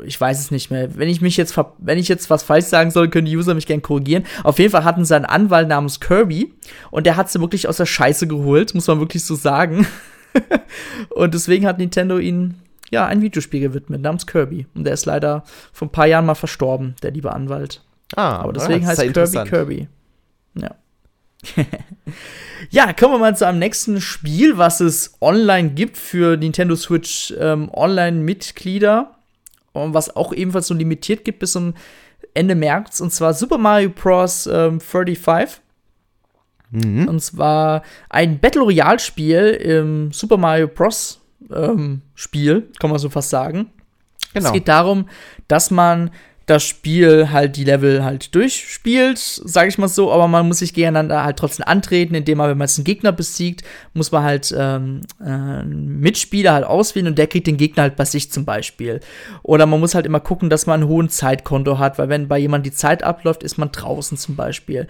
Ich 0.04 0.20
weiß 0.20 0.40
es 0.40 0.52
nicht 0.52 0.70
mehr. 0.70 0.96
Wenn 0.96 1.10
ich 1.10 1.22
mich 1.22 1.38
jetzt, 1.38 1.56
wenn 1.80 1.98
ich 1.98 2.08
jetzt 2.08 2.30
was 2.30 2.44
falsch 2.44 2.66
sagen 2.66 2.92
soll, 2.92 3.10
können 3.10 3.26
die 3.26 3.36
User 3.36 3.54
mich 3.54 3.66
gerne 3.66 3.82
korrigieren. 3.82 4.26
Auf 4.44 4.60
jeden 4.60 4.72
Fall 4.72 4.84
hatten 4.84 5.06
sie 5.06 5.16
einen 5.16 5.26
Anwalt 5.26 5.68
namens 5.68 6.00
Kirby 6.00 6.54
und 6.92 7.06
der 7.06 7.16
hat 7.16 7.32
sie 7.32 7.40
wirklich 7.40 7.68
aus 7.68 7.78
der 7.78 7.86
Scheiße 7.86 8.28
geholt, 8.28 8.76
muss 8.76 8.88
man 8.88 9.00
wirklich 9.00 9.24
so 9.24 9.36
sagen. 9.36 9.88
und 11.10 11.34
deswegen 11.34 11.66
hat 11.66 11.80
Nintendo 11.80 12.20
ihn 12.20 12.56
ja 12.92 13.06
ein 13.06 13.22
Videospiel 13.22 13.62
gewidmet 13.62 14.02
namens 14.02 14.28
Kirby. 14.28 14.68
Und 14.76 14.84
der 14.84 14.94
ist 14.94 15.06
leider 15.06 15.44
vor 15.74 15.88
ein 15.88 15.92
paar 15.92 16.08
Jahren 16.08 16.26
mal 16.26 16.36
verstorben, 16.36 16.96
der 17.02 17.12
liebe 17.12 17.32
Anwalt. 17.32 17.82
Ah, 18.16 18.38
aber 18.38 18.54
deswegen 18.54 18.86
heißt 18.86 19.02
Kirby 19.14 19.50
Kirby. 19.50 19.88
Ja. 20.56 20.76
ja, 22.70 22.94
kommen 22.94 23.16
wir 23.16 23.20
mal 23.20 23.36
zu 23.36 23.48
einem 23.48 23.60
nächsten 23.60 24.00
Spiel, 24.02 24.58
was 24.58 24.80
es 24.80 25.16
online 25.22 25.72
gibt 25.72 25.98
für 25.98 26.38
Nintendo 26.38 26.76
Switch 26.76 27.34
ähm, 27.40 27.70
Online-Mitglieder. 27.74 29.16
Und 29.74 29.94
was 29.94 30.16
auch 30.16 30.34
ebenfalls 30.34 30.68
so 30.68 30.74
limitiert 30.74 31.24
gibt 31.24 31.40
bis 31.40 31.54
zum 31.54 31.74
Ende 32.34 32.56
März. 32.56 33.02
Und 33.02 33.12
zwar 33.12 33.34
Super 33.34 33.58
Mario 33.58 33.90
Bros. 33.90 34.48
Ähm, 34.48 34.80
35. 34.80 35.62
Mhm. 36.72 37.08
Und 37.08 37.20
zwar 37.22 37.84
ein 38.10 38.40
Battle 38.40 38.62
Royale-Spiel 38.62 39.50
im 39.50 40.12
Super 40.12 40.38
Mario 40.38 40.68
Bros. 40.68 41.20
Ähm, 41.54 42.02
Spiel, 42.16 42.70
kann 42.80 42.90
man 42.90 43.00
so 43.00 43.10
fast 43.10 43.30
sagen. 43.30 43.72
Genau. 44.34 44.48
Es 44.48 44.54
geht 44.54 44.68
darum, 44.68 45.10
dass 45.48 45.72
man 45.72 46.12
das 46.46 46.64
Spiel 46.64 47.32
halt 47.32 47.56
die 47.56 47.64
Level 47.64 48.04
halt 48.04 48.34
durchspielt, 48.36 49.20
sage 49.20 49.70
ich 49.70 49.78
mal 49.78 49.88
so, 49.88 50.12
aber 50.12 50.28
man 50.28 50.48
muss 50.48 50.60
sich 50.60 50.74
gegeneinander 50.74 51.24
halt 51.24 51.38
trotzdem 51.38 51.66
antreten, 51.68 52.16
indem 52.16 52.40
man, 52.40 52.50
wenn 52.50 52.58
man 52.58 52.68
jetzt 52.68 52.78
einen 52.78 52.86
Gegner 52.86 53.12
besiegt, 53.12 53.64
muss 53.94 54.12
man 54.12 54.24
halt 54.24 54.54
ähm, 54.58 55.02
äh, 55.20 55.26
einen 55.26 56.00
Mitspieler 56.00 56.54
halt 56.54 56.66
auswählen 56.66 57.08
und 57.08 57.18
der 57.18 57.28
kriegt 57.28 57.48
den 57.48 57.58
Gegner 57.58 57.84
halt 57.84 57.96
bei 57.96 58.06
sich 58.06 58.32
zum 58.32 58.46
Beispiel. 58.46 59.00
Oder 59.44 59.66
man 59.66 59.80
muss 59.80 59.96
halt 59.96 60.06
immer 60.06 60.20
gucken, 60.20 60.50
dass 60.50 60.66
man 60.66 60.82
einen 60.82 60.90
hohen 60.90 61.10
Zeitkonto 61.10 61.78
hat, 61.78 62.00
weil 62.00 62.10
wenn 62.10 62.28
bei 62.28 62.40
jemand 62.40 62.66
die 62.66 62.72
Zeit 62.72 63.04
abläuft, 63.04 63.44
ist 63.44 63.58
man 63.58 63.72
draußen 63.72 64.18
zum 64.18 64.36
Beispiel. 64.36 64.88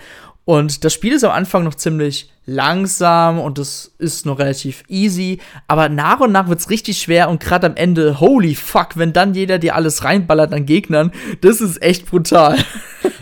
Und 0.51 0.83
das 0.83 0.93
Spiel 0.93 1.13
ist 1.13 1.23
am 1.23 1.31
Anfang 1.31 1.63
noch 1.63 1.75
ziemlich 1.75 2.29
langsam 2.45 3.39
und 3.39 3.57
es 3.57 3.95
ist 3.99 4.25
noch 4.25 4.37
relativ 4.37 4.83
easy, 4.89 5.39
aber 5.69 5.87
nach 5.87 6.19
und 6.19 6.33
nach 6.33 6.49
wird 6.49 6.59
es 6.59 6.69
richtig 6.69 6.97
schwer 6.97 7.29
und 7.29 7.39
gerade 7.39 7.67
am 7.67 7.77
Ende, 7.77 8.19
holy 8.19 8.53
fuck, 8.53 8.97
wenn 8.97 9.13
dann 9.13 9.33
jeder 9.33 9.59
dir 9.59 9.75
alles 9.75 10.03
reinballert 10.03 10.51
an 10.51 10.65
Gegnern, 10.65 11.13
das 11.39 11.61
ist 11.61 11.81
echt 11.81 12.05
brutal. 12.05 12.57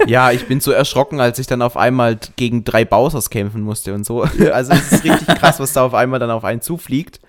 Ja, 0.08 0.32
ich 0.32 0.48
bin 0.48 0.60
so 0.60 0.72
erschrocken, 0.72 1.20
als 1.20 1.38
ich 1.38 1.46
dann 1.46 1.62
auf 1.62 1.78
einmal 1.78 2.18
gegen 2.36 2.64
drei 2.64 2.84
Bowsers 2.84 3.30
kämpfen 3.30 3.62
musste 3.62 3.94
und 3.94 4.06
so. 4.06 4.24
Also 4.52 4.74
es 4.74 4.92
ist 4.92 5.04
richtig 5.04 5.28
krass, 5.28 5.60
was 5.60 5.74
da 5.74 5.86
auf 5.86 5.94
einmal 5.94 6.20
dann 6.20 6.32
auf 6.32 6.44
einen 6.44 6.62
zufliegt. 6.62 7.20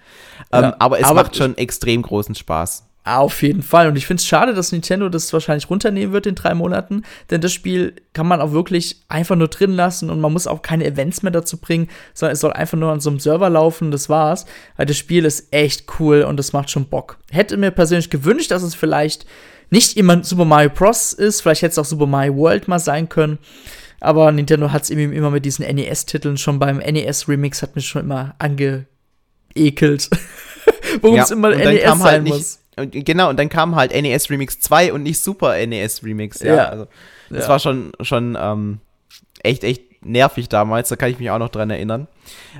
Ähm, 0.50 0.62
ja, 0.62 0.76
aber 0.78 0.98
es 0.98 1.04
aber 1.04 1.22
macht 1.22 1.36
schon 1.36 1.58
extrem 1.58 2.00
großen 2.00 2.34
Spaß. 2.34 2.89
Auf 3.02 3.42
jeden 3.42 3.62
Fall. 3.62 3.88
Und 3.88 3.96
ich 3.96 4.06
finde 4.06 4.20
es 4.20 4.26
schade, 4.26 4.52
dass 4.52 4.72
Nintendo 4.72 5.08
das 5.08 5.32
wahrscheinlich 5.32 5.70
runternehmen 5.70 6.12
wird 6.12 6.26
in 6.26 6.34
drei 6.34 6.54
Monaten. 6.54 7.02
Denn 7.30 7.40
das 7.40 7.52
Spiel 7.52 7.94
kann 8.12 8.26
man 8.26 8.42
auch 8.42 8.52
wirklich 8.52 9.00
einfach 9.08 9.36
nur 9.36 9.48
drin 9.48 9.72
lassen 9.72 10.10
und 10.10 10.20
man 10.20 10.32
muss 10.32 10.46
auch 10.46 10.60
keine 10.60 10.84
Events 10.84 11.22
mehr 11.22 11.32
dazu 11.32 11.56
bringen, 11.56 11.88
sondern 12.12 12.34
es 12.34 12.40
soll 12.40 12.52
einfach 12.52 12.76
nur 12.76 12.92
an 12.92 13.00
so 13.00 13.08
einem 13.08 13.18
Server 13.18 13.48
laufen. 13.48 13.90
Das 13.90 14.10
war's. 14.10 14.44
Weil 14.76 14.84
das 14.84 14.98
Spiel 14.98 15.24
ist 15.24 15.50
echt 15.50 15.86
cool 15.98 16.22
und 16.22 16.36
das 16.36 16.52
macht 16.52 16.70
schon 16.70 16.86
Bock. 16.86 17.18
Hätte 17.30 17.56
mir 17.56 17.70
persönlich 17.70 18.10
gewünscht, 18.10 18.50
dass 18.50 18.62
es 18.62 18.74
vielleicht 18.74 19.24
nicht 19.70 19.96
immer 19.96 20.22
Super 20.22 20.44
Mario 20.44 20.68
Bros. 20.68 21.14
ist. 21.14 21.40
Vielleicht 21.40 21.62
hätte 21.62 21.72
es 21.72 21.78
auch 21.78 21.86
Super 21.86 22.06
Mario 22.06 22.36
World 22.36 22.68
mal 22.68 22.80
sein 22.80 23.08
können. 23.08 23.38
Aber 24.00 24.30
Nintendo 24.30 24.72
hat 24.72 24.82
es 24.82 24.90
eben 24.90 25.12
immer 25.12 25.30
mit 25.30 25.46
diesen 25.46 25.64
NES-Titeln 25.64 26.36
schon 26.36 26.58
beim 26.58 26.78
NES-Remix 26.78 27.62
hat 27.62 27.76
mich 27.76 27.86
schon 27.86 28.02
immer 28.02 28.34
angeekelt. 28.38 30.10
Warum 31.00 31.18
es 31.18 31.30
immer 31.30 31.50
NES 31.50 31.82
sein 31.82 32.00
halt 32.00 32.28
muss 32.28 32.60
und, 32.80 33.04
genau, 33.04 33.30
und 33.30 33.38
dann 33.38 33.48
kam 33.48 33.76
halt 33.76 33.92
NES 33.92 34.30
Remix 34.30 34.60
2 34.60 34.92
und 34.92 35.02
nicht 35.02 35.18
Super 35.18 35.54
NES 35.66 36.04
Remix. 36.04 36.40
Ja, 36.40 36.54
ja. 36.54 36.64
also 36.66 36.86
das 37.30 37.44
ja. 37.44 37.48
war 37.48 37.58
schon, 37.58 37.92
schon 38.00 38.36
ähm, 38.40 38.78
echt, 39.42 39.64
echt 39.64 39.82
nervig 40.02 40.48
damals, 40.48 40.88
da 40.88 40.96
kann 40.96 41.10
ich 41.10 41.18
mich 41.18 41.30
auch 41.30 41.38
noch 41.38 41.50
dran 41.50 41.70
erinnern. 41.70 42.08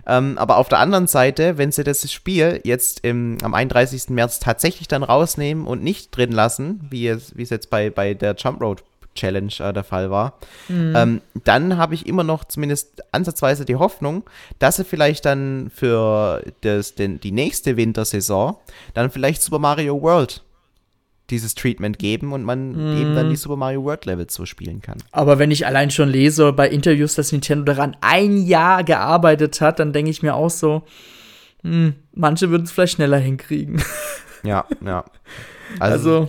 Ähm, 0.07 0.37
aber 0.39 0.59
auf 0.59 0.69
der 0.69 0.79
anderen 0.79 1.07
Seite, 1.07 1.59
wenn 1.59 1.73
sie 1.73 1.85
das 1.85 2.11
Spiel 2.13 2.61
jetzt 2.65 3.01
im, 3.05 3.39
am 3.43 3.55
31. 3.55 4.11
März 4.11 4.41
tatsächlich 4.41 4.89
dann 4.89 5.03
rausnehmen 5.03 5.67
und 5.67 5.83
nicht 5.83 6.17
drin 6.17 6.33
lassen, 6.33 6.87
wie 6.91 7.09
es, 7.09 7.37
wie 7.37 7.43
es 7.43 7.51
jetzt 7.51 7.71
bei, 7.71 7.91
bei 7.91 8.15
der 8.15 8.35
Jump 8.37 8.61
Road 8.61 8.83
Challenge 9.15 9.53
äh, 9.59 9.73
der 9.73 9.85
Fall 9.85 10.11
war, 10.11 10.39
mhm. 10.69 10.95
ähm, 10.97 11.21
dann 11.45 11.77
habe 11.77 11.95
ich 11.95 12.07
immer 12.07 12.25
noch 12.25 12.45
zumindest 12.45 13.03
ansatzweise 13.13 13.65
die 13.65 13.77
Hoffnung, 13.77 14.25
dass 14.59 14.77
sie 14.77 14.85
vielleicht 14.85 15.25
dann 15.27 15.71
für 15.75 16.43
das, 16.63 16.95
den, 16.95 17.21
die 17.21 17.33
nächste 17.33 17.77
Wintersaison 17.77 18.57
dann 18.95 19.11
vielleicht 19.11 19.43
Super 19.43 19.59
Mario 19.59 20.01
World 20.01 20.43
dieses 21.31 21.55
Treatment 21.55 21.99
geben 21.99 22.33
und 22.33 22.43
man 22.43 22.73
mm. 22.73 23.01
eben 23.01 23.15
dann 23.15 23.31
die 23.31 23.37
Super 23.37 23.57
Mario 23.57 23.85
World 23.85 24.05
Levels 24.05 24.35
so 24.35 24.47
spielen 24.47 24.83
kann. 24.83 24.99
Aber 25.13 25.39
wenn 25.39 25.51
ich 25.51 25.67
allein 25.67 25.91
schon 25.91 26.09
lese 26.09 26.53
bei 26.53 26.69
Interviews, 26.69 27.15
dass 27.15 27.33
Nintendo 27.33 27.65
daran 27.65 27.97
ein 28.01 28.39
Jahr 28.39 28.85
gearbeitet 28.85 29.61
hat, 29.61 29.79
dann 29.79 29.93
denke 29.93 30.11
ich 30.11 30.23
mir 30.23 30.35
auch 30.35 30.51
so, 30.51 30.83
hm, 31.63 31.95
manche 32.13 32.51
würden 32.51 32.65
es 32.65 32.73
vielleicht 32.73 32.95
schneller 32.95 33.19
hinkriegen. 33.19 33.83
Ja, 34.43 34.65
ja. 34.85 35.05
Also, 35.79 36.21
also, 36.21 36.29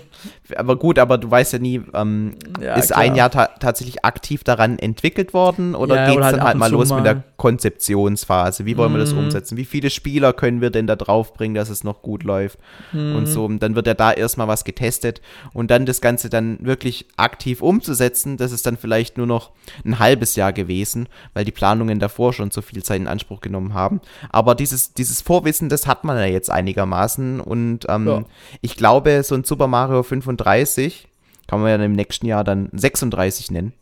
aber 0.55 0.75
gut, 0.75 0.99
aber 0.99 1.17
du 1.17 1.29
weißt 1.29 1.53
ja 1.53 1.59
nie, 1.59 1.81
ähm, 1.93 2.35
ja, 2.61 2.75
ist 2.75 2.87
klar. 2.87 2.99
ein 2.99 3.15
Jahr 3.15 3.31
ta 3.31 3.47
tatsächlich 3.59 4.05
aktiv 4.05 4.43
daran 4.43 4.77
entwickelt 4.79 5.33
worden 5.33 5.75
oder 5.75 5.95
ja, 5.95 6.09
geht 6.09 6.19
es 6.19 6.23
halt 6.23 6.37
dann 6.37 6.43
halt 6.43 6.57
mal 6.57 6.71
los 6.71 6.89
mal. 6.89 6.97
mit 6.97 7.05
der 7.05 7.23
Konzeptionsphase? 7.37 8.65
Wie 8.65 8.77
wollen 8.77 8.91
mhm. 8.91 8.95
wir 8.95 8.99
das 8.99 9.13
mhm. 9.13 9.19
umsetzen? 9.19 9.57
Wie 9.57 9.65
viele 9.65 9.89
Spieler 9.89 10.33
können 10.33 10.61
wir 10.61 10.69
denn 10.69 10.87
da 10.87 10.95
drauf 10.95 11.33
bringen, 11.33 11.55
dass 11.55 11.69
es 11.69 11.83
noch 11.83 12.01
gut 12.01 12.23
läuft? 12.23 12.59
Mhm. 12.91 13.15
Und 13.15 13.25
so, 13.25 13.47
dann 13.47 13.75
wird 13.75 13.87
ja 13.87 13.93
da 13.93 14.11
erstmal 14.11 14.47
was 14.47 14.63
getestet 14.63 15.21
und 15.53 15.71
dann 15.71 15.85
das 15.85 16.01
Ganze 16.01 16.29
dann 16.29 16.57
wirklich 16.61 17.07
aktiv 17.17 17.61
umzusetzen, 17.61 18.37
das 18.37 18.51
ist 18.51 18.65
dann 18.65 18.77
vielleicht 18.77 19.17
nur 19.17 19.27
noch 19.27 19.51
ein 19.85 19.99
halbes 19.99 20.35
Jahr 20.35 20.53
gewesen, 20.53 21.07
weil 21.33 21.45
die 21.45 21.51
Planungen 21.51 21.99
davor 21.99 22.33
schon 22.33 22.51
so 22.51 22.61
viel 22.61 22.83
Zeit 22.83 22.99
in 22.99 23.07
Anspruch 23.07 23.41
genommen 23.41 23.73
haben. 23.73 24.01
Aber 24.29 24.55
dieses, 24.55 24.93
dieses 24.93 25.21
Vorwissen, 25.21 25.69
das 25.69 25.87
hat 25.87 26.03
man 26.03 26.17
ja 26.17 26.25
jetzt 26.25 26.49
einigermaßen 26.49 27.39
und 27.39 27.85
ähm, 27.89 28.07
ja. 28.07 28.23
ich 28.61 28.75
glaube, 28.75 29.23
so 29.31 29.35
ein 29.35 29.43
Super 29.45 29.67
Mario 29.67 30.03
35, 30.03 31.07
kann 31.47 31.61
man 31.61 31.69
ja 31.69 31.83
im 31.83 31.93
nächsten 31.93 32.25
Jahr 32.25 32.43
dann 32.43 32.69
36 32.73 33.49
nennen, 33.51 33.73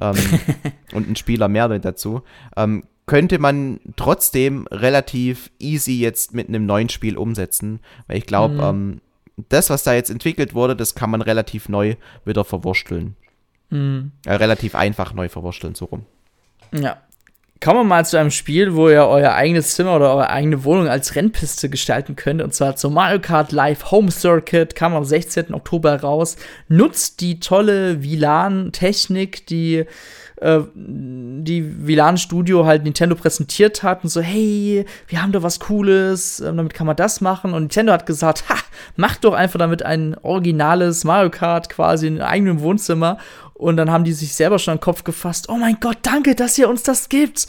ähm, 0.00 0.16
und 0.92 1.08
ein 1.08 1.16
Spieler 1.16 1.48
mehr 1.48 1.68
dazu, 1.78 2.22
ähm, 2.56 2.84
könnte 3.06 3.38
man 3.38 3.80
trotzdem 3.96 4.66
relativ 4.70 5.50
easy 5.58 5.98
jetzt 5.98 6.34
mit 6.34 6.48
einem 6.48 6.66
neuen 6.66 6.90
Spiel 6.90 7.16
umsetzen, 7.16 7.80
weil 8.06 8.18
ich 8.18 8.26
glaube, 8.26 8.54
mhm. 8.54 8.60
ähm, 8.62 9.00
das, 9.48 9.70
was 9.70 9.82
da 9.82 9.94
jetzt 9.94 10.10
entwickelt 10.10 10.54
wurde, 10.54 10.76
das 10.76 10.94
kann 10.94 11.10
man 11.10 11.22
relativ 11.22 11.68
neu 11.68 11.96
wieder 12.26 12.44
verwursteln. 12.44 13.16
Mhm. 13.70 14.12
Äh, 14.26 14.34
relativ 14.34 14.74
einfach 14.74 15.14
neu 15.14 15.28
verwursteln, 15.30 15.74
so 15.74 15.86
rum. 15.86 16.04
Ja, 16.72 16.98
Kommen 17.60 17.80
wir 17.80 17.84
mal 17.84 18.06
zu 18.06 18.16
einem 18.16 18.30
Spiel, 18.30 18.76
wo 18.76 18.88
ihr 18.88 19.04
euer 19.04 19.32
eigenes 19.32 19.74
Zimmer 19.74 19.96
oder 19.96 20.10
eure 20.10 20.30
eigene 20.30 20.62
Wohnung 20.62 20.86
als 20.86 21.16
Rennpiste 21.16 21.68
gestalten 21.68 22.14
könnt. 22.14 22.40
Und 22.40 22.54
zwar 22.54 22.76
zum 22.76 22.94
Mario 22.94 23.18
Kart 23.20 23.50
Live 23.50 23.90
Home 23.90 24.12
Circuit. 24.12 24.76
Kam 24.76 24.94
am 24.94 25.04
16. 25.04 25.52
Oktober 25.52 26.00
raus. 26.00 26.36
Nutzt 26.68 27.20
die 27.20 27.40
tolle 27.40 28.04
WLAN-Technik, 28.04 29.44
die 29.46 29.86
äh, 30.40 30.60
die 30.74 31.86
WLAN 31.86 32.16
Studio 32.16 32.64
halt 32.64 32.84
Nintendo 32.84 33.16
präsentiert 33.16 33.82
hat 33.82 34.04
und 34.04 34.10
so, 34.10 34.20
hey, 34.20 34.84
wir 35.08 35.20
haben 35.20 35.32
da 35.32 35.42
was 35.42 35.58
Cooles, 35.58 36.40
äh, 36.40 36.44
damit 36.44 36.74
kann 36.74 36.86
man 36.86 36.96
das 36.96 37.20
machen. 37.20 37.54
Und 37.54 37.62
Nintendo 37.62 37.92
hat 37.92 38.06
gesagt, 38.06 38.48
ha, 38.48 38.54
macht 38.96 39.24
doch 39.24 39.34
einfach 39.34 39.58
damit 39.58 39.82
ein 39.82 40.16
originales 40.22 41.02
Mario 41.04 41.30
Kart 41.30 41.68
quasi 41.68 42.06
in 42.06 42.22
eigenem 42.22 42.60
Wohnzimmer. 42.60 43.18
Und 43.58 43.76
dann 43.76 43.90
haben 43.90 44.04
die 44.04 44.12
sich 44.12 44.34
selber 44.34 44.60
schon 44.60 44.76
den 44.76 44.80
Kopf 44.80 45.02
gefasst, 45.02 45.48
oh 45.48 45.56
mein 45.56 45.78
Gott, 45.80 45.98
danke, 46.02 46.36
dass 46.36 46.56
ihr 46.58 46.68
uns 46.68 46.84
das 46.84 47.08
gibt. 47.08 47.48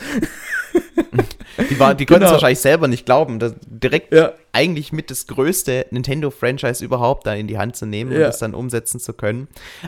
Die, 1.69 1.79
war, 1.79 1.93
die 1.93 2.05
konnten 2.05 2.23
es 2.23 2.29
genau. 2.29 2.31
wahrscheinlich 2.31 2.59
selber 2.59 2.87
nicht 2.87 3.05
glauben, 3.05 3.37
dass 3.37 3.53
direkt 3.67 4.13
ja. 4.13 4.33
eigentlich 4.51 4.91
mit 4.91 5.11
das 5.11 5.27
größte 5.27 5.85
Nintendo-Franchise 5.91 6.83
überhaupt 6.83 7.27
da 7.27 7.33
in 7.33 7.47
die 7.47 7.59
Hand 7.59 7.75
zu 7.75 7.85
nehmen 7.85 8.11
ja. 8.11 8.17
und 8.17 8.23
das 8.23 8.39
dann 8.39 8.55
umsetzen 8.55 8.99
zu 8.99 9.13
können. 9.13 9.47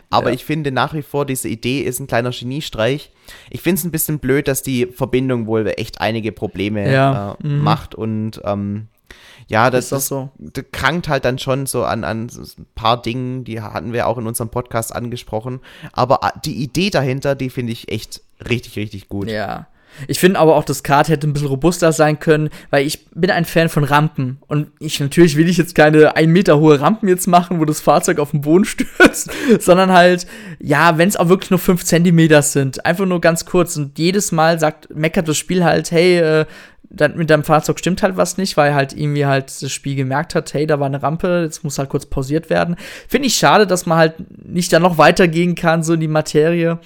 Aber 0.10 0.30
ja. 0.30 0.36
ich 0.36 0.46
finde 0.46 0.72
nach 0.72 0.94
wie 0.94 1.02
vor, 1.02 1.26
diese 1.26 1.48
Idee 1.48 1.82
ist 1.82 2.00
ein 2.00 2.08
kleiner 2.08 2.32
Geniestreich. 2.32 3.12
Ich 3.50 3.62
finde 3.62 3.80
es 3.80 3.86
ein 3.86 3.92
bisschen 3.92 4.20
blöd, 4.20 4.48
dass 4.48 4.62
die 4.62 4.88
Verbindung 4.88 5.48
wohl 5.48 5.66
echt 5.76 6.02
einige 6.02 6.32
Probleme 6.32 6.84
äh, 6.84 7.48
mhm. 7.48 7.60
macht 7.64 7.96
und 7.96 8.42
ähm, 8.44 8.88
ja, 9.52 9.70
das, 9.70 9.90
das, 9.90 10.08
so? 10.08 10.30
das, 10.38 10.64
krankt 10.72 11.10
halt 11.10 11.26
dann 11.26 11.38
schon 11.38 11.66
so 11.66 11.84
an, 11.84 12.04
an 12.04 12.28
ein 12.28 12.66
paar 12.74 13.02
Dingen, 13.02 13.44
die 13.44 13.62
hatten 13.62 13.92
wir 13.92 14.08
auch 14.08 14.18
in 14.18 14.26
unserem 14.26 14.50
Podcast 14.50 14.96
angesprochen. 14.96 15.60
Aber 15.92 16.24
ah, 16.24 16.34
die 16.46 16.64
Idee 16.64 16.90
dahinter, 16.90 17.36
die 17.36 17.50
finde 17.50 17.74
ich 17.74 17.92
echt 17.92 18.22
richtig, 18.48 18.78
richtig 18.78 19.10
gut. 19.10 19.30
Ja. 19.30 19.68
Ich 20.08 20.20
finde 20.20 20.40
aber 20.40 20.56
auch, 20.56 20.64
das 20.64 20.84
Kart 20.84 21.10
hätte 21.10 21.28
ein 21.28 21.34
bisschen 21.34 21.50
robuster 21.50 21.92
sein 21.92 22.20
können, 22.20 22.50
weil 22.70 22.86
ich 22.86 23.08
bin 23.10 23.30
ein 23.30 23.44
Fan 23.44 23.68
von 23.68 23.84
Rampen. 23.84 24.38
Und 24.48 24.68
ich 24.80 25.00
natürlich 25.00 25.36
will 25.36 25.50
ich 25.50 25.58
jetzt 25.58 25.76
keine 25.76 26.16
ein 26.16 26.32
Meter 26.32 26.60
hohe 26.60 26.80
Rampen 26.80 27.10
jetzt 27.10 27.28
machen, 27.28 27.60
wo 27.60 27.66
das 27.66 27.82
Fahrzeug 27.82 28.20
auf 28.20 28.32
den 28.32 28.42
Boden 28.42 28.66
stürzt, 28.66 29.30
sondern 29.60 29.92
halt, 29.92 30.26
ja, 30.60 30.98
wenn 30.98 31.10
es 31.10 31.18
auch 31.18 31.28
wirklich 31.28 31.52
nur 31.52 31.60
fünf 31.60 31.84
Zentimeter 31.84 32.42
sind, 32.42 32.86
einfach 32.86 33.06
nur 33.06 33.20
ganz 33.20 33.46
kurz. 33.46 33.76
Und 33.76 34.00
jedes 34.00 34.32
Mal 34.32 34.60
sagt, 34.60 34.96
meckert 34.96 35.28
das 35.28 35.38
Spiel 35.38 35.64
halt, 35.64 35.92
hey, 35.92 36.20
äh, 36.20 36.46
mit 37.16 37.30
deinem 37.30 37.44
Fahrzeug 37.44 37.80
stimmt 37.80 38.04
halt 38.04 38.18
was 38.18 38.38
nicht, 38.38 38.58
weil 38.58 38.74
halt 38.74 38.94
irgendwie 38.94 39.26
halt 39.26 39.46
das 39.62 39.72
Spiel 39.72 39.96
gemerkt 39.96 40.36
hat, 40.36 40.54
hey, 40.54 40.68
da 40.68 40.80
war 40.80 40.88
eine 40.88 41.02
Rampe, 41.02 41.42
jetzt 41.44 41.64
muss 41.64 41.80
halt 41.80 41.90
kurz 41.90 42.06
pausiert 42.06 42.50
werden. 42.50 42.76
Finde 43.08 43.28
ich 43.28 43.36
schade, 43.36 43.66
dass 43.66 43.86
man 43.86 43.98
halt 43.98 44.16
nicht 44.46 44.74
da 44.74 44.80
noch 44.80 44.98
weitergehen 44.98 45.56
kann, 45.56 45.84
so 45.84 45.94
in 45.94 46.02
die 46.02 46.08
Materie. 46.08 46.80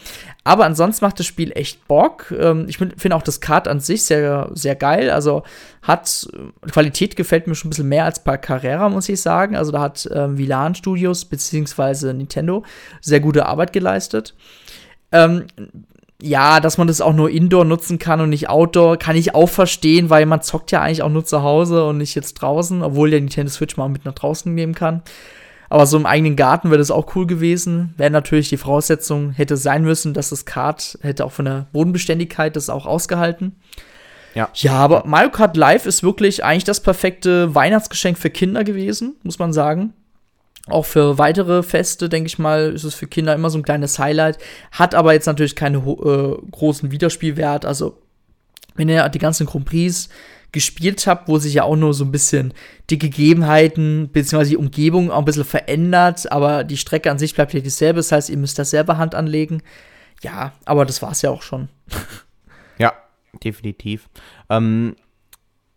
Aber 0.44 0.66
ansonsten 0.66 1.04
macht 1.04 1.20
das 1.20 1.26
Spiel 1.26 1.52
echt 1.56 1.88
Bock. 1.88 2.32
Ähm, 2.38 2.68
ich 2.70 2.78
finde 2.78 3.16
auch 3.16 3.24
das 3.24 3.42
Kart 3.42 3.68
an 3.68 3.80
sich 3.80 4.04
sehr, 4.04 4.52
sehr 4.54 4.76
geil. 4.76 5.10
Also 5.10 5.42
hat 5.82 6.28
Qualität 6.72 7.16
gefällt 7.16 7.48
mir 7.48 7.56
schon 7.56 7.70
ein 7.70 7.72
bisschen 7.72 7.90
mehr 7.90 8.06
als 8.06 8.24
bei 8.24 8.38
Carrera, 8.38 8.90
muss 8.90 9.10
ich 9.10 9.20
sagen. 9.20 9.56
Also 9.56 9.72
da 9.72 9.82
hat 9.82 10.08
ähm, 10.14 10.38
Vilan 10.38 10.76
Studios 10.76 11.26
bzw. 11.26 12.14
Nintendo 12.14 12.64
sehr 13.02 13.22
gute 13.22 13.48
Arbeit 13.48 13.74
geleistet. 13.74 14.36
Ähm, 15.12 15.46
ja, 16.22 16.60
dass 16.60 16.78
man 16.78 16.88
das 16.88 17.02
auch 17.02 17.14
nur 17.14 17.30
Indoor 17.30 17.66
nutzen 17.66 18.00
kann 18.00 18.22
und 18.22 18.30
nicht 18.30 18.50
Outdoor, 18.50 18.98
kann 18.98 19.16
ich 19.16 19.36
auch 19.36 19.50
verstehen, 19.50 20.10
weil 20.10 20.26
man 20.26 20.42
zockt 20.42 20.72
ja 20.72 20.82
eigentlich 20.82 21.04
auch 21.04 21.10
nur 21.10 21.26
zu 21.26 21.44
Hause 21.44 21.86
und 21.86 21.98
nicht 21.98 22.16
jetzt 22.16 22.36
draußen, 22.36 22.82
obwohl 22.84 23.10
der 23.10 23.20
Nintendo 23.20 23.52
Switch 23.52 23.76
mal 23.78 23.90
mit 23.90 24.06
nach 24.06 24.14
draußen 24.14 24.54
nehmen 24.54 24.74
kann. 24.74 25.02
Aber 25.70 25.86
so 25.86 25.98
im 25.98 26.06
eigenen 26.06 26.36
Garten 26.36 26.70
wäre 26.70 26.78
das 26.78 26.92
auch 26.92 27.16
cool 27.16 27.28
gewesen. 27.28 27.94
Wäre 27.98 28.12
natürlich 28.12 28.50
die 28.50 28.58
Voraussetzung 28.58 29.32
hätte 29.32 29.58
sein 29.58 29.84
müssen, 29.84 30.14
dass 30.14 30.30
das 30.30 30.46
Kart 30.46 30.98
hätte 31.02 31.26
auch 31.26 31.32
von 31.32 31.46
der 31.46 31.68
Bodenbeständigkeit 31.74 32.56
das 32.56 32.70
auch 32.70 32.86
ausgehalten. 32.86 33.56
Ja. 34.36 34.50
Ja, 34.54 34.74
aber 34.74 35.04
Mario 35.06 35.32
Kart 35.32 35.58
Live 35.58 35.86
ist 35.86 36.04
wirklich 36.04 36.44
eigentlich 36.44 36.66
das 36.66 36.82
perfekte 36.82 37.56
Weihnachtsgeschenk 37.56 38.18
für 38.18 38.30
Kinder 38.30 38.64
gewesen, 38.64 39.16
muss 39.24 39.40
man 39.40 39.54
sagen. 39.54 39.94
Auch 40.68 40.86
für 40.86 41.18
weitere 41.20 41.62
Feste, 41.62 42.10
denke 42.10 42.28
ich 42.28 42.40
mal, 42.40 42.74
ist 42.74 42.84
es 42.84 42.96
für 42.96 43.08
Kinder 43.08 43.36
immer 43.36 43.50
so 43.50 43.60
ein 43.60 43.64
kleines 43.64 44.00
Highlight. 44.00 44.40
Hat 44.72 44.96
aber 44.96 45.14
jetzt 45.14 45.28
natürlich 45.28 45.56
keine 45.56 45.78
äh, 45.78 46.38
großen 46.52 46.92
Wiederspielwert. 46.92 47.66
Also, 47.66 48.02
wenn 48.76 48.90
ihr 48.90 49.08
die 49.10 49.20
ganzen 49.20 49.46
Grand 49.46 49.66
Prix 49.66 50.10
gespielt 50.52 51.06
habe, 51.06 51.24
wo 51.28 51.38
sich 51.38 51.54
ja 51.56 51.64
auch 51.64 51.76
nur 51.76 51.94
so 51.94 52.06
ein 52.06 52.12
bisschen 52.12 52.54
die 52.90 52.98
Gegebenheiten 52.98 54.10
bzw. 54.10 54.46
die 54.46 54.58
Umgebung 54.58 55.12
auch 55.12 55.20
ein 55.20 55.26
bisschen 55.26 55.44
verändert, 55.44 56.32
aber 56.32 56.64
die 56.64 56.78
Strecke 56.78 57.12
an 57.12 57.20
sich 57.20 57.36
bleibt 57.36 57.54
ja 57.54 57.60
dieselbe, 57.60 57.98
das 57.98 58.12
heißt, 58.12 58.30
ihr 58.30 58.38
müsst 58.38 58.58
da 58.58 58.64
selber 58.64 58.98
Hand 58.98 59.16
anlegen. 59.16 59.62
Ja, 60.24 60.54
aber 60.64 60.86
das 60.86 61.02
war 61.02 61.12
es 61.12 61.22
ja 61.22 61.30
auch 61.30 61.42
schon. 61.42 61.70
Ja, 62.78 62.92
definitiv. 63.42 64.10
Ähm, 64.50 64.98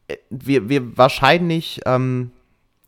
äh, 0.09 0.17
wir, 0.31 0.69
wir 0.69 0.99
wahrscheinlich 0.99 1.81
ähm, 1.87 2.33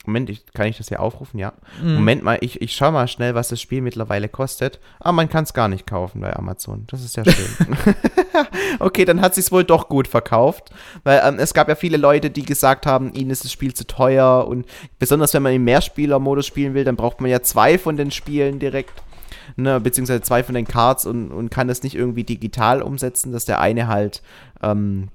Moment, 0.06 0.30
ich, 0.30 0.46
kann 0.54 0.66
ich 0.66 0.78
das 0.78 0.88
hier 0.88 1.00
aufrufen? 1.00 1.38
Ja. 1.38 1.52
Mhm. 1.82 1.94
Moment 1.96 2.22
mal, 2.22 2.38
ich, 2.40 2.62
ich 2.62 2.74
schau 2.74 2.90
mal 2.90 3.06
schnell, 3.06 3.34
was 3.34 3.48
das 3.48 3.60
Spiel 3.60 3.82
mittlerweile 3.82 4.30
kostet. 4.30 4.80
Ah, 4.98 5.12
man 5.12 5.28
kann 5.28 5.44
es 5.44 5.52
gar 5.52 5.68
nicht 5.68 5.86
kaufen 5.86 6.22
bei 6.22 6.34
Amazon. 6.34 6.84
Das 6.86 7.04
ist 7.04 7.16
ja 7.16 7.24
schön. 7.24 7.66
okay, 8.78 9.04
dann 9.04 9.20
hat 9.20 9.36
es 9.36 9.52
wohl 9.52 9.62
doch 9.62 9.90
gut 9.90 10.08
verkauft. 10.08 10.70
Weil 11.04 11.20
ähm, 11.22 11.38
es 11.38 11.52
gab 11.52 11.68
ja 11.68 11.74
viele 11.74 11.98
Leute, 11.98 12.30
die 12.30 12.44
gesagt 12.44 12.86
haben, 12.86 13.12
ihnen 13.12 13.30
ist 13.30 13.44
das 13.44 13.52
Spiel 13.52 13.74
zu 13.74 13.86
teuer. 13.86 14.46
Und 14.48 14.64
besonders 14.98 15.34
wenn 15.34 15.42
man 15.42 15.52
im 15.52 15.64
Mehrspieler-Modus 15.64 16.46
spielen 16.46 16.72
will, 16.72 16.84
dann 16.84 16.96
braucht 16.96 17.20
man 17.20 17.30
ja 17.30 17.42
zwei 17.42 17.76
von 17.76 17.98
den 17.98 18.10
Spielen 18.10 18.58
direkt. 18.58 19.02
Ne, 19.56 19.80
beziehungsweise 19.80 20.22
zwei 20.22 20.44
von 20.44 20.54
den 20.54 20.66
Cards 20.66 21.06
und, 21.06 21.32
und 21.32 21.50
kann 21.50 21.66
das 21.66 21.82
nicht 21.82 21.96
irgendwie 21.96 22.22
digital 22.22 22.82
umsetzen, 22.82 23.32
dass 23.32 23.44
der 23.44 23.60
eine 23.60 23.88
halt 23.88 24.22
ähm, 24.62 25.08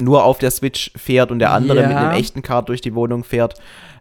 nur 0.00 0.24
auf 0.24 0.38
der 0.38 0.50
Switch 0.50 0.92
fährt 0.96 1.30
und 1.30 1.38
der 1.38 1.52
andere 1.52 1.82
ja. 1.82 1.88
mit 1.88 1.96
einem 1.96 2.12
echten 2.12 2.42
Card 2.42 2.68
durch 2.68 2.80
die 2.80 2.94
Wohnung 2.94 3.24
fährt. 3.24 3.54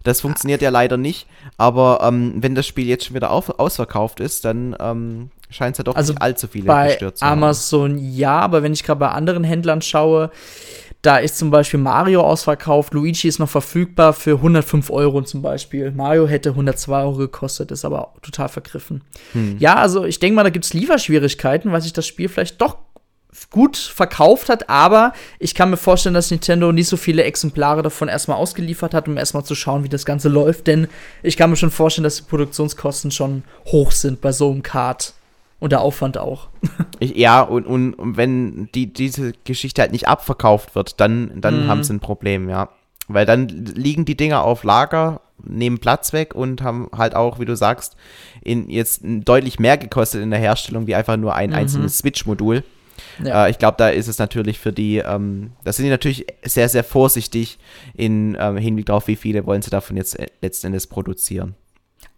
Das 0.04 0.22
funktioniert 0.22 0.62
ja 0.62 0.70
leider 0.70 0.98
nicht. 0.98 1.28
Aber 1.58 2.00
ähm, 2.04 2.34
wenn 2.38 2.56
das 2.56 2.66
Spiel 2.66 2.88
jetzt 2.88 3.06
schon 3.06 3.16
wieder 3.16 3.32
auf, 3.32 3.60
ausverkauft 3.60 4.20
ist, 4.20 4.46
dann 4.46 4.76
ähm, 4.80 5.30
scheint 5.50 5.74
es 5.74 5.78
ja 5.80 5.84
doch 5.84 5.96
also 5.96 6.14
nicht 6.14 6.22
allzu 6.22 6.48
viele 6.48 6.66
bei 6.66 6.88
gestört 6.88 7.18
zu 7.18 7.26
haben. 7.26 7.44
Amazon 7.44 7.98
ja, 7.98 8.40
aber 8.40 8.64
wenn 8.64 8.74
ich 8.74 8.84
gerade 8.84 9.00
bei 9.00 9.10
anderen 9.10 9.44
Händlern 9.44 9.82
schaue, 9.82 10.32
da 11.02 11.18
ist 11.18 11.38
zum 11.38 11.50
Beispiel 11.50 11.80
Mario 11.80 12.22
ausverkauft, 12.22 12.94
Luigi 12.94 13.28
ist 13.28 13.40
noch 13.40 13.50
verfügbar 13.50 14.14
für 14.14 14.36
105 14.36 14.92
Euro 14.92 15.22
zum 15.24 15.42
Beispiel. 15.42 15.92
Mario 15.92 16.28
hätte 16.28 16.50
102 16.50 17.02
Euro 17.02 17.18
gekostet, 17.18 17.72
ist 17.72 17.86
aber 17.86 18.14
total 18.22 18.50
vergriffen. 18.50 19.04
Hm. 19.34 19.58
Ja, 19.58 19.76
also 19.76 20.06
ich 20.06 20.20
denke 20.20 20.36
mal, 20.36 20.44
da 20.44 20.52
gibt 20.52 20.66
es 20.66 20.74
Lieferschwierigkeiten, 20.74 21.72
weil 21.72 21.82
sich 21.82 21.94
das 21.94 22.06
Spiel 22.06 22.30
vielleicht 22.30 22.62
doch 22.62 22.78
gut 23.50 23.78
verkauft 23.78 24.50
hat, 24.50 24.70
aber 24.70 25.14
ich 25.40 25.56
kann 25.56 25.70
mir 25.70 25.78
vorstellen, 25.78 26.16
dass 26.16 26.32
Nintendo 26.32 26.72
nicht 26.72 26.88
so 26.88 26.98
viele 26.98 27.24
Exemplare 27.24 27.82
davon 27.82 28.08
erstmal 28.08 28.38
ausgeliefert 28.38 28.94
hat, 28.94 29.08
um 29.08 29.18
erstmal 29.18 29.44
zu 29.44 29.56
schauen, 29.56 29.84
wie 29.84 29.90
das 29.90 30.06
Ganze 30.06 30.30
läuft, 30.30 30.68
denn 30.68 30.88
ich 31.24 31.38
kann 31.38 31.50
mir 31.50 31.56
schon 31.56 31.72
vorstellen, 31.72 32.04
dass 32.04 32.18
die 32.18 32.24
Produktionskosten 32.24 33.12
schon 33.12 33.44
hoch 33.66 33.92
sind 33.92 34.22
bei 34.22 34.32
so 34.32 34.52
einem 34.52 34.64
Card. 34.64 35.14
Und 35.60 35.72
der 35.72 35.82
Aufwand 35.82 36.18
auch. 36.18 36.48
Ich, 37.00 37.16
ja, 37.16 37.42
und, 37.42 37.66
und, 37.66 37.94
und, 37.94 38.18
wenn 38.18 38.70
die, 38.76 38.92
diese 38.92 39.34
Geschichte 39.44 39.82
halt 39.82 39.92
nicht 39.92 40.08
abverkauft 40.08 40.76
wird, 40.76 41.00
dann, 41.00 41.32
dann 41.42 41.66
mhm. 41.66 41.68
haben 41.68 41.84
sie 41.84 41.94
ein 41.94 42.00
Problem, 42.00 42.48
ja. 42.50 42.70
Weil 43.08 43.26
dann 43.26 43.48
liegen 43.48 44.06
die 44.06 44.16
Dinger 44.16 44.44
auf 44.44 44.64
Lager, 44.64 45.22
nehmen 45.44 45.80
Platz 45.80 46.14
weg 46.14 46.36
und 46.36 46.62
haben 46.62 46.90
halt 46.96 47.16
auch, 47.16 47.40
wie 47.40 47.46
du 47.46 47.56
sagst, 47.56 47.96
in 48.42 48.70
jetzt 48.70 49.02
deutlich 49.04 49.60
mehr 49.60 49.78
gekostet 49.78 50.22
in 50.22 50.30
der 50.30 50.40
Herstellung 50.40 50.88
wie 50.88 50.96
einfach 50.96 51.18
nur 51.18 51.36
ein 51.36 51.52
mhm. 51.52 51.56
einzelnes 51.56 51.98
Switch-Modul. 52.00 52.64
Ja. 53.24 53.46
Äh, 53.46 53.52
ich 53.52 53.58
glaube, 53.58 53.76
da 53.78 53.90
ist 53.90 54.08
es 54.08 54.20
natürlich 54.20 54.60
für 54.60 54.72
die, 54.72 54.98
ähm, 54.98 55.52
da 55.64 55.74
sind 55.74 55.86
die 55.86 55.92
natürlich 55.92 56.26
sehr, 56.44 56.70
sehr 56.70 56.84
vorsichtig 56.84 57.60
in 57.94 58.38
ähm, 58.40 58.58
Hinblick 58.58 58.88
darauf, 58.88 59.08
wie 59.08 59.16
viele 59.16 59.46
wollen 59.46 59.62
sie 59.62 59.70
davon 59.70 59.98
jetzt 59.98 60.20
äh, 60.20 60.28
letztendlich 60.42 60.90
produzieren. 60.90 61.56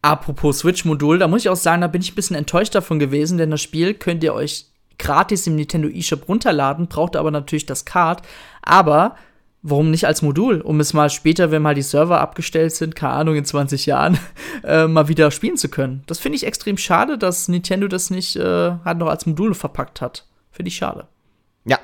Apropos 0.02 0.60
Switch-Modul, 0.60 1.18
da 1.18 1.28
muss 1.28 1.42
ich 1.42 1.50
auch 1.50 1.56
sagen, 1.56 1.82
da 1.82 1.88
bin 1.88 2.02
ich 2.02 2.12
ein 2.12 2.16
bisschen 2.16 2.36
enttäuscht 2.36 2.76
davon 2.76 3.00
gewesen, 3.00 3.38
denn 3.38 3.52
das 3.52 3.62
Spiel 3.62 3.94
könnt 3.94 4.24
ihr 4.24 4.34
euch 4.34 4.66
gratis 5.00 5.48
im 5.48 5.56
Nintendo 5.56 5.88
eShop 5.88 6.28
runterladen, 6.28 6.88
braucht 6.88 7.16
aber 7.16 7.32
natürlich 7.32 7.66
das 7.66 7.86
Card. 7.86 8.22
Aber 8.62 9.16
warum 9.62 9.90
nicht 9.90 10.06
als 10.06 10.22
Modul, 10.22 10.62
um 10.62 10.80
es 10.80 10.94
mal 10.94 11.10
später, 11.10 11.50
wenn 11.50 11.62
mal 11.62 11.74
die 11.74 11.82
Server 11.82 12.20
abgestellt 12.20 12.74
sind, 12.74 12.96
keine 12.96 13.14
Ahnung, 13.14 13.36
in 13.36 13.46
20 13.46 13.86
Jahren, 13.86 14.20
äh, 14.64 14.88
mal 14.88 15.08
wieder 15.08 15.32
spielen 15.32 15.58
zu 15.58 15.70
können. 15.70 16.04
Das 16.06 16.20
finde 16.20 16.36
ich 16.36 16.46
extrem 16.46 16.78
schade, 16.78 17.18
dass 17.18 17.48
Nintendo 17.48 17.88
das 17.88 18.10
nicht 18.10 18.36
äh, 18.36 18.72
halt 18.86 18.98
noch 18.98 19.08
als 19.08 19.26
Modul 19.26 19.54
verpackt 19.54 20.02
hat. 20.02 20.26
Finde 20.54 20.70
ich 20.70 20.76
schade. 20.76 21.08
Ja, 21.66 21.80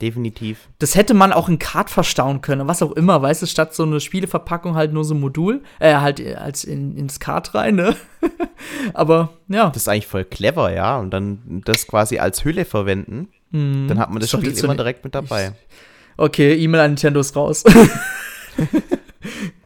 definitiv. 0.00 0.68
Das 0.78 0.94
hätte 0.94 1.14
man 1.14 1.32
auch 1.32 1.48
in 1.48 1.58
Card 1.58 1.90
verstauen 1.90 2.42
können, 2.42 2.68
was 2.68 2.82
auch 2.82 2.92
immer, 2.92 3.20
weißt 3.20 3.42
du, 3.42 3.46
statt 3.46 3.74
so 3.74 3.82
eine 3.82 3.98
Spieleverpackung 3.98 4.76
halt 4.76 4.92
nur 4.92 5.04
so 5.04 5.14
ein 5.14 5.20
Modul, 5.20 5.62
äh, 5.80 5.96
halt 5.96 6.20
als 6.36 6.64
in, 6.64 6.96
ins 6.96 7.18
Card 7.18 7.54
rein, 7.54 7.76
ne? 7.76 7.96
Aber 8.94 9.30
ja. 9.48 9.70
Das 9.70 9.82
ist 9.82 9.88
eigentlich 9.88 10.06
voll 10.06 10.24
clever, 10.24 10.72
ja. 10.72 10.98
Und 10.98 11.10
dann 11.10 11.62
das 11.64 11.86
quasi 11.86 12.18
als 12.18 12.44
Hülle 12.44 12.66
verwenden. 12.66 13.28
Mm, 13.50 13.88
dann 13.88 13.98
hat 13.98 14.10
man 14.10 14.20
das 14.20 14.30
Spiel 14.30 14.56
immer 14.56 14.76
direkt 14.76 15.02
mit 15.02 15.14
dabei. 15.14 15.46
Ich, 15.46 16.18
okay, 16.18 16.54
E-Mail 16.54 16.82
an 16.82 16.90
Nintendo 16.92 17.20
ist 17.20 17.34
raus. 17.34 17.64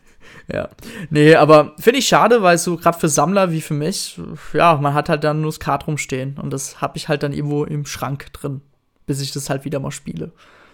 Ja. 0.53 0.69
Nee, 1.11 1.35
aber 1.35 1.75
finde 1.79 1.99
ich 2.01 2.09
schade, 2.09 2.43
weil 2.43 2.59
so 2.59 2.77
gerade 2.77 2.99
für 2.99 3.09
Sammler 3.09 3.51
wie 3.51 3.61
für 3.61 3.75
mich, 3.75 4.21
ja, 4.53 4.77
man 4.77 4.95
hat 4.95 5.09
halt 5.09 5.25
dann 5.25 5.41
nur 5.41 5.51
das 5.51 5.61
Kart 5.61 5.87
rumstehen 5.87 6.39
und 6.41 6.53
das 6.53 6.81
habe 6.81 6.97
ich 6.97 7.09
halt 7.09 7.23
dann 7.23 7.33
irgendwo 7.33 7.65
im 7.65 7.87
Schrank 7.87 8.33
drin, 8.33 8.61
bis 9.07 9.21
ich 9.21 9.33
das 9.33 9.49
halt 9.49 9.65
wieder 9.65 9.81
mal 9.81 9.91
spiele. 9.91 10.33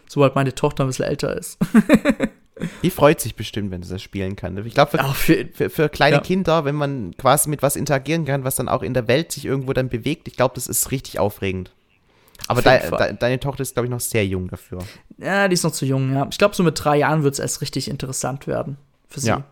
Sobald 0.09 0.35
meine 0.35 0.55
Tochter 0.55 0.85
ein 0.85 0.89
bisschen 0.89 1.07
älter 1.07 1.37
ist. 1.37 1.59
Die 2.83 2.91
freut 2.91 3.21
sich 3.21 3.37
bestimmt, 3.37 3.71
wenn 3.71 3.83
sie 3.83 3.93
das 3.93 4.03
spielen 4.03 4.37
kann. 4.37 4.59
Ich 4.67 4.75
glaube, 4.75 4.91
für, 4.91 5.15
für, 5.15 5.49
für, 5.53 5.71
für, 5.71 5.89
kleine 5.89 6.17
ja. 6.17 6.23
Kinder, 6.23 6.65
wenn 6.65 6.75
man 6.75 7.17
quasi 7.17 7.49
mit 7.49 7.63
was 7.63 7.77
interagieren 7.77 8.27
kann, 8.27 8.45
was 8.45 8.57
dann 8.57 8.69
auch 8.69 8.83
in 8.83 8.93
der 8.93 9.09
Welt 9.09 9.33
sich 9.33 9.47
irgendwo 9.47 9.73
dann 9.73 9.89
bewegt, 9.89 10.29
ich 10.29 10.37
glaube, 10.37 10.57
das 10.57 10.67
ist 10.67 10.91
richtig 10.91 11.19
aufregend. 11.19 11.71
Aber 12.49 12.63
de, 12.63 12.81
de, 12.91 13.17
deine 13.19 13.41
Tochter 13.41 13.63
ist, 13.63 13.75
glaube 13.75 13.87
ich, 13.87 13.91
noch 13.91 14.01
sehr 14.01 14.27
jung 14.27 14.49
dafür. 14.49 14.81
Ja, 15.19 15.49
die 15.49 15.55
ist 15.55 15.63
noch 15.63 15.73
zu 15.73 15.87
jung, 15.87 16.13
ja. 16.13 16.27
Ich 16.31 16.39
glaube, 16.39 16.55
so 16.55 16.63
mit 16.63 16.83
drei 16.83 16.99
Jahren 16.99 17.23
wird 17.23 17.35
es 17.35 17.39
erst 17.39 17.61
richtig 17.61 17.89
interessant 17.89 18.47
werden 18.47 18.77
für 19.09 19.21
sie. 19.21 19.29
Ja. 19.29 19.45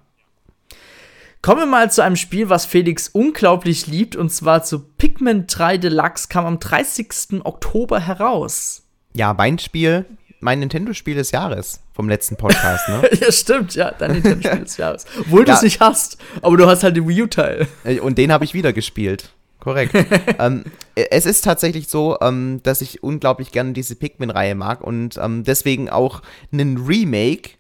Kommen 1.41 1.61
wir 1.61 1.67
mal 1.67 1.91
zu 1.91 2.03
einem 2.03 2.17
Spiel, 2.17 2.49
was 2.49 2.67
Felix 2.67 3.09
unglaublich 3.09 3.87
liebt, 3.87 4.17
und 4.17 4.31
zwar 4.31 4.65
zu 4.65 4.81
Pikmin 4.81 5.47
3 5.47 5.79
Deluxe, 5.79 6.27
kam 6.29 6.45
am 6.45 6.59
30. 6.59 7.45
Oktober 7.45 8.01
heraus. 8.01 8.83
Ja, 9.15 9.35
mein 9.35 9.59
Spiel, 9.61 10.05
mein 10.41 10.59
Nintendo-Spiel 10.59 11.15
des 11.15 11.31
Jahres 11.31 11.81
vom 11.93 12.09
letzten 12.09 12.37
Podcast, 12.37 12.89
ne? 12.89 13.09
ja, 13.21 13.31
stimmt, 13.31 13.77
ja, 13.77 13.93
dein 13.93 14.13
Nintendo-Spiel 14.13 14.65
des 14.65 14.77
Jahres. 14.79 15.07
Obwohl 15.21 15.41
ja. 15.41 15.47
du 15.47 15.53
es 15.53 15.63
nicht 15.63 15.81
hast, 15.81 16.19
aber 16.43 16.57
du 16.57 16.67
hast 16.67 16.83
halt 16.83 16.97
den 16.97 17.07
Wii 17.09 17.23
U-Teil. 17.23 17.69
Äh, 17.85 18.01
und 18.01 18.19
den 18.19 18.33
habe 18.33 18.45
ich 18.45 18.53
wieder 18.53 18.73
gespielt. 18.73 19.33
Korrekt. 19.61 19.95
ähm, 20.41 20.65
es 20.95 21.25
ist 21.25 21.45
tatsächlich 21.45 21.89
so, 21.89 22.19
ähm, 22.21 22.61
dass 22.65 22.81
ich 22.81 23.05
unglaublich 23.05 23.53
gerne 23.53 23.73
diese 23.73 23.95
Pikmin-Reihe 23.95 24.57
mag 24.57 24.81
und 24.81 25.17
ähm, 25.19 25.45
deswegen 25.45 25.89
auch 25.89 26.21
einen 26.53 26.79
Remake 26.79 27.51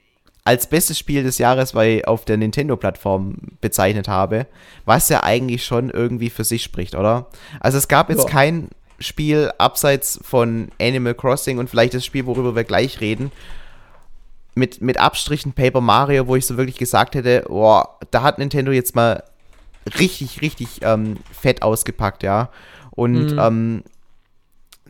als 0.48 0.66
bestes 0.66 0.98
Spiel 0.98 1.24
des 1.24 1.36
Jahres 1.36 1.72
bei, 1.72 2.02
auf 2.06 2.24
der 2.24 2.38
Nintendo-Plattform 2.38 3.34
bezeichnet 3.60 4.08
habe, 4.08 4.46
was 4.86 5.10
ja 5.10 5.22
eigentlich 5.22 5.62
schon 5.62 5.90
irgendwie 5.90 6.30
für 6.30 6.42
sich 6.42 6.62
spricht, 6.62 6.94
oder? 6.94 7.26
Also 7.60 7.76
es 7.76 7.86
gab 7.86 8.08
jetzt 8.08 8.24
ja. 8.24 8.30
kein 8.30 8.68
Spiel 8.98 9.52
abseits 9.58 10.18
von 10.22 10.70
Animal 10.80 11.12
Crossing 11.12 11.58
und 11.58 11.68
vielleicht 11.68 11.92
das 11.92 12.06
Spiel, 12.06 12.24
worüber 12.24 12.56
wir 12.56 12.64
gleich 12.64 13.02
reden, 13.02 13.30
mit, 14.54 14.80
mit 14.80 14.98
Abstrichen 14.98 15.52
Paper 15.52 15.82
Mario, 15.82 16.26
wo 16.28 16.34
ich 16.34 16.46
so 16.46 16.56
wirklich 16.56 16.78
gesagt 16.78 17.14
hätte, 17.14 17.44
boah, 17.46 17.98
da 18.10 18.22
hat 18.22 18.38
Nintendo 18.38 18.72
jetzt 18.72 18.96
mal 18.96 19.24
richtig, 19.98 20.40
richtig 20.40 20.80
ähm, 20.80 21.18
fett 21.30 21.60
ausgepackt, 21.60 22.22
ja. 22.22 22.48
Und 22.92 23.32
mhm. 23.32 23.38
ähm, 23.38 23.82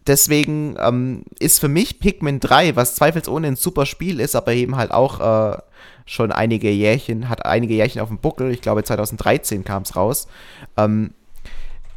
deswegen 0.08 0.76
ähm, 0.80 1.22
ist 1.38 1.60
für 1.60 1.68
mich 1.68 2.00
Pikmin 2.00 2.40
3, 2.40 2.76
was 2.76 2.94
zweifelsohne 2.94 3.46
ein 3.46 3.56
super 3.56 3.86
Spiel 3.86 4.20
ist, 4.20 4.34
aber 4.34 4.52
eben 4.52 4.76
halt 4.76 4.90
auch 4.90 5.20
äh, 5.52 5.58
schon 6.06 6.32
einige 6.32 6.70
Jährchen, 6.70 7.28
hat 7.28 7.44
einige 7.44 7.74
Jährchen 7.74 8.00
auf 8.00 8.08
dem 8.08 8.18
Buckel, 8.18 8.50
ich 8.50 8.62
glaube 8.62 8.82
2013 8.82 9.64
kam 9.64 9.82
es 9.82 9.94
raus, 9.94 10.26
ähm, 10.76 11.12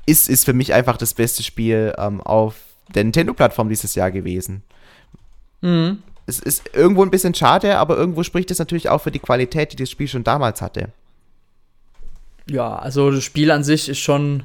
ist, 0.06 0.30
ist 0.30 0.46
für 0.46 0.54
mich 0.54 0.74
einfach 0.74 0.98
das 0.98 1.14
beste 1.14 1.44
Spiel 1.44 1.94
ähm, 1.98 2.22
auf 2.22 2.56
der 2.94 3.04
Nintendo-Plattform 3.06 3.70
dieses 3.70 3.96
Jahr 3.96 4.12
gewesen. 4.12 4.64
Mhm. 5.62 6.00
Es 6.26 6.40
ist 6.40 6.76
irgendwo 6.76 7.04
ein 7.04 7.12
bisschen 7.12 7.34
schade, 7.34 7.78
aber 7.78 7.98
irgendwo 7.98 8.24
spricht 8.24 8.52
es 8.52 8.60
natürlich 8.60 8.90
auch 8.90 9.00
für 9.00 9.12
die 9.12 9.20
Qualität, 9.20 9.72
die 9.72 9.78
das 9.78 9.90
Spiel 9.90 10.08
schon 10.08 10.24
damals 10.24 10.62
hatte. 10.62 10.90
Ja, 12.50 12.76
also 12.76 13.12
das 13.12 13.24
Spiel 13.24 13.52
an 13.52 13.64
sich 13.64 13.90
ist 13.90 14.00
schon. 14.00 14.44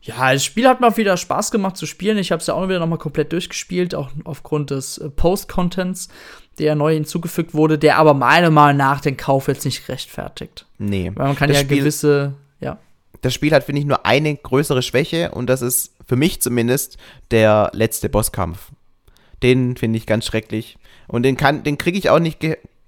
Ja, 0.00 0.32
das 0.32 0.44
Spiel 0.44 0.68
hat 0.68 0.80
mal 0.80 0.96
wieder 0.96 1.16
Spaß 1.16 1.50
gemacht 1.50 1.76
zu 1.76 1.86
spielen. 1.86 2.18
Ich 2.18 2.30
habe 2.30 2.40
es 2.40 2.46
ja 2.46 2.54
auch 2.54 2.68
wieder 2.68 2.78
nochmal 2.78 2.98
komplett 2.98 3.32
durchgespielt, 3.32 3.94
auch 3.94 4.10
aufgrund 4.24 4.70
des 4.70 4.98
äh, 4.98 5.10
Post-Contents, 5.10 6.08
der 6.58 6.74
neu 6.76 6.94
hinzugefügt 6.94 7.52
wurde, 7.54 7.78
der 7.78 7.98
aber 7.98 8.14
meiner 8.14 8.50
Meinung 8.50 8.78
nach 8.78 9.00
den 9.00 9.16
Kauf 9.16 9.48
jetzt 9.48 9.64
nicht 9.64 9.88
rechtfertigt. 9.88 10.66
Nee. 10.78 11.10
Weil 11.14 11.26
man 11.26 11.36
kann 11.36 11.52
ja 11.52 11.60
Spiel 11.60 11.78
gewisse, 11.78 12.34
ja. 12.60 12.78
Das 13.22 13.34
Spiel 13.34 13.52
hat, 13.52 13.64
finde 13.64 13.80
ich, 13.80 13.86
nur 13.86 14.06
eine 14.06 14.36
größere 14.36 14.82
Schwäche 14.82 15.32
und 15.32 15.48
das 15.48 15.62
ist 15.62 15.94
für 16.06 16.16
mich 16.16 16.40
zumindest 16.40 16.96
der 17.32 17.70
letzte 17.74 18.08
Bosskampf. 18.08 18.70
Den 19.42 19.76
finde 19.76 19.98
ich 19.98 20.06
ganz 20.06 20.26
schrecklich. 20.26 20.78
Und 21.08 21.24
den, 21.24 21.36
den 21.36 21.78
kriege 21.78 21.98
ich 21.98 22.10
auch 22.10 22.20
nicht 22.20 22.42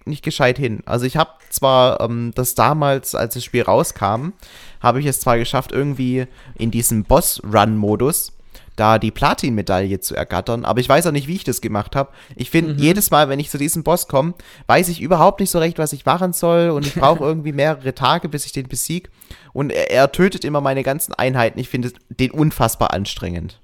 nicht 0.05 0.23
gescheit 0.23 0.59
hin. 0.59 0.83
Also 0.87 1.07
ich 1.07 1.17
habe 1.17 1.31
zwar 1.51 2.01
ähm, 2.01 2.33
das 2.35 2.55
damals, 2.55 3.15
als 3.15 3.35
das 3.35 3.45
Spiel 3.45 3.63
rauskam, 3.63 4.33
habe 4.81 5.01
ich 5.01 5.07
es 5.07 5.21
zwar 5.21 5.39
geschafft, 5.39 5.73
irgendwie 5.73 6.27
in 6.57 6.71
diesem 6.71 7.05
Boss-Run-Modus 7.05 8.33
da 8.77 8.99
die 8.99 9.11
Platin-Medaille 9.11 10.01
zu 10.01 10.15
ergattern, 10.15 10.65
aber 10.65 10.81
ich 10.81 10.89
weiß 10.89 11.07
auch 11.07 11.13
nicht, 11.13 11.27
wie 11.27 11.35
ich 11.35 11.45
das 11.45 11.61
gemacht 11.61 11.95
habe. 11.95 12.11
Ich 12.35 12.49
finde, 12.49 12.73
mhm. 12.73 12.79
jedes 12.79 13.11
Mal, 13.11 13.29
wenn 13.29 13.39
ich 13.39 13.51
zu 13.51 13.59
diesem 13.59 13.83
Boss 13.83 14.09
komme, 14.09 14.33
weiß 14.69 14.89
ich 14.89 15.03
überhaupt 15.03 15.41
nicht 15.41 15.51
so 15.51 15.59
recht, 15.59 15.79
was 15.79 15.93
ich 15.93 16.07
machen 16.07 16.33
soll 16.33 16.71
und 16.71 16.87
ich 16.87 16.95
brauche 16.95 17.23
irgendwie 17.25 17.53
mehrere 17.53 17.95
Tage, 17.95 18.31
bis 18.31 18.47
ich 18.47 18.53
den 18.53 18.69
besiege. 18.69 19.11
Und 19.53 19.71
er, 19.71 19.91
er 19.91 20.13
tötet 20.13 20.47
immer 20.47 20.63
meine 20.63 20.83
ganzen 20.83 21.13
Einheiten. 21.13 21.59
Ich 21.59 21.69
finde 21.69 21.93
den 22.09 22.31
unfassbar 22.31 22.95
anstrengend. 22.95 23.61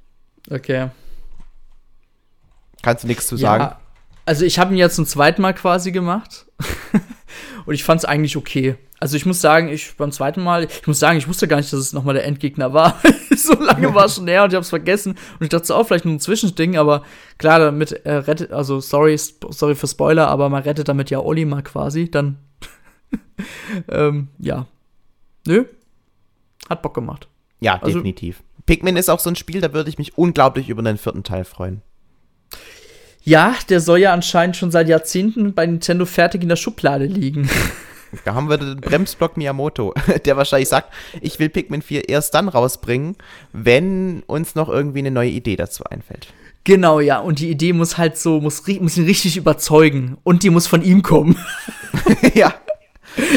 Okay. 0.51 0.91
Kannst 2.83 3.05
du 3.05 3.09
nichts 3.09 3.27
zu 3.27 3.39
sagen? 3.39 3.65
Ja, 3.65 3.81
also 4.27 4.45
ich 4.45 4.59
habe 4.59 4.75
ihn 4.75 4.79
jetzt 4.79 4.97
zum 4.97 5.07
zweiten 5.07 5.41
Mal 5.41 5.55
quasi 5.55 5.93
gemacht. 5.93 6.45
und 7.67 7.75
ich 7.75 7.85
fand 7.85 8.01
es 8.01 8.05
eigentlich 8.05 8.37
okay. 8.37 8.77
Also 8.99 9.17
ich 9.17 9.27
muss 9.27 9.41
sagen, 9.41 9.69
ich 9.69 9.97
beim 9.97 10.11
zweiten 10.11 10.43
Mal, 10.43 10.65
ich 10.65 10.87
muss 10.87 10.99
sagen, 10.99 11.19
ich 11.19 11.29
wusste 11.29 11.47
gar 11.49 11.59
nicht, 11.59 11.71
dass 11.71 11.81
es 11.81 11.93
nochmal 11.93 12.15
der 12.15 12.25
Endgegner 12.25 12.73
war. 12.73 12.99
so 13.37 13.55
lange 13.61 13.95
war 13.95 14.07
es 14.07 14.15
schon 14.15 14.27
her 14.27 14.45
und 14.45 14.51
ich 14.51 14.55
habe 14.55 14.63
es 14.63 14.71
vergessen. 14.71 15.13
Und 15.13 15.43
ich 15.43 15.49
dachte 15.51 15.75
auch 15.75 15.87
vielleicht 15.87 16.07
nur 16.07 16.15
ein 16.15 16.21
Zwischending, 16.21 16.79
aber 16.79 17.03
klar, 17.37 17.59
damit 17.59 17.93
äh, 18.07 18.15
rettet, 18.15 18.53
also 18.53 18.81
sorry, 18.81 19.19
sorry 19.19 19.75
für 19.75 19.87
Spoiler, 19.87 20.29
aber 20.29 20.49
man 20.49 20.63
rettet 20.63 20.89
damit 20.89 21.11
ja 21.11 21.21
Olimar 21.21 21.63
quasi. 21.63 22.11
Dann, 22.11 22.39
ähm, 23.89 24.29
ja. 24.39 24.67
Nö. 25.47 25.67
Hat 26.71 26.83
Bock 26.83 26.95
gemacht. 26.95 27.29
Ja, 27.61 27.75
also, 27.75 27.99
definitiv. 27.99 28.43
Pikmin 28.65 28.97
ist 28.97 29.11
auch 29.11 29.21
so 29.21 29.31
ein 29.31 29.37
Spiel, 29.37 29.61
da 29.61 29.73
würde 29.73 29.91
ich 29.91 29.99
mich 29.99 30.17
unglaublich 30.17 30.69
über 30.71 30.83
den 30.83 30.97
vierten 30.97 31.23
Teil 31.23 31.45
freuen. 31.45 31.83
Ja, 33.27 33.57
der 33.69 33.81
soll 33.81 33.99
ja 33.99 34.13
anscheinend 34.13 34.57
schon 34.57 34.71
seit 34.71 34.89
Jahrzehnten 34.89 35.53
bei 35.53 35.67
Nintendo 35.67 36.07
fertig 36.07 36.43
in 36.45 36.49
der 36.49 36.57
Schublade 36.57 37.05
liegen. 37.07 37.51
Da 38.25 38.35
haben 38.35 38.49
wir 38.49 38.57
den 38.57 38.81
Bremsblock 38.81 39.37
Miyamoto, 39.37 39.93
der 40.25 40.37
wahrscheinlich 40.37 40.69
sagt, 40.69 40.95
ich 41.21 41.41
will 41.41 41.49
Pikmin 41.49 41.83
4 41.83 42.09
erst 42.09 42.35
dann 42.35 42.49
rausbringen, 42.49 43.17
wenn 43.53 44.23
uns 44.29 44.55
noch 44.55 44.69
irgendwie 44.69 45.01
eine 45.01 45.11
neue 45.11 45.29
Idee 45.29 45.57
dazu 45.57 45.83
einfällt. 45.85 46.29
Genau, 46.63 47.01
ja. 47.01 47.19
Und 47.19 47.41
die 47.41 47.51
Idee 47.51 47.73
muss 47.73 47.99
halt 47.99 48.17
so, 48.17 48.41
muss, 48.41 48.63
muss 48.81 48.97
ihn 48.97 49.05
richtig 49.05 49.37
überzeugen. 49.37 50.19
Und 50.23 50.45
die 50.45 50.51
muss 50.51 50.69
von 50.69 50.83
ihm 50.83 51.03
kommen. 51.03 51.37
ja. 52.35 52.55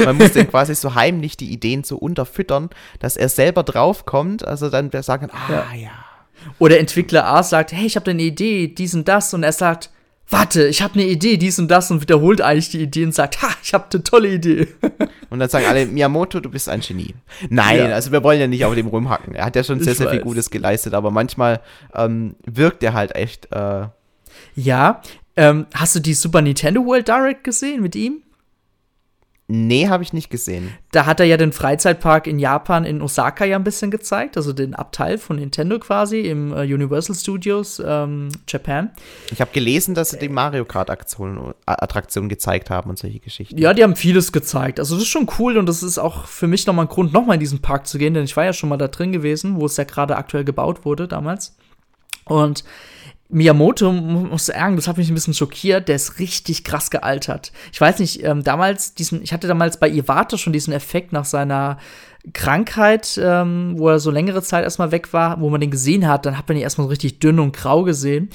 Man 0.05 0.17
muss 0.17 0.33
den 0.33 0.47
quasi 0.47 0.75
so 0.75 0.93
heimlich 0.93 1.35
die 1.35 1.51
Ideen 1.51 1.83
so 1.83 1.97
unterfüttern, 1.97 2.69
dass 2.99 3.17
er 3.17 3.27
selber 3.27 3.63
draufkommt. 3.63 4.47
Also 4.47 4.69
dann 4.69 4.91
sagen, 5.01 5.29
ah 5.31 5.51
ja. 5.51 5.65
ja 5.75 5.91
oder 6.57 6.79
Entwickler 6.79 7.25
A 7.25 7.43
sagt, 7.43 7.71
hey, 7.71 7.85
ich 7.85 7.95
habe 7.95 8.11
eine 8.11 8.21
Idee, 8.23 8.67
dies 8.67 8.93
und 8.93 9.07
das. 9.07 9.33
Und 9.33 9.43
er 9.43 9.51
sagt, 9.51 9.89
warte, 10.29 10.67
ich 10.67 10.81
habe 10.81 10.95
eine 10.95 11.05
Idee, 11.05 11.37
dies 11.37 11.59
und 11.59 11.69
das. 11.69 11.91
Und 11.91 12.01
wiederholt 12.01 12.41
eigentlich 12.41 12.69
die 12.69 12.81
Idee 12.81 13.05
und 13.05 13.13
sagt, 13.13 13.41
ha, 13.41 13.49
ich 13.63 13.73
habe 13.73 13.85
eine 13.93 14.03
tolle 14.03 14.33
Idee. 14.33 14.67
Und 15.29 15.39
dann 15.39 15.49
sagen 15.49 15.65
alle, 15.67 15.85
Miyamoto, 15.85 16.39
du 16.39 16.49
bist 16.49 16.69
ein 16.69 16.81
Genie. 16.81 17.15
Nein, 17.49 17.77
ja. 17.77 17.85
also 17.95 18.11
wir 18.11 18.23
wollen 18.23 18.39
ja 18.39 18.47
nicht 18.47 18.65
auf 18.65 18.75
dem 18.75 18.87
rumhacken. 18.87 19.35
Er 19.35 19.45
hat 19.45 19.55
ja 19.55 19.63
schon 19.63 19.79
sehr, 19.79 19.93
ich 19.93 19.97
sehr 19.97 20.07
weiß. 20.07 20.13
viel 20.15 20.23
Gutes 20.23 20.49
geleistet. 20.49 20.93
Aber 20.93 21.11
manchmal 21.11 21.61
ähm, 21.93 22.35
wirkt 22.45 22.83
er 22.83 22.93
halt 22.93 23.15
echt. 23.15 23.51
Äh 23.51 23.87
ja, 24.55 25.01
ähm, 25.35 25.67
hast 25.73 25.95
du 25.95 25.99
die 25.99 26.13
Super 26.13 26.41
Nintendo 26.41 26.85
World 26.85 27.07
Direct 27.07 27.43
gesehen 27.43 27.81
mit 27.81 27.95
ihm? 27.95 28.23
Nee, 29.51 29.87
habe 29.87 30.03
ich 30.03 30.13
nicht 30.13 30.29
gesehen. 30.29 30.69
Da 30.91 31.07
hat 31.07 31.19
er 31.19 31.25
ja 31.25 31.35
den 31.35 31.51
Freizeitpark 31.51 32.27
in 32.27 32.37
Japan, 32.37 32.85
in 32.85 33.01
Osaka 33.01 33.45
ja 33.45 33.55
ein 33.55 33.63
bisschen 33.63 33.89
gezeigt, 33.89 34.37
also 34.37 34.53
den 34.53 34.75
Abteil 34.75 35.17
von 35.17 35.37
Nintendo 35.37 35.79
quasi 35.79 36.19
im 36.19 36.53
äh, 36.53 36.71
Universal 36.71 37.15
Studios 37.15 37.81
ähm, 37.83 38.29
Japan. 38.47 38.91
Ich 39.31 39.41
habe 39.41 39.49
gelesen, 39.51 39.95
dass 39.95 40.11
sie 40.11 40.19
die 40.19 40.29
Mario 40.29 40.65
Kart 40.65 40.91
Aktion, 40.91 41.55
Attraktion 41.65 42.29
gezeigt 42.29 42.69
haben 42.69 42.91
und 42.91 42.99
solche 42.99 43.19
Geschichten. 43.19 43.57
Ja, 43.57 43.73
die 43.73 43.81
haben 43.81 43.95
vieles 43.95 44.31
gezeigt. 44.31 44.79
Also 44.79 44.93
das 44.93 45.05
ist 45.05 45.09
schon 45.09 45.27
cool 45.39 45.57
und 45.57 45.65
das 45.65 45.81
ist 45.81 45.97
auch 45.97 46.25
für 46.25 46.45
mich 46.45 46.67
nochmal 46.67 46.85
ein 46.85 46.89
Grund, 46.89 47.11
nochmal 47.11 47.33
in 47.33 47.39
diesen 47.39 47.59
Park 47.59 47.87
zu 47.87 47.97
gehen, 47.97 48.13
denn 48.13 48.25
ich 48.25 48.37
war 48.37 48.45
ja 48.45 48.53
schon 48.53 48.69
mal 48.69 48.77
da 48.77 48.87
drin 48.87 49.11
gewesen, 49.11 49.59
wo 49.59 49.65
es 49.65 49.77
ja 49.77 49.83
gerade 49.83 50.15
aktuell 50.15 50.43
gebaut 50.43 50.85
wurde 50.85 51.07
damals. 51.07 51.57
Und 52.25 52.63
Miyamoto, 53.31 53.91
muss 53.91 54.47
sagen, 54.47 54.75
das 54.75 54.87
hat 54.87 54.97
mich 54.97 55.09
ein 55.09 55.13
bisschen 55.13 55.35
schockiert, 55.35 55.87
der 55.87 55.95
ist 55.95 56.17
richtig 56.17 56.63
krass 56.63 56.89
gealtert. 56.89 57.51
Ich 57.71 57.79
weiß 57.79 57.99
nicht, 57.99 58.23
ähm, 58.23 58.43
damals, 58.43 58.95
diesen, 58.95 59.21
ich 59.21 59.31
hatte 59.31 59.47
damals 59.47 59.77
bei 59.77 59.87
Iwata 59.87 60.37
schon 60.37 60.51
diesen 60.51 60.73
Effekt 60.73 61.13
nach 61.13 61.25
seiner 61.25 61.77
Krankheit, 62.33 63.19
ähm, 63.21 63.75
wo 63.77 63.89
er 63.89 63.99
so 63.99 64.11
längere 64.11 64.43
Zeit 64.43 64.63
erstmal 64.63 64.91
weg 64.91 65.13
war, 65.13 65.39
wo 65.39 65.49
man 65.49 65.61
den 65.61 65.71
gesehen 65.71 66.07
hat, 66.07 66.25
dann 66.25 66.37
hat 66.37 66.47
man 66.47 66.57
ihn 66.57 66.63
erstmal 66.63 66.85
so 66.85 66.89
richtig 66.89 67.19
dünn 67.19 67.39
und 67.39 67.55
grau 67.55 67.83
gesehen 67.83 68.29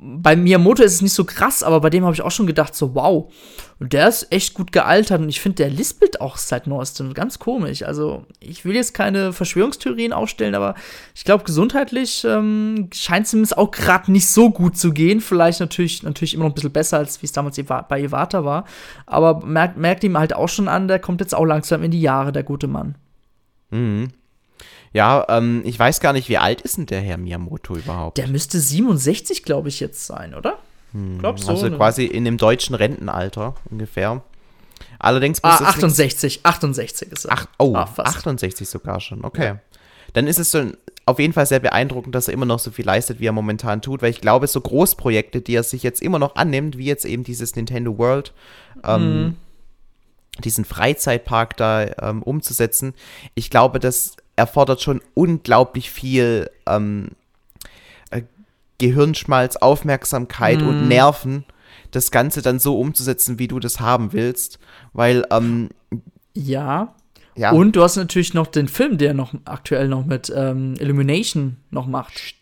bei 0.00 0.36
Miyamoto 0.36 0.84
ist 0.84 0.94
es 0.94 1.02
nicht 1.02 1.12
so 1.12 1.24
krass, 1.24 1.64
aber 1.64 1.80
bei 1.80 1.90
dem 1.90 2.04
habe 2.04 2.14
ich 2.14 2.22
auch 2.22 2.30
schon 2.30 2.46
gedacht, 2.46 2.74
so 2.74 2.94
wow, 2.94 3.32
der 3.80 4.08
ist 4.08 4.32
echt 4.32 4.54
gut 4.54 4.70
gealtert 4.70 5.20
und 5.20 5.28
ich 5.28 5.40
finde, 5.40 5.56
der 5.56 5.70
lispelt 5.70 6.20
auch 6.20 6.36
seit 6.36 6.68
neuestem 6.68 7.14
ganz 7.14 7.40
komisch. 7.40 7.82
Also 7.82 8.24
ich 8.38 8.64
will 8.64 8.76
jetzt 8.76 8.94
keine 8.94 9.32
Verschwörungstheorien 9.32 10.12
aufstellen, 10.12 10.54
aber 10.54 10.76
ich 11.16 11.24
glaube, 11.24 11.42
gesundheitlich 11.42 12.24
ähm, 12.24 12.90
scheint 12.94 13.26
es 13.26 13.32
ihm 13.32 13.44
auch 13.56 13.72
gerade 13.72 14.12
nicht 14.12 14.28
so 14.28 14.50
gut 14.50 14.76
zu 14.78 14.92
gehen. 14.92 15.20
Vielleicht 15.20 15.58
natürlich, 15.58 16.04
natürlich 16.04 16.34
immer 16.34 16.44
noch 16.44 16.52
ein 16.52 16.54
bisschen 16.54 16.72
besser, 16.72 16.98
als 16.98 17.20
wie 17.20 17.26
es 17.26 17.32
damals 17.32 17.60
bei 17.88 18.00
Iwata 18.00 18.44
war. 18.44 18.64
Aber 19.04 19.44
merkt, 19.44 19.78
merkt 19.78 20.04
ihm 20.04 20.16
halt 20.16 20.32
auch 20.32 20.48
schon 20.48 20.68
an, 20.68 20.86
der 20.86 21.00
kommt 21.00 21.20
jetzt 21.20 21.34
auch 21.34 21.44
langsam 21.44 21.82
in 21.82 21.90
die 21.90 22.00
Jahre, 22.00 22.30
der 22.30 22.44
gute 22.44 22.68
Mann. 22.68 22.94
Mhm. 23.70 24.08
Ja, 24.92 25.26
ähm, 25.28 25.62
ich 25.64 25.78
weiß 25.78 26.00
gar 26.00 26.12
nicht, 26.12 26.28
wie 26.28 26.38
alt 26.38 26.62
ist 26.62 26.78
denn 26.78 26.86
der 26.86 27.00
Herr 27.00 27.18
Miyamoto 27.18 27.76
überhaupt? 27.76 28.16
Der 28.18 28.28
müsste 28.28 28.58
67, 28.58 29.42
glaube 29.42 29.68
ich, 29.68 29.80
jetzt 29.80 30.06
sein, 30.06 30.34
oder? 30.34 30.58
Hm, 30.92 31.18
Glaubst 31.18 31.46
du? 31.46 31.50
Also 31.50 31.68
ne? 31.68 31.76
quasi 31.76 32.04
in 32.04 32.24
dem 32.24 32.38
deutschen 32.38 32.74
Rentenalter 32.74 33.54
ungefähr. 33.70 34.22
Allerdings 34.98 35.42
muss 35.42 35.60
ah, 35.60 35.68
68, 35.68 36.40
68 36.44 37.12
ist 37.12 37.24
er. 37.26 37.32
Ach, 37.32 37.46
oh, 37.58 37.74
ah, 37.74 37.88
68 37.96 38.68
sogar 38.68 39.00
schon, 39.00 39.24
okay. 39.24 39.44
Ja. 39.44 39.58
Dann 40.14 40.26
ist 40.26 40.38
es 40.38 40.50
so 40.50 40.72
auf 41.04 41.18
jeden 41.18 41.32
Fall 41.32 41.46
sehr 41.46 41.60
beeindruckend, 41.60 42.14
dass 42.14 42.28
er 42.28 42.34
immer 42.34 42.46
noch 42.46 42.58
so 42.58 42.70
viel 42.70 42.84
leistet, 42.84 43.20
wie 43.20 43.26
er 43.26 43.32
momentan 43.32 43.82
tut, 43.82 44.02
weil 44.02 44.10
ich 44.10 44.20
glaube, 44.20 44.46
so 44.46 44.60
Großprojekte, 44.60 45.40
die 45.40 45.54
er 45.54 45.62
sich 45.62 45.82
jetzt 45.82 46.02
immer 46.02 46.18
noch 46.18 46.36
annimmt, 46.36 46.76
wie 46.78 46.84
jetzt 46.84 47.04
eben 47.04 47.24
dieses 47.24 47.54
Nintendo 47.56 47.96
World, 47.98 48.32
ähm, 48.84 49.22
mhm. 49.22 49.36
Diesen 50.44 50.64
Freizeitpark 50.64 51.56
da 51.56 51.86
ähm, 52.00 52.22
umzusetzen, 52.22 52.94
ich 53.34 53.50
glaube, 53.50 53.78
dass 53.78 54.16
erfordert 54.38 54.80
schon 54.80 55.02
unglaublich 55.14 55.90
viel 55.90 56.48
ähm, 56.66 57.08
äh, 58.10 58.22
Gehirnschmalz, 58.78 59.56
Aufmerksamkeit 59.56 60.62
mm. 60.62 60.68
und 60.68 60.82
mhm. 60.82 60.88
Nerven, 60.88 61.44
das 61.90 62.10
Ganze 62.10 62.40
dann 62.40 62.58
so 62.58 62.78
umzusetzen, 62.78 63.38
wie 63.38 63.48
du 63.48 63.58
das 63.58 63.80
haben 63.80 64.12
willst. 64.12 64.58
Weil, 64.92 65.26
ähm, 65.30 65.70
ja. 66.34 66.94
ja. 67.34 67.50
Und 67.50 67.74
du 67.74 67.82
hast 67.82 67.96
natürlich 67.96 68.32
noch 68.32 68.46
den 68.46 68.68
Film, 68.68 68.96
der 68.96 69.12
noch 69.12 69.34
aktuell 69.44 69.88
noch 69.88 70.06
mit 70.06 70.32
ähm, 70.34 70.74
Illumination 70.78 71.56
noch 71.70 71.86
macht. 71.86 72.34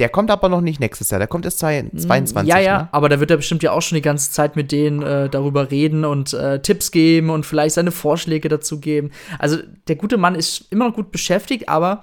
Der 0.00 0.08
kommt 0.08 0.30
aber 0.30 0.48
noch 0.48 0.62
nicht 0.62 0.80
nächstes 0.80 1.10
Jahr, 1.10 1.18
der 1.18 1.28
kommt 1.28 1.44
erst 1.44 1.58
22. 1.58 2.34
Mm, 2.34 2.46
ja, 2.46 2.58
ja, 2.58 2.78
ne? 2.78 2.88
aber 2.90 3.08
da 3.10 3.20
wird 3.20 3.30
er 3.30 3.36
bestimmt 3.36 3.62
ja 3.62 3.72
auch 3.72 3.82
schon 3.82 3.96
die 3.96 4.02
ganze 4.02 4.32
Zeit 4.32 4.56
mit 4.56 4.72
denen 4.72 5.02
äh, 5.02 5.28
darüber 5.28 5.70
reden 5.70 6.06
und 6.06 6.32
äh, 6.32 6.60
Tipps 6.60 6.90
geben 6.90 7.28
und 7.28 7.44
vielleicht 7.44 7.74
seine 7.74 7.92
Vorschläge 7.92 8.48
dazu 8.48 8.80
geben. 8.80 9.10
Also 9.38 9.58
der 9.88 9.96
gute 9.96 10.16
Mann 10.16 10.34
ist 10.34 10.64
immer 10.70 10.88
noch 10.88 10.94
gut 10.94 11.12
beschäftigt, 11.12 11.68
aber 11.68 12.00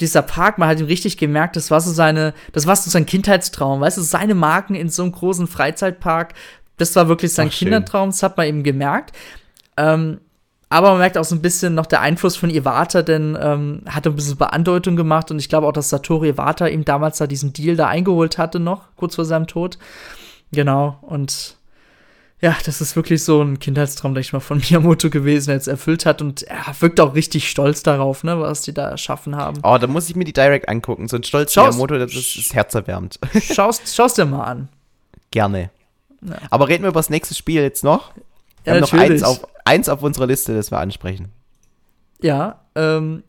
dieser 0.00 0.22
Park, 0.22 0.58
man 0.58 0.68
hat 0.68 0.80
ihm 0.80 0.86
richtig 0.86 1.16
gemerkt, 1.16 1.56
das 1.56 1.70
war 1.70 1.80
so 1.80 1.92
seine, 1.92 2.34
das 2.52 2.66
war 2.66 2.74
so 2.74 2.90
sein 2.90 3.06
Kindheitstraum, 3.06 3.80
weißt 3.80 3.96
du, 3.96 4.02
seine 4.02 4.34
Marken 4.34 4.74
in 4.74 4.88
so 4.88 5.04
einem 5.04 5.12
großen 5.12 5.46
Freizeitpark, 5.46 6.34
das 6.76 6.94
war 6.96 7.08
wirklich 7.08 7.32
sein 7.32 7.48
Ach, 7.50 7.56
Kindertraum, 7.56 8.10
das 8.10 8.22
hat 8.22 8.36
man 8.36 8.46
eben 8.46 8.62
gemerkt. 8.62 9.12
Ähm, 9.76 10.18
aber 10.68 10.90
man 10.90 10.98
merkt 10.98 11.16
auch 11.16 11.24
so 11.24 11.34
ein 11.34 11.42
bisschen 11.42 11.74
noch 11.74 11.86
der 11.86 12.00
Einfluss 12.00 12.36
von 12.36 12.50
Iwata, 12.50 13.02
denn 13.02 13.38
ähm, 13.40 13.82
hat 13.86 14.06
ein 14.06 14.16
bisschen 14.16 14.36
Beandeutung 14.36 14.96
gemacht 14.96 15.30
und 15.30 15.38
ich 15.38 15.48
glaube 15.48 15.66
auch, 15.66 15.72
dass 15.72 15.90
Satoru 15.90 16.24
Iwata 16.24 16.66
ihm 16.66 16.84
damals 16.84 17.18
da 17.18 17.26
diesen 17.26 17.52
Deal 17.52 17.76
da 17.76 17.86
eingeholt 17.86 18.38
hatte 18.38 18.58
noch, 18.58 18.82
kurz 18.96 19.14
vor 19.14 19.24
seinem 19.24 19.46
Tod. 19.46 19.78
Genau, 20.52 20.98
und 21.02 21.56
ja, 22.40 22.54
das 22.66 22.80
ist 22.80 22.96
wirklich 22.96 23.24
so 23.24 23.42
ein 23.42 23.58
Kindheitstraum, 23.58 24.12
denke 24.12 24.26
ich 24.26 24.32
mal, 24.32 24.40
von 24.40 24.58
Miyamoto 24.70 25.08
gewesen, 25.08 25.46
der 25.46 25.56
jetzt 25.56 25.68
erfüllt 25.68 26.04
hat. 26.04 26.20
Und 26.20 26.42
er 26.42 26.74
wirkt 26.80 27.00
auch 27.00 27.14
richtig 27.14 27.48
stolz 27.48 27.82
darauf, 27.82 28.24
ne, 28.24 28.38
was 28.38 28.60
die 28.60 28.74
da 28.74 28.88
erschaffen 28.88 29.36
haben. 29.36 29.60
Oh, 29.62 29.78
da 29.78 29.86
muss 29.86 30.10
ich 30.10 30.16
mir 30.16 30.24
die 30.24 30.32
Direct 30.32 30.68
angucken. 30.68 31.08
So 31.08 31.16
ein 31.16 31.24
stolz 31.24 31.52
schaust, 31.52 31.78
Miyamoto, 31.78 31.98
das 31.98 32.14
ist, 32.14 32.36
ist 32.36 32.54
herzerwärmend. 32.54 33.18
Schaust, 33.42 33.94
schaust 33.94 34.18
dir 34.18 34.26
mal 34.26 34.44
an. 34.44 34.68
Gerne. 35.30 35.70
Ja. 36.22 36.36
Aber 36.50 36.68
reden 36.68 36.84
wir 36.84 36.90
über 36.90 37.00
das 37.00 37.10
nächste 37.10 37.34
Spiel 37.34 37.62
jetzt 37.62 37.84
noch. 37.84 38.14
Wir 38.64 38.74
ja, 38.74 38.74
haben 38.74 38.80
natürlich. 38.80 39.22
noch 39.22 39.28
eins 39.28 39.40
auf, 39.42 39.48
eins 39.66 39.88
auf 39.88 40.02
unserer 40.02 40.26
Liste, 40.26 40.54
das 40.54 40.70
wir 40.70 40.78
ansprechen. 40.78 41.32
Ja, 42.22 42.60
ähm, 42.74 43.22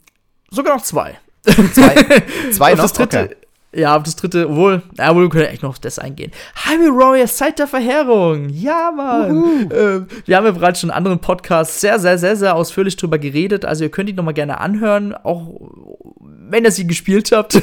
sogar 0.50 0.76
noch 0.76 0.84
zwei. 0.84 1.20
Zwei, 1.44 2.22
zwei 2.52 2.72
noch? 2.74 2.84
Das 2.84 2.94
dritte, 2.94 3.24
okay. 3.26 3.36
Ja, 3.78 3.96
auf 3.96 4.02
das 4.02 4.16
dritte, 4.16 4.56
wohl, 4.56 4.82
ja, 4.98 5.14
wohl 5.14 5.30
können 5.30 5.44
wir 5.44 5.52
echt 5.52 5.62
noch 5.62 5.78
das 5.78 6.00
eingehen. 6.00 6.32
Hyrule 6.66 6.98
Warriors 6.98 7.38
Zeit 7.38 7.60
der 7.60 7.68
Verheerung. 7.68 8.50
Ja, 8.50 8.92
Mann. 8.92 9.70
Ähm, 9.72 10.08
wir 10.26 10.36
haben 10.36 10.46
ja 10.46 10.52
bereits 10.52 10.80
schon 10.80 10.90
in 10.90 10.96
anderen 10.96 11.20
Podcasts 11.20 11.80
sehr, 11.80 12.00
sehr, 12.00 12.18
sehr, 12.18 12.36
sehr 12.36 12.56
ausführlich 12.56 12.96
drüber 12.96 13.20
geredet. 13.20 13.66
Also 13.66 13.84
ihr 13.84 13.92
könnt 13.92 14.10
ihn 14.10 14.16
noch 14.16 14.24
mal 14.24 14.32
gerne 14.32 14.60
anhören, 14.60 15.14
auch 15.14 15.70
wenn 16.20 16.64
ihr 16.64 16.72
sie 16.72 16.88
gespielt 16.88 17.32
habt. 17.32 17.62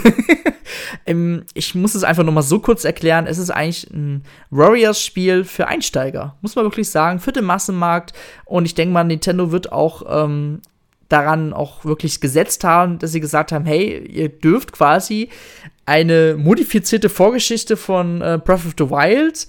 ähm, 1.07 1.43
ich 1.53 1.75
muss 1.75 1.97
es 1.97 2.05
einfach 2.05 2.23
noch 2.23 2.33
mal 2.33 2.43
so 2.43 2.61
kurz 2.61 2.85
erklären. 2.85 3.27
Es 3.27 3.39
ist 3.39 3.51
eigentlich 3.51 3.91
ein 3.91 4.23
Warriors-Spiel 4.51 5.43
für 5.43 5.67
Einsteiger, 5.67 6.37
muss 6.43 6.55
man 6.55 6.65
wirklich 6.65 6.91
sagen, 6.91 7.19
für 7.19 7.33
den 7.33 7.45
Massenmarkt. 7.45 8.13
Und 8.45 8.67
ich 8.67 8.77
denke 8.77 8.93
mal, 8.93 9.03
Nintendo 9.03 9.51
wird 9.51 9.73
auch 9.73 10.05
ähm, 10.09 10.61
daran 11.09 11.53
auch 11.53 11.85
wirklich 11.85 12.21
gesetzt 12.21 12.65
haben, 12.65 12.99
dass 12.99 13.13
sie 13.13 13.21
gesagt 13.21 13.53
haben, 13.53 13.65
hey, 13.65 14.05
ihr 14.07 14.29
dürft 14.29 14.73
quasi 14.73 15.29
eine 15.87 16.37
modifizierte 16.39 17.09
Vorgeschichte 17.09 17.77
von 17.77 18.21
äh, 18.21 18.39
Breath 18.43 18.67
of 18.67 18.75
the 18.79 18.91
Wild 18.91 19.47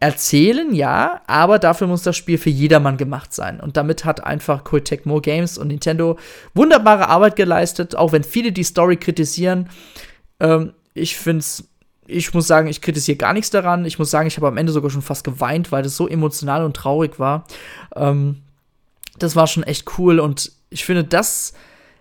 erzählen, 0.00 0.74
ja, 0.74 1.22
aber 1.26 1.58
dafür 1.58 1.88
muss 1.88 2.02
das 2.02 2.16
Spiel 2.16 2.38
für 2.38 2.50
jedermann 2.50 2.96
gemacht 2.96 3.34
sein. 3.34 3.58
Und 3.58 3.76
damit 3.76 4.04
hat 4.04 4.22
einfach 4.22 4.62
Koei 4.62 4.80
Tecmo 4.80 5.20
Games 5.20 5.58
und 5.58 5.68
Nintendo 5.68 6.18
wunderbare 6.54 7.08
Arbeit 7.08 7.34
geleistet, 7.34 7.96
auch 7.96 8.12
wenn 8.12 8.22
viele 8.22 8.52
die 8.52 8.62
Story 8.62 8.96
kritisieren. 8.96 9.68
Ähm, 10.40 10.72
ich 10.94 11.16
finde 11.16 11.40
es 11.40 11.64
ich 12.10 12.32
muss 12.32 12.46
sagen, 12.46 12.68
ich 12.68 12.80
kritisiere 12.80 13.18
gar 13.18 13.34
nichts 13.34 13.50
daran. 13.50 13.84
Ich 13.84 13.98
muss 13.98 14.10
sagen, 14.10 14.26
ich 14.26 14.38
habe 14.38 14.48
am 14.48 14.56
Ende 14.56 14.72
sogar 14.72 14.90
schon 14.90 15.02
fast 15.02 15.24
geweint, 15.24 15.70
weil 15.70 15.82
das 15.82 15.94
so 15.94 16.08
emotional 16.08 16.64
und 16.64 16.74
traurig 16.74 17.18
war. 17.18 17.44
Ähm, 17.94 18.38
das 19.18 19.36
war 19.36 19.46
schon 19.46 19.62
echt 19.62 19.98
cool 19.98 20.18
und 20.18 20.50
ich 20.70 20.84
finde, 20.84 21.04
das. 21.04 21.52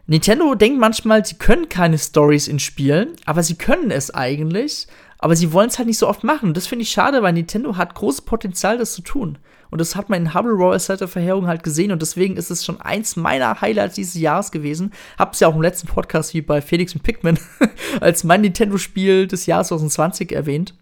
Nintendo 0.08 0.56
denkt 0.56 0.80
manchmal, 0.80 1.26
sie 1.26 1.36
können 1.36 1.68
keine 1.68 1.98
Stories 1.98 2.48
in 2.48 2.60
Spielen, 2.60 3.14
aber 3.26 3.44
sie 3.44 3.56
können 3.56 3.92
es 3.92 4.14
eigentlich. 4.14 4.88
Aber 5.20 5.36
sie 5.36 5.52
wollen 5.52 5.70
es 5.70 5.78
halt 5.78 5.88
nicht 5.88 5.98
so 5.98 6.08
oft 6.08 6.24
machen. 6.24 6.50
Und 6.50 6.58
das 6.58 6.68
finde 6.68 6.84
ich 6.84 6.92
schade, 6.92 7.24
weil 7.24 7.34
Nintendo 7.34 7.76
hat 7.76 7.96
großes 7.96 8.22
Potenzial, 8.22 8.78
das 8.78 8.94
zu 8.94 9.02
tun. 9.02 9.38
Und 9.70 9.82
das 9.82 9.96
hat 9.96 10.10
man 10.10 10.22
in 10.22 10.34
Hubble 10.34 10.54
Royal 10.54 10.80
Set 10.80 11.02
der 11.02 11.08
Verheerung 11.08 11.48
halt 11.48 11.64
gesehen. 11.64 11.92
Und 11.92 12.02
deswegen 12.02 12.38
ist 12.38 12.52
es 12.52 12.64
schon 12.64 12.80
eins 12.80 13.16
meiner 13.16 13.60
Highlights 13.60 13.96
dieses 13.96 14.14
Jahres 14.14 14.52
gewesen. 14.52 14.94
Hab's 15.18 15.40
ja 15.40 15.48
auch 15.48 15.56
im 15.56 15.62
letzten 15.62 15.88
Podcast 15.88 16.34
wie 16.34 16.42
bei 16.42 16.62
Felix 16.62 16.94
und 16.94 17.04
Pikmin 17.04 17.40
als 18.00 18.24
mein 18.24 18.42
Nintendo-Spiel 18.42 19.28
des 19.28 19.46
Jahres 19.46 19.68
2020 19.70 20.32
erwähnt. 20.32 20.76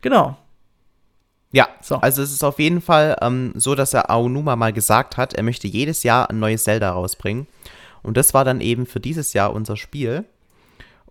Genau. 0.00 0.36
Ja, 1.52 1.68
so. 1.80 1.96
also 1.96 2.22
es 2.22 2.32
ist 2.32 2.42
auf 2.42 2.58
jeden 2.58 2.80
Fall 2.80 3.16
ähm, 3.20 3.52
so, 3.54 3.74
dass 3.74 3.94
er 3.94 4.10
Aonuma 4.10 4.56
mal 4.56 4.72
gesagt 4.72 5.16
hat, 5.16 5.34
er 5.34 5.42
möchte 5.42 5.68
jedes 5.68 6.02
Jahr 6.02 6.28
ein 6.28 6.40
neues 6.40 6.64
Zelda 6.64 6.90
rausbringen. 6.90 7.46
Und 8.06 8.16
das 8.16 8.34
war 8.34 8.44
dann 8.44 8.60
eben 8.60 8.86
für 8.86 9.00
dieses 9.00 9.32
Jahr 9.32 9.52
unser 9.52 9.76
Spiel. 9.76 10.24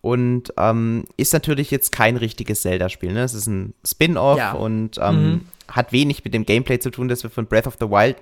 Und 0.01 0.53
ähm, 0.57 1.05
ist 1.17 1.33
natürlich 1.33 1.71
jetzt 1.71 1.91
kein 1.91 2.15
richtiges 2.15 2.61
Zelda-Spiel. 2.61 3.11
Ne? 3.11 3.23
Es 3.23 3.33
ist 3.33 3.47
ein 3.47 3.73
Spin-off 3.85 4.37
ja. 4.37 4.53
und 4.53 4.99
ähm, 5.01 5.15
mhm. 5.15 5.41
hat 5.67 5.91
wenig 5.91 6.23
mit 6.23 6.33
dem 6.33 6.45
Gameplay 6.45 6.79
zu 6.79 6.91
tun, 6.91 7.07
das 7.07 7.23
wir 7.23 7.29
von 7.29 7.47
Breath 7.47 7.67
of 7.67 7.77
the 7.79 7.89
Wild 7.89 8.17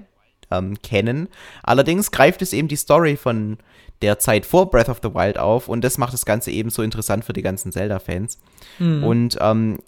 ähm, 0.50 0.82
kennen. 0.82 1.28
Allerdings 1.62 2.12
greift 2.12 2.42
es 2.42 2.54
eben 2.54 2.68
die 2.68 2.78
Story 2.78 3.18
von 3.18 3.58
der 4.02 4.18
Zeit 4.18 4.46
vor 4.46 4.72
Breath 4.72 4.90
of 4.90 5.02
the 5.04 5.14
Wild 5.14 5.38
auf 5.38 5.68
und 5.68 5.84
das 5.84 5.98
macht 5.98 6.14
das 6.14 6.26
Ganze 6.26 6.52
eben 6.52 6.70
so 6.70 6.82
interessant 6.82 7.26
für 7.26 7.34
die 7.34 7.42
ganzen 7.42 7.72
Zelda-Fans. 7.72 8.40
Mhm. 8.80 9.04
Und 9.04 9.38
ähm, 9.42 9.80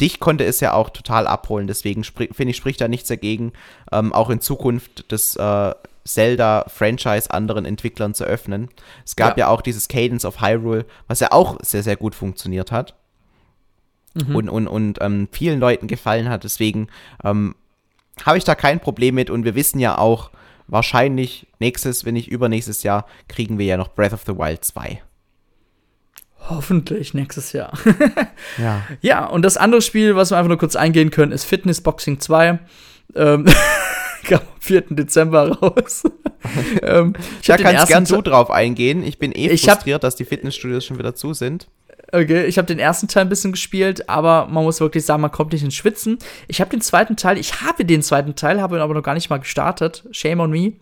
dich 0.00 0.18
konnte 0.18 0.44
es 0.44 0.60
ja 0.60 0.72
auch 0.72 0.90
total 0.90 1.26
abholen. 1.26 1.66
Deswegen 1.66 2.04
finde 2.04 2.50
ich, 2.50 2.56
spricht 2.56 2.80
da 2.80 2.88
nichts 2.88 3.08
dagegen, 3.08 3.52
ähm, 3.92 4.12
auch 4.12 4.30
in 4.30 4.40
Zukunft 4.40 5.04
das 5.08 5.36
äh, 5.36 5.74
Zelda-Franchise 6.04 7.30
anderen 7.30 7.64
Entwicklern 7.64 8.14
zu 8.14 8.24
öffnen. 8.24 8.68
Es 9.04 9.16
gab 9.16 9.38
ja. 9.38 9.46
ja. 9.46 9.48
auch 9.48 9.62
dieses 9.62 9.88
Cadence 9.88 10.24
of 10.24 10.40
Hyrule, 10.40 10.84
was 11.06 11.20
ja 11.20 11.32
auch 11.32 11.58
sehr, 11.62 11.82
sehr 11.82 11.96
gut 11.96 12.14
funktioniert 12.14 12.72
hat. 12.72 12.94
Mhm. 14.14 14.36
Und, 14.36 14.48
und, 14.48 14.68
und 14.68 14.98
ähm, 15.00 15.28
vielen 15.32 15.60
Leuten 15.60 15.86
gefallen 15.86 16.28
hat. 16.28 16.44
Deswegen 16.44 16.88
ähm, 17.24 17.54
habe 18.24 18.38
ich 18.38 18.44
da 18.44 18.54
kein 18.54 18.80
Problem 18.80 19.14
mit. 19.14 19.30
Und 19.30 19.44
wir 19.44 19.54
wissen 19.54 19.78
ja 19.78 19.96
auch, 19.96 20.30
wahrscheinlich 20.72 21.46
nächstes, 21.58 22.04
wenn 22.04 22.14
nicht 22.14 22.28
übernächstes 22.28 22.82
Jahr, 22.82 23.06
kriegen 23.28 23.58
wir 23.58 23.66
ja 23.66 23.76
noch 23.76 23.88
Breath 23.88 24.12
of 24.12 24.22
the 24.26 24.36
Wild 24.36 24.64
2. 24.64 25.02
Hoffentlich 26.48 27.14
nächstes 27.14 27.52
Jahr. 27.52 27.72
ja. 28.58 28.82
Ja, 29.00 29.26
und 29.26 29.42
das 29.42 29.56
andere 29.56 29.82
Spiel, 29.82 30.16
was 30.16 30.30
wir 30.30 30.38
einfach 30.38 30.48
nur 30.48 30.58
kurz 30.58 30.74
eingehen 30.74 31.10
können, 31.10 31.30
ist 31.30 31.44
Fitness 31.44 31.80
Boxing 31.80 32.18
2. 32.20 32.58
Ähm, 33.14 33.46
kam 34.28 34.40
am 34.40 34.60
4. 34.60 34.82
Dezember 34.90 35.50
raus. 35.58 36.02
ähm, 36.82 37.14
ich 37.40 37.46
da 37.46 37.56
kannst 37.56 37.88
gern 37.88 38.04
du 38.04 38.22
drauf 38.22 38.50
eingehen. 38.50 39.02
Ich 39.02 39.18
bin 39.18 39.32
eh 39.32 39.48
ich 39.48 39.62
frustriert, 39.62 39.96
hab, 39.96 40.00
dass 40.02 40.16
die 40.16 40.24
Fitnessstudios 40.24 40.84
schon 40.84 40.98
wieder 40.98 41.14
zu 41.14 41.34
sind. 41.34 41.68
Okay, 42.14 42.44
ich 42.44 42.58
habe 42.58 42.66
den 42.66 42.78
ersten 42.78 43.08
Teil 43.08 43.22
ein 43.22 43.30
bisschen 43.30 43.52
gespielt, 43.52 44.08
aber 44.10 44.46
man 44.46 44.64
muss 44.64 44.80
wirklich 44.80 45.04
sagen, 45.04 45.22
man 45.22 45.30
kommt 45.30 45.52
nicht 45.52 45.62
ins 45.62 45.74
Schwitzen. 45.74 46.18
Ich 46.46 46.60
habe 46.60 46.70
den 46.70 46.82
zweiten 46.82 47.16
Teil, 47.16 47.38
ich 47.38 47.62
habe 47.62 47.86
den 47.86 48.02
zweiten 48.02 48.34
Teil, 48.34 48.60
habe 48.60 48.76
ihn 48.76 48.82
aber 48.82 48.92
noch 48.92 49.02
gar 49.02 49.14
nicht 49.14 49.30
mal 49.30 49.38
gestartet. 49.38 50.04
Shame 50.10 50.40
on 50.40 50.50
me. 50.50 50.74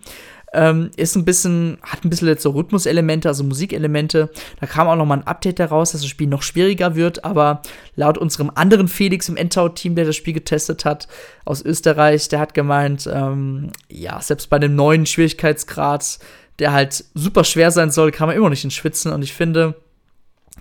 Ähm, 0.53 0.90
ist 0.96 1.14
ein 1.16 1.24
bisschen, 1.24 1.78
hat 1.82 2.05
ein 2.05 2.11
bisschen 2.11 2.26
jetzt 2.26 2.42
so 2.42 2.51
Rhythmuselemente, 2.51 3.28
also 3.28 3.44
Musikelemente. 3.44 4.30
Da 4.59 4.66
kam 4.66 4.88
auch 4.88 4.96
noch 4.96 5.07
mal 5.07 5.18
ein 5.18 5.26
Update 5.26 5.61
daraus, 5.61 5.92
dass 5.92 6.01
das 6.01 6.11
Spiel 6.11 6.26
noch 6.26 6.42
schwieriger 6.42 6.96
wird, 6.96 7.24
aber 7.24 7.62
laut 7.94 8.18
unserem 8.18 8.51
anderen 8.55 8.88
Felix 8.88 9.28
im 9.28 9.36
Endtau-Team, 9.36 9.94
der 9.94 10.07
das 10.07 10.16
Spiel 10.16 10.34
getestet 10.34 10.84
hat, 10.84 11.07
aus 11.44 11.64
Österreich, 11.64 12.28
der 12.28 12.40
hat 12.40 12.55
gemeint, 12.55 13.09
ähm, 13.12 13.70
ja, 13.88 14.20
selbst 14.20 14.51
bei 14.51 14.59
dem 14.59 14.74
neuen 14.74 15.07
Schwierigkeitsgrad, 15.07 16.18
der 16.59 16.72
halt 16.72 17.05
super 17.14 17.44
schwer 17.44 17.70
sein 17.70 17.90
soll, 17.90 18.11
kann 18.11 18.26
man 18.26 18.36
immer 18.36 18.51
nicht 18.51 18.64
ins 18.64 18.74
Schwitzen 18.74 19.12
und 19.12 19.22
ich 19.22 19.32
finde, 19.32 19.76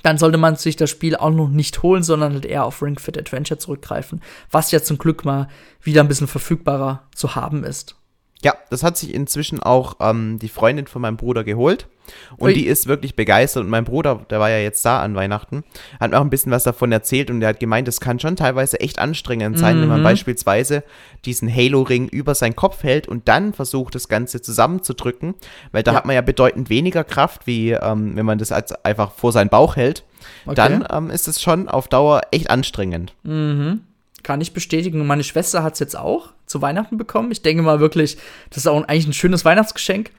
dann 0.03 0.17
sollte 0.17 0.37
man 0.37 0.55
sich 0.55 0.75
das 0.75 0.89
Spiel 0.89 1.15
auch 1.15 1.31
noch 1.31 1.49
nicht 1.49 1.83
holen, 1.83 2.03
sondern 2.03 2.33
halt 2.33 2.45
eher 2.45 2.63
auf 2.63 2.81
Ring 2.81 2.97
Fit 2.97 3.17
Adventure 3.17 3.57
zurückgreifen, 3.57 4.21
was 4.51 4.71
ja 4.71 4.81
zum 4.81 4.97
Glück 4.97 5.25
mal 5.25 5.47
wieder 5.81 6.01
ein 6.01 6.07
bisschen 6.07 6.27
verfügbarer 6.27 7.03
zu 7.13 7.35
haben 7.35 7.63
ist. 7.63 7.98
Das 8.69 8.83
hat 8.83 8.97
sich 8.97 9.13
inzwischen 9.13 9.61
auch 9.61 9.97
ähm, 9.99 10.39
die 10.39 10.49
Freundin 10.49 10.87
von 10.87 11.01
meinem 11.01 11.17
Bruder 11.17 11.43
geholt. 11.43 11.87
Und 12.37 12.49
Ui. 12.49 12.53
die 12.53 12.65
ist 12.65 12.87
wirklich 12.87 13.15
begeistert. 13.15 13.63
Und 13.63 13.69
mein 13.69 13.85
Bruder, 13.85 14.25
der 14.29 14.39
war 14.39 14.49
ja 14.49 14.57
jetzt 14.57 14.83
da 14.83 15.01
an 15.01 15.15
Weihnachten, 15.15 15.63
hat 15.99 16.11
mir 16.11 16.17
auch 16.17 16.23
ein 16.23 16.29
bisschen 16.29 16.51
was 16.51 16.63
davon 16.63 16.91
erzählt. 16.91 17.29
Und 17.29 17.39
der 17.39 17.49
hat 17.49 17.59
gemeint, 17.59 17.87
es 17.87 17.99
kann 17.99 18.19
schon 18.19 18.35
teilweise 18.35 18.79
echt 18.79 18.99
anstrengend 18.99 19.59
sein, 19.59 19.77
mhm. 19.77 19.81
wenn 19.81 19.89
man 19.89 19.99
mhm. 19.99 20.05
beispielsweise 20.05 20.83
diesen 21.25 21.53
Halo-Ring 21.53 22.07
über 22.07 22.35
seinen 22.35 22.55
Kopf 22.55 22.83
hält 22.83 23.07
und 23.07 23.27
dann 23.27 23.53
versucht, 23.53 23.95
das 23.95 24.07
Ganze 24.07 24.41
zusammenzudrücken. 24.41 25.35
Weil 25.71 25.83
da 25.83 25.91
ja. 25.91 25.97
hat 25.97 26.05
man 26.05 26.15
ja 26.15 26.21
bedeutend 26.21 26.69
weniger 26.69 27.03
Kraft, 27.03 27.47
wie 27.47 27.71
ähm, 27.71 28.15
wenn 28.15 28.25
man 28.25 28.37
das 28.37 28.51
einfach 28.51 29.11
vor 29.11 29.31
seinen 29.31 29.49
Bauch 29.49 29.75
hält. 29.75 30.03
Okay. 30.45 30.55
Dann 30.55 30.85
ähm, 30.91 31.09
ist 31.09 31.27
es 31.27 31.41
schon 31.41 31.69
auf 31.69 31.87
Dauer 31.87 32.21
echt 32.31 32.49
anstrengend. 32.49 33.13
Mhm. 33.23 33.81
Kann 34.23 34.41
ich 34.41 34.53
bestätigen. 34.53 35.05
Meine 35.07 35.23
Schwester 35.23 35.63
hat 35.63 35.73
es 35.73 35.79
jetzt 35.79 35.97
auch 35.97 36.33
zu 36.49 36.61
Weihnachten 36.61 36.97
bekommen. 36.97 37.31
Ich 37.31 37.41
denke 37.41 37.61
mal 37.61 37.79
wirklich, 37.79 38.17
das 38.49 38.57
ist 38.57 38.67
auch 38.67 38.83
eigentlich 38.87 39.07
ein 39.07 39.13
schönes 39.13 39.45
Weihnachtsgeschenk. 39.45 40.11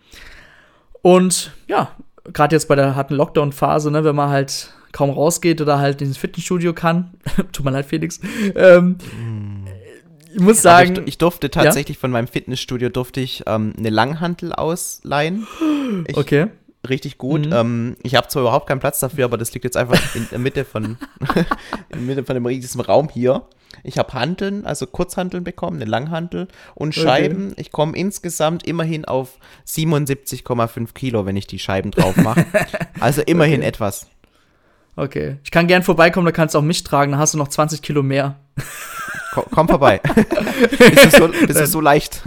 Und 1.02 1.52
ja, 1.66 1.90
gerade 2.32 2.54
jetzt 2.54 2.68
bei 2.68 2.76
der 2.76 2.94
harten 2.94 3.14
Lockdown-Phase, 3.14 3.90
ne, 3.90 4.04
wenn 4.04 4.14
man 4.14 4.30
halt 4.30 4.72
kaum 4.92 5.10
rausgeht 5.10 5.60
oder 5.60 5.78
halt 5.78 6.00
ins 6.02 6.16
Fitnessstudio 6.16 6.72
kann. 6.72 7.14
Tut 7.52 7.64
mir 7.64 7.72
leid, 7.72 7.86
Felix. 7.86 8.20
Ähm, 8.54 8.96
mm. 9.16 9.66
Ich 10.32 10.40
muss 10.40 10.62
sagen. 10.62 10.92
Ich, 11.02 11.08
ich, 11.08 11.18
durfte 11.18 11.50
tatsächlich 11.50 11.96
ja? 11.96 12.00
von 12.00 12.12
meinem 12.12 12.28
Fitnessstudio 12.28 12.88
durfte 12.88 13.20
ich 13.20 13.42
ähm, 13.46 13.72
eine 13.76 13.90
Langhantel 13.90 14.52
ausleihen. 14.52 15.46
Ich, 16.06 16.16
okay. 16.16 16.46
richtig 16.88 17.18
gut. 17.18 17.46
Mhm. 17.46 17.52
Ähm, 17.52 17.96
ich 18.04 18.14
habe 18.14 18.28
zwar 18.28 18.42
überhaupt 18.42 18.68
keinen 18.68 18.78
Platz 18.78 19.00
dafür, 19.00 19.24
aber 19.24 19.38
das 19.38 19.52
liegt 19.52 19.64
jetzt 19.64 19.76
einfach 19.76 19.98
in 20.14 20.28
der 20.30 20.38
Mitte 20.38 20.64
von, 20.64 20.96
in 21.34 21.98
der 21.98 22.00
Mitte 22.00 22.24
von 22.24 22.34
dem 22.34 22.46
riesigen 22.46 22.80
Raum 22.80 23.08
hier. 23.08 23.42
Ich 23.82 23.98
habe 23.98 24.12
Handeln, 24.12 24.66
also 24.66 24.86
Kurzhandeln 24.86 25.44
bekommen, 25.44 25.76
eine 25.80 25.90
Langhantel 25.90 26.48
und 26.74 26.94
Scheiben. 26.94 27.52
Okay. 27.52 27.60
Ich 27.60 27.72
komme 27.72 27.96
insgesamt 27.96 28.66
immerhin 28.66 29.04
auf 29.04 29.38
77,5 29.66 30.92
Kilo, 30.92 31.26
wenn 31.26 31.36
ich 31.36 31.46
die 31.46 31.58
Scheiben 31.58 31.90
drauf 31.90 32.16
mache. 32.16 32.46
also 33.00 33.22
immerhin 33.22 33.60
okay. 33.60 33.68
etwas. 33.68 34.06
Okay. 34.96 35.38
Ich 35.44 35.50
kann 35.50 35.66
gern 35.66 35.82
vorbeikommen, 35.82 36.26
da 36.26 36.32
kannst 36.32 36.54
du 36.54 36.58
auch 36.58 36.62
mich 36.62 36.84
tragen, 36.84 37.12
dann 37.12 37.20
hast 37.20 37.34
du 37.34 37.38
noch 37.38 37.48
20 37.48 37.80
Kilo 37.80 38.02
mehr. 38.02 38.36
Komm, 39.32 39.44
komm 39.50 39.68
vorbei. 39.68 40.00
bist, 40.78 41.20
du 41.20 41.54
so, 41.54 41.64
so 41.66 41.80
leicht? 41.80 42.22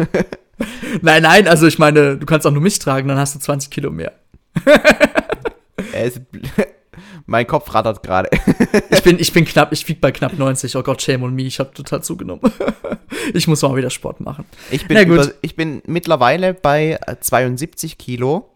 nein, 1.01 1.23
nein, 1.23 1.47
also 1.47 1.67
ich 1.67 1.77
meine, 1.77 2.17
du 2.17 2.25
kannst 2.25 2.47
auch 2.47 2.51
nur 2.51 2.61
mich 2.61 2.79
tragen, 2.79 3.07
dann 3.07 3.17
hast 3.17 3.35
du 3.35 3.39
20 3.39 3.69
Kilo 3.69 3.91
mehr. 3.91 4.13
Mein 7.25 7.47
Kopf 7.47 7.73
rattert 7.73 8.03
gerade. 8.03 8.29
ich 8.89 9.03
bin, 9.03 9.19
ich 9.19 9.33
bin 9.33 9.45
knapp, 9.45 9.71
ich 9.71 9.87
wiege 9.87 9.99
bei 9.99 10.11
knapp 10.11 10.37
90. 10.37 10.75
Oh 10.75 10.83
Gott, 10.83 11.01
shame 11.01 11.23
on 11.23 11.33
me, 11.33 11.43
ich 11.43 11.59
habe 11.59 11.71
total 11.73 12.03
zugenommen. 12.03 12.41
ich 13.33 13.47
muss 13.47 13.61
mal 13.61 13.75
wieder 13.75 13.89
Sport 13.89 14.19
machen. 14.19 14.45
Ich 14.71 14.87
bin, 14.87 14.97
über, 15.07 15.31
ich 15.41 15.55
bin 15.55 15.81
mittlerweile 15.85 16.53
bei 16.53 16.99
72 17.19 17.97
Kilo. 17.97 18.49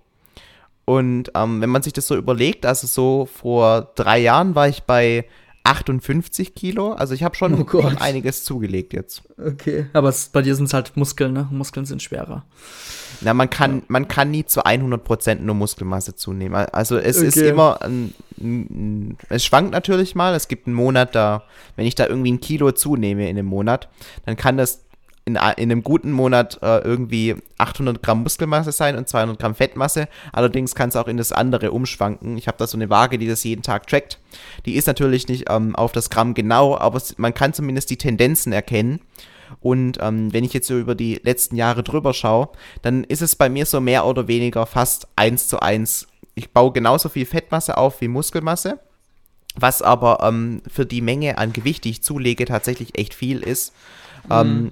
Und 0.85 1.31
ähm, 1.35 1.59
wenn 1.59 1.69
man 1.69 1.81
sich 1.81 1.91
das 1.91 2.07
so 2.07 2.15
überlegt, 2.15 2.65
also 2.65 2.87
so 2.87 3.25
vor 3.25 3.91
drei 3.95 4.19
Jahren 4.19 4.55
war 4.55 4.69
ich 4.69 4.83
bei 4.83 5.25
58 5.67 6.55
Kilo. 6.55 6.93
Also 6.93 7.13
ich 7.13 7.23
habe 7.23 7.35
schon 7.35 7.67
oh 7.73 7.91
einiges 7.99 8.45
zugelegt 8.45 8.93
jetzt. 8.93 9.23
Okay, 9.37 9.87
aber 9.93 10.09
es, 10.09 10.29
bei 10.29 10.41
dir 10.41 10.55
sind 10.55 10.65
es 10.65 10.73
halt 10.73 10.95
Muskeln, 10.95 11.33
ne? 11.33 11.47
Muskeln 11.51 11.85
sind 11.85 12.01
schwerer. 12.01 12.45
Na, 13.21 13.33
man 13.33 13.49
kann, 13.49 13.77
ja. 13.77 13.83
man 13.87 14.07
kann 14.07 14.31
nie 14.31 14.45
zu 14.45 14.65
100% 14.65 15.35
nur 15.39 15.55
Muskelmasse 15.55 16.15
zunehmen. 16.15 16.55
Also 16.55 16.97
es 16.97 17.17
okay. 17.17 17.27
ist 17.27 17.37
immer, 17.37 17.81
ein, 17.81 18.13
ein, 18.39 19.17
es 19.29 19.45
schwankt 19.45 19.71
natürlich 19.71 20.15
mal. 20.15 20.35
Es 20.35 20.47
gibt 20.47 20.67
einen 20.67 20.75
Monat 20.75 21.15
da, 21.15 21.43
wenn 21.75 21.85
ich 21.85 21.95
da 21.95 22.07
irgendwie 22.07 22.31
ein 22.31 22.41
Kilo 22.41 22.71
zunehme 22.71 23.29
in 23.29 23.37
einem 23.37 23.47
Monat, 23.47 23.89
dann 24.25 24.35
kann 24.35 24.57
das 24.57 24.83
in, 25.27 25.35
in 25.35 25.39
einem 25.39 25.83
guten 25.83 26.11
Monat 26.11 26.57
äh, 26.61 26.79
irgendwie 26.79 27.35
800 27.57 28.01
Gramm 28.01 28.23
Muskelmasse 28.23 28.71
sein 28.71 28.97
und 28.97 29.09
200 29.09 29.37
Gramm 29.37 29.55
Fettmasse. 29.55 30.07
Allerdings 30.31 30.73
kann 30.73 30.89
es 30.89 30.95
auch 30.95 31.07
in 31.07 31.17
das 31.17 31.33
andere 31.33 31.71
umschwanken. 31.71 32.37
Ich 32.37 32.47
habe 32.47 32.57
da 32.57 32.65
so 32.65 32.77
eine 32.77 32.89
Waage, 32.89 33.17
die 33.17 33.27
das 33.27 33.43
jeden 33.43 33.61
Tag 33.61 33.87
trackt. 33.87 34.19
Die 34.65 34.75
ist 34.75 34.87
natürlich 34.87 35.27
nicht 35.27 35.49
ähm, 35.49 35.75
auf 35.75 35.91
das 35.91 36.09
Gramm 36.09 36.33
genau, 36.33 36.77
aber 36.77 37.01
man 37.17 37.33
kann 37.33 37.53
zumindest 37.53 37.89
die 37.89 37.97
Tendenzen 37.97 38.53
erkennen. 38.53 39.01
Und 39.59 39.97
ähm, 40.01 40.33
wenn 40.33 40.43
ich 40.43 40.53
jetzt 40.53 40.67
so 40.67 40.77
über 40.77 40.95
die 40.95 41.19
letzten 41.23 41.55
Jahre 41.55 41.83
drüber 41.83 42.13
schaue, 42.13 42.49
dann 42.81 43.03
ist 43.03 43.21
es 43.21 43.35
bei 43.35 43.49
mir 43.49 43.65
so 43.65 43.79
mehr 43.81 44.05
oder 44.05 44.27
weniger 44.27 44.65
fast 44.65 45.07
eins 45.15 45.47
zu 45.47 45.59
eins. 45.59 46.07
Ich 46.35 46.51
baue 46.51 46.71
genauso 46.71 47.09
viel 47.09 47.25
Fettmasse 47.25 47.77
auf 47.77 48.01
wie 48.01 48.07
Muskelmasse, 48.07 48.79
was 49.55 49.81
aber 49.81 50.19
ähm, 50.21 50.61
für 50.71 50.85
die 50.85 51.01
Menge 51.01 51.37
an 51.37 51.53
Gewicht, 51.53 51.83
die 51.83 51.91
ich 51.91 52.03
zulege, 52.03 52.45
tatsächlich 52.45 52.97
echt 52.97 53.13
viel 53.13 53.39
ist. 53.39 53.73
Mhm. 54.25 54.31
Ähm, 54.31 54.71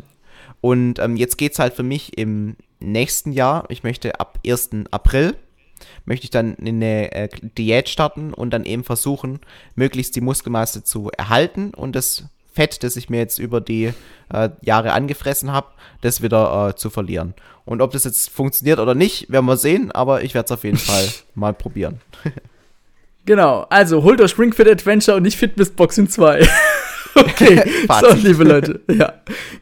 und 0.61 0.99
ähm, 0.99 1.15
jetzt 1.15 1.37
geht 1.37 1.53
es 1.53 1.59
halt 1.59 1.73
für 1.73 1.83
mich 1.83 2.17
im 2.17 2.55
nächsten 2.79 3.31
Jahr, 3.31 3.65
ich 3.69 3.83
möchte 3.83 4.19
ab 4.19 4.39
1. 4.45 4.69
April, 4.91 5.35
möchte 6.05 6.25
ich 6.25 6.31
dann 6.31 6.55
eine 6.57 7.11
äh, 7.11 7.29
Diät 7.57 7.89
starten 7.89 8.33
und 8.33 8.51
dann 8.51 8.65
eben 8.65 8.83
versuchen, 8.83 9.39
möglichst 9.75 10.15
die 10.15 10.21
Muskelmasse 10.21 10.83
zu 10.83 11.11
erhalten 11.17 11.73
und 11.73 11.95
das 11.95 12.25
Fett, 12.55 12.83
das 12.83 12.95
ich 12.95 13.09
mir 13.09 13.17
jetzt 13.17 13.37
über 13.37 13.59
die 13.61 13.93
äh, 14.33 14.49
Jahre 14.61 14.93
angefressen 14.93 15.51
habe, 15.51 15.67
das 16.01 16.21
wieder 16.21 16.69
äh, 16.69 16.75
zu 16.75 16.89
verlieren. 16.89 17.33
Und 17.65 17.81
ob 17.81 17.91
das 17.91 18.05
jetzt 18.05 18.29
funktioniert 18.29 18.79
oder 18.79 18.95
nicht, 18.95 19.29
werden 19.29 19.45
wir 19.45 19.57
sehen, 19.57 19.91
aber 19.91 20.23
ich 20.23 20.33
werde 20.33 20.45
es 20.45 20.51
auf 20.51 20.63
jeden 20.63 20.77
Fall 20.79 21.07
mal 21.35 21.53
probieren. 21.53 21.99
genau, 23.25 23.65
also 23.69 24.03
holt 24.03 24.21
euch 24.21 24.39
Ring 24.39 24.53
Fit 24.53 24.69
Adventure 24.69 25.17
und 25.17 25.23
nicht 25.23 25.37
Fitness 25.37 25.69
Boxing 25.69 26.09
2. 26.09 26.47
Okay, 27.15 27.63
so, 28.01 28.13
liebe 28.13 28.43
Leute. 28.43 28.81
Ja. 28.91 29.13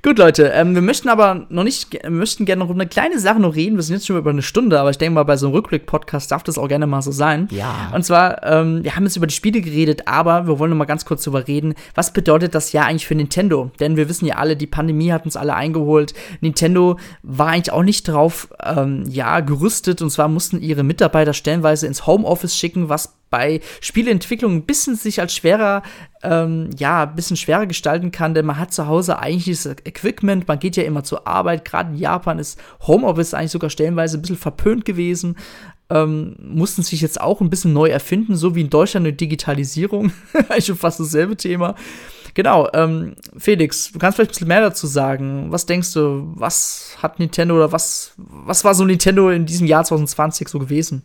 Gut, 0.01 0.17
Leute, 0.17 0.47
ähm, 0.47 0.73
wir 0.73 0.81
möchten 0.81 1.07
aber 1.07 1.45
noch 1.49 1.63
nicht, 1.63 1.93
wir 1.93 2.09
möchten 2.09 2.45
gerne 2.45 2.65
noch 2.65 2.71
eine 2.71 2.87
kleine 2.87 3.19
Sache 3.19 3.39
noch 3.39 3.55
reden. 3.55 3.75
Wir 3.75 3.83
sind 3.83 3.95
jetzt 3.95 4.07
schon 4.07 4.17
über 4.17 4.31
eine 4.31 4.41
Stunde, 4.41 4.79
aber 4.79 4.89
ich 4.89 4.97
denke 4.97 5.13
mal, 5.13 5.23
bei 5.23 5.37
so 5.37 5.45
einem 5.45 5.55
Rückblick-Podcast 5.55 6.31
darf 6.31 6.41
das 6.41 6.57
auch 6.57 6.67
gerne 6.67 6.87
mal 6.87 7.03
so 7.03 7.11
sein. 7.11 7.47
Ja. 7.51 7.91
Und 7.93 8.03
zwar, 8.03 8.43
ähm, 8.43 8.83
wir 8.83 8.95
haben 8.95 9.03
jetzt 9.03 9.17
über 9.17 9.27
die 9.27 9.35
Spiele 9.35 9.61
geredet, 9.61 10.07
aber 10.07 10.47
wir 10.47 10.57
wollen 10.57 10.71
noch 10.71 10.77
mal 10.77 10.85
ganz 10.85 11.05
kurz 11.05 11.23
darüber 11.23 11.47
reden, 11.47 11.75
was 11.93 12.11
bedeutet 12.11 12.55
das 12.55 12.71
ja 12.71 12.85
eigentlich 12.85 13.05
für 13.05 13.15
Nintendo? 13.15 13.71
Denn 13.79 13.97
wir 13.97 14.09
wissen 14.09 14.25
ja 14.25 14.35
alle, 14.35 14.57
die 14.57 14.67
Pandemie 14.67 15.11
hat 15.11 15.25
uns 15.25 15.35
alle 15.35 15.53
eingeholt. 15.53 16.13
Nintendo 16.41 16.97
war 17.21 17.49
eigentlich 17.49 17.71
auch 17.71 17.83
nicht 17.83 18.07
drauf, 18.07 18.47
ähm, 18.63 19.05
ja, 19.09 19.41
gerüstet. 19.41 20.01
Und 20.01 20.09
zwar 20.09 20.27
mussten 20.27 20.59
ihre 20.59 20.83
Mitarbeiter 20.83 21.33
stellenweise 21.33 21.85
ins 21.85 22.07
Homeoffice 22.07 22.57
schicken, 22.57 22.89
was 22.89 23.13
bei 23.33 23.61
Spieleentwicklung 23.81 24.53
ein 24.53 24.61
bisschen 24.61 24.95
sich 24.95 25.19
als 25.19 25.33
schwerer, 25.33 25.81
ähm, 26.21 26.69
ja, 26.77 27.01
ein 27.01 27.15
bisschen 27.15 27.35
schwerer 27.35 27.65
gestalten 27.65 28.11
kann, 28.11 28.35
denn 28.35 28.45
man 28.45 28.59
hat 28.59 28.71
zu 28.71 28.85
Hause 28.85 29.17
eigentlich 29.17 29.63
das 29.63 29.75
Equipment, 29.85 30.47
man 30.47 30.59
geht 30.59 30.77
ja 30.77 30.83
immer 30.83 31.03
zur 31.03 31.25
Arbeit, 31.25 31.65
gerade 31.65 31.93
in 31.93 31.97
Japan 31.97 32.37
ist 32.37 32.61
Homeoffice 32.85 33.33
eigentlich 33.33 33.49
sogar 33.49 33.71
stellenweise 33.71 34.19
ein 34.19 34.21
bisschen 34.21 34.37
verpönt 34.37 34.85
gewesen. 34.85 35.35
Ähm, 35.89 36.35
mussten 36.39 36.83
sich 36.83 37.01
jetzt 37.01 37.19
auch 37.19 37.41
ein 37.41 37.49
bisschen 37.49 37.73
neu 37.73 37.89
erfinden, 37.89 38.35
so 38.35 38.53
wie 38.53 38.61
in 38.61 38.69
Deutschland 38.69 39.07
eine 39.07 39.13
Digitalisierung. 39.13 40.11
eigentlich 40.49 40.67
schon 40.67 40.75
fast 40.77 40.99
dasselbe 40.99 41.35
Thema. 41.35 41.73
Genau, 42.35 42.69
ähm, 42.75 43.15
Felix, 43.35 43.91
du 43.91 43.97
kannst 43.97 44.17
vielleicht 44.17 44.29
ein 44.29 44.33
bisschen 44.33 44.47
mehr 44.47 44.61
dazu 44.61 44.85
sagen. 44.85 45.47
Was 45.49 45.65
denkst 45.65 45.91
du, 45.93 46.33
was 46.35 46.97
hat 47.01 47.17
Nintendo 47.17 47.55
oder 47.55 47.71
was, 47.71 48.13
was 48.17 48.63
war 48.63 48.75
so 48.75 48.85
Nintendo 48.85 49.31
in 49.31 49.47
diesem 49.47 49.65
Jahr 49.65 49.83
2020 49.83 50.47
so 50.49 50.59
gewesen? 50.59 51.01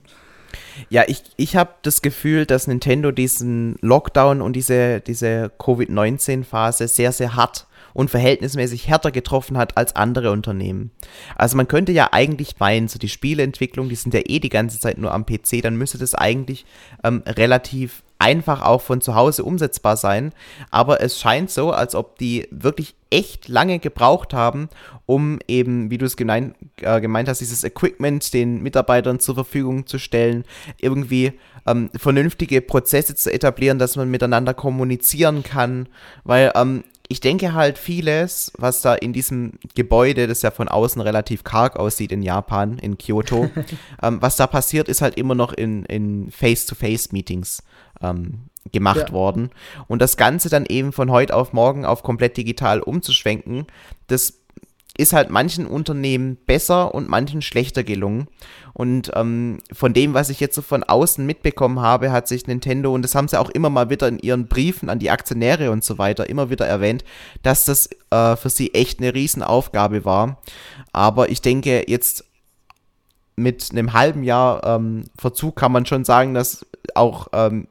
Ja, 0.90 1.04
ich, 1.06 1.22
ich 1.36 1.56
habe 1.56 1.70
das 1.82 2.02
Gefühl, 2.02 2.46
dass 2.46 2.66
Nintendo 2.66 3.10
diesen 3.10 3.76
Lockdown 3.80 4.40
und 4.40 4.54
diese, 4.54 5.00
diese 5.00 5.50
Covid-19-Phase 5.58 6.88
sehr, 6.88 7.12
sehr 7.12 7.36
hart 7.36 7.66
und 7.92 8.10
verhältnismäßig 8.10 8.88
härter 8.88 9.10
getroffen 9.10 9.58
hat 9.58 9.76
als 9.76 9.96
andere 9.96 10.30
Unternehmen. 10.30 10.90
Also 11.36 11.56
man 11.56 11.68
könnte 11.68 11.92
ja 11.92 12.08
eigentlich 12.12 12.58
meinen, 12.58 12.88
so 12.88 12.98
die 12.98 13.08
Spieleentwicklung, 13.08 13.88
die 13.88 13.96
sind 13.96 14.14
ja 14.14 14.20
eh 14.24 14.38
die 14.38 14.48
ganze 14.48 14.80
Zeit 14.80 14.98
nur 14.98 15.12
am 15.12 15.26
PC, 15.26 15.62
dann 15.62 15.76
müsste 15.76 15.98
das 15.98 16.14
eigentlich 16.14 16.64
ähm, 17.04 17.22
relativ 17.26 18.02
einfach 18.18 18.62
auch 18.62 18.82
von 18.82 19.00
zu 19.00 19.14
Hause 19.14 19.44
umsetzbar 19.44 19.96
sein. 19.96 20.32
Aber 20.70 21.00
es 21.00 21.20
scheint 21.20 21.50
so, 21.50 21.70
als 21.70 21.94
ob 21.94 22.18
die 22.18 22.48
wirklich 22.50 22.94
echt 23.10 23.48
lange 23.48 23.78
gebraucht 23.78 24.34
haben, 24.34 24.68
um 25.06 25.38
eben, 25.48 25.90
wie 25.90 25.98
du 25.98 26.06
es 26.06 26.16
gemein, 26.16 26.54
äh, 26.80 27.00
gemeint 27.00 27.28
hast, 27.28 27.40
dieses 27.40 27.64
Equipment 27.64 28.34
den 28.34 28.62
Mitarbeitern 28.62 29.20
zur 29.20 29.34
Verfügung 29.36 29.86
zu 29.86 29.98
stellen, 29.98 30.44
irgendwie 30.78 31.32
ähm, 31.66 31.90
vernünftige 31.96 32.60
Prozesse 32.60 33.14
zu 33.14 33.32
etablieren, 33.32 33.78
dass 33.78 33.96
man 33.96 34.10
miteinander 34.10 34.52
kommunizieren 34.52 35.42
kann. 35.42 35.88
Weil 36.24 36.52
ähm, 36.54 36.84
ich 37.08 37.20
denke 37.20 37.54
halt 37.54 37.78
vieles, 37.78 38.52
was 38.58 38.82
da 38.82 38.94
in 38.94 39.14
diesem 39.14 39.52
Gebäude, 39.74 40.26
das 40.26 40.42
ja 40.42 40.50
von 40.50 40.68
außen 40.68 41.00
relativ 41.00 41.42
karg 41.42 41.76
aussieht 41.76 42.12
in 42.12 42.22
Japan, 42.22 42.78
in 42.78 42.98
Kyoto, 42.98 43.50
ähm, 44.02 44.20
was 44.20 44.36
da 44.36 44.46
passiert, 44.46 44.88
ist 44.88 45.00
halt 45.00 45.16
immer 45.16 45.34
noch 45.34 45.54
in, 45.54 45.84
in 45.86 46.30
Face-to-Face-Meetings 46.30 47.62
ähm, 48.02 48.48
gemacht 48.72 49.08
ja. 49.08 49.12
worden. 49.12 49.50
Und 49.86 50.02
das 50.02 50.16
Ganze 50.16 50.48
dann 50.48 50.66
eben 50.66 50.92
von 50.92 51.10
heute 51.10 51.34
auf 51.34 51.52
morgen 51.52 51.84
auf 51.84 52.02
komplett 52.02 52.36
digital 52.36 52.80
umzuschwenken, 52.80 53.66
das 54.06 54.34
ist 54.98 55.12
halt 55.12 55.30
manchen 55.30 55.66
Unternehmen 55.66 56.36
besser 56.44 56.92
und 56.92 57.08
manchen 57.08 57.40
schlechter 57.40 57.84
gelungen. 57.84 58.26
Und 58.72 59.12
ähm, 59.14 59.58
von 59.72 59.92
dem, 59.92 60.12
was 60.12 60.28
ich 60.28 60.40
jetzt 60.40 60.56
so 60.56 60.62
von 60.62 60.82
außen 60.82 61.24
mitbekommen 61.24 61.80
habe, 61.80 62.10
hat 62.10 62.26
sich 62.26 62.48
Nintendo, 62.48 62.92
und 62.92 63.02
das 63.02 63.14
haben 63.14 63.28
sie 63.28 63.38
auch 63.38 63.48
immer 63.50 63.70
mal 63.70 63.90
wieder 63.90 64.08
in 64.08 64.18
ihren 64.18 64.48
Briefen 64.48 64.90
an 64.90 64.98
die 64.98 65.10
Aktionäre 65.10 65.70
und 65.70 65.84
so 65.84 65.98
weiter 65.98 66.28
immer 66.28 66.50
wieder 66.50 66.66
erwähnt, 66.66 67.04
dass 67.42 67.64
das 67.64 67.88
äh, 68.10 68.34
für 68.34 68.50
sie 68.50 68.74
echt 68.74 68.98
eine 68.98 69.14
Riesenaufgabe 69.14 70.04
war. 70.04 70.42
Aber 70.92 71.28
ich 71.28 71.42
denke, 71.42 71.84
jetzt 71.88 72.24
mit 73.36 73.68
einem 73.70 73.92
halben 73.92 74.24
Jahr 74.24 74.64
ähm, 74.64 75.04
Verzug 75.16 75.54
kann 75.54 75.70
man 75.70 75.86
schon 75.86 76.04
sagen, 76.04 76.34
dass 76.34 76.66
auch 76.94 77.28
ähm, 77.32 77.68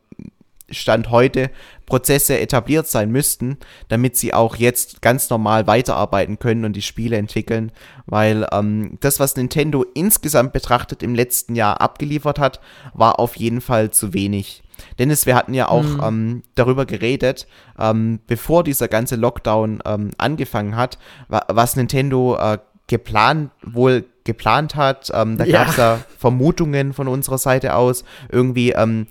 Stand 0.69 1.11
heute 1.11 1.49
Prozesse 1.85 2.39
etabliert 2.39 2.87
sein 2.87 3.09
müssten, 3.09 3.57
damit 3.87 4.17
sie 4.17 4.33
auch 4.33 4.57
jetzt 4.57 5.01
ganz 5.01 5.29
normal 5.29 5.67
weiterarbeiten 5.67 6.39
können 6.39 6.65
und 6.65 6.75
die 6.75 6.81
Spiele 6.81 7.17
entwickeln, 7.17 7.71
weil 8.05 8.45
ähm, 8.51 8.97
das, 8.99 9.19
was 9.19 9.35
Nintendo 9.35 9.85
insgesamt 9.93 10.51
betrachtet 10.53 11.03
im 11.03 11.15
letzten 11.15 11.55
Jahr 11.55 11.79
abgeliefert 11.79 12.39
hat, 12.39 12.59
war 12.93 13.19
auf 13.19 13.37
jeden 13.37 13.61
Fall 13.61 13.91
zu 13.91 14.13
wenig. 14.13 14.63
Dennis, 14.99 15.25
wir 15.25 15.35
hatten 15.35 15.53
ja 15.53 15.69
auch 15.69 15.83
mhm. 15.83 16.03
ähm, 16.03 16.43
darüber 16.55 16.85
geredet, 16.85 17.47
ähm, 17.79 18.19
bevor 18.27 18.63
dieser 18.63 18.87
ganze 18.87 19.15
Lockdown 19.15 19.81
ähm, 19.85 20.11
angefangen 20.17 20.75
hat, 20.75 20.99
wa 21.29 21.43
was 21.47 21.75
Nintendo 21.75 22.37
äh, 22.37 22.57
geplant, 22.87 23.51
wohl 23.63 24.05
geplant 24.23 24.75
hat. 24.75 25.11
Ähm, 25.13 25.37
da 25.37 25.45
ja. 25.45 25.59
gab 25.59 25.69
es 25.69 25.77
ja 25.77 25.99
Vermutungen 26.17 26.93
von 26.93 27.07
unserer 27.07 27.37
Seite 27.37 27.75
aus, 27.75 28.03
irgendwie 28.29 28.71
ähm, 28.71 29.07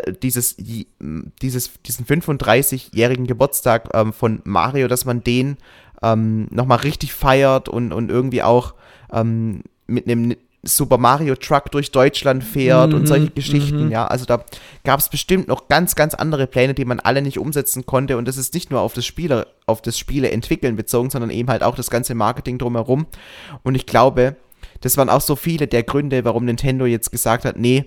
dieses, 0.00 0.56
dieses, 0.58 1.70
diesen 1.82 2.06
35-jährigen 2.06 3.26
Geburtstag 3.26 3.90
ähm, 3.94 4.12
von 4.12 4.40
Mario, 4.44 4.88
dass 4.88 5.04
man 5.04 5.22
den 5.22 5.56
ähm, 6.02 6.48
nochmal 6.50 6.78
richtig 6.78 7.12
feiert 7.12 7.68
und, 7.68 7.92
und 7.92 8.10
irgendwie 8.10 8.42
auch 8.42 8.74
ähm, 9.12 9.62
mit 9.86 10.06
einem 10.06 10.34
Super 10.64 10.96
Mario 10.96 11.34
Truck 11.34 11.72
durch 11.72 11.90
Deutschland 11.90 12.44
fährt 12.44 12.90
Mhm, 12.90 12.96
und 12.96 13.06
solche 13.06 13.30
Geschichten, 13.30 13.86
mhm. 13.86 13.90
ja. 13.90 14.06
Also 14.06 14.26
da 14.26 14.44
gab 14.84 15.00
es 15.00 15.08
bestimmt 15.08 15.48
noch 15.48 15.66
ganz, 15.66 15.96
ganz 15.96 16.14
andere 16.14 16.46
Pläne, 16.46 16.72
die 16.72 16.84
man 16.84 17.00
alle 17.00 17.20
nicht 17.20 17.38
umsetzen 17.38 17.84
konnte. 17.84 18.16
Und 18.16 18.28
das 18.28 18.36
ist 18.36 18.54
nicht 18.54 18.70
nur 18.70 18.80
auf 18.80 18.92
das 18.92 19.04
Spiele, 19.04 19.48
auf 19.66 19.82
das 19.82 19.98
Spiele 19.98 20.30
entwickeln 20.30 20.76
bezogen, 20.76 21.10
sondern 21.10 21.30
eben 21.30 21.48
halt 21.48 21.64
auch 21.64 21.74
das 21.74 21.90
ganze 21.90 22.14
Marketing 22.14 22.58
drumherum. 22.58 23.06
Und 23.64 23.74
ich 23.74 23.86
glaube, 23.86 24.36
das 24.82 24.96
waren 24.96 25.08
auch 25.08 25.20
so 25.20 25.34
viele 25.34 25.66
der 25.66 25.82
Gründe, 25.82 26.24
warum 26.24 26.44
Nintendo 26.44 26.86
jetzt 26.86 27.10
gesagt 27.10 27.44
hat, 27.44 27.56
nee, 27.56 27.86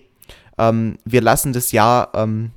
ähm, 0.58 0.98
wir 1.06 1.22
lassen 1.22 1.54
das 1.54 1.72
Jahr 1.72 2.12
ähm, 2.14 2.52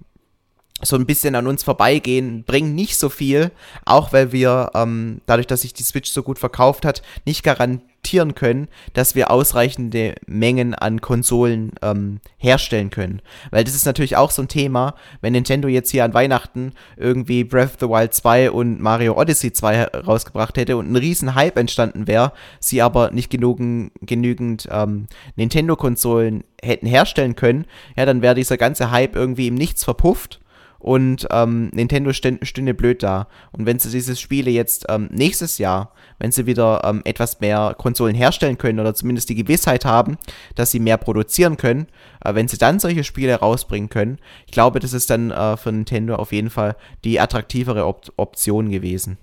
so 0.81 0.97
ein 0.97 1.07
bisschen 1.07 1.35
an 1.35 1.47
uns 1.47 1.65
vorbeigehen, 1.65 2.45
bringen 2.45 2.75
nicht 2.75 2.97
so 2.97 3.09
viel, 3.09 3.51
auch 3.85 4.13
weil 4.13 4.33
wir 4.33 4.71
ähm, 4.75 5.21
dadurch, 5.27 5.47
dass 5.47 5.63
sich 5.63 5.75
die 5.75 5.83
Switch 5.83 6.11
so 6.11 6.23
gut 6.23 6.39
verkauft 6.39 6.85
hat, 6.85 7.03
nicht 7.25 7.43
garantieren 7.43 7.89
können, 8.35 8.69
dass 8.95 9.15
wir 9.15 9.31
ausreichende 9.31 10.15
Mengen 10.27 10.75
an 10.75 11.01
Konsolen 11.01 11.73
ähm, 11.83 12.21
herstellen 12.37 12.91
können. 12.91 13.21
Weil 13.51 13.65
das 13.65 13.75
ist 13.75 13.87
natürlich 13.87 14.17
auch 14.17 14.31
so 14.31 14.43
ein 14.43 14.49
Thema, 14.49 14.95
wenn 15.21 15.33
Nintendo 15.33 15.69
jetzt 15.69 15.91
hier 15.91 16.05
an 16.05 16.15
Weihnachten 16.15 16.73
irgendwie 16.97 17.45
Breath 17.45 17.75
of 17.75 17.77
the 17.81 17.89
Wild 17.89 18.15
2 18.15 18.51
und 18.51 18.81
Mario 18.81 19.19
Odyssey 19.19 19.53
2 19.53 19.85
rausgebracht 19.85 20.57
hätte 20.57 20.77
und 20.77 20.91
ein 20.91 20.97
riesen 20.97 21.35
Hype 21.35 21.59
entstanden 21.59 22.07
wäre, 22.07 22.33
sie 22.61 22.83
aber 22.83 23.11
nicht 23.11 23.31
genügend, 23.31 23.93
genügend 24.01 24.69
ähm, 24.71 25.07
Nintendo-Konsolen 25.37 26.45
hätten 26.63 26.87
herstellen 26.87 27.37
können, 27.37 27.67
ja, 27.97 28.07
dann 28.07 28.23
wäre 28.23 28.35
dieser 28.35 28.57
ganze 28.57 28.91
Hype 28.91 29.15
irgendwie 29.15 29.49
im 29.49 29.55
Nichts 29.55 29.85
verpufft 29.85 30.41
und 30.79 31.27
ähm, 31.31 31.71
Nintendo 31.73 32.13
stünde 32.13 32.75
blöd 32.75 33.03
da. 33.03 33.27
Und 33.53 33.67
wenn 33.67 33.79
sie 33.79 33.91
diese 33.91 34.17
Spiele 34.17 34.51
jetzt 34.51 34.87
ähm, 34.89 35.09
nächstes 35.13 35.59
Jahr, 35.59 35.93
wenn 36.19 36.33
sie 36.33 36.47
wieder 36.47 36.83
ähm, 36.85 37.03
etwas 37.05 37.41
mehr 37.41 37.75
Konsolen 37.77 38.15
herstellen 38.15 38.59
können 38.59 38.81
oder 38.81 38.95
zumindest 38.95 39.29
die 39.29 39.35
Gewissheit 39.35 39.85
haben, 39.85 40.19
dass 40.55 40.71
sie 40.71 40.81
mehr 40.81 40.97
produzieren 40.97 41.57
können, 41.57 41.89
äh, 42.25 42.35
wenn 42.35 42.49
sie 42.49 42.59
dann 42.59 42.79
solche 42.79 43.05
Spiele 43.05 43.35
rausbringen 43.35 43.89
können, 43.89 44.19
ich 44.47 44.53
glaube, 44.53 44.81
das 44.81 44.93
ist 44.93 45.11
dann 45.11 45.31
äh, 45.31 45.57
für 45.57 45.73
Nintendo 45.73 46.17
auf 46.17 46.33
jeden 46.33 46.51
Fall 46.51 46.77
die 47.05 47.21
attraktivere 47.21 47.87
Op 47.87 48.03
Option 48.17 48.71
gewesen. 48.71 49.19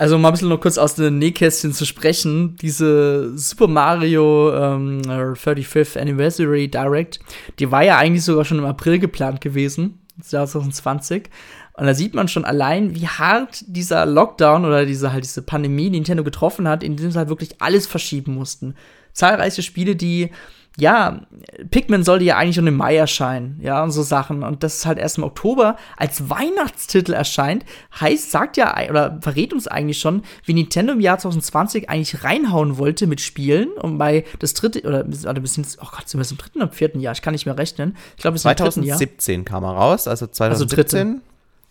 Also 0.00 0.16
mal 0.16 0.28
ein 0.28 0.32
bisschen 0.32 0.48
noch 0.48 0.62
kurz 0.62 0.78
aus 0.78 0.94
den 0.94 1.18
Nähkästchen 1.18 1.74
zu 1.74 1.84
sprechen. 1.84 2.56
Diese 2.56 3.36
Super 3.36 3.66
Mario 3.66 4.50
ähm, 4.50 5.02
35th 5.02 5.98
Anniversary 5.98 6.68
Direct, 6.68 7.20
die 7.58 7.70
war 7.70 7.84
ja 7.84 7.98
eigentlich 7.98 8.24
sogar 8.24 8.46
schon 8.46 8.60
im 8.60 8.64
April 8.64 8.98
geplant 8.98 9.42
gewesen, 9.42 10.00
2020. 10.22 11.28
Und 11.74 11.84
da 11.84 11.92
sieht 11.92 12.14
man 12.14 12.28
schon 12.28 12.46
allein, 12.46 12.94
wie 12.94 13.08
hart 13.08 13.62
dieser 13.66 14.06
Lockdown 14.06 14.64
oder 14.64 14.86
diese 14.86 15.12
halt 15.12 15.24
diese 15.24 15.42
Pandemie 15.42 15.90
Nintendo 15.90 16.24
getroffen 16.24 16.66
hat, 16.66 16.82
indem 16.82 17.10
sie 17.10 17.18
halt 17.18 17.28
wirklich 17.28 17.60
alles 17.60 17.86
verschieben 17.86 18.32
mussten. 18.32 18.76
Zahlreiche 19.12 19.60
Spiele, 19.60 19.96
die 19.96 20.30
ja, 20.80 21.20
Pikmin 21.70 22.02
sollte 22.04 22.24
ja 22.24 22.36
eigentlich 22.36 22.56
schon 22.56 22.66
im 22.66 22.76
Mai 22.76 22.96
erscheinen, 22.96 23.60
ja, 23.62 23.82
und 23.82 23.90
so 23.90 24.02
Sachen. 24.02 24.42
Und 24.42 24.62
das 24.62 24.76
ist 24.76 24.86
halt 24.86 24.98
erst 24.98 25.18
im 25.18 25.24
Oktober 25.24 25.76
als 25.96 26.28
Weihnachtstitel 26.30 27.12
erscheint, 27.12 27.64
heißt, 28.00 28.30
sagt 28.30 28.56
ja, 28.56 28.74
oder 28.88 29.18
verrät 29.20 29.52
uns 29.52 29.68
eigentlich 29.68 29.98
schon, 29.98 30.22
wie 30.44 30.54
Nintendo 30.54 30.92
im 30.92 31.00
Jahr 31.00 31.18
2020 31.18 31.88
eigentlich 31.90 32.24
reinhauen 32.24 32.78
wollte 32.78 33.06
mit 33.06 33.20
Spielen. 33.20 33.68
Und 33.72 33.98
bei 33.98 34.24
das 34.38 34.54
dritte, 34.54 34.82
oder, 34.82 35.04
oder 35.04 35.40
bis 35.40 35.56
ins, 35.56 35.78
oh 35.80 35.88
Gott, 35.90 36.08
sind 36.08 36.20
wir 36.20 36.30
im 36.30 36.38
dritten 36.38 36.62
oder 36.62 36.72
vierten 36.72 37.00
Jahr? 37.00 37.12
Ich 37.12 37.22
kann 37.22 37.32
nicht 37.32 37.46
mehr 37.46 37.58
rechnen. 37.58 37.96
Ich 38.16 38.22
glaube, 38.22 38.36
im 38.36 38.42
dritten 38.42 38.82
Jahr. 38.82 38.98
2017 38.98 39.44
kam 39.44 39.64
er 39.64 39.72
raus, 39.72 40.08
also 40.08 40.26
2017. 40.26 41.08
Das 41.08 41.16
ist 41.16 41.29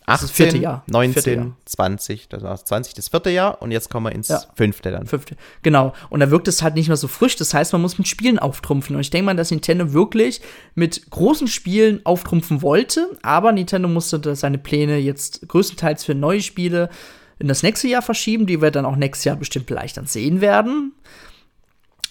18, 0.10 0.28
vierte 0.30 0.58
Jahr. 0.58 0.84
19, 0.88 1.14
Vierte 1.14 1.34
Jahr. 1.34 1.52
20, 1.66 2.30
das 2.30 2.44
war 2.44 2.64
20 2.64 2.94
das 2.94 3.08
vierte 3.10 3.30
Jahr 3.30 3.62
und 3.62 3.72
jetzt 3.72 3.90
kommen 3.90 4.06
wir 4.08 4.12
ins 4.12 4.28
Ja. 4.30 4.42
fünfte 4.56 4.92
dann. 4.92 5.06
Fünfte. 5.08 5.36
Genau. 5.62 5.94
Und 6.10 6.20
da 6.20 6.32
wirkt 6.32 6.48
es 6.48 6.62
halt 6.62 6.76
nicht 6.76 6.88
mehr 6.88 6.98
so 6.98 7.08
frisch. 7.08 7.36
Das 7.36 7.54
heißt, 7.54 7.74
man 7.74 7.82
muss 7.82 7.98
mit 7.98 8.08
Spielen 8.08 8.40
auftrumpfen. 8.40 8.96
Und 8.96 9.02
ich 9.02 9.10
denke 9.10 9.26
mal, 9.26 9.36
dass 9.36 9.52
Nintendo 9.52 9.94
wirklich 9.94 10.42
mit 10.76 11.10
großen 11.10 11.48
Spielen 11.48 12.06
auftrumpfen 12.06 12.62
wollte. 12.62 13.18
Aber 13.22 13.52
Nintendo 13.52 13.88
musste 13.88 14.36
seine 14.36 14.58
Pläne 14.58 14.98
jetzt 14.98 15.48
größtenteils 15.48 16.04
für 16.06 16.16
neue 16.16 16.42
Spiele 16.42 16.90
in 17.38 17.48
das 17.48 17.64
nächste 17.64 17.88
Jahr 17.88 18.02
verschieben, 18.02 18.46
die 18.46 18.62
wir 18.62 18.72
dann 18.72 18.86
auch 18.86 18.96
nächstes 18.96 19.24
Jahr 19.26 19.36
bestimmt 19.36 19.68
vielleicht 19.68 19.98
dann 19.98 20.06
sehen 20.08 20.42
werden. 20.42 20.94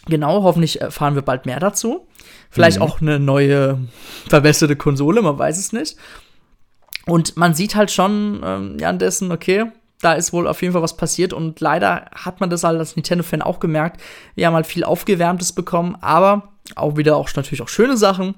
Genau, 0.07 0.43
hoffentlich 0.43 0.81
erfahren 0.81 1.15
wir 1.15 1.23
bald 1.23 1.45
mehr 1.45 1.61
dazu. 1.61 2.07
Vielleicht 2.51 2.81
auch 2.81 3.03
eine 3.03 3.19
neue, 3.20 3.79
verbesserte 4.29 4.75
Konsole, 4.75 5.20
man 5.20 5.39
weiß 5.39 5.59
es 5.59 5.73
nicht. 5.73 5.97
Und 7.09 7.36
man 7.36 7.55
sieht 7.55 7.74
halt 7.74 7.90
schon 7.90 8.40
ähm, 8.44 8.76
ja, 8.78 8.93
dessen, 8.93 9.32
okay, 9.32 9.66
da 10.01 10.12
ist 10.12 10.32
wohl 10.32 10.47
auf 10.47 10.62
jeden 10.62 10.72
Fall 10.72 10.82
was 10.82 10.97
passiert 10.97 11.32
und 11.32 11.60
leider 11.60 12.06
hat 12.14 12.40
man 12.40 12.51
das 12.51 12.64
halt 12.64 12.78
als 12.78 12.94
Nintendo-Fan 12.94 13.43
auch 13.43 13.60
gemerkt. 13.60 14.01
Wir 14.35 14.47
haben 14.47 14.55
halt 14.55 14.66
viel 14.66 14.85
Aufgewärmtes 14.85 15.52
bekommen, 15.52 15.97
aber 16.01 16.51
auch 16.76 16.97
wieder 16.97 17.16
auch 17.16 17.28
natürlich 17.35 17.62
auch 17.62 17.68
schöne 17.68 17.97
Sachen, 17.97 18.35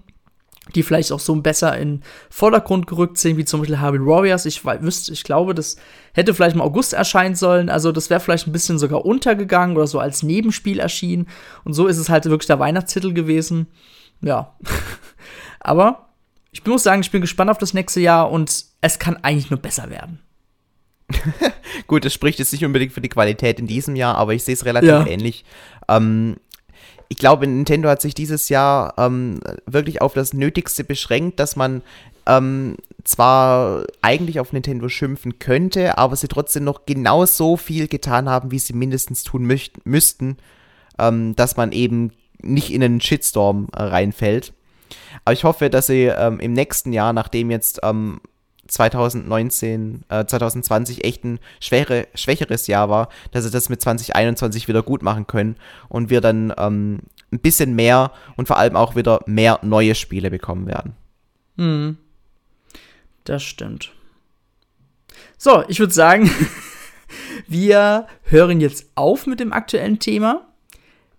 die 0.75 0.83
vielleicht 0.83 1.13
auch 1.13 1.21
so 1.21 1.35
besser 1.37 1.77
in 1.77 2.03
Vordergrund 2.31 2.87
gerückt 2.87 3.19
sind, 3.19 3.37
wie 3.37 3.45
zum 3.45 3.61
Beispiel 3.61 3.81
Harvey 3.81 4.01
Warriors. 4.01 4.47
Ich 4.47 4.65
wüsste, 4.65 5.13
ich 5.13 5.25
glaube, 5.25 5.55
das 5.55 5.77
hätte 6.15 6.33
vielleicht 6.33 6.55
im 6.55 6.63
August 6.63 6.93
erscheinen 6.93 7.35
sollen. 7.35 7.69
Also 7.69 7.93
das 7.93 8.09
wäre 8.09 8.21
vielleicht 8.21 8.47
ein 8.47 8.53
bisschen 8.53 8.79
sogar 8.79 9.05
untergegangen 9.05 9.77
oder 9.77 9.87
so 9.87 9.99
als 9.99 10.23
Nebenspiel 10.23 10.79
erschienen. 10.79 11.29
Und 11.65 11.73
so 11.73 11.89
ist 11.89 11.99
es 11.99 12.09
halt 12.09 12.25
wirklich 12.27 12.47
der 12.47 12.61
Weihnachtstitel 12.61 13.13
gewesen. 13.13 13.67
Ja. 14.23 14.55
aber 15.61 16.10
ich 16.53 16.65
muss 16.67 16.83
sagen, 16.83 17.01
ich 17.01 17.11
bin 17.11 17.21
gespannt 17.21 17.51
auf 17.51 17.59
das 17.59 17.75
nächste 17.75 18.01
Jahr 18.01 18.31
und 18.31 18.65
es 18.81 18.99
kann 18.99 19.17
eigentlich 19.23 19.51
nur 19.51 19.61
besser 19.61 19.91
werden. 19.91 20.21
Gut, 21.87 22.05
das 22.05 22.15
spricht 22.15 22.39
jetzt 22.39 22.53
nicht 22.53 22.65
unbedingt 22.65 22.93
für 22.93 23.01
die 23.01 23.09
Qualität 23.09 23.59
in 23.59 23.67
diesem 23.67 23.97
Jahr, 23.97 24.17
aber 24.17 24.35
ich 24.35 24.45
sehe 24.45 24.55
es 24.55 24.65
relativ 24.65 24.89
Ja. 24.89 25.07
ähnlich. 25.07 25.45
Ähm, 25.89 26.37
ich 27.09 27.19
glaube, 27.19 27.47
Nintendo 27.47 27.89
hat 27.89 28.01
sich 28.01 28.15
dieses 28.15 28.49
Jahr 28.49 28.95
ähm, 28.97 29.41
wirklich 29.67 30.01
auf 30.01 30.15
das 30.15 30.33
Nötigste 30.33 30.85
beschränkt, 30.85 31.41
dass 31.41 31.57
man 31.57 31.83
ähm, 32.27 32.77
zwar 33.03 33.85
eigentlich 34.03 34.39
auf 34.39 34.53
Nintendo 34.53 34.89
schimpfen 34.89 35.41
könnte, 35.41 35.99
aber 35.99 36.15
sie 36.15 36.29
trotzdem 36.29 36.65
noch 36.65 36.87
genau 36.87 37.27
so 37.27 37.57
viel 37.57 37.89
getan 37.89 38.29
haben, 38.29 38.53
wie 38.53 38.59
sie 38.61 38.75
mindestens 38.75 39.25
tun 39.25 39.51
müssten, 39.85 40.37
ähm, 40.99 41.35
dass 41.35 41.57
man 41.57 41.73
eben 41.73 42.13
nicht 42.43 42.73
in 42.73 42.83
einen 42.83 43.01
Shitstorm 43.01 43.69
äh, 43.75 43.83
reinfällt. 43.83 44.53
Aber 45.25 45.33
ich 45.33 45.45
hoffe, 45.45 45.71
dass 45.71 45.87
sie 45.87 46.05
ähm, 46.05 46.41
im 46.41 46.53
nächsten 46.53 46.93
Jahr, 46.93 47.13
nachdem 47.13 47.51
jetzt 47.51 47.81
ähm, 47.83 48.21
2019, 48.71 50.05
äh, 50.09 50.25
2020 50.25 51.05
echt 51.05 51.25
ein 51.25 51.39
schwere, 51.61 52.09
schwächeres 52.15 52.67
Jahr 52.67 52.89
war, 52.89 53.09
dass 53.33 53.45
sie 53.45 53.51
das 53.51 53.69
mit 53.69 53.81
2021 53.81 54.69
wieder 54.69 54.83
gut 54.83 55.03
machen 55.03 55.27
können 55.27 55.57
und 55.89 56.11
wir 56.11 56.21
dann 56.21 56.53
ähm, 56.57 57.01
ein 57.33 57.41
bisschen 57.41 57.75
mehr 57.75 58.13
und 58.37 58.47
vor 58.47 58.59
allem 58.59 58.77
auch 58.77 58.97
wieder 58.97 59.21
mehr 59.27 59.59
neue 59.63 59.95
Spiele 59.95 60.31
bekommen 60.31 60.67
werden. 60.67 60.95
Hm. 61.57 61.99
Das 63.25 63.43
stimmt. 63.43 63.93
So, 65.37 65.65
ich 65.69 65.79
würde 65.79 65.93
sagen, 65.93 66.31
wir 67.47 68.07
hören 68.25 68.61
jetzt 68.61 68.87
auf 68.95 69.27
mit 69.27 69.41
dem 69.41 69.53
aktuellen 69.53 69.99
Thema, 69.99 70.47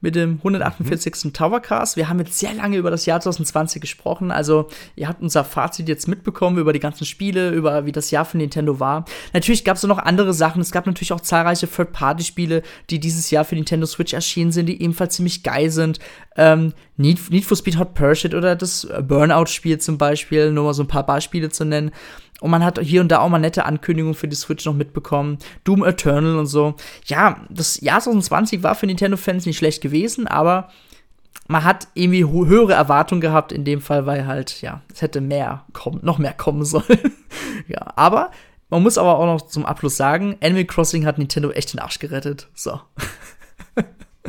mit 0.01 0.15
dem 0.15 0.37
148. 0.37 1.31
Towercast. 1.31 1.95
Wir 1.95 2.09
haben 2.09 2.19
jetzt 2.19 2.37
sehr 2.37 2.53
lange 2.53 2.77
über 2.77 2.91
das 2.91 3.05
Jahr 3.05 3.21
2020 3.21 3.81
gesprochen. 3.81 4.31
Also, 4.31 4.67
ihr 4.95 5.07
habt 5.07 5.21
unser 5.21 5.43
Fazit 5.43 5.87
jetzt 5.87 6.07
mitbekommen 6.07 6.57
über 6.57 6.73
die 6.73 6.79
ganzen 6.79 7.05
Spiele, 7.05 7.51
über 7.51 7.85
wie 7.85 7.91
das 7.91 8.11
Jahr 8.11 8.25
für 8.25 8.37
Nintendo 8.37 8.79
war. 8.79 9.05
Natürlich 9.33 9.63
gab 9.63 9.77
es 9.77 9.83
noch 9.83 9.99
andere 9.99 10.33
Sachen. 10.33 10.61
Es 10.61 10.71
gab 10.71 10.87
natürlich 10.87 11.13
auch 11.13 11.21
zahlreiche 11.21 11.69
Third-Party-Spiele, 11.69 12.63
die 12.89 12.99
dieses 12.99 13.29
Jahr 13.31 13.45
für 13.45 13.55
Nintendo 13.55 13.85
Switch 13.85 14.13
erschienen 14.13 14.51
sind, 14.51 14.65
die 14.65 14.81
ebenfalls 14.81 15.15
ziemlich 15.15 15.43
geil 15.43 15.69
sind. 15.69 15.99
Ähm, 16.35 16.73
Need, 16.97 17.29
Need 17.29 17.45
for 17.45 17.57
Speed 17.57 17.77
Hot 17.77 17.93
Pursuit 17.93 18.33
oder 18.33 18.55
das 18.55 18.87
Burnout-Spiel 19.01 19.79
zum 19.79 19.97
Beispiel, 19.97 20.51
nur 20.51 20.65
mal 20.65 20.73
so 20.73 20.83
ein 20.83 20.87
paar 20.87 21.05
Beispiele 21.05 21.49
zu 21.49 21.65
nennen. 21.65 21.91
Und 22.41 22.49
man 22.49 22.65
hat 22.65 22.79
hier 22.79 23.01
und 23.01 23.09
da 23.09 23.19
auch 23.19 23.29
mal 23.29 23.39
nette 23.39 23.65
Ankündigungen 23.65 24.15
für 24.15 24.27
die 24.27 24.35
Switch 24.35 24.65
noch 24.65 24.73
mitbekommen. 24.73 25.37
Doom 25.63 25.85
Eternal 25.85 26.37
und 26.37 26.47
so. 26.47 26.75
Ja, 27.05 27.45
das 27.49 27.79
Jahr 27.79 28.01
2020 28.01 28.63
war 28.63 28.73
für 28.75 28.87
Nintendo-Fans 28.87 29.45
nicht 29.45 29.59
schlecht 29.59 29.81
gewesen, 29.81 30.27
aber 30.27 30.69
man 31.47 31.63
hat 31.63 31.87
irgendwie 31.93 32.25
höhere 32.25 32.73
Erwartungen 32.73 33.21
gehabt 33.21 33.51
in 33.51 33.63
dem 33.63 33.79
Fall, 33.79 34.07
weil 34.07 34.25
halt, 34.25 34.61
ja, 34.61 34.81
es 34.91 35.03
hätte 35.03 35.21
mehr 35.21 35.65
kommen, 35.71 35.99
noch 36.01 36.17
mehr 36.17 36.33
kommen 36.33 36.65
sollen. 36.65 36.99
ja, 37.67 37.93
aber 37.95 38.31
man 38.71 38.81
muss 38.81 38.97
aber 38.97 39.19
auch 39.19 39.25
noch 39.25 39.41
zum 39.41 39.65
Abschluss 39.65 39.95
sagen, 39.95 40.37
Animal 40.41 40.65
Crossing 40.65 41.05
hat 41.05 41.19
Nintendo 41.19 41.51
echt 41.51 41.73
den 41.73 41.79
Arsch 41.79 41.99
gerettet. 41.99 42.47
So. 42.55 42.81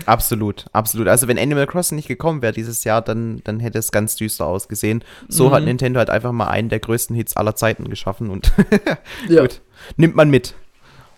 Absolut, 0.07 0.67
absolut. 0.73 1.09
Also 1.09 1.29
wenn 1.29 1.39
Animal 1.39 1.67
Crossing 1.67 1.97
nicht 1.97 2.09
gekommen 2.09 2.41
wäre 2.43 2.53
dieses 2.53 2.83
Jahr, 2.85 3.03
dann, 3.03 3.43
dann 3.45 3.61
hätte 3.61 3.79
es 3.79 3.93
ganz 3.93 4.17
düster 4.17 4.47
ausgesehen. 4.47 5.05
So 5.29 5.49
Mhm. 5.49 5.53
hat 5.53 5.65
Nintendo 5.65 5.99
halt 5.99 6.09
einfach 6.11 6.33
mal 6.33 6.49
einen 6.49 6.69
der 6.71 6.81
größten 6.81 7.15
Hits 7.15 7.37
aller 7.37 7.55
Zeiten 7.57 7.89
geschaffen 7.91 8.31
und 8.31 8.53
Ja. 9.29 9.43
gut, 9.43 9.61
nimmt 9.97 10.17
man 10.17 10.31
mit. 10.31 10.55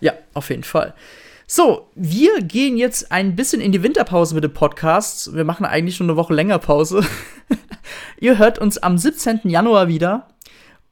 Ja, 0.01 0.13
auf 0.33 0.49
jeden 0.49 0.63
Fall. 0.63 0.93
So, 1.47 1.89
wir 1.95 2.41
gehen 2.41 2.75
jetzt 2.75 3.11
ein 3.11 3.35
bisschen 3.35 3.61
in 3.61 3.71
die 3.71 3.83
Winterpause 3.83 4.33
mit 4.35 4.43
dem 4.43 4.53
Podcast. 4.53 5.33
Wir 5.35 5.43
machen 5.45 5.65
eigentlich 5.65 5.95
schon 5.95 6.09
eine 6.09 6.17
Woche 6.17 6.33
länger 6.33 6.57
Pause. 6.59 7.05
Ihr 8.19 8.37
hört 8.39 8.57
uns 8.59 8.77
am 8.79 8.97
17. 8.97 9.41
Januar 9.43 9.87
wieder. 9.87 10.27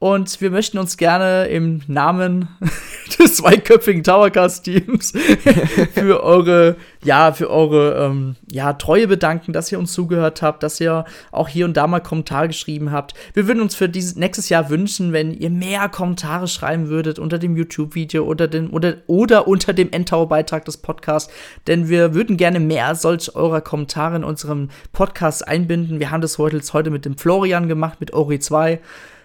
Und 0.04 0.42
wir 0.42 0.50
möchten 0.50 0.76
uns 0.76 0.98
gerne 0.98 1.46
im 1.46 1.80
Namen 1.86 2.48
des 3.18 3.36
zweiköpfigen 3.36 4.02
Towercast-Teams 4.02 5.12
für 5.94 6.22
eure, 6.22 6.76
ja, 7.02 7.32
für 7.32 7.48
eure 7.48 8.04
ähm, 8.04 8.36
ja, 8.52 8.74
Treue 8.74 9.08
bedanken, 9.08 9.54
dass 9.54 9.72
ihr 9.72 9.78
uns 9.78 9.94
zugehört 9.94 10.42
habt, 10.42 10.62
dass 10.62 10.78
ihr 10.78 11.06
auch 11.32 11.48
hier 11.48 11.64
und 11.64 11.78
da 11.78 11.86
mal 11.86 12.00
Kommentare 12.00 12.48
geschrieben 12.48 12.92
habt. 12.92 13.14
Wir 13.32 13.48
würden 13.48 13.62
uns 13.62 13.74
für 13.74 13.88
dieses 13.88 14.14
nächstes 14.14 14.50
Jahr 14.50 14.68
wünschen, 14.68 15.14
wenn 15.14 15.32
ihr 15.32 15.48
mehr 15.48 15.88
Kommentare 15.88 16.48
schreiben 16.48 16.88
würdet 16.90 17.18
unter 17.18 17.38
dem 17.38 17.56
YouTube-Video 17.56 18.24
oder, 18.24 18.50
oder, 18.72 18.96
oder 19.06 19.48
unter 19.48 19.72
dem 19.72 19.90
Endtower-Beitrag 19.90 20.66
des 20.66 20.76
Podcasts, 20.76 21.32
denn 21.66 21.88
wir 21.88 22.12
würden 22.12 22.36
gerne 22.36 22.60
mehr 22.60 22.94
solch 22.94 23.34
eurer 23.34 23.62
Kommentare 23.62 24.16
in 24.16 24.24
unserem 24.24 24.68
Podcast 24.92 25.48
einbinden. 25.48 25.98
Wir 25.98 26.10
haben 26.10 26.20
das 26.20 26.36
heute, 26.36 26.60
heute 26.74 26.90
mit 26.90 27.06
dem 27.06 27.16
Florian 27.16 27.68
gemacht, 27.68 28.00
mit 28.00 28.12
Ori 28.12 28.38
2. 28.38 28.82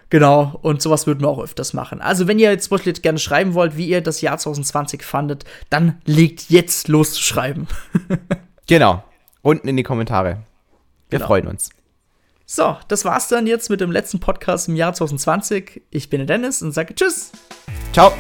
Genau, 0.10 0.58
und 0.64 0.82
sowas 0.82 1.06
würden 1.06 1.22
wir 1.22 1.30
auch 1.30 1.40
öfters 1.40 1.74
machen. 1.74 2.02
Also, 2.02 2.28
wenn 2.28 2.40
ihr 2.40 2.50
jetzt 2.50 2.70
beispielsweise 2.70 3.02
gerne 3.02 3.20
schreiben 3.20 3.54
wollt, 3.54 3.78
wie 3.78 3.88
ihr 3.88 4.02
das 4.02 4.22
Jahr 4.22 4.38
2020 4.38 5.04
fandet, 5.04 5.46
dann 5.70 6.02
legt 6.06 6.50
jetzt 6.50 6.88
los 6.88 7.14
zu 7.14 7.22
schreiben. 7.22 7.68
genau, 8.68 9.04
unten 9.42 9.68
in 9.68 9.78
die 9.78 9.84
Kommentare. 9.84 10.44
Wir 11.10 11.20
genau. 11.20 11.28
freuen 11.28 11.48
uns. 11.48 11.70
So, 12.46 12.78
das 12.88 13.06
war's 13.06 13.28
dann 13.28 13.46
jetzt 13.46 13.70
mit 13.70 13.82
dem 13.82 13.92
letzten 13.92 14.20
Podcast 14.20 14.68
im 14.68 14.76
Jahr 14.76 14.94
2020. 14.94 15.84
Ich 15.92 16.10
bin 16.10 16.26
der 16.26 16.38
Dennis 16.38 16.64
und 16.64 16.72
sage 16.72 16.96
Tschüss. 16.96 17.32
Ciao. 17.94 18.12